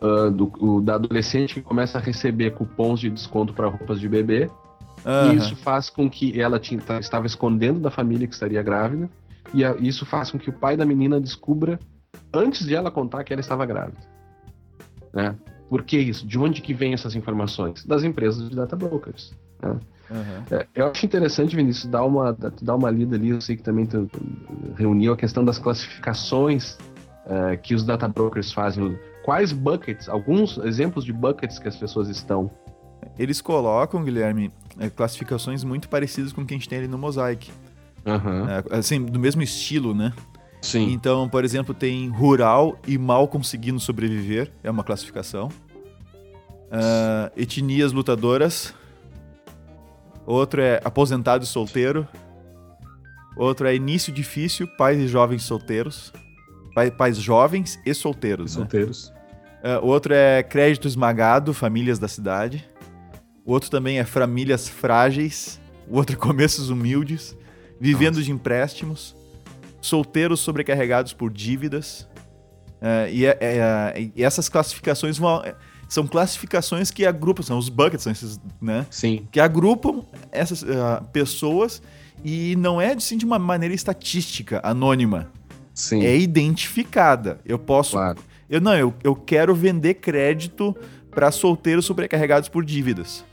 uh, 0.00 0.30
do, 0.30 0.52
o, 0.60 0.80
da 0.80 0.94
adolescente 0.94 1.54
que 1.54 1.62
começa 1.62 1.98
a 1.98 2.00
receber 2.00 2.52
cupons 2.52 3.00
de 3.00 3.10
desconto 3.10 3.52
para 3.52 3.66
roupas 3.66 3.98
de 3.98 4.08
bebê, 4.08 4.48
uhum. 5.04 5.32
e 5.32 5.36
isso 5.36 5.56
faz 5.56 5.90
com 5.90 6.08
que 6.08 6.40
ela 6.40 6.58
tinha, 6.58 6.80
tá, 6.80 6.98
estava 6.98 7.26
escondendo 7.26 7.80
da 7.80 7.90
família 7.90 8.26
que 8.26 8.34
estaria 8.34 8.62
grávida, 8.62 9.08
e 9.52 9.64
a, 9.64 9.74
isso 9.76 10.04
faz 10.06 10.30
com 10.30 10.38
que 10.38 10.50
o 10.50 10.52
pai 10.52 10.76
da 10.76 10.84
menina 10.84 11.20
descubra, 11.20 11.78
antes 12.32 12.66
de 12.66 12.74
ela 12.74 12.90
contar 12.90 13.24
que 13.24 13.32
ela 13.32 13.40
estava 13.40 13.64
grávida. 13.66 13.98
Né? 15.12 15.34
Por 15.68 15.82
que 15.82 15.98
isso? 15.98 16.26
De 16.26 16.38
onde 16.38 16.60
que 16.60 16.74
vem 16.74 16.92
essas 16.92 17.14
informações? 17.14 17.84
Das 17.84 18.04
empresas 18.04 18.48
de 18.48 18.56
data 18.56 18.76
brokers. 18.76 19.32
Né? 19.62 19.78
Uhum. 20.10 20.58
É, 20.58 20.66
eu 20.74 20.86
acho 20.86 21.06
interessante, 21.06 21.56
Vinícius, 21.56 21.90
dar 21.90 22.04
uma, 22.04 22.36
dar 22.60 22.74
uma 22.74 22.90
lida 22.90 23.16
ali. 23.16 23.30
Eu 23.30 23.40
sei 23.40 23.56
que 23.56 23.62
também 23.62 23.86
tu, 23.86 24.10
reuniu 24.76 25.12
a 25.12 25.16
questão 25.16 25.44
das 25.44 25.58
classificações 25.58 26.76
uh, 27.26 27.60
que 27.62 27.74
os 27.74 27.84
data 27.84 28.06
brokers 28.06 28.52
fazem. 28.52 28.98
Quais 29.24 29.52
buckets, 29.52 30.08
alguns 30.08 30.58
exemplos 30.58 31.04
de 31.04 31.12
buckets 31.12 31.58
que 31.58 31.68
as 31.68 31.76
pessoas 31.76 32.08
estão. 32.08 32.50
Eles 33.18 33.40
colocam, 33.40 34.02
Guilherme, 34.02 34.52
é, 34.78 34.88
classificações 34.88 35.64
muito 35.64 35.88
parecidas 35.88 36.32
com 36.32 36.42
o 36.42 36.46
que 36.46 36.54
a 36.54 36.56
gente 36.56 36.68
tem 36.68 36.78
ali 36.78 36.88
no 36.88 36.98
Mosaic. 36.98 37.50
Uhum. 38.04 38.48
É, 38.48 38.78
assim, 38.78 39.02
do 39.02 39.18
mesmo 39.18 39.42
estilo, 39.42 39.94
né? 39.94 40.12
Sim. 40.60 40.92
Então, 40.92 41.28
por 41.28 41.44
exemplo, 41.44 41.74
tem 41.74 42.08
rural 42.08 42.78
e 42.86 42.96
mal 42.96 43.28
conseguindo 43.28 43.78
sobreviver, 43.78 44.50
é 44.62 44.70
uma 44.70 44.82
classificação. 44.82 45.48
Uh, 46.70 47.30
etnias 47.36 47.92
lutadoras, 47.92 48.74
Outro 50.26 50.60
é 50.60 50.80
aposentado 50.84 51.44
e 51.44 51.46
solteiro. 51.46 52.08
Outro 53.36 53.66
é 53.66 53.74
início 53.74 54.12
difícil, 54.12 54.66
pais 54.76 54.98
e 54.98 55.06
jovens 55.06 55.42
solteiros. 55.42 56.12
Pais 56.96 57.16
jovens 57.16 57.78
e 57.84 57.94
solteiros. 57.94 58.52
E 58.52 58.54
solteiros. 58.54 59.12
Né? 59.62 59.78
Uh, 59.78 59.86
outro 59.86 60.12
é 60.12 60.42
crédito 60.42 60.88
esmagado, 60.88 61.54
famílias 61.54 61.98
da 61.98 62.08
cidade. 62.08 62.66
O 63.44 63.52
outro 63.52 63.70
também 63.70 63.98
é 63.98 64.04
famílias 64.04 64.68
frágeis. 64.68 65.60
O 65.88 65.96
outro 65.96 66.16
é 66.16 66.18
começos 66.18 66.70
humildes. 66.70 67.36
Vivendo 67.80 68.14
Nossa. 68.14 68.24
de 68.24 68.32
empréstimos. 68.32 69.14
Solteiros 69.80 70.40
sobrecarregados 70.40 71.12
por 71.12 71.30
dívidas. 71.32 72.08
Uh, 72.80 73.08
e, 73.10 73.26
é, 73.26 74.10
e, 74.14 74.22
essas 74.22 74.48
classificações 74.48 75.18
vão 75.18 75.42
são 75.88 76.06
classificações 76.06 76.90
que 76.90 77.06
agrupam, 77.06 77.42
são 77.42 77.58
os 77.58 77.68
buckets, 77.68 78.02
são 78.02 78.10
esses, 78.10 78.40
né? 78.60 78.86
Sim. 78.90 79.28
Que 79.30 79.38
agrupam 79.38 80.02
essas 80.32 80.62
uh, 80.62 81.04
pessoas 81.12 81.82
e 82.24 82.56
não 82.56 82.80
é 82.80 82.92
assim 82.92 83.16
de 83.16 83.24
uma 83.24 83.38
maneira 83.38 83.74
estatística, 83.74 84.60
anônima. 84.64 85.30
Sim. 85.72 86.04
É 86.04 86.16
identificada. 86.16 87.40
Eu 87.44 87.58
posso. 87.58 87.92
Claro. 87.92 88.18
Eu 88.48 88.60
não, 88.60 88.74
eu, 88.74 88.94
eu 89.02 89.14
quero 89.14 89.54
vender 89.54 89.94
crédito 89.94 90.76
para 91.10 91.30
solteiros 91.30 91.84
sobrecarregados 91.84 92.48
por 92.48 92.64
dívidas. 92.64 93.24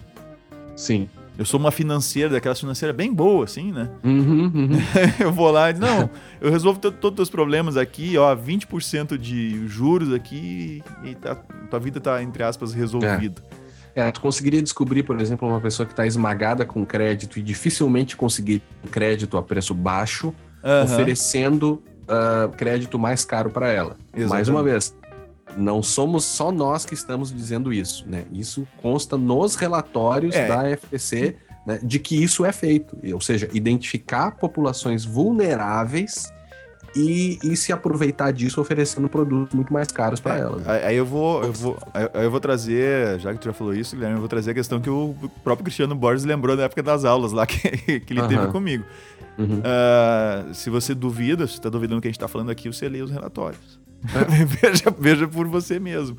Sim. 0.81 1.07
Eu 1.37 1.45
sou 1.45 1.59
uma 1.59 1.71
financeira, 1.71 2.29
daquelas 2.29 2.59
financeiras 2.59 2.95
bem 2.95 3.13
boa, 3.13 3.45
assim, 3.45 3.71
né? 3.71 3.87
Uhum, 4.03 4.51
uhum. 4.53 4.69
eu 5.19 5.31
vou 5.31 5.51
lá 5.51 5.69
e 5.69 5.73
não, 5.73 6.09
eu 6.41 6.51
resolvo 6.51 6.79
todos 6.79 7.19
os 7.19 7.29
problemas 7.29 7.77
aqui, 7.77 8.17
ó, 8.17 8.35
20% 8.35 9.15
de 9.17 9.67
juros 9.67 10.11
aqui 10.11 10.83
e 11.03 11.15
tá, 11.15 11.35
tua 11.69 11.79
vida 11.79 11.99
tá, 11.99 12.21
entre 12.21 12.43
aspas, 12.43 12.73
resolvida. 12.73 13.41
É. 13.95 14.07
é 14.07 14.11
tu 14.11 14.21
conseguiria 14.21 14.61
descobrir, 14.61 15.03
por 15.03 15.21
exemplo, 15.21 15.47
uma 15.47 15.61
pessoa 15.61 15.85
que 15.85 15.93
está 15.93 16.05
esmagada 16.05 16.65
com 16.65 16.83
crédito 16.83 17.37
e 17.37 17.43
dificilmente 17.43 18.17
conseguir 18.17 18.61
crédito 18.89 19.37
a 19.37 19.43
preço 19.43 19.73
baixo, 19.73 20.33
uhum. 20.63 20.83
oferecendo 20.83 21.81
uh, 22.03 22.49
crédito 22.57 22.97
mais 22.97 23.23
caro 23.23 23.51
para 23.51 23.69
ela. 23.69 23.97
Exatamente. 24.13 24.29
Mais 24.29 24.47
uma 24.49 24.63
vez, 24.63 24.95
não 25.57 25.81
somos 25.83 26.23
só 26.23 26.51
nós 26.51 26.85
que 26.85 26.93
estamos 26.93 27.33
dizendo 27.33 27.73
isso, 27.73 28.05
né? 28.07 28.25
Isso 28.31 28.67
consta 28.81 29.17
nos 29.17 29.55
relatórios 29.55 30.35
é. 30.35 30.47
da 30.47 30.77
FTC 30.77 31.35
né, 31.65 31.79
de 31.81 31.99
que 31.99 32.21
isso 32.21 32.43
é 32.43 32.51
feito, 32.51 32.97
ou 33.13 33.21
seja, 33.21 33.47
identificar 33.53 34.31
populações 34.31 35.05
vulneráveis 35.05 36.31
e, 36.95 37.39
e, 37.43 37.55
se 37.55 37.71
aproveitar 37.71 38.31
disso 38.31 38.59
oferecendo 38.59 39.07
produtos 39.07 39.53
muito 39.53 39.71
mais 39.71 39.87
caros 39.89 40.19
para 40.19 40.37
é, 40.37 40.41
elas. 40.41 40.67
Aí 40.67 40.95
eu 40.95 41.05
vou, 41.05 41.43
eu 41.43 41.53
vou, 41.53 41.77
aí 41.93 42.25
eu 42.25 42.31
vou 42.31 42.39
trazer, 42.39 43.19
já 43.19 43.31
que 43.31 43.39
tu 43.39 43.45
já 43.45 43.53
falou 43.53 43.73
isso, 43.73 43.95
Guilherme, 43.95 44.15
eu 44.15 44.19
vou 44.19 44.27
trazer 44.27 44.51
a 44.51 44.53
questão 44.53 44.81
que 44.81 44.89
o 44.89 45.15
próprio 45.43 45.63
Cristiano 45.63 45.95
Borges 45.95 46.25
lembrou 46.25 46.57
na 46.57 46.63
época 46.63 46.83
das 46.83 47.05
aulas 47.05 47.31
lá 47.31 47.45
que, 47.47 47.99
que 48.01 48.11
ele 48.13 48.21
uhum. 48.21 48.27
teve 48.27 48.47
comigo. 48.47 48.83
Uhum. 49.37 49.59
Uh, 49.59 50.53
se 50.53 50.69
você 50.69 50.93
duvida, 50.93 51.47
se 51.47 51.53
está 51.53 51.69
duvidando 51.69 51.99
do 51.99 52.01
que 52.01 52.07
a 52.07 52.11
gente 52.11 52.17
está 52.17 52.27
falando 52.27 52.49
aqui, 52.49 52.67
você 52.67 52.89
lê 52.89 53.01
os 53.01 53.09
relatórios. 53.09 53.79
veja, 54.61 54.95
veja 54.97 55.27
por 55.27 55.47
você 55.47 55.79
mesmo. 55.79 56.17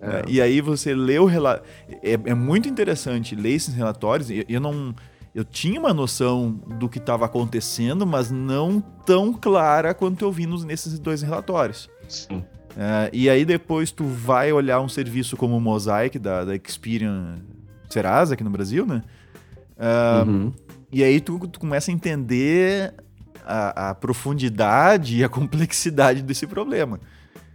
É. 0.00 0.24
E 0.26 0.40
aí 0.40 0.60
você 0.60 0.94
lê 0.94 1.18
o 1.18 1.26
relatório. 1.26 1.70
É, 2.02 2.12
é, 2.12 2.34
muito 2.34 2.68
interessante 2.68 3.36
ler 3.36 3.52
esses 3.52 3.74
relatórios. 3.74 4.30
Eu, 4.30 4.44
eu 4.48 4.60
não. 4.60 4.94
Eu 5.32 5.44
tinha 5.44 5.78
uma 5.78 5.94
noção 5.94 6.50
do 6.78 6.88
que 6.88 6.98
estava 6.98 7.24
acontecendo, 7.24 8.04
mas 8.04 8.30
não 8.32 8.80
tão 9.06 9.32
clara 9.32 9.94
quanto 9.94 10.24
eu 10.24 10.32
vi 10.32 10.46
nos, 10.46 10.64
nesses 10.64 10.98
dois 10.98 11.22
relatórios. 11.22 11.88
Sim. 12.08 12.42
É, 12.76 13.10
e 13.12 13.28
aí 13.28 13.44
depois 13.44 13.92
tu 13.92 14.04
vai 14.04 14.52
olhar 14.52 14.80
um 14.80 14.88
serviço 14.88 15.36
como 15.36 15.56
o 15.56 15.60
Mosaic 15.60 16.18
da, 16.18 16.44
da 16.44 16.54
Experian 16.56 17.38
Serasa 17.88 18.34
aqui 18.34 18.42
no 18.42 18.50
Brasil, 18.50 18.86
né? 18.86 19.02
Uh, 19.76 20.28
uhum. 20.28 20.52
E 20.92 21.04
aí 21.04 21.20
tu, 21.20 21.38
tu 21.46 21.60
começa 21.60 21.90
a 21.90 21.94
entender 21.94 22.92
a, 23.44 23.90
a 23.90 23.94
profundidade 23.94 25.18
e 25.18 25.24
a 25.24 25.28
complexidade 25.30 26.22
desse 26.22 26.46
problema. 26.46 26.98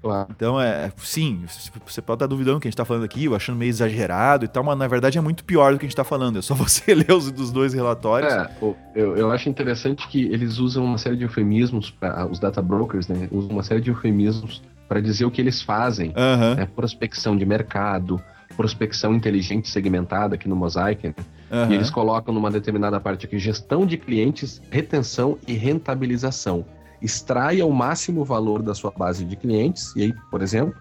Claro. 0.05 0.27
Então, 0.29 0.61
é, 0.61 0.91
sim, 0.97 1.43
você 1.83 1.99
pode 1.99 2.17
estar 2.17 2.27
duvidando 2.27 2.57
do 2.57 2.61
que 2.61 2.67
a 2.67 2.69
gente 2.69 2.75
está 2.75 2.85
falando 2.85 3.03
aqui, 3.03 3.27
ou 3.27 3.35
achando 3.35 3.57
meio 3.57 3.69
exagerado 3.69 4.45
e 4.45 4.47
tal, 4.47 4.63
mas 4.63 4.77
na 4.77 4.87
verdade 4.87 5.17
é 5.17 5.21
muito 5.21 5.43
pior 5.43 5.73
do 5.73 5.79
que 5.79 5.85
a 5.85 5.87
gente 5.87 5.93
está 5.93 6.03
falando. 6.03 6.37
É 6.37 6.43
só 6.43 6.53
você 6.55 6.93
ler 6.93 7.11
os 7.11 7.31
dos 7.31 7.51
dois 7.51 7.73
relatórios. 7.73 8.31
É, 8.31 8.51
eu, 8.93 9.17
eu 9.17 9.31
acho 9.31 9.49
interessante 9.49 10.07
que 10.07 10.23
eles 10.25 10.59
usam 10.59 10.85
uma 10.85 10.99
série 10.99 11.17
de 11.17 11.23
eufemismos, 11.23 11.89
pra, 11.89 12.27
os 12.27 12.37
data 12.37 12.61
brokers, 12.61 13.07
né, 13.07 13.27
usam 13.31 13.49
uma 13.49 13.63
série 13.63 13.81
de 13.81 13.89
eufemismos 13.89 14.61
para 14.87 15.01
dizer 15.01 15.25
o 15.25 15.31
que 15.31 15.41
eles 15.41 15.63
fazem. 15.63 16.09
Uhum. 16.09 16.55
Né, 16.55 16.67
prospecção 16.67 17.35
de 17.35 17.43
mercado, 17.43 18.21
prospecção 18.55 19.15
inteligente 19.15 19.67
segmentada 19.67 20.35
aqui 20.35 20.47
no 20.47 20.55
Mosaic, 20.55 21.07
né? 21.07 21.15
Uhum. 21.51 21.71
e 21.71 21.75
eles 21.75 21.89
colocam 21.89 22.33
numa 22.33 22.51
determinada 22.51 22.99
parte 22.99 23.25
aqui 23.25 23.37
gestão 23.37 23.85
de 23.85 23.97
clientes, 23.97 24.61
retenção 24.69 25.37
e 25.47 25.53
rentabilização. 25.53 26.65
Extraia 27.01 27.65
o 27.65 27.71
máximo 27.71 28.23
valor 28.23 28.61
da 28.61 28.73
sua 28.73 28.91
base 28.91 29.25
de 29.25 29.35
clientes, 29.35 29.93
e 29.95 30.03
aí, 30.03 30.13
por 30.31 30.41
exemplo, 30.41 30.75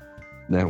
né, 0.48 0.60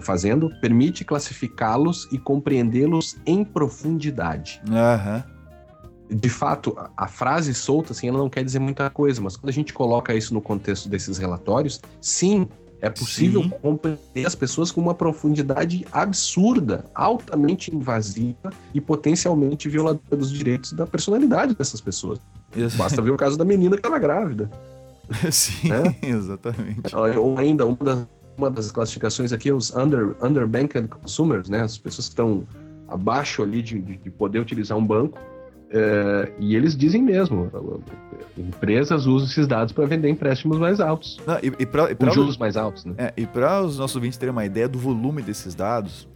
fazendo, 0.00 0.50
permite 0.60 1.04
classificá-los 1.04 2.08
e 2.12 2.18
compreendê-los 2.18 3.16
em 3.26 3.44
profundidade. 3.44 4.60
Uhum. 4.68 5.38
De 6.10 6.30
fato, 6.30 6.74
a, 6.96 7.06
frase 7.06 7.52
solta, 7.52 7.92
assim, 7.92 8.08
ela 8.08 8.16
não 8.16 8.30
quer 8.30 8.42
dizer 8.42 8.58
muita 8.58 8.88
coisa, 8.88 9.20
mas 9.20 9.36
quando 9.36 9.50
a 9.50 9.52
gente 9.52 9.74
coloca 9.74 10.14
isso 10.14 10.32
no 10.32 10.40
contexto 10.40 10.88
desses 10.88 11.18
relatórios, 11.18 11.80
sim, 12.00 12.48
é 12.80 12.88
possível 12.88 13.42
Sim. 13.42 13.50
compreender 13.62 14.26
as 14.26 14.34
pessoas 14.34 14.70
com 14.70 14.80
uma 14.80 14.94
profundidade 14.94 15.86
absurda, 15.90 16.84
altamente 16.94 17.74
invasiva 17.74 18.52
e 18.72 18.80
potencialmente 18.80 19.68
violadora 19.68 20.16
dos 20.16 20.30
direitos 20.30 20.72
da 20.72 20.86
personalidade 20.86 21.54
dessas 21.54 21.80
pessoas. 21.80 22.20
Isso. 22.56 22.76
Basta 22.76 23.02
ver 23.02 23.10
o 23.10 23.16
caso 23.16 23.36
da 23.36 23.44
menina 23.44 23.76
que 23.76 23.80
estava 23.80 23.98
grávida. 23.98 24.50
Sim, 25.30 25.68
né? 25.68 25.96
exatamente. 26.02 26.94
Ou 26.94 27.36
ainda, 27.36 27.66
uma 27.66 27.76
das, 27.76 28.06
uma 28.36 28.50
das 28.50 28.70
classificações 28.70 29.32
aqui 29.32 29.48
é 29.48 29.54
os 29.54 29.74
under, 29.74 30.14
underbanked 30.22 30.88
consumers, 30.88 31.48
né? 31.48 31.62
As 31.62 31.76
pessoas 31.76 32.06
que 32.06 32.12
estão 32.12 32.46
abaixo 32.86 33.42
ali 33.42 33.60
de, 33.60 33.80
de 33.80 34.10
poder 34.10 34.38
utilizar 34.38 34.78
um 34.78 34.84
banco. 34.84 35.18
É, 35.70 36.32
e 36.38 36.56
eles 36.56 36.76
dizem 36.76 37.02
mesmo, 37.02 37.50
empresas 38.36 39.06
usam 39.06 39.28
esses 39.28 39.46
dados 39.46 39.72
para 39.72 39.84
vender 39.86 40.08
empréstimos 40.08 40.58
mais 40.58 40.80
altos. 40.80 41.20
Não, 41.26 41.36
e, 41.42 41.52
e 41.58 41.66
pra, 41.66 41.90
e 41.90 41.94
pra 41.94 42.10
juros 42.10 42.36
mais 42.38 42.56
altos, 42.56 42.84
né? 42.84 42.94
É, 42.96 43.12
e 43.16 43.26
para 43.26 43.62
os 43.62 43.78
nossos 43.78 43.96
ouvintes 43.96 44.18
terem 44.18 44.32
uma 44.32 44.46
ideia 44.46 44.68
do 44.68 44.78
volume 44.78 45.20
desses 45.20 45.54
dados, 45.54 46.08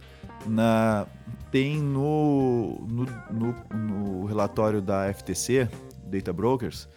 na, 0.47 1.05
tem 1.51 1.79
no, 1.79 2.79
no, 2.89 3.05
no, 3.31 3.77
no 3.77 4.25
relatório 4.25 4.81
da 4.81 5.13
FTC, 5.13 5.69
Data 6.05 6.33
Brokers, 6.33 6.87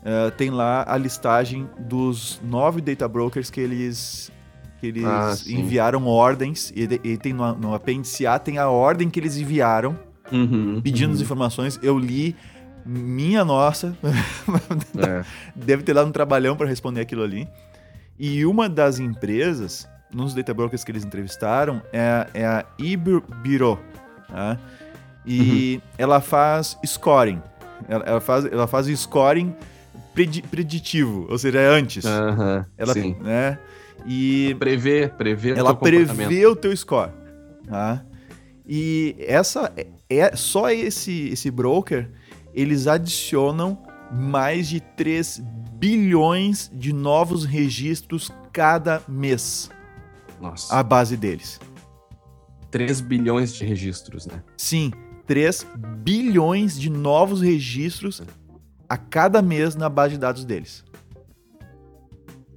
uh, 0.00 0.30
tem 0.36 0.50
lá 0.50 0.84
a 0.86 0.96
listagem 0.96 1.68
dos 1.78 2.40
nove 2.42 2.80
data 2.80 3.06
brokers 3.06 3.50
que 3.50 3.60
eles 3.60 4.30
que 4.80 4.86
eles 4.86 5.04
ah, 5.04 5.34
enviaram 5.46 6.06
ordens, 6.06 6.72
e, 6.74 6.88
e 7.04 7.18
tem 7.18 7.34
no, 7.34 7.54
no 7.54 7.74
apêndice 7.74 8.26
A 8.26 8.38
tem 8.38 8.56
a 8.56 8.70
ordem 8.70 9.10
que 9.10 9.20
eles 9.20 9.36
enviaram, 9.36 9.94
uhum, 10.30 10.80
pedindo 10.80 11.08
uhum. 11.08 11.14
as 11.14 11.20
informações. 11.20 11.78
Eu 11.82 11.98
li, 11.98 12.36
minha 12.84 13.44
nossa, 13.44 13.96
é. 14.98 15.24
deve 15.54 15.82
ter 15.82 15.94
dado 15.94 16.08
um 16.08 16.12
trabalhão 16.12 16.56
para 16.56 16.66
responder 16.66 17.00
aquilo 17.00 17.22
ali. 17.22 17.48
E 18.18 18.44
uma 18.44 18.68
das 18.68 18.98
empresas, 18.98 19.88
nos 20.12 20.34
data 20.34 20.52
brokers 20.52 20.84
que 20.84 20.92
eles 20.92 21.04
entrevistaram, 21.04 21.80
é, 21.92 22.26
é 22.34 22.46
a 22.46 22.64
Ibiro, 22.78 23.78
tá? 24.28 24.58
E 25.24 25.76
uhum. 25.76 25.90
ela 25.98 26.20
faz 26.20 26.78
scoring. 26.84 27.40
Ela, 27.88 28.04
ela, 28.04 28.20
faz, 28.20 28.44
ela 28.44 28.66
faz 28.66 28.86
scoring 28.86 29.54
preditivo, 30.50 31.26
ou 31.30 31.38
seja, 31.38 31.60
é 31.60 31.66
antes. 31.66 32.04
Uhum, 32.04 32.64
ela, 32.76 32.92
sim. 32.92 33.16
né? 33.20 33.58
E 34.06 34.54
prevê, 34.58 35.08
prevê 35.08 35.50
ela 35.52 35.74
prevê 35.74 36.46
o 36.46 36.56
teu 36.56 36.74
score, 36.76 37.10
tá? 37.66 38.02
E 38.72 39.16
essa 39.18 39.72
é, 39.76 39.88
é 40.08 40.36
só 40.36 40.70
esse 40.70 41.30
esse 41.30 41.50
broker, 41.50 42.08
eles 42.54 42.86
adicionam 42.86 43.76
mais 44.12 44.68
de 44.68 44.78
3 44.78 45.42
bilhões 45.72 46.70
de 46.72 46.92
novos 46.92 47.44
registros 47.44 48.30
cada 48.52 49.02
mês. 49.08 49.68
Nossa. 50.40 50.72
A 50.72 50.84
base 50.84 51.16
deles. 51.16 51.58
3 52.70 53.00
bilhões 53.00 53.52
de 53.52 53.64
registros, 53.64 54.26
né? 54.26 54.40
Sim, 54.56 54.92
3 55.26 55.66
bilhões 56.04 56.78
de 56.78 56.88
novos 56.88 57.40
registros 57.40 58.22
a 58.88 58.96
cada 58.96 59.42
mês 59.42 59.74
na 59.74 59.88
base 59.88 60.14
de 60.14 60.20
dados 60.20 60.44
deles. 60.44 60.84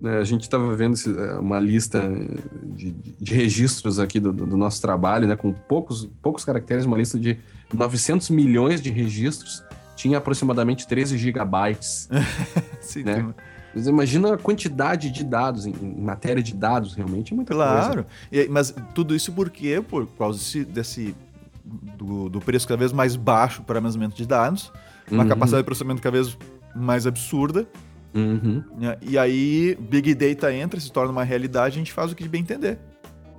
É, 0.03 0.17
a 0.17 0.23
gente 0.23 0.41
estava 0.41 0.75
vendo 0.75 0.97
é, 1.17 1.39
uma 1.39 1.59
lista 1.59 2.01
de, 2.63 2.91
de 2.91 3.33
registros 3.33 3.99
aqui 3.99 4.19
do, 4.19 4.33
do, 4.33 4.57
nosso 4.57 4.81
trabalho, 4.81 5.27
né, 5.27 5.35
com 5.37 5.53
poucos, 5.53 6.09
poucos 6.21 6.43
caracteres, 6.43 6.85
uma 6.85 6.97
lista 6.97 7.17
de 7.17 7.39
900 7.73 8.29
milhões 8.29 8.81
de 8.81 8.89
registros, 8.89 9.63
tinha 9.95 10.17
aproximadamente 10.17 10.85
13 10.85 11.17
gigabytes. 11.17 12.09
Sim, 12.81 13.03
né? 13.03 13.33
Mas 13.73 13.87
imagina 13.87 14.33
a 14.33 14.37
quantidade 14.37 15.09
de 15.09 15.23
dados, 15.23 15.65
em, 15.65 15.73
em, 15.81 16.01
matéria 16.01 16.43
de 16.43 16.53
dados, 16.53 16.93
realmente 16.93 17.33
é 17.33 17.35
muita 17.35 17.53
claro. 17.53 17.73
coisa. 17.73 18.07
Claro, 18.29 18.51
mas 18.51 18.75
tudo 18.93 19.15
isso 19.15 19.31
por 19.31 19.49
quê? 19.49 19.81
Por 19.87 20.05
causa 20.05 20.37
desse, 20.37 20.65
desse 20.65 21.15
do, 21.63 22.29
do, 22.29 22.41
preço 22.41 22.67
cada 22.67 22.77
vez 22.77 22.91
mais 22.91 23.15
baixo 23.15 23.63
para 23.63 23.77
armazenamento 23.77 24.15
de 24.15 24.25
dados, 24.25 24.71
uma 25.09 25.23
uhum. 25.23 25.29
capacidade 25.29 25.63
de 25.63 25.65
processamento 25.65 26.01
cada 26.01 26.17
vez 26.17 26.37
mais 26.75 27.07
absurda, 27.07 27.65
Uhum. 28.13 28.63
Né? 28.77 28.97
E 29.01 29.17
aí, 29.17 29.77
Big 29.79 30.13
Data 30.13 30.53
entra, 30.53 30.79
se 30.79 30.91
torna 30.91 31.11
uma 31.11 31.23
realidade, 31.23 31.75
a 31.75 31.77
gente 31.79 31.91
faz 31.91 32.11
o 32.11 32.15
que 32.15 32.27
bem 32.27 32.41
entender. 32.41 32.77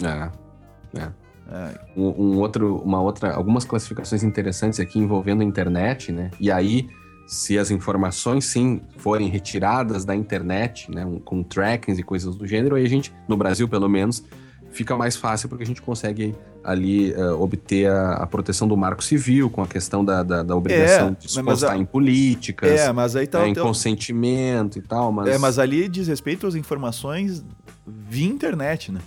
É. 0.03 0.31
é. 0.99 1.11
é. 1.51 1.81
Um, 1.97 2.09
um, 2.09 2.39
outro, 2.39 2.77
uma 2.79 3.01
outra, 3.01 3.33
algumas 3.33 3.65
classificações 3.65 4.23
interessantes 4.23 4.81
aqui 4.81 4.99
envolvendo 4.99 5.43
a 5.43 5.45
internet, 5.45 6.11
né? 6.11 6.31
E 6.41 6.51
aí, 6.51 6.89
se 7.27 7.59
as 7.59 7.71
informações 7.71 8.47
sim 8.47 8.81
forem 8.99 9.29
retiradas 9.29 10.05
da 10.05 10.15
internet, 10.15 10.91
né, 10.91 11.05
um, 11.07 11.19
com 11.19 11.43
trackings 11.43 11.99
e 11.99 12.03
coisas 12.03 12.35
do 12.37 12.47
gênero, 12.47 12.75
aí 12.75 12.85
a 12.85 12.89
gente, 12.89 13.15
no 13.29 13.37
Brasil 13.37 13.69
pelo 13.69 13.89
menos, 13.89 14.25
fica 14.75 14.97
mais 14.97 15.17
fácil 15.17 15.49
porque 15.49 15.63
a 15.63 15.67
gente 15.67 15.81
consegue 15.81 16.35
ali 16.63 17.13
uh, 17.13 17.41
obter 17.41 17.89
a, 17.89 18.15
a, 18.15 18.27
proteção 18.27 18.67
do 18.67 18.77
marco 18.77 19.03
civil 19.03 19.49
com 19.49 19.63
a 19.63 19.67
questão 19.67 20.05
da, 20.05 20.23
da, 20.23 20.43
da 20.43 20.57
obrigação 20.57 21.09
é, 21.09 21.11
de 21.13 21.31
se 21.31 21.43
postar 21.43 21.77
em 21.77 21.85
políticas, 21.85 22.81
é, 22.81 22.93
mas 22.93 23.15
aí 23.15 23.27
tá, 23.27 23.41
né, 23.41 23.49
em 23.49 23.55
consentimento 23.55 24.79
e 24.79 24.83
tal. 24.83 25.13
Mas... 25.13 25.29
É, 25.29 25.39
mas 25.39 25.59
ali 25.59 25.89
diz 25.89 26.09
respeito 26.09 26.47
às 26.47 26.55
informações 26.57 27.45
via 27.87 28.27
internet, 28.27 28.91
né? 28.91 29.01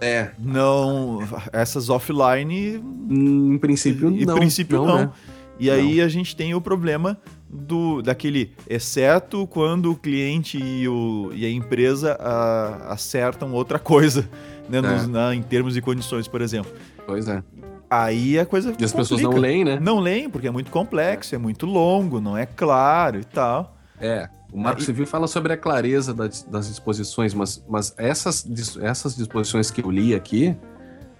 É. 0.00 0.30
Não, 0.38 1.20
essas 1.52 1.88
offline. 1.88 2.82
Em 3.10 3.58
princípio, 3.58 4.10
não. 4.10 4.36
Em 4.36 4.40
princípio, 4.40 4.78
não. 4.78 4.86
não. 4.86 4.98
Né? 4.98 5.10
E 5.58 5.70
aí 5.70 6.00
a 6.00 6.08
gente 6.08 6.36
tem 6.36 6.54
o 6.54 6.60
problema 6.60 7.18
do 7.50 8.00
daquele, 8.02 8.52
exceto 8.68 9.46
quando 9.46 9.90
o 9.90 9.96
cliente 9.96 10.58
e, 10.58 10.86
o, 10.86 11.32
e 11.34 11.44
a 11.44 11.50
empresa 11.50 12.16
a, 12.20 12.92
acertam 12.92 13.52
outra 13.52 13.78
coisa, 13.78 14.28
né, 14.68 14.80
nos, 14.80 15.04
é. 15.04 15.06
na, 15.06 15.34
em 15.34 15.42
termos 15.42 15.76
e 15.76 15.80
condições, 15.80 16.28
por 16.28 16.40
exemplo. 16.40 16.72
Pois 17.06 17.28
é. 17.28 17.42
Aí 17.90 18.38
a 18.38 18.44
coisa. 18.44 18.74
E 18.78 18.84
as 18.84 18.92
pessoas 18.92 19.20
não 19.22 19.32
leem, 19.32 19.64
né? 19.64 19.78
Não 19.80 19.98
leem, 19.98 20.28
porque 20.28 20.46
é 20.46 20.50
muito 20.50 20.70
complexo, 20.70 21.34
é, 21.34 21.36
é 21.36 21.38
muito 21.38 21.64
longo, 21.64 22.20
não 22.20 22.36
é 22.36 22.44
claro 22.44 23.18
e 23.18 23.24
tal. 23.24 23.76
É. 24.00 24.28
O 24.52 24.58
Marco 24.58 24.80
Civil 24.80 25.06
fala 25.06 25.26
sobre 25.26 25.52
a 25.52 25.56
clareza 25.56 26.14
das, 26.14 26.42
das 26.42 26.68
disposições, 26.68 27.34
mas, 27.34 27.62
mas 27.68 27.94
essas, 27.98 28.46
essas 28.80 29.14
disposições 29.14 29.70
que 29.70 29.82
eu 29.82 29.90
li 29.90 30.14
aqui, 30.14 30.56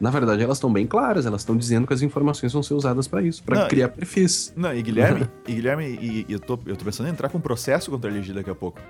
na 0.01 0.11
verdade, 0.11 0.43
elas 0.43 0.57
estão 0.57 0.73
bem 0.73 0.87
claras, 0.87 1.27
elas 1.27 1.43
estão 1.43 1.57
dizendo 1.57 1.87
que 1.87 1.93
as 1.93 2.01
informações 2.01 2.53
vão 2.53 2.63
ser 2.63 2.75
usadas 2.75 3.07
para 3.07 3.21
isso, 3.21 3.43
para 3.43 3.67
criar 3.67 3.89
perfis. 3.89 4.53
Não, 4.57 4.73
e 4.73 4.81
Guilherme, 4.81 5.29
e 5.47 5.53
Guilherme, 5.53 5.85
e, 5.85 6.27
e, 6.29 6.33
eu, 6.33 6.41
tô, 6.41 6.59
eu 6.65 6.77
tô 6.77 6.85
pensando 6.85 7.09
em 7.09 7.13
entrar 7.13 7.29
com 7.29 7.39
um 7.39 7.41
processo 7.41 7.91
contra 7.91 8.11
a 8.11 8.15
LG 8.15 8.33
daqui 8.33 8.49
a 8.49 8.55
pouco. 8.55 8.81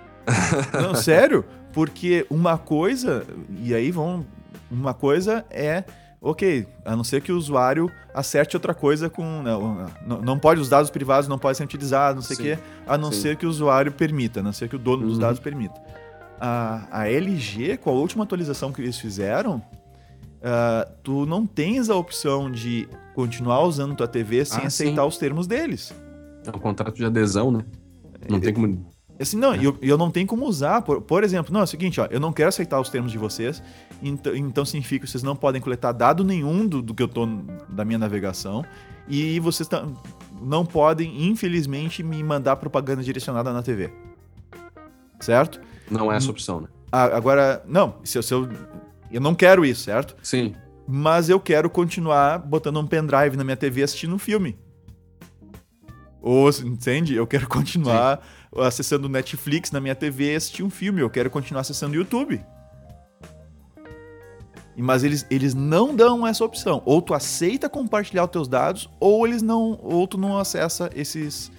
não, 0.81 0.95
sério, 0.95 1.45
porque 1.73 2.27
uma 2.31 2.59
coisa, 2.59 3.25
e 3.63 3.75
aí 3.75 3.91
vão. 3.91 4.25
Uma 4.71 4.95
coisa 4.95 5.45
é 5.51 5.85
ok, 6.21 6.67
a 6.85 6.97
não 6.97 7.05
ser 7.05 7.23
que 7.23 7.31
o 7.31 7.37
usuário 7.37 7.91
acerte 8.13 8.57
outra 8.57 8.75
coisa 8.75 9.09
com. 9.09 9.43
Não, 9.43 9.87
não, 10.07 10.21
não 10.21 10.39
pode, 10.39 10.61
os 10.61 10.69
dados 10.69 10.91
privados 10.91 11.29
não 11.29 11.39
podem 11.39 11.55
ser 11.55 11.65
utilizados, 11.65 12.17
não 12.17 12.23
sei 12.23 12.37
o 12.37 12.57
quê, 12.57 12.63
a 12.87 12.99
não 12.99 13.13
sim. 13.13 13.23
ser 13.23 13.37
que 13.37 13.47
o 13.47 13.49
usuário 13.49 13.93
permita, 13.93 14.41
a 14.41 14.43
não 14.43 14.53
ser 14.53 14.69
que 14.69 14.77
o 14.77 14.79
dono 14.79 15.03
uhum. 15.03 15.09
dos 15.09 15.19
dados 15.19 15.41
permita. 15.41 15.81
A, 16.41 16.87
a 16.91 17.09
LG, 17.09 17.79
com 17.79 17.91
a 17.91 17.93
última 17.93 18.25
atualização 18.25 18.73
que 18.73 18.81
eles 18.81 18.99
fizeram, 18.99 19.57
uh, 19.57 20.91
tu 21.03 21.27
não 21.27 21.47
tens 21.47 21.91
a 21.91 21.97
opção 21.97 22.51
de 22.51 22.89
continuar 23.15 23.63
usando 23.63 23.97
tua 23.97 24.09
TV 24.09 24.45
sem 24.45 24.65
ah, 24.65 24.67
aceitar 24.67 25.03
sim. 25.03 25.09
os 25.09 25.19
termos 25.19 25.47
deles. 25.47 25.95
É 26.47 26.51
um 26.51 26.61
contrato 26.61 26.95
de 26.95 27.05
adesão, 27.05 27.51
né? 27.51 27.65
Não 28.29 28.39
é, 28.39 28.41
tem 28.41 28.55
como. 28.55 28.87
Assim, 29.21 29.37
não, 29.37 29.53
é. 29.53 29.65
eu, 29.65 29.77
eu 29.83 29.99
não 29.99 30.11
tenho 30.11 30.27
como 30.27 30.47
usar. 30.47 30.83
Por, 30.83 31.01
por 31.01 31.25
exemplo, 31.25 31.53
não, 31.53 31.61
é 31.61 31.65
o 31.65 31.67
seguinte, 31.67 32.01
ó, 32.01 32.07
eu 32.11 32.21
não 32.21 32.33
quero 32.33 32.49
aceitar 32.49 32.81
os 32.81 32.89
termos 32.89 33.11
de 33.11 33.19
vocês, 33.19 33.63
então, 34.03 34.35
então 34.35 34.65
significa 34.65 35.05
que 35.05 35.11
vocês 35.11 35.23
não 35.23 35.35
podem 35.35 35.61
coletar 35.61 35.93
dado 35.93 36.23
nenhum 36.23 36.67
do, 36.67 36.81
do 36.81 36.95
que 36.95 37.03
eu 37.03 37.09
tô 37.09 37.27
da 37.69 37.85
minha 37.85 37.99
navegação, 37.99 38.65
e 39.09 39.41
vocês 39.41 39.69
não 40.41 40.65
podem, 40.65 41.27
infelizmente, 41.27 42.03
me 42.03 42.23
mandar 42.23 42.57
propaganda 42.57 43.03
direcionada 43.03 43.53
na 43.53 43.63
TV. 43.63 43.93
Certo? 45.21 45.61
Não 45.91 46.13
é 46.13 46.17
essa 46.17 46.31
opção, 46.31 46.61
né? 46.61 46.69
Agora, 46.93 47.63
não, 47.67 47.97
se, 48.05 48.23
se 48.23 48.33
eu, 48.33 48.49
eu 49.11 49.21
não 49.21 49.35
quero 49.35 49.65
isso, 49.65 49.85
certo? 49.85 50.15
Sim. 50.23 50.55
Mas 50.87 51.29
eu 51.29 51.41
quero 51.41 51.69
continuar 51.69 52.39
botando 52.39 52.79
um 52.79 52.87
pendrive 52.87 53.37
na 53.37 53.45
minha 53.45 53.57
TV 53.57 53.83
assistindo 53.83 54.15
um 54.15 54.19
filme. 54.19 54.57
Ou, 56.29 56.51
entende? 56.51 57.15
Eu 57.15 57.27
quero 57.27 57.49
continuar 57.49 58.19
Sim. 58.19 58.61
acessando 58.61 59.09
Netflix 59.09 59.73
na 59.73 59.81
minha 59.81 59.95
TV 59.95 60.35
e 60.35 60.37
assistir 60.37 60.63
um 60.63 60.69
filme. 60.69 61.01
Eu 61.01 61.09
quero 61.09 61.31
continuar 61.31 61.63
acessando 61.63 61.95
YouTube. 61.97 62.39
Mas 64.77 65.05
eles, 65.05 65.27
eles 65.31 65.55
não 65.55 65.97
dão 65.97 66.27
essa 66.27 66.45
opção. 66.45 66.83
Ou 66.85 67.01
tu 67.01 67.15
aceita 67.15 67.67
compartilhar 67.67 68.25
os 68.25 68.31
teus 68.31 68.47
dados, 68.47 68.91
ou 69.01 69.27
eles 69.27 69.41
não, 69.41 69.81
ou 69.83 70.07
tu 70.07 70.19
não 70.19 70.39
acessa 70.39 70.91
esses, 70.95 71.51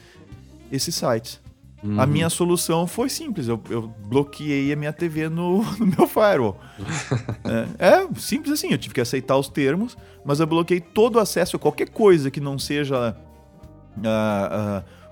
esses 0.71 0.93
sites. 0.93 1.41
Uhum. 1.83 1.99
A 1.99 2.05
minha 2.05 2.29
solução 2.29 2.85
foi 2.85 3.09
simples, 3.09 3.47
eu, 3.47 3.59
eu 3.69 3.87
bloqueei 4.05 4.71
a 4.71 4.75
minha 4.75 4.93
TV 4.93 5.29
no, 5.29 5.63
no 5.79 5.87
meu 5.87 6.05
firewall. 6.05 6.59
é, 7.79 8.03
é, 8.03 8.07
simples 8.19 8.53
assim, 8.53 8.71
eu 8.71 8.77
tive 8.77 8.93
que 8.93 9.01
aceitar 9.01 9.35
os 9.35 9.49
termos, 9.49 9.97
mas 10.23 10.39
eu 10.39 10.45
bloqueei 10.45 10.79
todo 10.79 11.15
o 11.15 11.19
acesso 11.19 11.55
a 11.55 11.59
qualquer 11.59 11.89
coisa 11.89 12.29
que 12.29 12.39
não 12.39 12.59
seja 12.59 13.17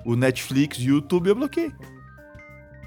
o 0.05 0.15
Netflix, 0.15 0.77
YouTube, 0.77 1.29
eu 1.29 1.35
bloqueei. 1.35 1.71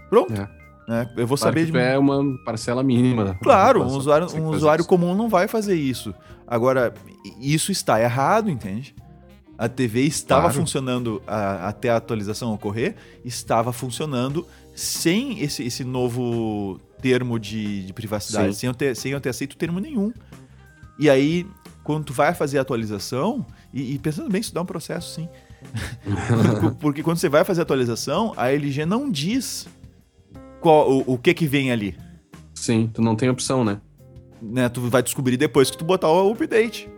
Pronto. 0.09 0.33
É. 0.33 0.61
É, 0.89 1.09
eu 1.17 1.27
vou 1.27 1.39
claro 1.39 1.57
saber 1.57 1.67
de. 1.67 1.79
É 1.79 1.97
uma 1.97 2.37
parcela 2.45 2.83
mínima. 2.83 3.39
Claro, 3.41 3.83
um 3.85 3.97
usuário, 3.97 4.27
um 4.35 4.49
usuário 4.49 4.85
comum 4.85 5.15
não 5.15 5.29
vai 5.29 5.47
fazer 5.47 5.77
isso. 5.77 6.13
Agora, 6.45 6.93
isso 7.41 7.71
está 7.71 8.01
errado, 8.01 8.51
entende? 8.51 8.93
A 9.57 9.69
TV 9.69 10.01
estava 10.01 10.43
claro. 10.43 10.57
funcionando 10.57 11.23
a, 11.27 11.69
até 11.69 11.91
a 11.91 11.97
atualização 11.97 12.53
ocorrer, 12.53 12.97
estava 13.25 13.73
funcionando 13.73 14.45
sem 14.75 15.39
esse, 15.41 15.63
esse 15.63 15.85
novo 15.85 16.81
termo 17.01 17.39
de, 17.39 17.85
de 17.85 17.93
privacidade, 17.93 18.55
sem 18.57 18.67
eu, 18.67 18.75
ter, 18.75 18.97
sem 18.97 19.13
eu 19.13 19.21
ter 19.21 19.29
aceito 19.29 19.57
termo 19.57 19.79
nenhum. 19.79 20.13
E 20.99 21.09
aí, 21.09 21.47
quando 21.85 22.07
tu 22.07 22.13
vai 22.13 22.35
fazer 22.35 22.59
a 22.59 22.63
atualização, 22.63 23.47
E, 23.73 23.95
e 23.95 23.99
pensando 23.99 24.29
bem, 24.29 24.41
isso 24.41 24.53
dá 24.53 24.63
um 24.63 24.67
processo, 24.67 25.15
sim. 25.15 25.29
Porque 26.81 27.03
quando 27.03 27.19
você 27.19 27.29
vai 27.29 27.45
fazer 27.45 27.61
a 27.61 27.63
atualização, 27.63 28.33
a 28.37 28.51
LG 28.51 28.87
não 28.87 29.11
diz 29.11 29.69
qual, 30.61 30.91
o, 30.91 31.15
o 31.15 31.19
que 31.19 31.35
que 31.35 31.47
vem 31.47 31.71
ali. 31.71 31.97
Sim, 32.55 32.91
tu 32.93 33.01
não 33.01 33.17
tem 33.17 33.29
opção, 33.29 33.65
né? 33.65 33.81
né? 34.41 34.69
Tu 34.69 34.81
vai 34.83 35.03
descobrir 35.03 35.37
depois 35.37 35.71
que 35.71 35.79
tu 35.79 35.85
botar 35.85 36.09
o 36.09 36.33
update. 36.33 36.89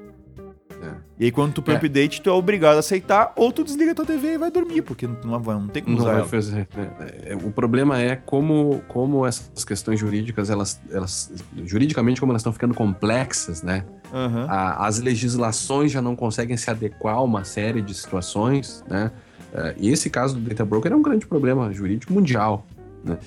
É. 0.82 0.90
E 1.20 1.24
aí, 1.26 1.32
quando 1.32 1.52
tu 1.52 1.62
põe 1.62 1.74
é. 1.74 1.76
update, 1.76 2.20
tu 2.20 2.28
é 2.28 2.32
obrigado 2.32 2.76
a 2.76 2.80
aceitar, 2.80 3.32
ou 3.36 3.52
tu 3.52 3.62
desliga 3.62 3.94
tua 3.94 4.04
TV 4.04 4.34
e 4.34 4.38
vai 4.38 4.50
dormir, 4.50 4.82
porque 4.82 5.06
não, 5.06 5.16
não, 5.24 5.40
não 5.40 5.68
tem 5.68 5.82
como 5.82 5.96
não 5.96 6.02
usar. 6.02 6.14
Vai 6.14 6.28
fazer. 6.28 6.68
É, 6.76 7.32
é, 7.32 7.36
o 7.36 7.50
problema 7.52 8.00
é 8.00 8.16
como, 8.16 8.82
como 8.88 9.24
essas 9.24 9.64
questões 9.64 10.00
jurídicas, 10.00 10.50
elas, 10.50 10.80
elas. 10.90 11.32
Juridicamente, 11.64 12.20
como 12.20 12.32
elas 12.32 12.40
estão 12.40 12.52
ficando 12.52 12.74
complexas, 12.74 13.62
né? 13.62 13.84
Uhum. 14.12 14.46
A, 14.48 14.86
as 14.86 14.98
legislações 14.98 15.92
já 15.92 16.02
não 16.02 16.16
conseguem 16.16 16.56
se 16.56 16.68
adequar 16.68 17.16
a 17.16 17.22
uma 17.22 17.44
série 17.44 17.80
de 17.80 17.94
situações, 17.94 18.84
né? 18.88 19.10
E 19.76 19.90
esse 19.90 20.08
caso 20.08 20.34
do 20.34 20.48
Data 20.48 20.64
Broker 20.64 20.90
é 20.90 20.96
um 20.96 21.02
grande 21.02 21.26
problema 21.26 21.70
jurídico 21.72 22.12
mundial, 22.12 22.66
né? 23.04 23.18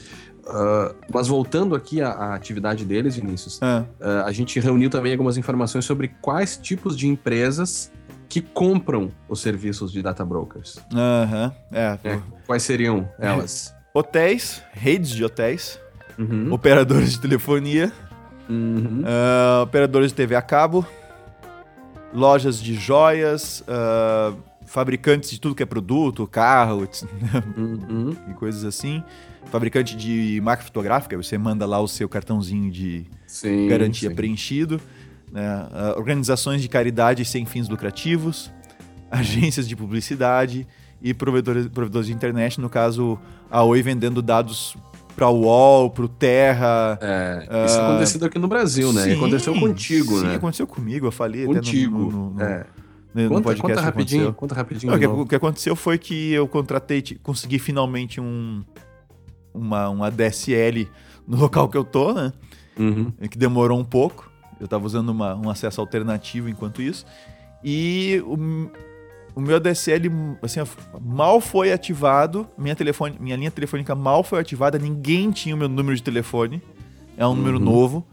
Uh, 0.45 0.93
mas 1.11 1.27
voltando 1.27 1.73
aqui 1.73 2.01
à, 2.01 2.09
à, 2.09 2.35
atividade 2.35 2.85
deles, 2.85 3.15
Vinícius, 3.15 3.57
uh, 3.57 3.85
a 4.26 4.31
gente 4.31 4.59
reuniu 4.59 4.91
também 4.91 5.11
algumas 5.11 5.38
informações 5.38 5.85
sobre 5.85 6.09
quais 6.22 6.55
tipos 6.55 6.95
de 6.95 7.07
empresas 7.07 7.91
que 8.30 8.41
compram 8.41 9.11
os 9.27 9.41
serviços 9.41 9.91
de 9.91 10.03
data 10.03 10.23
brokers. 10.23 10.77
Aham, 10.93 11.51
é. 11.72 11.97
é. 12.03 12.19
Quais 12.45 12.61
seriam 12.61 13.09
elas? 13.19 13.73
Hotéis, 13.93 14.61
redes 14.73 15.11
de 15.11 15.23
hotéis, 15.23 15.80
uhum. 16.19 16.51
operadores 16.51 17.13
de 17.13 17.22
telefonia, 17.22 17.91
uhum. 18.49 19.01
uh, 19.01 19.63
operadores 19.63 20.11
de 20.11 20.15
TV 20.15 20.35
a 20.35 20.41
cabo, 20.41 20.85
lojas 22.13 22.61
de 22.61 22.76
joias, 22.76 23.63
fabricantes 24.76 25.30
de 25.30 25.39
tudo 25.39 25.56
que 25.56 25.64
é 25.64 25.65
produto, 25.65 26.27
carro 26.27 26.85
uhum. 27.56 28.14
e 28.30 28.34
coisas 28.34 28.65
assim 28.65 29.02
fabricante 29.45 29.95
de 29.95 30.41
marca 30.43 30.64
fotográfica, 30.64 31.15
você 31.15 31.38
manda 31.38 31.65
lá 31.65 31.80
o 31.80 31.88
seu 31.88 32.10
cartãozinho 32.10 32.69
de 32.69 33.06
sim, 33.26 33.69
garantia 33.69 34.10
sim. 34.10 34.15
preenchido, 34.15 34.81
né? 35.31 35.65
uh, 35.72 35.97
organizações 35.97 36.61
de 36.61 36.68
caridade 36.68 37.23
sem 37.23 37.45
fins 37.45 37.69
lucrativos, 37.69 38.52
agências 39.10 39.65
de 39.65 39.76
publicidade 39.77 40.68
e 41.02 41.14
provedores, 41.14 41.68
provedores 41.69 42.07
de 42.07 42.14
internet, 42.14 42.60
no 42.60 42.69
caso 42.69 43.18
a 43.49 43.64
Oi 43.64 43.81
vendendo 43.81 44.22
dados 44.22 44.76
para 45.15 45.30
o 45.30 45.43
UOL, 45.43 45.89
para 45.89 46.03
o 46.03 46.10
Terra. 46.10 46.99
É, 46.99 47.65
isso 47.65 47.80
uh, 47.80 47.84
aconteceu 47.84 48.27
aqui 48.27 48.39
no 48.39 48.49
Brasil, 48.49 48.91
né? 48.91 49.03
Sim, 49.03 49.14
aconteceu 49.14 49.53
contigo, 49.53 50.19
sim, 50.19 50.26
né? 50.26 50.35
aconteceu 50.35 50.68
comigo, 50.68 51.07
eu 51.07 51.11
falei 51.14 51.45
contigo, 51.45 51.95
até 51.95 52.11
no, 52.11 52.11
no, 52.11 52.30
no, 52.31 52.43
é. 52.43 52.65
No 53.15 53.29
conta, 53.29 53.43
podcast 53.43 53.61
conta 53.61 53.81
rapidinho, 53.81 54.33
conta 54.33 54.55
rapidinho. 54.55 54.91
Não, 54.91 54.97
o, 54.97 54.99
que, 54.99 55.07
o, 55.07 55.25
que, 55.25 55.35
aconteceu 55.35 55.73
foi 55.73 55.97
que 55.97 56.33
eu 56.33 56.45
contratei, 56.49 57.01
consegui 57.23 57.57
finalmente 57.57 58.19
um, 58.19 58.61
uma, 59.53 59.87
uma 59.87 60.11
DSL 60.11 60.89
no 61.25 61.37
local 61.37 61.69
que 61.69 61.77
eu 61.77 61.85
tô, 61.85 62.13
né? 62.13 62.33
Uhum. 62.77 63.11
Que 63.29 63.37
demorou 63.37 63.79
um 63.79 63.85
pouco. 63.85 64.29
Eu 64.59 64.67
tava 64.67 64.85
usando 64.85 65.09
uma, 65.09 65.33
um 65.33 65.49
acesso 65.49 65.79
alternativo 65.79 66.49
enquanto 66.49 66.81
isso. 66.81 67.05
E 67.63 68.21
o, 68.25 68.37
o 69.33 69.39
meu 69.39 69.61
DSL 69.61 70.11
assim, 70.41 70.59
mal 71.01 71.39
foi 71.39 71.71
ativado, 71.71 72.45
minha, 72.57 72.75
telefone, 72.75 73.15
minha 73.17 73.37
linha 73.37 73.51
telefônica 73.51 73.95
mal 73.95 74.23
foi 74.23 74.41
ativada, 74.41 74.77
ninguém 74.77 75.31
tinha 75.31 75.55
o 75.55 75.57
meu 75.57 75.69
número 75.69 75.95
de 75.95 76.03
telefone. 76.03 76.61
É 77.15 77.25
um 77.25 77.29
uhum. 77.29 77.35
número 77.37 77.59
novo. 77.59 78.05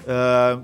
Uh, 0.00 0.60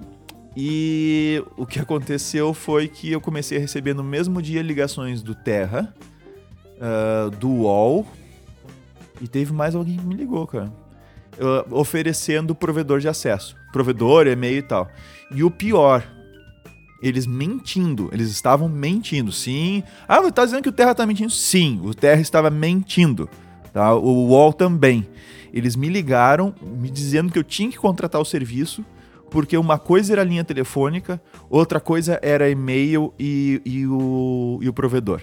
e 0.62 1.42
o 1.56 1.64
que 1.64 1.80
aconteceu 1.80 2.52
foi 2.52 2.86
que 2.86 3.10
eu 3.10 3.18
comecei 3.18 3.56
a 3.56 3.60
receber 3.62 3.94
no 3.94 4.04
mesmo 4.04 4.42
dia 4.42 4.60
ligações 4.60 5.22
do 5.22 5.34
Terra, 5.34 5.94
uh, 6.76 7.30
do 7.30 7.48
UOL, 7.48 8.06
e 9.22 9.26
teve 9.26 9.54
mais 9.54 9.74
alguém 9.74 9.96
que 9.96 10.04
me 10.04 10.14
ligou, 10.14 10.46
cara. 10.46 10.70
Uh, 11.38 11.74
oferecendo 11.74 12.54
provedor 12.54 13.00
de 13.00 13.08
acesso. 13.08 13.56
Provedor, 13.72 14.26
e-mail 14.26 14.58
e 14.58 14.62
tal. 14.62 14.90
E 15.34 15.42
o 15.42 15.50
pior, 15.50 16.06
eles 17.02 17.26
mentindo. 17.26 18.10
Eles 18.12 18.30
estavam 18.30 18.68
mentindo. 18.68 19.32
Sim. 19.32 19.82
Ah, 20.06 20.20
você 20.20 20.30
tá 20.30 20.44
dizendo 20.44 20.62
que 20.62 20.68
o 20.68 20.72
Terra 20.72 20.94
tá 20.94 21.06
mentindo? 21.06 21.30
Sim, 21.30 21.80
o 21.82 21.94
Terra 21.94 22.20
estava 22.20 22.50
mentindo. 22.50 23.30
Tá? 23.72 23.94
O 23.94 24.26
UOL 24.28 24.52
também. 24.52 25.08
Eles 25.54 25.74
me 25.74 25.88
ligaram 25.88 26.54
me 26.60 26.90
dizendo 26.90 27.32
que 27.32 27.38
eu 27.38 27.44
tinha 27.44 27.70
que 27.70 27.78
contratar 27.78 28.20
o 28.20 28.26
serviço 28.26 28.84
porque 29.30 29.56
uma 29.56 29.78
coisa 29.78 30.12
era 30.12 30.22
a 30.22 30.24
linha 30.24 30.44
telefônica, 30.44 31.20
outra 31.48 31.80
coisa 31.80 32.18
era 32.22 32.50
e-mail 32.50 33.14
e, 33.18 33.62
e, 33.64 33.86
o, 33.86 34.58
e 34.60 34.68
o 34.68 34.72
provedor. 34.72 35.22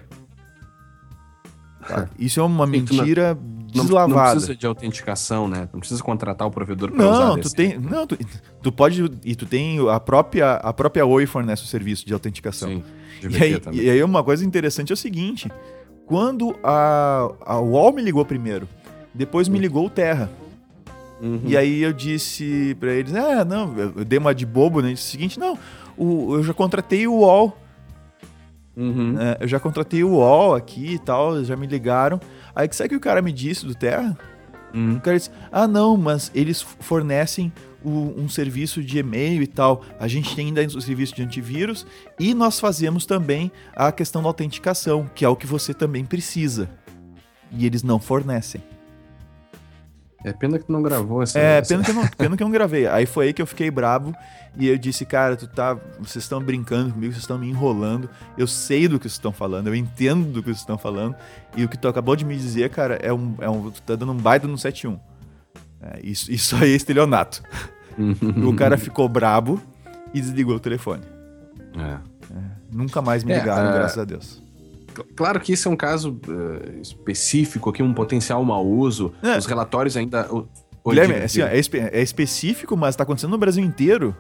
Tá? 1.88 2.10
Isso 2.18 2.40
é 2.40 2.44
uma 2.44 2.68
mentira 2.68 3.38
deslavada. 3.72 4.14
Não, 4.14 4.32
precisa 4.32 4.56
de 4.56 4.66
autenticação, 4.66 5.48
né? 5.48 5.70
Não 5.72 5.80
precisa 5.80 6.04
contratar 6.04 6.48
o 6.48 6.52
provedor 6.52 6.92
para 6.92 7.10
usar 7.10 7.26
Não, 7.28 7.40
tu 7.40 7.50
tem, 7.52 7.78
não, 7.78 8.08
tu, 8.08 8.18
tu, 8.62 8.72
pode 8.72 9.04
e 9.24 9.36
tu 9.36 9.46
tem 9.46 9.78
a 9.90 10.00
própria 10.00 10.54
a 10.56 10.74
própria 10.74 11.06
Oi 11.06 11.26
fornece 11.26 11.64
o 11.64 11.68
serviço 11.68 12.06
de 12.06 12.14
autenticação. 12.14 12.70
Sim, 12.70 12.84
e 13.30 13.44
aí, 13.44 13.60
também. 13.60 13.82
e 13.82 13.90
aí 13.90 14.04
uma 14.04 14.24
coisa 14.24 14.46
interessante 14.46 14.92
é 14.92 14.94
o 14.94 14.98
seguinte, 14.98 15.50
quando 16.06 16.56
a 16.64 17.30
a 17.46 17.60
UOL 17.60 17.94
me 17.94 18.02
ligou 18.02 18.26
primeiro, 18.26 18.68
depois 19.14 19.48
me 19.48 19.58
hum. 19.58 19.62
ligou 19.62 19.86
o 19.86 19.90
Terra. 19.90 20.30
Uhum. 21.22 21.42
E 21.46 21.58
aí 21.58 21.82
eu 21.82 21.92
disse 21.92 22.76
para 22.80 22.92
eles, 22.94 23.14
ah, 23.16 23.44
não, 23.44 23.76
eu 23.78 24.06
dei 24.06 24.20
uma 24.20 24.36
de 24.36 24.46
bobo, 24.46 24.82
né? 24.82 24.90
Eu 24.90 24.94
disse 24.94 25.08
o 25.08 25.12
seguinte, 25.12 25.40
não, 25.40 25.58
o, 25.98 26.36
eu 26.36 26.44
já 26.44 26.54
contratei 26.54 27.08
o 27.08 27.14
UOL. 27.14 27.58
Uhum. 28.76 29.16
É, 29.20 29.38
eu 29.42 29.48
já 29.48 29.60
contratei 29.60 30.04
o 30.04 30.12
UOL 30.12 30.54
aqui 30.54 30.94
e 30.94 31.00
tal, 31.00 31.44
já 31.44 31.56
me 31.56 31.66
ligaram. 31.66 32.20
Aí 32.56 32.68
sabe 32.72 32.90
que 32.90 32.96
o 32.96 33.00
cara 33.00 33.22
me 33.22 33.32
disse 33.32 33.66
do 33.66 33.74
Terra? 33.74 34.18
Hum. 34.74 34.98
O 34.98 35.02
cara 35.02 35.18
disse: 35.18 35.32
Ah, 35.52 35.68
não, 35.68 35.98
mas 35.98 36.32
eles 36.36 36.62
fornecem 36.62 37.52
o, 37.84 38.14
um 38.18 38.30
serviço 38.30 38.84
de 38.84 39.00
e-mail 39.00 39.42
e 39.42 39.48
tal. 39.48 39.82
A 40.00 40.08
gente 40.08 40.36
tem 40.36 40.48
ainda 40.48 40.62
o 40.66 40.82
serviço 40.82 41.16
de 41.16 41.24
antivírus 41.24 41.86
e 42.20 42.34
nós 42.34 42.60
fazemos 42.60 43.06
também 43.06 43.52
a 43.76 43.92
questão 43.92 44.22
da 44.22 44.30
autenticação, 44.30 45.10
que 45.16 45.26
é 45.26 45.30
o 45.30 45.36
que 45.36 45.48
você 45.48 45.74
também 45.74 46.06
precisa. 46.06 46.70
E 47.52 47.66
eles 47.66 47.82
não 47.82 48.00
fornecem. 48.00 48.62
É 50.24 50.34
pena 50.34 50.58
que 50.58 50.66
tu 50.66 50.72
não 50.72 50.82
gravou 50.82 51.22
essa. 51.22 51.38
É, 51.40 51.62
pena 51.62 51.84
que, 51.84 51.92
eu 51.92 51.96
não, 51.96 52.08
pena 52.18 52.38
que 52.38 52.44
eu 52.44 52.46
não 52.46 52.52
gravei. 52.52 52.88
Aí 52.88 53.06
foi 53.06 53.28
aí 53.28 53.34
que 53.34 53.42
eu 53.42 53.46
fiquei 53.46 53.70
bravo 53.70 54.16
e 54.58 54.68
eu 54.68 54.78
disse, 54.78 55.06
cara, 55.06 55.36
tu 55.36 55.48
tá. 55.48 55.76
Vocês 56.00 56.24
estão 56.24 56.42
brincando 56.42 56.94
comigo, 56.94 57.14
vocês 57.14 57.24
estão 57.24 57.38
me 57.38 57.48
enrolando. 57.48 58.10
Eu 58.38 58.48
sei 58.48 58.88
do 58.88 58.98
que 59.00 59.04
vocês 59.04 59.14
estão 59.14 59.32
falando, 59.32 59.68
eu 59.68 59.76
entendo 59.76 60.32
do 60.32 60.42
que 60.42 60.48
vocês 60.48 60.60
estão 60.60 60.78
falando. 60.78 61.16
E 61.56 61.64
o 61.64 61.70
que 61.70 61.78
tu 61.78 61.88
acabou 61.88 62.16
de 62.16 62.26
me 62.26 62.36
dizer, 62.36 62.70
cara, 62.70 62.96
é 62.96 63.14
um. 63.14 63.36
É 63.40 63.50
um 63.50 63.70
tu 63.70 63.82
tá 63.82 63.96
dando 63.96 64.12
um 64.12 64.18
baita 64.18 64.48
no 64.48 64.58
71. 64.58 65.00
É, 65.82 66.00
isso, 66.04 66.32
isso 66.32 66.56
aí 66.56 66.74
é 66.74 66.76
estelionato. 66.76 67.44
o 68.46 68.56
cara 68.56 68.78
ficou 68.78 69.08
brabo 69.08 69.62
e 70.14 70.20
desligou 70.20 70.56
o 70.56 70.60
telefone. 70.60 71.04
É. 71.78 72.18
É, 72.36 72.42
nunca 72.72 73.02
mais 73.02 73.24
me 73.24 73.32
é, 73.34 73.40
ligaram, 73.40 73.72
graças 73.72 73.98
a 73.98 74.06
Deus. 74.06 74.42
Claro 75.16 75.40
que 75.40 75.54
isso 75.54 75.68
é 75.68 75.72
um 75.72 75.76
caso 75.76 76.20
uh, 76.28 76.82
específico 76.82 77.70
aqui, 77.70 77.84
um 77.84 77.94
potencial 77.94 78.44
mau 78.44 78.66
uso. 78.66 79.14
É. 79.22 79.38
Os 79.38 79.46
relatórios 79.46 79.98
ainda. 79.98 80.28
O, 80.34 80.48
Guilherme, 80.90 81.16
assim, 81.16 81.42
é, 81.42 81.58
espe 81.58 81.80
é, 81.80 82.02
específico, 82.02 82.78
mas 82.78 82.96
está 82.96 83.04
acontecendo 83.04 83.32
no 83.32 83.38
Brasil 83.38 83.64
inteiro. 83.64 84.16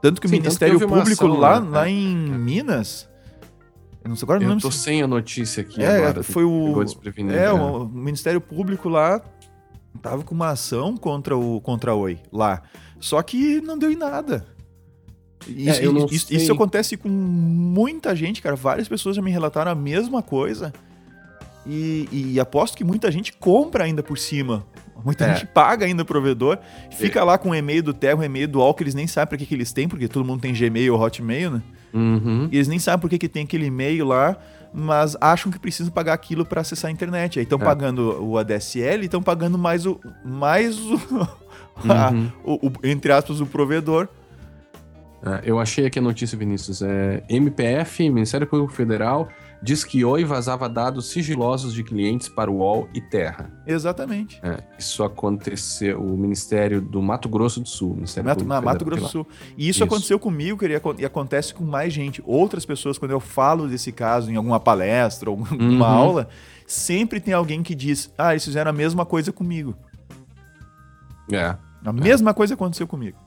Tanto 0.00 0.20
que 0.20 0.28
Sim, 0.28 0.36
o 0.36 0.38
Ministério 0.38 0.78
Público 0.80 1.26
ação, 1.26 1.38
lá, 1.38 1.60
né? 1.60 1.68
lá 1.70 1.88
em 1.88 2.16
Minas. 2.16 3.08
Eu 4.02 4.08
não 4.08 4.16
sei 4.16 4.24
agora 4.24 4.40
não 4.40 4.54
Eu 4.54 4.60
tô 4.60 4.70
se... 4.70 4.78
sem 4.78 5.02
a 5.02 5.06
notícia 5.06 5.60
aqui 5.60 5.82
é, 5.82 5.96
agora. 5.96 6.22
Foi 6.22 6.44
o. 6.44 6.82
É, 6.82 7.22
né? 7.22 7.52
o 7.52 7.86
Ministério 7.86 8.40
Público 8.40 8.88
lá 8.88 9.20
tava 10.00 10.22
com 10.22 10.34
uma 10.34 10.50
ação 10.50 10.96
contra 10.96 11.36
o 11.36 11.60
contra 11.60 11.90
a 11.90 11.94
Oi 11.94 12.18
lá. 12.32 12.62
Só 13.00 13.20
que 13.22 13.60
não 13.60 13.76
deu 13.76 13.90
em 13.90 13.96
nada. 13.96 14.46
Isso, 15.46 15.80
é, 15.80 16.14
isso, 16.14 16.34
isso, 16.34 16.52
acontece 16.52 16.96
com 16.96 17.08
muita 17.08 18.14
gente, 18.14 18.42
cara. 18.42 18.56
Várias 18.56 18.88
pessoas 18.88 19.16
já 19.16 19.22
me 19.22 19.30
relataram 19.30 19.70
a 19.70 19.74
mesma 19.74 20.22
coisa. 20.22 20.72
E, 21.66 22.08
e 22.10 22.40
aposto 22.40 22.76
que 22.76 22.84
muita 22.84 23.10
gente 23.10 23.32
compra 23.32 23.84
ainda 23.84 24.02
por 24.02 24.18
cima. 24.18 24.66
Muita 25.04 25.26
é. 25.26 25.34
gente 25.34 25.46
paga 25.46 25.86
ainda 25.86 26.02
o 26.02 26.06
provedor, 26.06 26.58
fica 26.90 27.20
é. 27.20 27.22
lá 27.22 27.38
com 27.38 27.50
o 27.50 27.54
e-mail 27.54 27.82
do 27.82 27.94
Terra, 27.94 28.18
o 28.18 28.24
e-mail 28.24 28.48
do 28.48 28.60
All, 28.60 28.74
que 28.74 28.82
eles 28.82 28.94
nem 28.94 29.06
sabem 29.06 29.28
para 29.28 29.38
que, 29.38 29.46
que 29.46 29.54
eles 29.54 29.72
têm, 29.72 29.88
porque 29.88 30.08
todo 30.08 30.24
mundo 30.24 30.40
tem 30.40 30.52
Gmail 30.52 30.92
ou 30.92 31.00
Hotmail, 31.00 31.52
né? 31.52 31.62
Uhum. 31.94 32.48
E 32.50 32.56
eles 32.56 32.68
nem 32.68 32.78
sabem 32.78 33.00
por 33.00 33.08
que, 33.08 33.16
que 33.16 33.28
tem 33.28 33.44
aquele 33.44 33.66
e-mail 33.66 34.06
lá, 34.06 34.36
mas 34.72 35.16
acham 35.20 35.50
que 35.52 35.58
precisam 35.58 35.92
pagar 35.92 36.14
aquilo 36.14 36.44
para 36.44 36.60
acessar 36.60 36.88
a 36.88 36.92
internet. 36.92 37.38
Aí 37.38 37.44
estão 37.44 37.58
é. 37.60 37.64
pagando 37.64 38.22
o 38.22 38.36
ADSL 38.36 39.02
e 39.02 39.04
estão 39.04 39.22
pagando 39.22 39.56
mais 39.56 39.86
o. 39.86 40.00
mais 40.24 40.78
o, 40.78 40.94
uhum. 41.14 41.92
a, 41.92 42.12
o, 42.44 42.66
o, 42.66 42.72
Entre 42.82 43.12
aspas, 43.12 43.40
o 43.40 43.46
provedor 43.46 44.08
eu 45.44 45.58
achei 45.58 45.86
aqui 45.86 45.98
a 45.98 46.02
notícia, 46.02 46.38
Vinícius. 46.38 46.80
É, 46.80 47.22
MPF, 47.28 48.08
Ministério 48.08 48.46
Público 48.46 48.72
Federal, 48.72 49.28
diz 49.60 49.84
que 49.84 50.04
Oi 50.04 50.24
vazava 50.24 50.68
dados 50.68 51.10
sigilosos 51.10 51.74
de 51.74 51.82
clientes 51.82 52.28
para 52.28 52.50
o 52.50 52.58
UOL 52.58 52.88
e 52.94 53.00
Terra. 53.00 53.50
Exatamente. 53.66 54.40
É, 54.42 54.62
isso 54.78 55.02
aconteceu, 55.02 56.00
o 56.00 56.16
Ministério 56.16 56.80
do 56.80 57.02
Mato 57.02 57.28
Grosso 57.28 57.60
do 57.60 57.68
Sul. 57.68 57.94
Ministério 57.94 58.28
Mato, 58.28 58.44
Mato 58.44 58.84
Grosso 58.84 59.02
do 59.02 59.08
Sul. 59.08 59.26
E 59.56 59.68
isso, 59.68 59.78
isso, 59.78 59.84
aconteceu 59.84 60.18
comigo 60.18 60.60
e 60.64 61.04
acontece 61.04 61.52
com 61.52 61.64
mais 61.64 61.92
gente. 61.92 62.22
Outras 62.24 62.64
pessoas, 62.64 62.96
quando 62.96 63.10
eu 63.10 63.20
falo 63.20 63.66
desse 63.66 63.90
caso 63.90 64.30
em 64.30 64.36
alguma 64.36 64.60
palestra 64.60 65.30
ou 65.30 65.38
alguma 65.50 65.60
uhum. 65.60 65.84
aula, 65.84 66.28
sempre 66.66 67.20
tem 67.20 67.34
alguém 67.34 67.62
que 67.62 67.74
diz: 67.74 68.12
Ah, 68.16 68.32
eles 68.32 68.44
fizeram 68.44 68.70
a 68.70 68.74
mesma 68.74 69.04
coisa 69.04 69.32
comigo. 69.32 69.74
É. 71.32 71.56
A 71.84 71.92
mesma 71.92 72.32
coisa 72.32 72.54
aconteceu 72.54 72.86
comigo. 72.86 73.18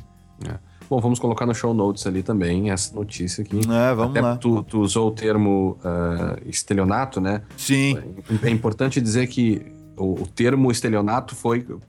É. 0.47 0.70
Bom, 0.91 0.99
vamos 0.99 1.19
colocar 1.19 1.45
no 1.45 1.55
show 1.55 1.73
notes 1.73 2.05
ali 2.05 2.21
também 2.21 2.69
essa 2.69 2.93
notícia 2.93 3.45
aqui. 3.45 3.61
É, 3.61 3.95
vamos 3.95 4.11
Até 4.11 4.19
lá. 4.19 4.35
Tu, 4.35 4.61
tu, 4.63 4.81
usou 4.81 5.07
o 5.07 5.11
termo 5.11 5.77
uh, 5.85 6.37
estelionato, 6.45 7.21
né? 7.21 7.43
Sim. 7.55 7.97
É, 8.43 8.47
é 8.47 8.49
importante 8.49 8.99
dizer 8.99 9.27
que 9.27 9.65
o, 9.95 10.23
o 10.23 10.27
termo 10.27 10.69
estelionato 10.69 11.33
foi 11.33 11.59
uh, 11.59 11.79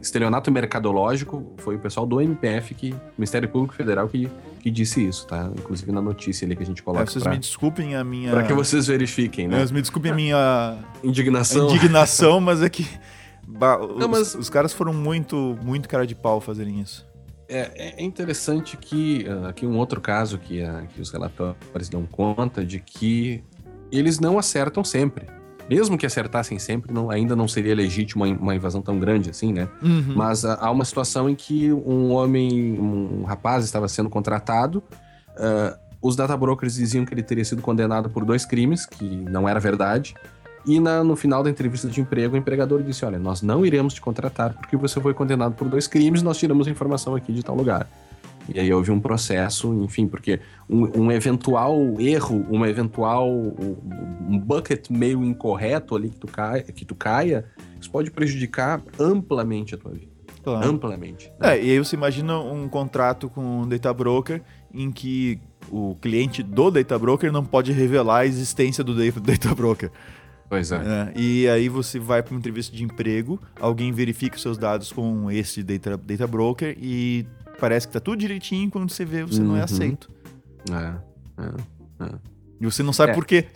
estelionato 0.00 0.48
mercadológico 0.52 1.56
foi 1.56 1.74
o 1.74 1.80
pessoal 1.80 2.06
do 2.06 2.20
MPF 2.20 2.72
que 2.72 2.94
Ministério 3.18 3.48
Público 3.48 3.74
Federal 3.74 4.06
que, 4.06 4.30
que 4.60 4.70
disse 4.70 5.04
isso, 5.04 5.26
tá? 5.26 5.50
Inclusive 5.58 5.90
na 5.90 6.00
notícia 6.00 6.46
ali 6.46 6.54
que 6.54 6.62
a 6.62 6.66
gente 6.66 6.84
coloca. 6.84 7.02
É, 7.02 7.06
vocês 7.06 7.24
pra, 7.24 7.32
me 7.32 7.38
desculpem 7.38 7.96
a 7.96 8.04
minha. 8.04 8.30
Para 8.30 8.44
que 8.44 8.52
vocês 8.52 8.86
verifiquem, 8.86 9.48
né? 9.48 9.58
Mas 9.58 9.72
me 9.72 9.80
desculpem 9.80 10.12
a 10.12 10.14
minha 10.14 10.78
indignação. 11.02 11.66
A 11.66 11.70
indignação, 11.72 12.40
mas 12.40 12.62
é 12.62 12.68
que 12.68 12.86
Não, 13.98 14.06
mas... 14.08 14.36
os, 14.36 14.42
os, 14.42 14.48
caras 14.48 14.72
foram 14.72 14.94
muito, 14.94 15.58
muito 15.64 15.88
cara 15.88 16.06
de 16.06 16.14
pau 16.14 16.40
fazerem 16.40 16.80
isso. 16.80 17.09
É, 17.50 17.94
é 17.98 18.02
interessante 18.02 18.76
que 18.76 19.26
uh, 19.28 19.48
aqui 19.48 19.66
um 19.66 19.76
outro 19.76 20.00
caso 20.00 20.38
que, 20.38 20.62
uh, 20.62 20.86
que 20.94 21.00
os 21.00 21.10
relatórios 21.10 21.88
dão 21.90 22.06
conta 22.06 22.64
de 22.64 22.78
que 22.78 23.42
eles 23.90 24.20
não 24.20 24.38
acertam 24.38 24.84
sempre. 24.84 25.26
Mesmo 25.68 25.98
que 25.98 26.06
acertassem 26.06 26.58
sempre, 26.60 26.92
não, 26.92 27.10
ainda 27.10 27.34
não 27.34 27.48
seria 27.48 27.74
legítimo 27.74 28.24
uma, 28.24 28.54
invasão 28.54 28.80
tão 28.80 28.98
grande 28.98 29.30
assim, 29.30 29.52
né? 29.52 29.68
Uhum. 29.82 30.14
Mas 30.14 30.44
uh, 30.44 30.56
há 30.60 30.70
uma 30.70 30.84
situação 30.84 31.28
em 31.28 31.34
que 31.34 31.72
um 31.72 32.12
homem, 32.12 32.78
um 32.78 33.24
rapaz 33.24 33.64
estava 33.64 33.88
sendo 33.88 34.08
contratado, 34.08 34.82
os 36.02 36.16
data 36.16 36.36
brokers 36.36 36.74
diziam 36.74 37.04
que 37.06 37.14
ele 37.14 37.22
teria 37.22 37.44
sido 37.44 37.62
condenado 37.62 38.10
por 38.10 38.24
dois 38.24 38.44
crimes, 38.44 38.84
que 38.84 39.04
não 39.04 39.48
era 39.48 39.58
verdade, 39.58 40.14
e 40.66 40.78
na, 40.78 41.02
no 41.02 41.16
final 41.16 41.42
da 41.42 41.50
entrevista 41.50 41.88
de 41.88 42.00
emprego, 42.00 42.34
o 42.34 42.38
empregador 42.38 42.82
disse: 42.82 43.04
Olha, 43.04 43.18
nós 43.18 43.42
não 43.42 43.64
iremos 43.64 43.94
te 43.94 44.00
contratar 44.00 44.54
porque 44.54 44.76
você 44.76 45.00
foi 45.00 45.14
condenado 45.14 45.54
por 45.54 45.68
dois 45.68 45.86
crimes, 45.86 46.22
nós 46.22 46.38
tiramos 46.38 46.66
a 46.66 46.70
informação 46.70 47.14
aqui 47.14 47.32
de 47.32 47.42
tal 47.42 47.54
lugar. 47.54 47.88
E 48.52 48.58
aí 48.58 48.72
houve 48.72 48.90
um 48.90 48.98
processo, 48.98 49.72
enfim, 49.84 50.08
porque 50.08 50.40
um, 50.68 51.02
um 51.02 51.12
eventual 51.12 51.78
erro, 52.00 52.44
uma 52.50 52.68
eventual 52.68 53.30
um 53.30 54.38
bucket 54.38 54.90
meio 54.90 55.24
incorreto 55.24 55.94
ali 55.94 56.08
que 56.08 56.18
tu, 56.18 56.26
caia, 56.26 56.62
que 56.62 56.84
tu 56.84 56.94
caia, 56.94 57.44
isso 57.80 57.90
pode 57.90 58.10
prejudicar 58.10 58.82
amplamente 58.98 59.74
a 59.74 59.78
tua 59.78 59.92
vida. 59.92 60.10
Claro. 60.42 60.68
Amplamente. 60.68 61.30
Né? 61.38 61.58
É, 61.58 61.62
e 61.62 61.70
aí 61.70 61.78
você 61.78 61.94
imagina 61.94 62.38
um 62.40 62.68
contrato 62.68 63.28
com 63.28 63.62
um 63.62 63.68
data 63.68 63.92
broker 63.92 64.42
em 64.72 64.90
que 64.90 65.38
o 65.70 65.94
cliente 66.00 66.42
do 66.42 66.70
data 66.70 66.98
broker 66.98 67.30
não 67.30 67.44
pode 67.44 67.72
revelar 67.72 68.20
a 68.20 68.26
existência 68.26 68.82
do 68.82 68.94
data 68.94 69.54
broker. 69.54 69.90
Pois 70.50 70.72
é. 70.72 70.76
é. 70.76 71.12
E 71.14 71.48
aí 71.48 71.68
você 71.68 72.00
vai 72.00 72.24
para 72.24 72.32
uma 72.32 72.40
entrevista 72.40 72.76
de 72.76 72.82
emprego, 72.82 73.40
alguém 73.60 73.92
verifica 73.92 74.34
os 74.34 74.42
seus 74.42 74.58
dados 74.58 74.90
com 74.90 75.30
esse 75.30 75.62
data, 75.62 75.96
data 75.96 76.26
broker 76.26 76.76
e 76.76 77.24
parece 77.60 77.86
que 77.86 77.92
tá 77.92 78.00
tudo 78.00 78.18
direitinho, 78.18 78.68
quando 78.68 78.90
você 78.90 79.04
vê, 79.04 79.22
você 79.22 79.40
uhum. 79.40 79.46
não 79.46 79.54
é 79.54 79.60
uhum. 79.60 79.64
aceito. 79.64 80.10
É, 80.68 81.44
é, 81.44 82.04
é. 82.04 82.14
E 82.60 82.64
você 82.64 82.82
não 82.82 82.92
sabe 82.92 83.12
é. 83.12 83.14
por 83.14 83.24
quê. 83.24 83.46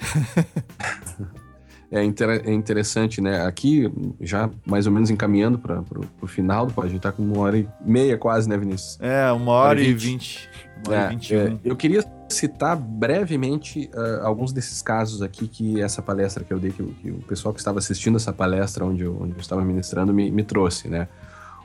é, 1.91 2.05
inter 2.05 2.43
é 2.47 2.53
interessante, 2.53 3.21
né? 3.21 3.45
Aqui, 3.45 3.91
já 4.21 4.49
mais 4.65 4.87
ou 4.87 4.93
menos 4.93 5.11
encaminhando 5.11 5.59
para 5.59 5.83
o 6.23 6.27
final, 6.29 6.71
a 6.77 6.87
gente 6.87 7.01
tá 7.01 7.11
com 7.11 7.25
uma 7.25 7.41
hora 7.41 7.59
e 7.59 7.69
meia 7.85 8.17
quase, 8.17 8.49
né, 8.49 8.57
Vinícius? 8.57 9.01
É, 9.01 9.33
uma 9.33 9.33
hora. 9.33 9.37
Uma 9.43 9.53
hora 9.53 9.83
e 9.83 9.93
vinte. 9.93 10.49
É, 10.91 11.59
eu 11.65 11.77
queria 11.77 12.05
citar 12.29 12.77
brevemente 12.77 13.91
uh, 13.95 14.27
alguns 14.27 14.53
desses 14.53 14.83
casos 14.83 15.23
aqui 15.23 15.49
que 15.49 15.81
essa 15.81 16.03
palestra 16.03 16.45
que 16.45 16.53
eu 16.53 16.59
dei, 16.59 16.73
que, 16.73 16.83
que, 16.83 17.11
o 17.11 17.23
pessoal 17.23 17.55
que 17.55 17.61
estava 17.61 17.79
assistindo 17.79 18.17
essa 18.17 18.33
palestra 18.33 18.85
onde 18.85 19.03
eu, 19.03 19.17
onde 19.21 19.33
eu 19.33 19.41
estava 19.41 19.65
ministrando 19.65 20.13
me, 20.13 20.31
me, 20.31 20.43
trouxe, 20.43 20.89
né? 20.89 21.09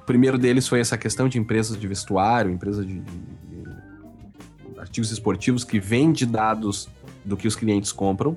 O 0.01 0.05
primeiro 0.05 0.37
deles 0.37 0.67
foi 0.67 0.79
essa 0.79 0.97
questão 0.97 1.27
de 1.27 1.37
empresas 1.37 1.77
de 1.77 1.87
vestuário, 1.87 2.51
empresas 2.51 2.85
de, 2.85 2.99
de, 2.99 3.17
de 3.17 4.79
artigos 4.79 5.11
esportivos 5.11 5.63
que 5.63 5.79
vende 5.79 6.25
dados 6.25 6.87
do 7.25 7.35
que 7.35 7.47
os 7.47 7.55
clientes 7.55 7.91
compram. 7.91 8.35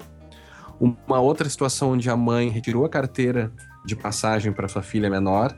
Uma 0.81 1.21
outra 1.21 1.49
situação 1.49 1.93
onde 1.93 2.11
a 2.11 2.17
mãe 2.17 2.49
retirou 2.49 2.85
a 2.85 2.89
carteira 2.89 3.53
de 3.85 3.95
passagem 3.95 4.53
para 4.53 4.67
sua 4.69 4.83
filha 4.83 5.09
menor. 5.09 5.57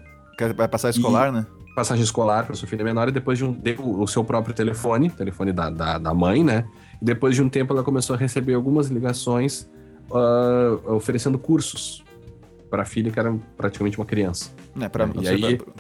Vai 0.55 0.69
passar 0.69 0.91
escolar, 0.91 1.29
e, 1.29 1.33
né? 1.33 1.47
Passagem 1.75 2.05
escolar 2.05 2.47
para 2.47 2.55
sua 2.55 2.69
filha 2.69 2.85
menor 2.85 3.09
e 3.09 3.13
depois 3.13 3.39
de 3.39 3.45
um 3.45 3.53
deu 3.53 3.81
o 3.81 4.07
seu 4.07 4.23
próprio 4.25 4.55
telefone, 4.55 5.11
telefone 5.11 5.53
da, 5.53 5.69
da, 5.71 5.99
da, 5.99 6.15
mãe, 6.15 6.45
né? 6.45 6.65
E 7.01 7.05
depois 7.05 7.35
de 7.35 7.43
um 7.43 7.49
tempo 7.49 7.73
ela 7.73 7.83
começou 7.83 8.15
a 8.15 8.19
receber 8.19 8.55
algumas 8.55 8.89
ligações 8.89 9.69
uh, 10.11 10.95
oferecendo 10.95 11.39
cursos 11.39 12.05
para 12.71 12.83
a 12.83 12.85
filha 12.85 13.11
que 13.11 13.19
era 13.19 13.35
praticamente 13.57 13.99
uma 13.99 14.07
criança. 14.07 14.51
É, 14.81 14.89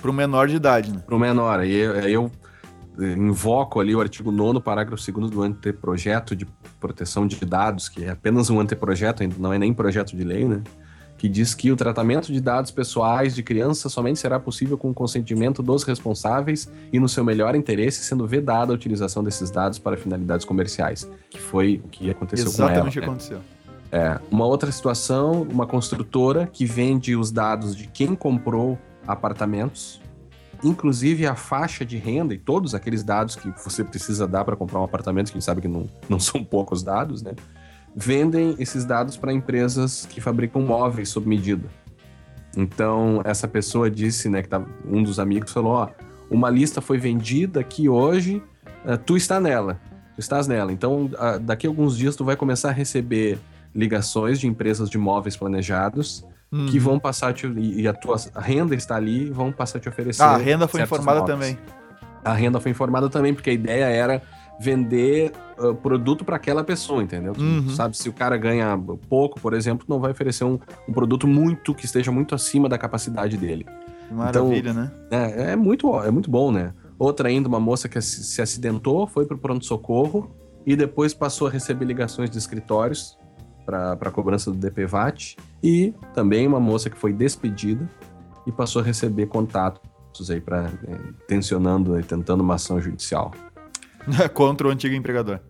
para 0.01 0.11
o 0.11 0.12
menor 0.12 0.49
de 0.49 0.57
idade, 0.57 0.93
né? 0.93 1.03
Para 1.05 1.15
o 1.15 1.19
menor. 1.19 1.61
Aí, 1.61 1.87
aí 1.87 2.12
eu 2.12 2.31
invoco 2.99 3.81
ali 3.81 3.95
o 3.95 4.01
artigo 4.01 4.31
9 4.31 4.61
parágrafo 4.61 5.12
2 5.12 5.31
do 5.31 5.43
anteprojeto 5.43 6.37
de 6.37 6.47
proteção 6.79 7.27
de 7.27 7.37
dados, 7.45 7.89
que 7.89 8.05
é 8.05 8.11
apenas 8.11 8.51
um 8.51 8.61
anteprojeto, 8.61 9.23
ainda 9.23 9.37
não 9.39 9.53
é 9.53 9.59
nem 9.59 9.73
projeto 9.73 10.16
de 10.16 10.23
lei, 10.23 10.45
né? 10.45 10.62
Que 11.16 11.28
diz 11.28 11.55
que 11.55 11.70
o 11.70 11.77
tratamento 11.77 12.32
de 12.32 12.41
dados 12.41 12.70
pessoais 12.70 13.35
de 13.35 13.43
crianças 13.43 13.93
somente 13.93 14.19
será 14.19 14.39
possível 14.39 14.77
com 14.77 14.91
o 14.91 14.95
consentimento 14.95 15.62
dos 15.62 15.82
responsáveis 15.82 16.70
e 16.93 16.99
no 16.99 17.09
seu 17.09 17.24
melhor 17.24 17.55
interesse, 17.55 18.05
sendo 18.05 18.27
vedada 18.27 18.73
a 18.73 18.74
utilização 18.74 19.23
desses 19.23 19.51
dados 19.51 19.78
para 19.78 19.97
finalidades 19.97 20.45
comerciais, 20.45 21.09
que 21.31 21.41
foi 21.41 21.81
o 21.85 21.89
que 21.89 22.11
aconteceu 22.11 22.47
Exatamente 22.47 22.57
com 22.57 22.62
ela. 22.62 22.73
Exatamente 22.73 22.99
o 22.99 23.01
que 23.01 23.07
né? 23.07 23.07
aconteceu. 23.07 23.55
É, 23.93 24.19
uma 24.28 24.45
outra 24.45 24.73
situação, 24.73 25.43
uma 25.43 25.66
construtora 25.66 26.49
que 26.53 26.66
vende 26.66 27.15
os 27.15 27.31
dados 27.31 27.77
de 27.77 27.86
quem 27.86 28.16
comprou 28.16 28.77
apartamentos, 29.07 30.01
inclusive 30.65 31.27
a 31.27 31.36
faixa 31.36 31.85
de 31.85 31.97
renda 31.97 32.35
e 32.35 32.39
todos 32.39 32.74
aqueles 32.74 33.05
dados 33.05 33.36
que 33.36 33.49
você 33.62 33.85
precisa 33.85 34.27
dar 34.27 34.45
para 34.45 34.57
comprar 34.57 34.81
um 34.81 34.85
apartamento, 34.85 35.27
que 35.27 35.32
a 35.32 35.39
gente 35.39 35.45
sabe 35.45 35.61
que 35.61 35.69
não, 35.69 35.89
não 36.09 36.19
são 36.20 36.43
poucos 36.43 36.82
dados, 36.82 37.23
né? 37.23 37.35
Vendem 37.95 38.57
esses 38.59 38.85
dados 38.85 39.16
para 39.16 39.33
empresas 39.33 40.07
que 40.07 40.21
fabricam 40.21 40.62
móveis 40.62 41.09
sob 41.09 41.29
medida. 41.29 41.69
Então, 42.57 43.21
essa 43.25 43.49
pessoa 43.49 43.91
disse, 43.91 44.29
né, 44.29 44.43
que 44.43 44.49
tá, 44.49 44.65
um 44.85 45.03
dos 45.03 45.19
amigos 45.19 45.53
falou, 45.53 45.73
ó, 45.73 45.89
uma 46.31 46.51
lista 46.51 46.81
foi 46.81 46.99
vendida 46.99 47.61
aqui 47.61 47.89
hoje, 47.89 48.43
uh, 48.85 48.97
tu 48.99 49.16
está 49.16 49.41
nela, 49.41 49.81
tu 50.15 50.21
estás 50.21 50.47
nela. 50.47 50.73
Então, 50.73 51.11
daqui 51.43 51.66
a 51.66 51.71
alguns 51.71 51.97
dias 51.97 52.16
tu 52.16 52.25
vai 52.25 52.37
começar 52.37 52.71
a 52.71 52.73
receber 52.73 53.39
ligações 53.75 54.39
de 54.39 54.47
empresas 54.47 54.89
de 54.89 54.97
móveis 54.97 55.37
planejados 55.37 56.25
uhum. 56.53 56.66
que 56.66 56.79
vão 56.79 56.99
passar 56.99 57.35
te, 57.35 57.47
e 57.47 57.87
a 57.89 57.93
tua 57.93 58.16
renda 58.37 58.75
está 58.75 58.97
ali, 58.97 59.29
vão 59.31 59.51
passar 59.51 59.79
a 59.79 59.81
te 59.81 59.89
oferecer. 59.89 60.23
Ah, 60.23 60.35
a 60.35 60.37
renda 60.37 60.69
foi 60.69 60.83
informada 60.83 61.21
móveis. 61.21 61.39
também. 61.39 61.59
A 62.25 62.33
renda 62.33 62.61
foi 62.61 62.71
informada 62.71 63.11
também, 63.11 63.35
porque 63.35 63.51
a 63.51 63.53
ideia 63.53 63.85
era 63.85 64.23
vender 64.60 65.32
uh, 65.59 65.74
produto 65.74 66.24
para 66.24 66.36
aquela 66.36 66.62
pessoa, 66.62 67.02
entendeu? 67.02 67.32
Uhum. 67.39 67.70
Sabe, 67.70 67.97
se 67.97 68.09
o 68.09 68.12
cara 68.12 68.36
ganha 68.36 68.78
pouco, 69.09 69.40
por 69.40 69.52
exemplo, 69.52 69.85
não 69.89 70.01
vai 70.01 70.12
oferecer 70.12 70.44
um, 70.44 70.59
um, 70.89 70.93
produto 70.93 71.26
muito 71.26 71.74
que 71.74 71.85
esteja 71.85 72.12
muito 72.12 72.35
acima 72.35 72.68
da 72.68 72.78
capacidade 72.78 73.36
dele. 73.36 73.66
Maravilha, 74.10 74.70
então, 74.70 74.82
né? 74.82 74.93
É, 75.10 75.52
é, 75.52 75.56
muito, 75.56 75.94
é 76.01 76.10
muito 76.10 76.31
bom, 76.31 76.52
né? 76.52 76.72
Outra 76.98 77.28
ainda, 77.28 77.48
uma 77.48 77.59
moça 77.59 77.89
que 77.89 78.01
se 78.01 78.40
acidentou, 78.40 79.06
foi 79.06 79.26
para 79.26 79.36
o 79.36 79.39
pronto-socorro 79.39 80.31
e 80.64 80.76
depois 80.76 81.12
passou 81.12 81.48
a 81.48 81.51
receber 81.51 81.85
ligações 81.85 82.31
de 82.31 82.39
escritórios 82.39 83.18
para 83.66 83.93
a 83.93 84.10
cobrança 84.10 84.51
do 84.51 84.56
DPVAT. 84.56 85.36
E 85.62 85.94
também 86.14 86.47
uma 86.47 86.60
moça 86.60 86.89
que 86.89 86.97
foi 86.97 87.12
despedida 87.12 87.89
e 88.47 88.52
passou 88.52 88.82
a 88.82 88.85
receber 88.85 89.26
contatos 89.26 90.31
aí 90.31 90.40
para 90.40 90.70
é, 90.86 90.98
tensionando 91.26 91.98
e 91.98 92.02
tentando 92.02 92.43
uma 92.43 92.55
ação 92.55 92.81
judicial. 92.81 93.32
Contra 94.35 94.68
o 94.68 94.70
antigo 94.70 94.94
empregador. 94.94 95.40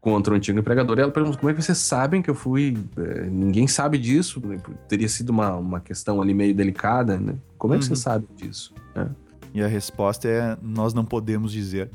Contra 0.00 0.34
o 0.34 0.36
antigo 0.36 0.58
empregador. 0.58 0.98
E 0.98 1.02
ela 1.02 1.12
pergunta: 1.12 1.38
como 1.38 1.50
é 1.50 1.54
que 1.54 1.62
vocês 1.62 1.78
sabem 1.78 2.20
que 2.20 2.28
eu 2.28 2.34
fui. 2.34 2.76
É, 2.96 3.22
ninguém 3.26 3.66
sabe 3.68 3.98
disso. 3.98 4.42
Teria 4.88 5.08
sido 5.08 5.30
uma, 5.30 5.54
uma 5.54 5.80
questão 5.80 6.20
ali 6.20 6.34
meio 6.34 6.54
delicada, 6.54 7.18
né? 7.18 7.36
Como 7.56 7.74
é 7.74 7.78
que 7.78 7.84
uhum. 7.84 7.94
você 7.94 8.02
sabe 8.02 8.26
disso? 8.36 8.74
É. 8.96 9.06
E 9.54 9.62
a 9.62 9.66
resposta 9.66 10.26
é: 10.28 10.56
nós 10.60 10.92
não 10.92 11.04
podemos 11.04 11.52
dizer. 11.52 11.90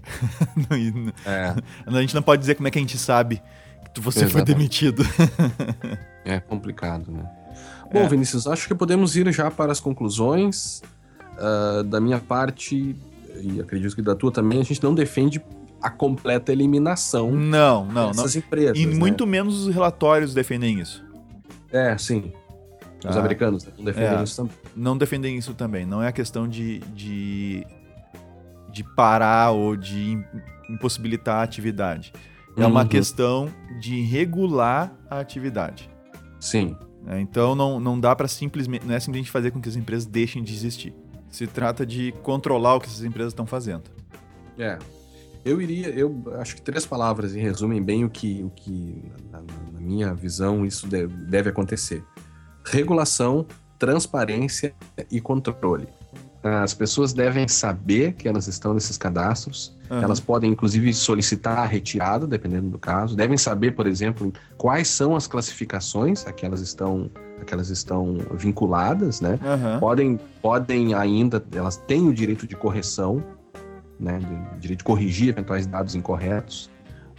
é. 1.26 1.56
A 1.86 2.02
gente 2.02 2.16
não 2.16 2.22
pode 2.22 2.40
dizer 2.40 2.56
como 2.56 2.68
é 2.68 2.72
que 2.72 2.78
a 2.78 2.82
gente 2.82 2.98
sabe 2.98 3.42
que 3.94 4.00
você 4.00 4.20
Exatamente. 4.20 4.46
foi 4.46 4.56
demitido. 4.56 5.04
é 6.24 6.40
complicado, 6.40 7.12
né? 7.12 7.30
Bom, 7.92 8.00
é. 8.00 8.08
Vinícius, 8.08 8.48
acho 8.48 8.68
que 8.68 8.76
podemos 8.76 9.16
ir 9.16 9.32
já 9.32 9.50
para 9.50 9.72
as 9.72 9.80
conclusões. 9.80 10.82
Uh, 11.38 11.84
da 11.84 12.02
minha 12.02 12.20
parte, 12.20 12.96
e 13.40 13.62
acredito 13.62 13.96
que 13.96 14.02
da 14.02 14.16
tua 14.16 14.32
também, 14.32 14.60
a 14.60 14.64
gente 14.64 14.82
não 14.82 14.96
defende 14.96 15.40
a 15.88 15.90
completa 15.90 16.52
eliminação 16.52 17.32
não, 17.32 17.86
não, 17.86 18.12
dessas 18.12 18.36
não. 18.36 18.42
empresas. 18.42 18.78
E 18.78 18.86
né? 18.86 18.96
muito 18.96 19.26
menos 19.26 19.66
os 19.66 19.74
relatórios 19.74 20.34
defendem 20.34 20.82
isso. 20.82 21.04
É, 21.72 21.98
sim. 21.98 22.34
Os 23.08 23.16
ah, 23.16 23.20
americanos 23.20 23.66
não 23.78 23.86
defendem 23.86 24.20
é, 24.20 24.24
isso 24.24 24.36
também. 24.36 24.56
Não 24.76 24.98
defendem 24.98 25.38
isso 25.38 25.54
também. 25.54 25.86
Não 25.86 26.04
é 26.04 26.08
a 26.08 26.12
questão 26.12 26.48
de, 26.48 26.80
de, 26.94 27.66
de 28.70 28.84
parar 28.96 29.52
ou 29.52 29.78
de 29.78 30.22
impossibilitar 30.70 31.36
a 31.38 31.44
atividade. 31.44 32.12
É 32.58 32.64
uhum. 32.64 32.72
uma 32.72 32.86
questão 32.86 33.50
de 33.80 34.02
regular 34.02 34.94
a 35.10 35.20
atividade. 35.20 35.90
Sim. 36.40 36.76
É, 37.08 37.20
então 37.22 37.56
não, 37.56 37.80
não 37.80 37.98
dá 37.98 38.14
para 38.14 38.28
simplesmente. 38.28 38.86
Não 38.86 38.94
é 38.94 39.00
simplesmente 39.00 39.32
fazer 39.32 39.52
com 39.52 39.62
que 39.62 39.70
as 39.70 39.78
empresas 39.78 40.06
deixem 40.06 40.44
de 40.44 40.54
existir. 40.54 40.94
Se 41.30 41.48
trata 41.48 41.86
de 41.86 42.14
controlar 42.24 42.76
o 42.76 42.80
que 42.82 42.88
essas 42.88 43.04
empresas 43.04 43.32
estão 43.32 43.46
fazendo. 43.46 43.84
É. 44.58 44.78
Eu 45.48 45.62
iria, 45.62 45.88
eu 45.90 46.24
acho 46.40 46.56
que 46.56 46.62
três 46.62 46.86
palavras 46.86 47.34
resumem 47.34 47.82
bem 47.82 48.04
o 48.04 48.10
que, 48.10 48.44
o 48.44 48.50
que 48.50 49.02
na, 49.32 49.42
na 49.72 49.80
minha 49.80 50.14
visão, 50.14 50.66
isso 50.66 50.86
deve, 50.88 51.16
deve 51.26 51.50
acontecer: 51.50 52.04
regulação, 52.66 53.46
transparência 53.80 54.76
e 55.10 55.22
controle. 55.22 55.88
As 56.44 56.74
pessoas 56.74 57.14
devem 57.14 57.48
saber 57.48 58.14
que 58.14 58.28
elas 58.28 58.48
estão 58.48 58.74
nesses 58.74 58.98
cadastros. 58.98 59.76
Uhum. 59.90 60.02
Elas 60.02 60.20
podem, 60.20 60.52
inclusive, 60.52 60.94
solicitar 60.94 61.60
a 61.60 61.66
retirada, 61.66 62.28
dependendo 62.28 62.70
do 62.70 62.78
caso. 62.78 63.16
Devem 63.16 63.38
saber, 63.38 63.72
por 63.72 63.88
exemplo, 63.88 64.32
quais 64.58 64.88
são 64.90 65.16
as 65.16 65.28
classificações 65.28 66.26
a 66.28 66.32
que 66.32 66.46
elas 66.46 66.62
estão, 66.62 67.10
a 67.42 67.46
que 67.46 67.54
elas 67.54 67.70
estão 67.70 68.18
vinculadas, 68.34 69.20
né? 69.20 69.40
Uhum. 69.42 69.80
Podem, 69.80 70.20
podem 70.42 70.94
ainda, 70.94 71.44
elas 71.54 71.78
têm 71.78 72.08
o 72.08 72.14
direito 72.14 72.46
de 72.46 72.56
correção, 72.56 73.24
né? 74.00 74.20
O 74.56 74.60
direito 74.60 74.80
de 74.80 74.84
corrigir 74.84 75.30
eventuais 75.30 75.66
dados 75.66 75.96
incorretos. 75.96 76.70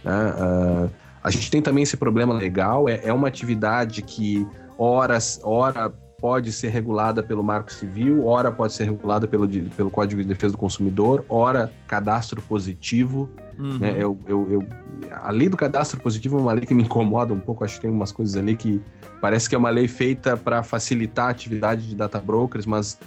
Né? 0.03 0.31
Uh, 0.31 0.89
a 1.23 1.29
gente 1.29 1.51
tem 1.51 1.61
também 1.61 1.83
esse 1.83 1.97
problema 1.97 2.33
legal. 2.33 2.87
É, 2.87 3.01
é 3.03 3.13
uma 3.13 3.27
atividade 3.27 4.01
que 4.01 4.47
horas, 4.77 5.39
hora 5.43 5.91
pode 6.19 6.51
ser 6.51 6.69
regulada 6.69 7.23
pelo 7.23 7.43
Marco 7.43 7.71
Civil, 7.71 8.25
ora 8.25 8.51
pode 8.51 8.73
ser 8.73 8.85
regulada 8.85 9.27
pelo, 9.27 9.47
pelo 9.47 9.89
Código 9.89 10.21
de 10.21 10.27
Defesa 10.27 10.51
do 10.51 10.57
Consumidor, 10.57 11.25
ora 11.29 11.71
cadastro 11.87 12.41
positivo. 12.41 13.29
Uhum. 13.57 13.77
Né? 13.77 13.95
Eu, 13.97 14.17
eu, 14.27 14.47
eu, 14.51 14.67
a 15.11 15.31
lei 15.31 15.49
do 15.49 15.57
cadastro 15.57 15.99
positivo 15.99 16.37
é 16.37 16.41
uma 16.41 16.53
lei 16.53 16.65
que 16.65 16.73
me 16.73 16.83
incomoda 16.83 17.33
um 17.33 17.39
pouco, 17.39 17.63
acho 17.63 17.75
que 17.75 17.81
tem 17.81 17.89
umas 17.89 18.11
coisas 18.11 18.35
ali 18.35 18.55
que 18.55 18.81
parece 19.21 19.49
que 19.49 19.55
é 19.55 19.57
uma 19.57 19.69
lei 19.69 19.87
feita 19.87 20.37
para 20.37 20.63
facilitar 20.63 21.27
a 21.27 21.29
atividade 21.29 21.87
de 21.87 21.95
data 21.95 22.19
brokers, 22.19 22.65
mas, 22.65 22.97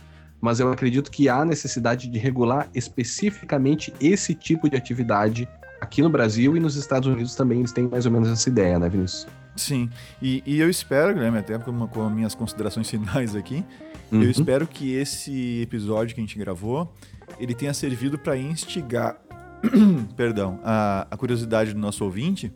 mas 0.42 0.58
eu 0.58 0.72
acredito 0.72 1.08
que 1.08 1.28
há 1.28 1.44
necessidade 1.44 2.08
de 2.08 2.18
regular 2.18 2.68
especificamente 2.74 3.94
esse 4.00 4.34
tipo 4.34 4.68
de 4.68 4.76
atividade 4.76 5.48
aqui 5.80 6.02
no 6.02 6.10
Brasil 6.10 6.56
e 6.56 6.60
nos 6.60 6.74
Estados 6.74 7.08
Unidos 7.08 7.36
também 7.36 7.60
eles 7.60 7.70
têm 7.70 7.86
mais 7.86 8.06
ou 8.06 8.12
menos 8.12 8.28
essa 8.28 8.48
ideia, 8.48 8.76
né, 8.76 8.88
Vinícius? 8.88 9.28
Sim, 9.54 9.88
e, 10.20 10.42
e 10.44 10.58
eu 10.58 10.68
espero, 10.68 11.14
Guilherme, 11.14 11.38
até 11.38 11.56
com, 11.58 11.86
com 11.86 12.06
as 12.06 12.12
minhas 12.12 12.34
considerações 12.34 12.90
finais 12.90 13.36
aqui, 13.36 13.64
uhum. 14.10 14.22
eu 14.22 14.30
espero 14.30 14.66
que 14.66 14.92
esse 14.92 15.62
episódio 15.62 16.14
que 16.14 16.20
a 16.20 16.24
gente 16.24 16.36
gravou, 16.36 16.92
ele 17.38 17.54
tenha 17.54 17.72
servido 17.72 18.18
para 18.18 18.36
instigar, 18.36 19.16
perdão, 20.16 20.58
a, 20.64 21.06
a 21.08 21.16
curiosidade 21.16 21.72
do 21.72 21.78
nosso 21.78 22.04
ouvinte, 22.04 22.52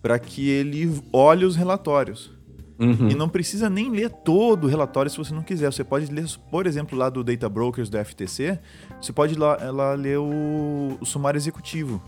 para 0.00 0.20
que 0.20 0.48
ele 0.48 1.02
olhe 1.12 1.44
os 1.44 1.56
relatórios. 1.56 2.30
Uhum. 2.80 3.10
E 3.10 3.14
não 3.14 3.28
precisa 3.28 3.68
nem 3.68 3.90
ler 3.90 4.08
todo 4.08 4.64
o 4.64 4.66
relatório 4.66 5.10
se 5.10 5.18
você 5.18 5.34
não 5.34 5.42
quiser. 5.42 5.70
Você 5.70 5.84
pode 5.84 6.10
ler, 6.10 6.24
por 6.50 6.66
exemplo, 6.66 6.96
lá 6.98 7.10
do 7.10 7.22
Data 7.22 7.48
Brokers 7.48 7.90
do 7.90 8.02
FTC, 8.02 8.58
você 9.00 9.12
pode 9.12 9.34
lá, 9.34 9.70
lá 9.70 9.92
ler 9.92 10.18
o, 10.18 10.96
o 10.98 11.04
sumário 11.04 11.36
executivo. 11.36 12.02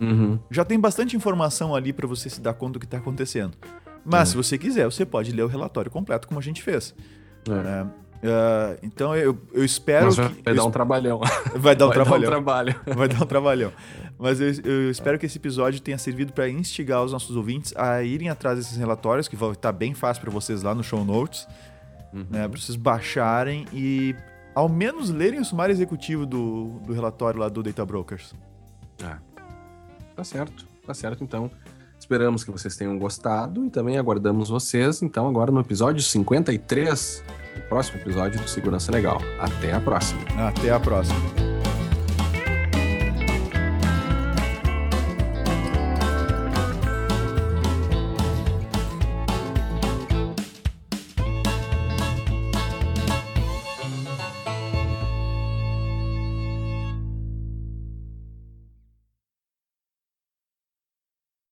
Uhum. 0.00 0.38
Já 0.50 0.64
tem 0.64 0.78
bastante 0.78 1.16
informação 1.16 1.74
ali 1.74 1.92
para 1.92 2.06
você 2.06 2.30
se 2.30 2.40
dar 2.40 2.54
conta 2.54 2.74
do 2.74 2.78
que 2.78 2.86
está 2.86 2.98
acontecendo. 2.98 3.56
Mas 4.04 4.30
se 4.30 4.36
você 4.36 4.56
quiser, 4.56 4.84
você 4.84 5.04
pode 5.04 5.32
ler 5.32 5.42
o 5.42 5.48
relatório 5.48 5.90
completo, 5.90 6.28
como 6.28 6.38
a 6.38 6.42
gente 6.42 6.62
fez. 6.62 6.94
É. 7.48 7.86
Uh, 8.22 8.78
então 8.84 9.16
eu, 9.16 9.36
eu 9.52 9.64
espero 9.64 10.06
Mas 10.06 10.16
vai, 10.16 10.28
que. 10.28 10.42
Vai 10.44 10.54
dar 10.54 10.64
um 10.64 10.70
trabalhão. 10.70 11.20
Vai 11.56 11.74
dar 11.74 11.86
um 11.86 11.88
vai 11.88 11.94
trabalhão. 11.96 12.30
Dar 12.30 12.38
um 12.38 12.42
trabalho. 12.42 12.80
Vai 12.96 13.08
dar 13.08 13.22
um 13.22 13.26
trabalhão. 13.26 13.72
Mas 14.16 14.40
eu, 14.40 14.52
eu 14.64 14.90
espero 14.90 15.18
que 15.18 15.26
esse 15.26 15.38
episódio 15.38 15.80
tenha 15.80 15.98
servido 15.98 16.32
para 16.32 16.48
instigar 16.48 17.02
os 17.02 17.10
nossos 17.10 17.34
ouvintes 17.34 17.74
a 17.76 18.02
irem 18.02 18.28
atrás 18.28 18.58
desses 18.58 18.76
relatórios, 18.76 19.26
que 19.26 19.34
vai 19.34 19.50
estar 19.50 19.72
bem 19.72 19.92
fácil 19.92 20.22
para 20.22 20.30
vocês 20.30 20.62
lá 20.62 20.72
no 20.74 20.84
show 20.84 21.04
notes. 21.04 21.48
Uhum. 22.12 22.26
Né, 22.30 22.46
para 22.46 22.60
vocês 22.60 22.76
baixarem 22.76 23.66
e 23.72 24.14
ao 24.54 24.68
menos 24.68 25.08
lerem 25.08 25.40
o 25.40 25.44
sumário 25.44 25.72
executivo 25.72 26.26
do, 26.26 26.78
do 26.86 26.92
relatório 26.92 27.40
lá 27.40 27.48
do 27.48 27.62
Data 27.62 27.84
Brokers. 27.84 28.34
É. 29.02 29.16
Tá 30.14 30.22
certo, 30.22 30.66
tá 30.86 30.94
certo 30.94 31.24
então. 31.24 31.50
Esperamos 31.98 32.44
que 32.44 32.50
vocês 32.50 32.76
tenham 32.76 32.98
gostado 32.98 33.64
e 33.64 33.70
também 33.70 33.96
aguardamos 33.96 34.48
vocês, 34.48 35.02
então, 35.02 35.26
agora 35.26 35.50
no 35.50 35.60
episódio 35.60 36.02
53, 36.02 37.24
o 37.56 37.60
próximo 37.62 38.00
episódio 38.00 38.40
do 38.40 38.48
Segurança 38.48 38.90
Legal. 38.92 39.20
Até 39.38 39.72
a 39.72 39.80
próxima. 39.80 40.22
Até 40.48 40.70
a 40.70 40.80
próxima. 40.80 41.51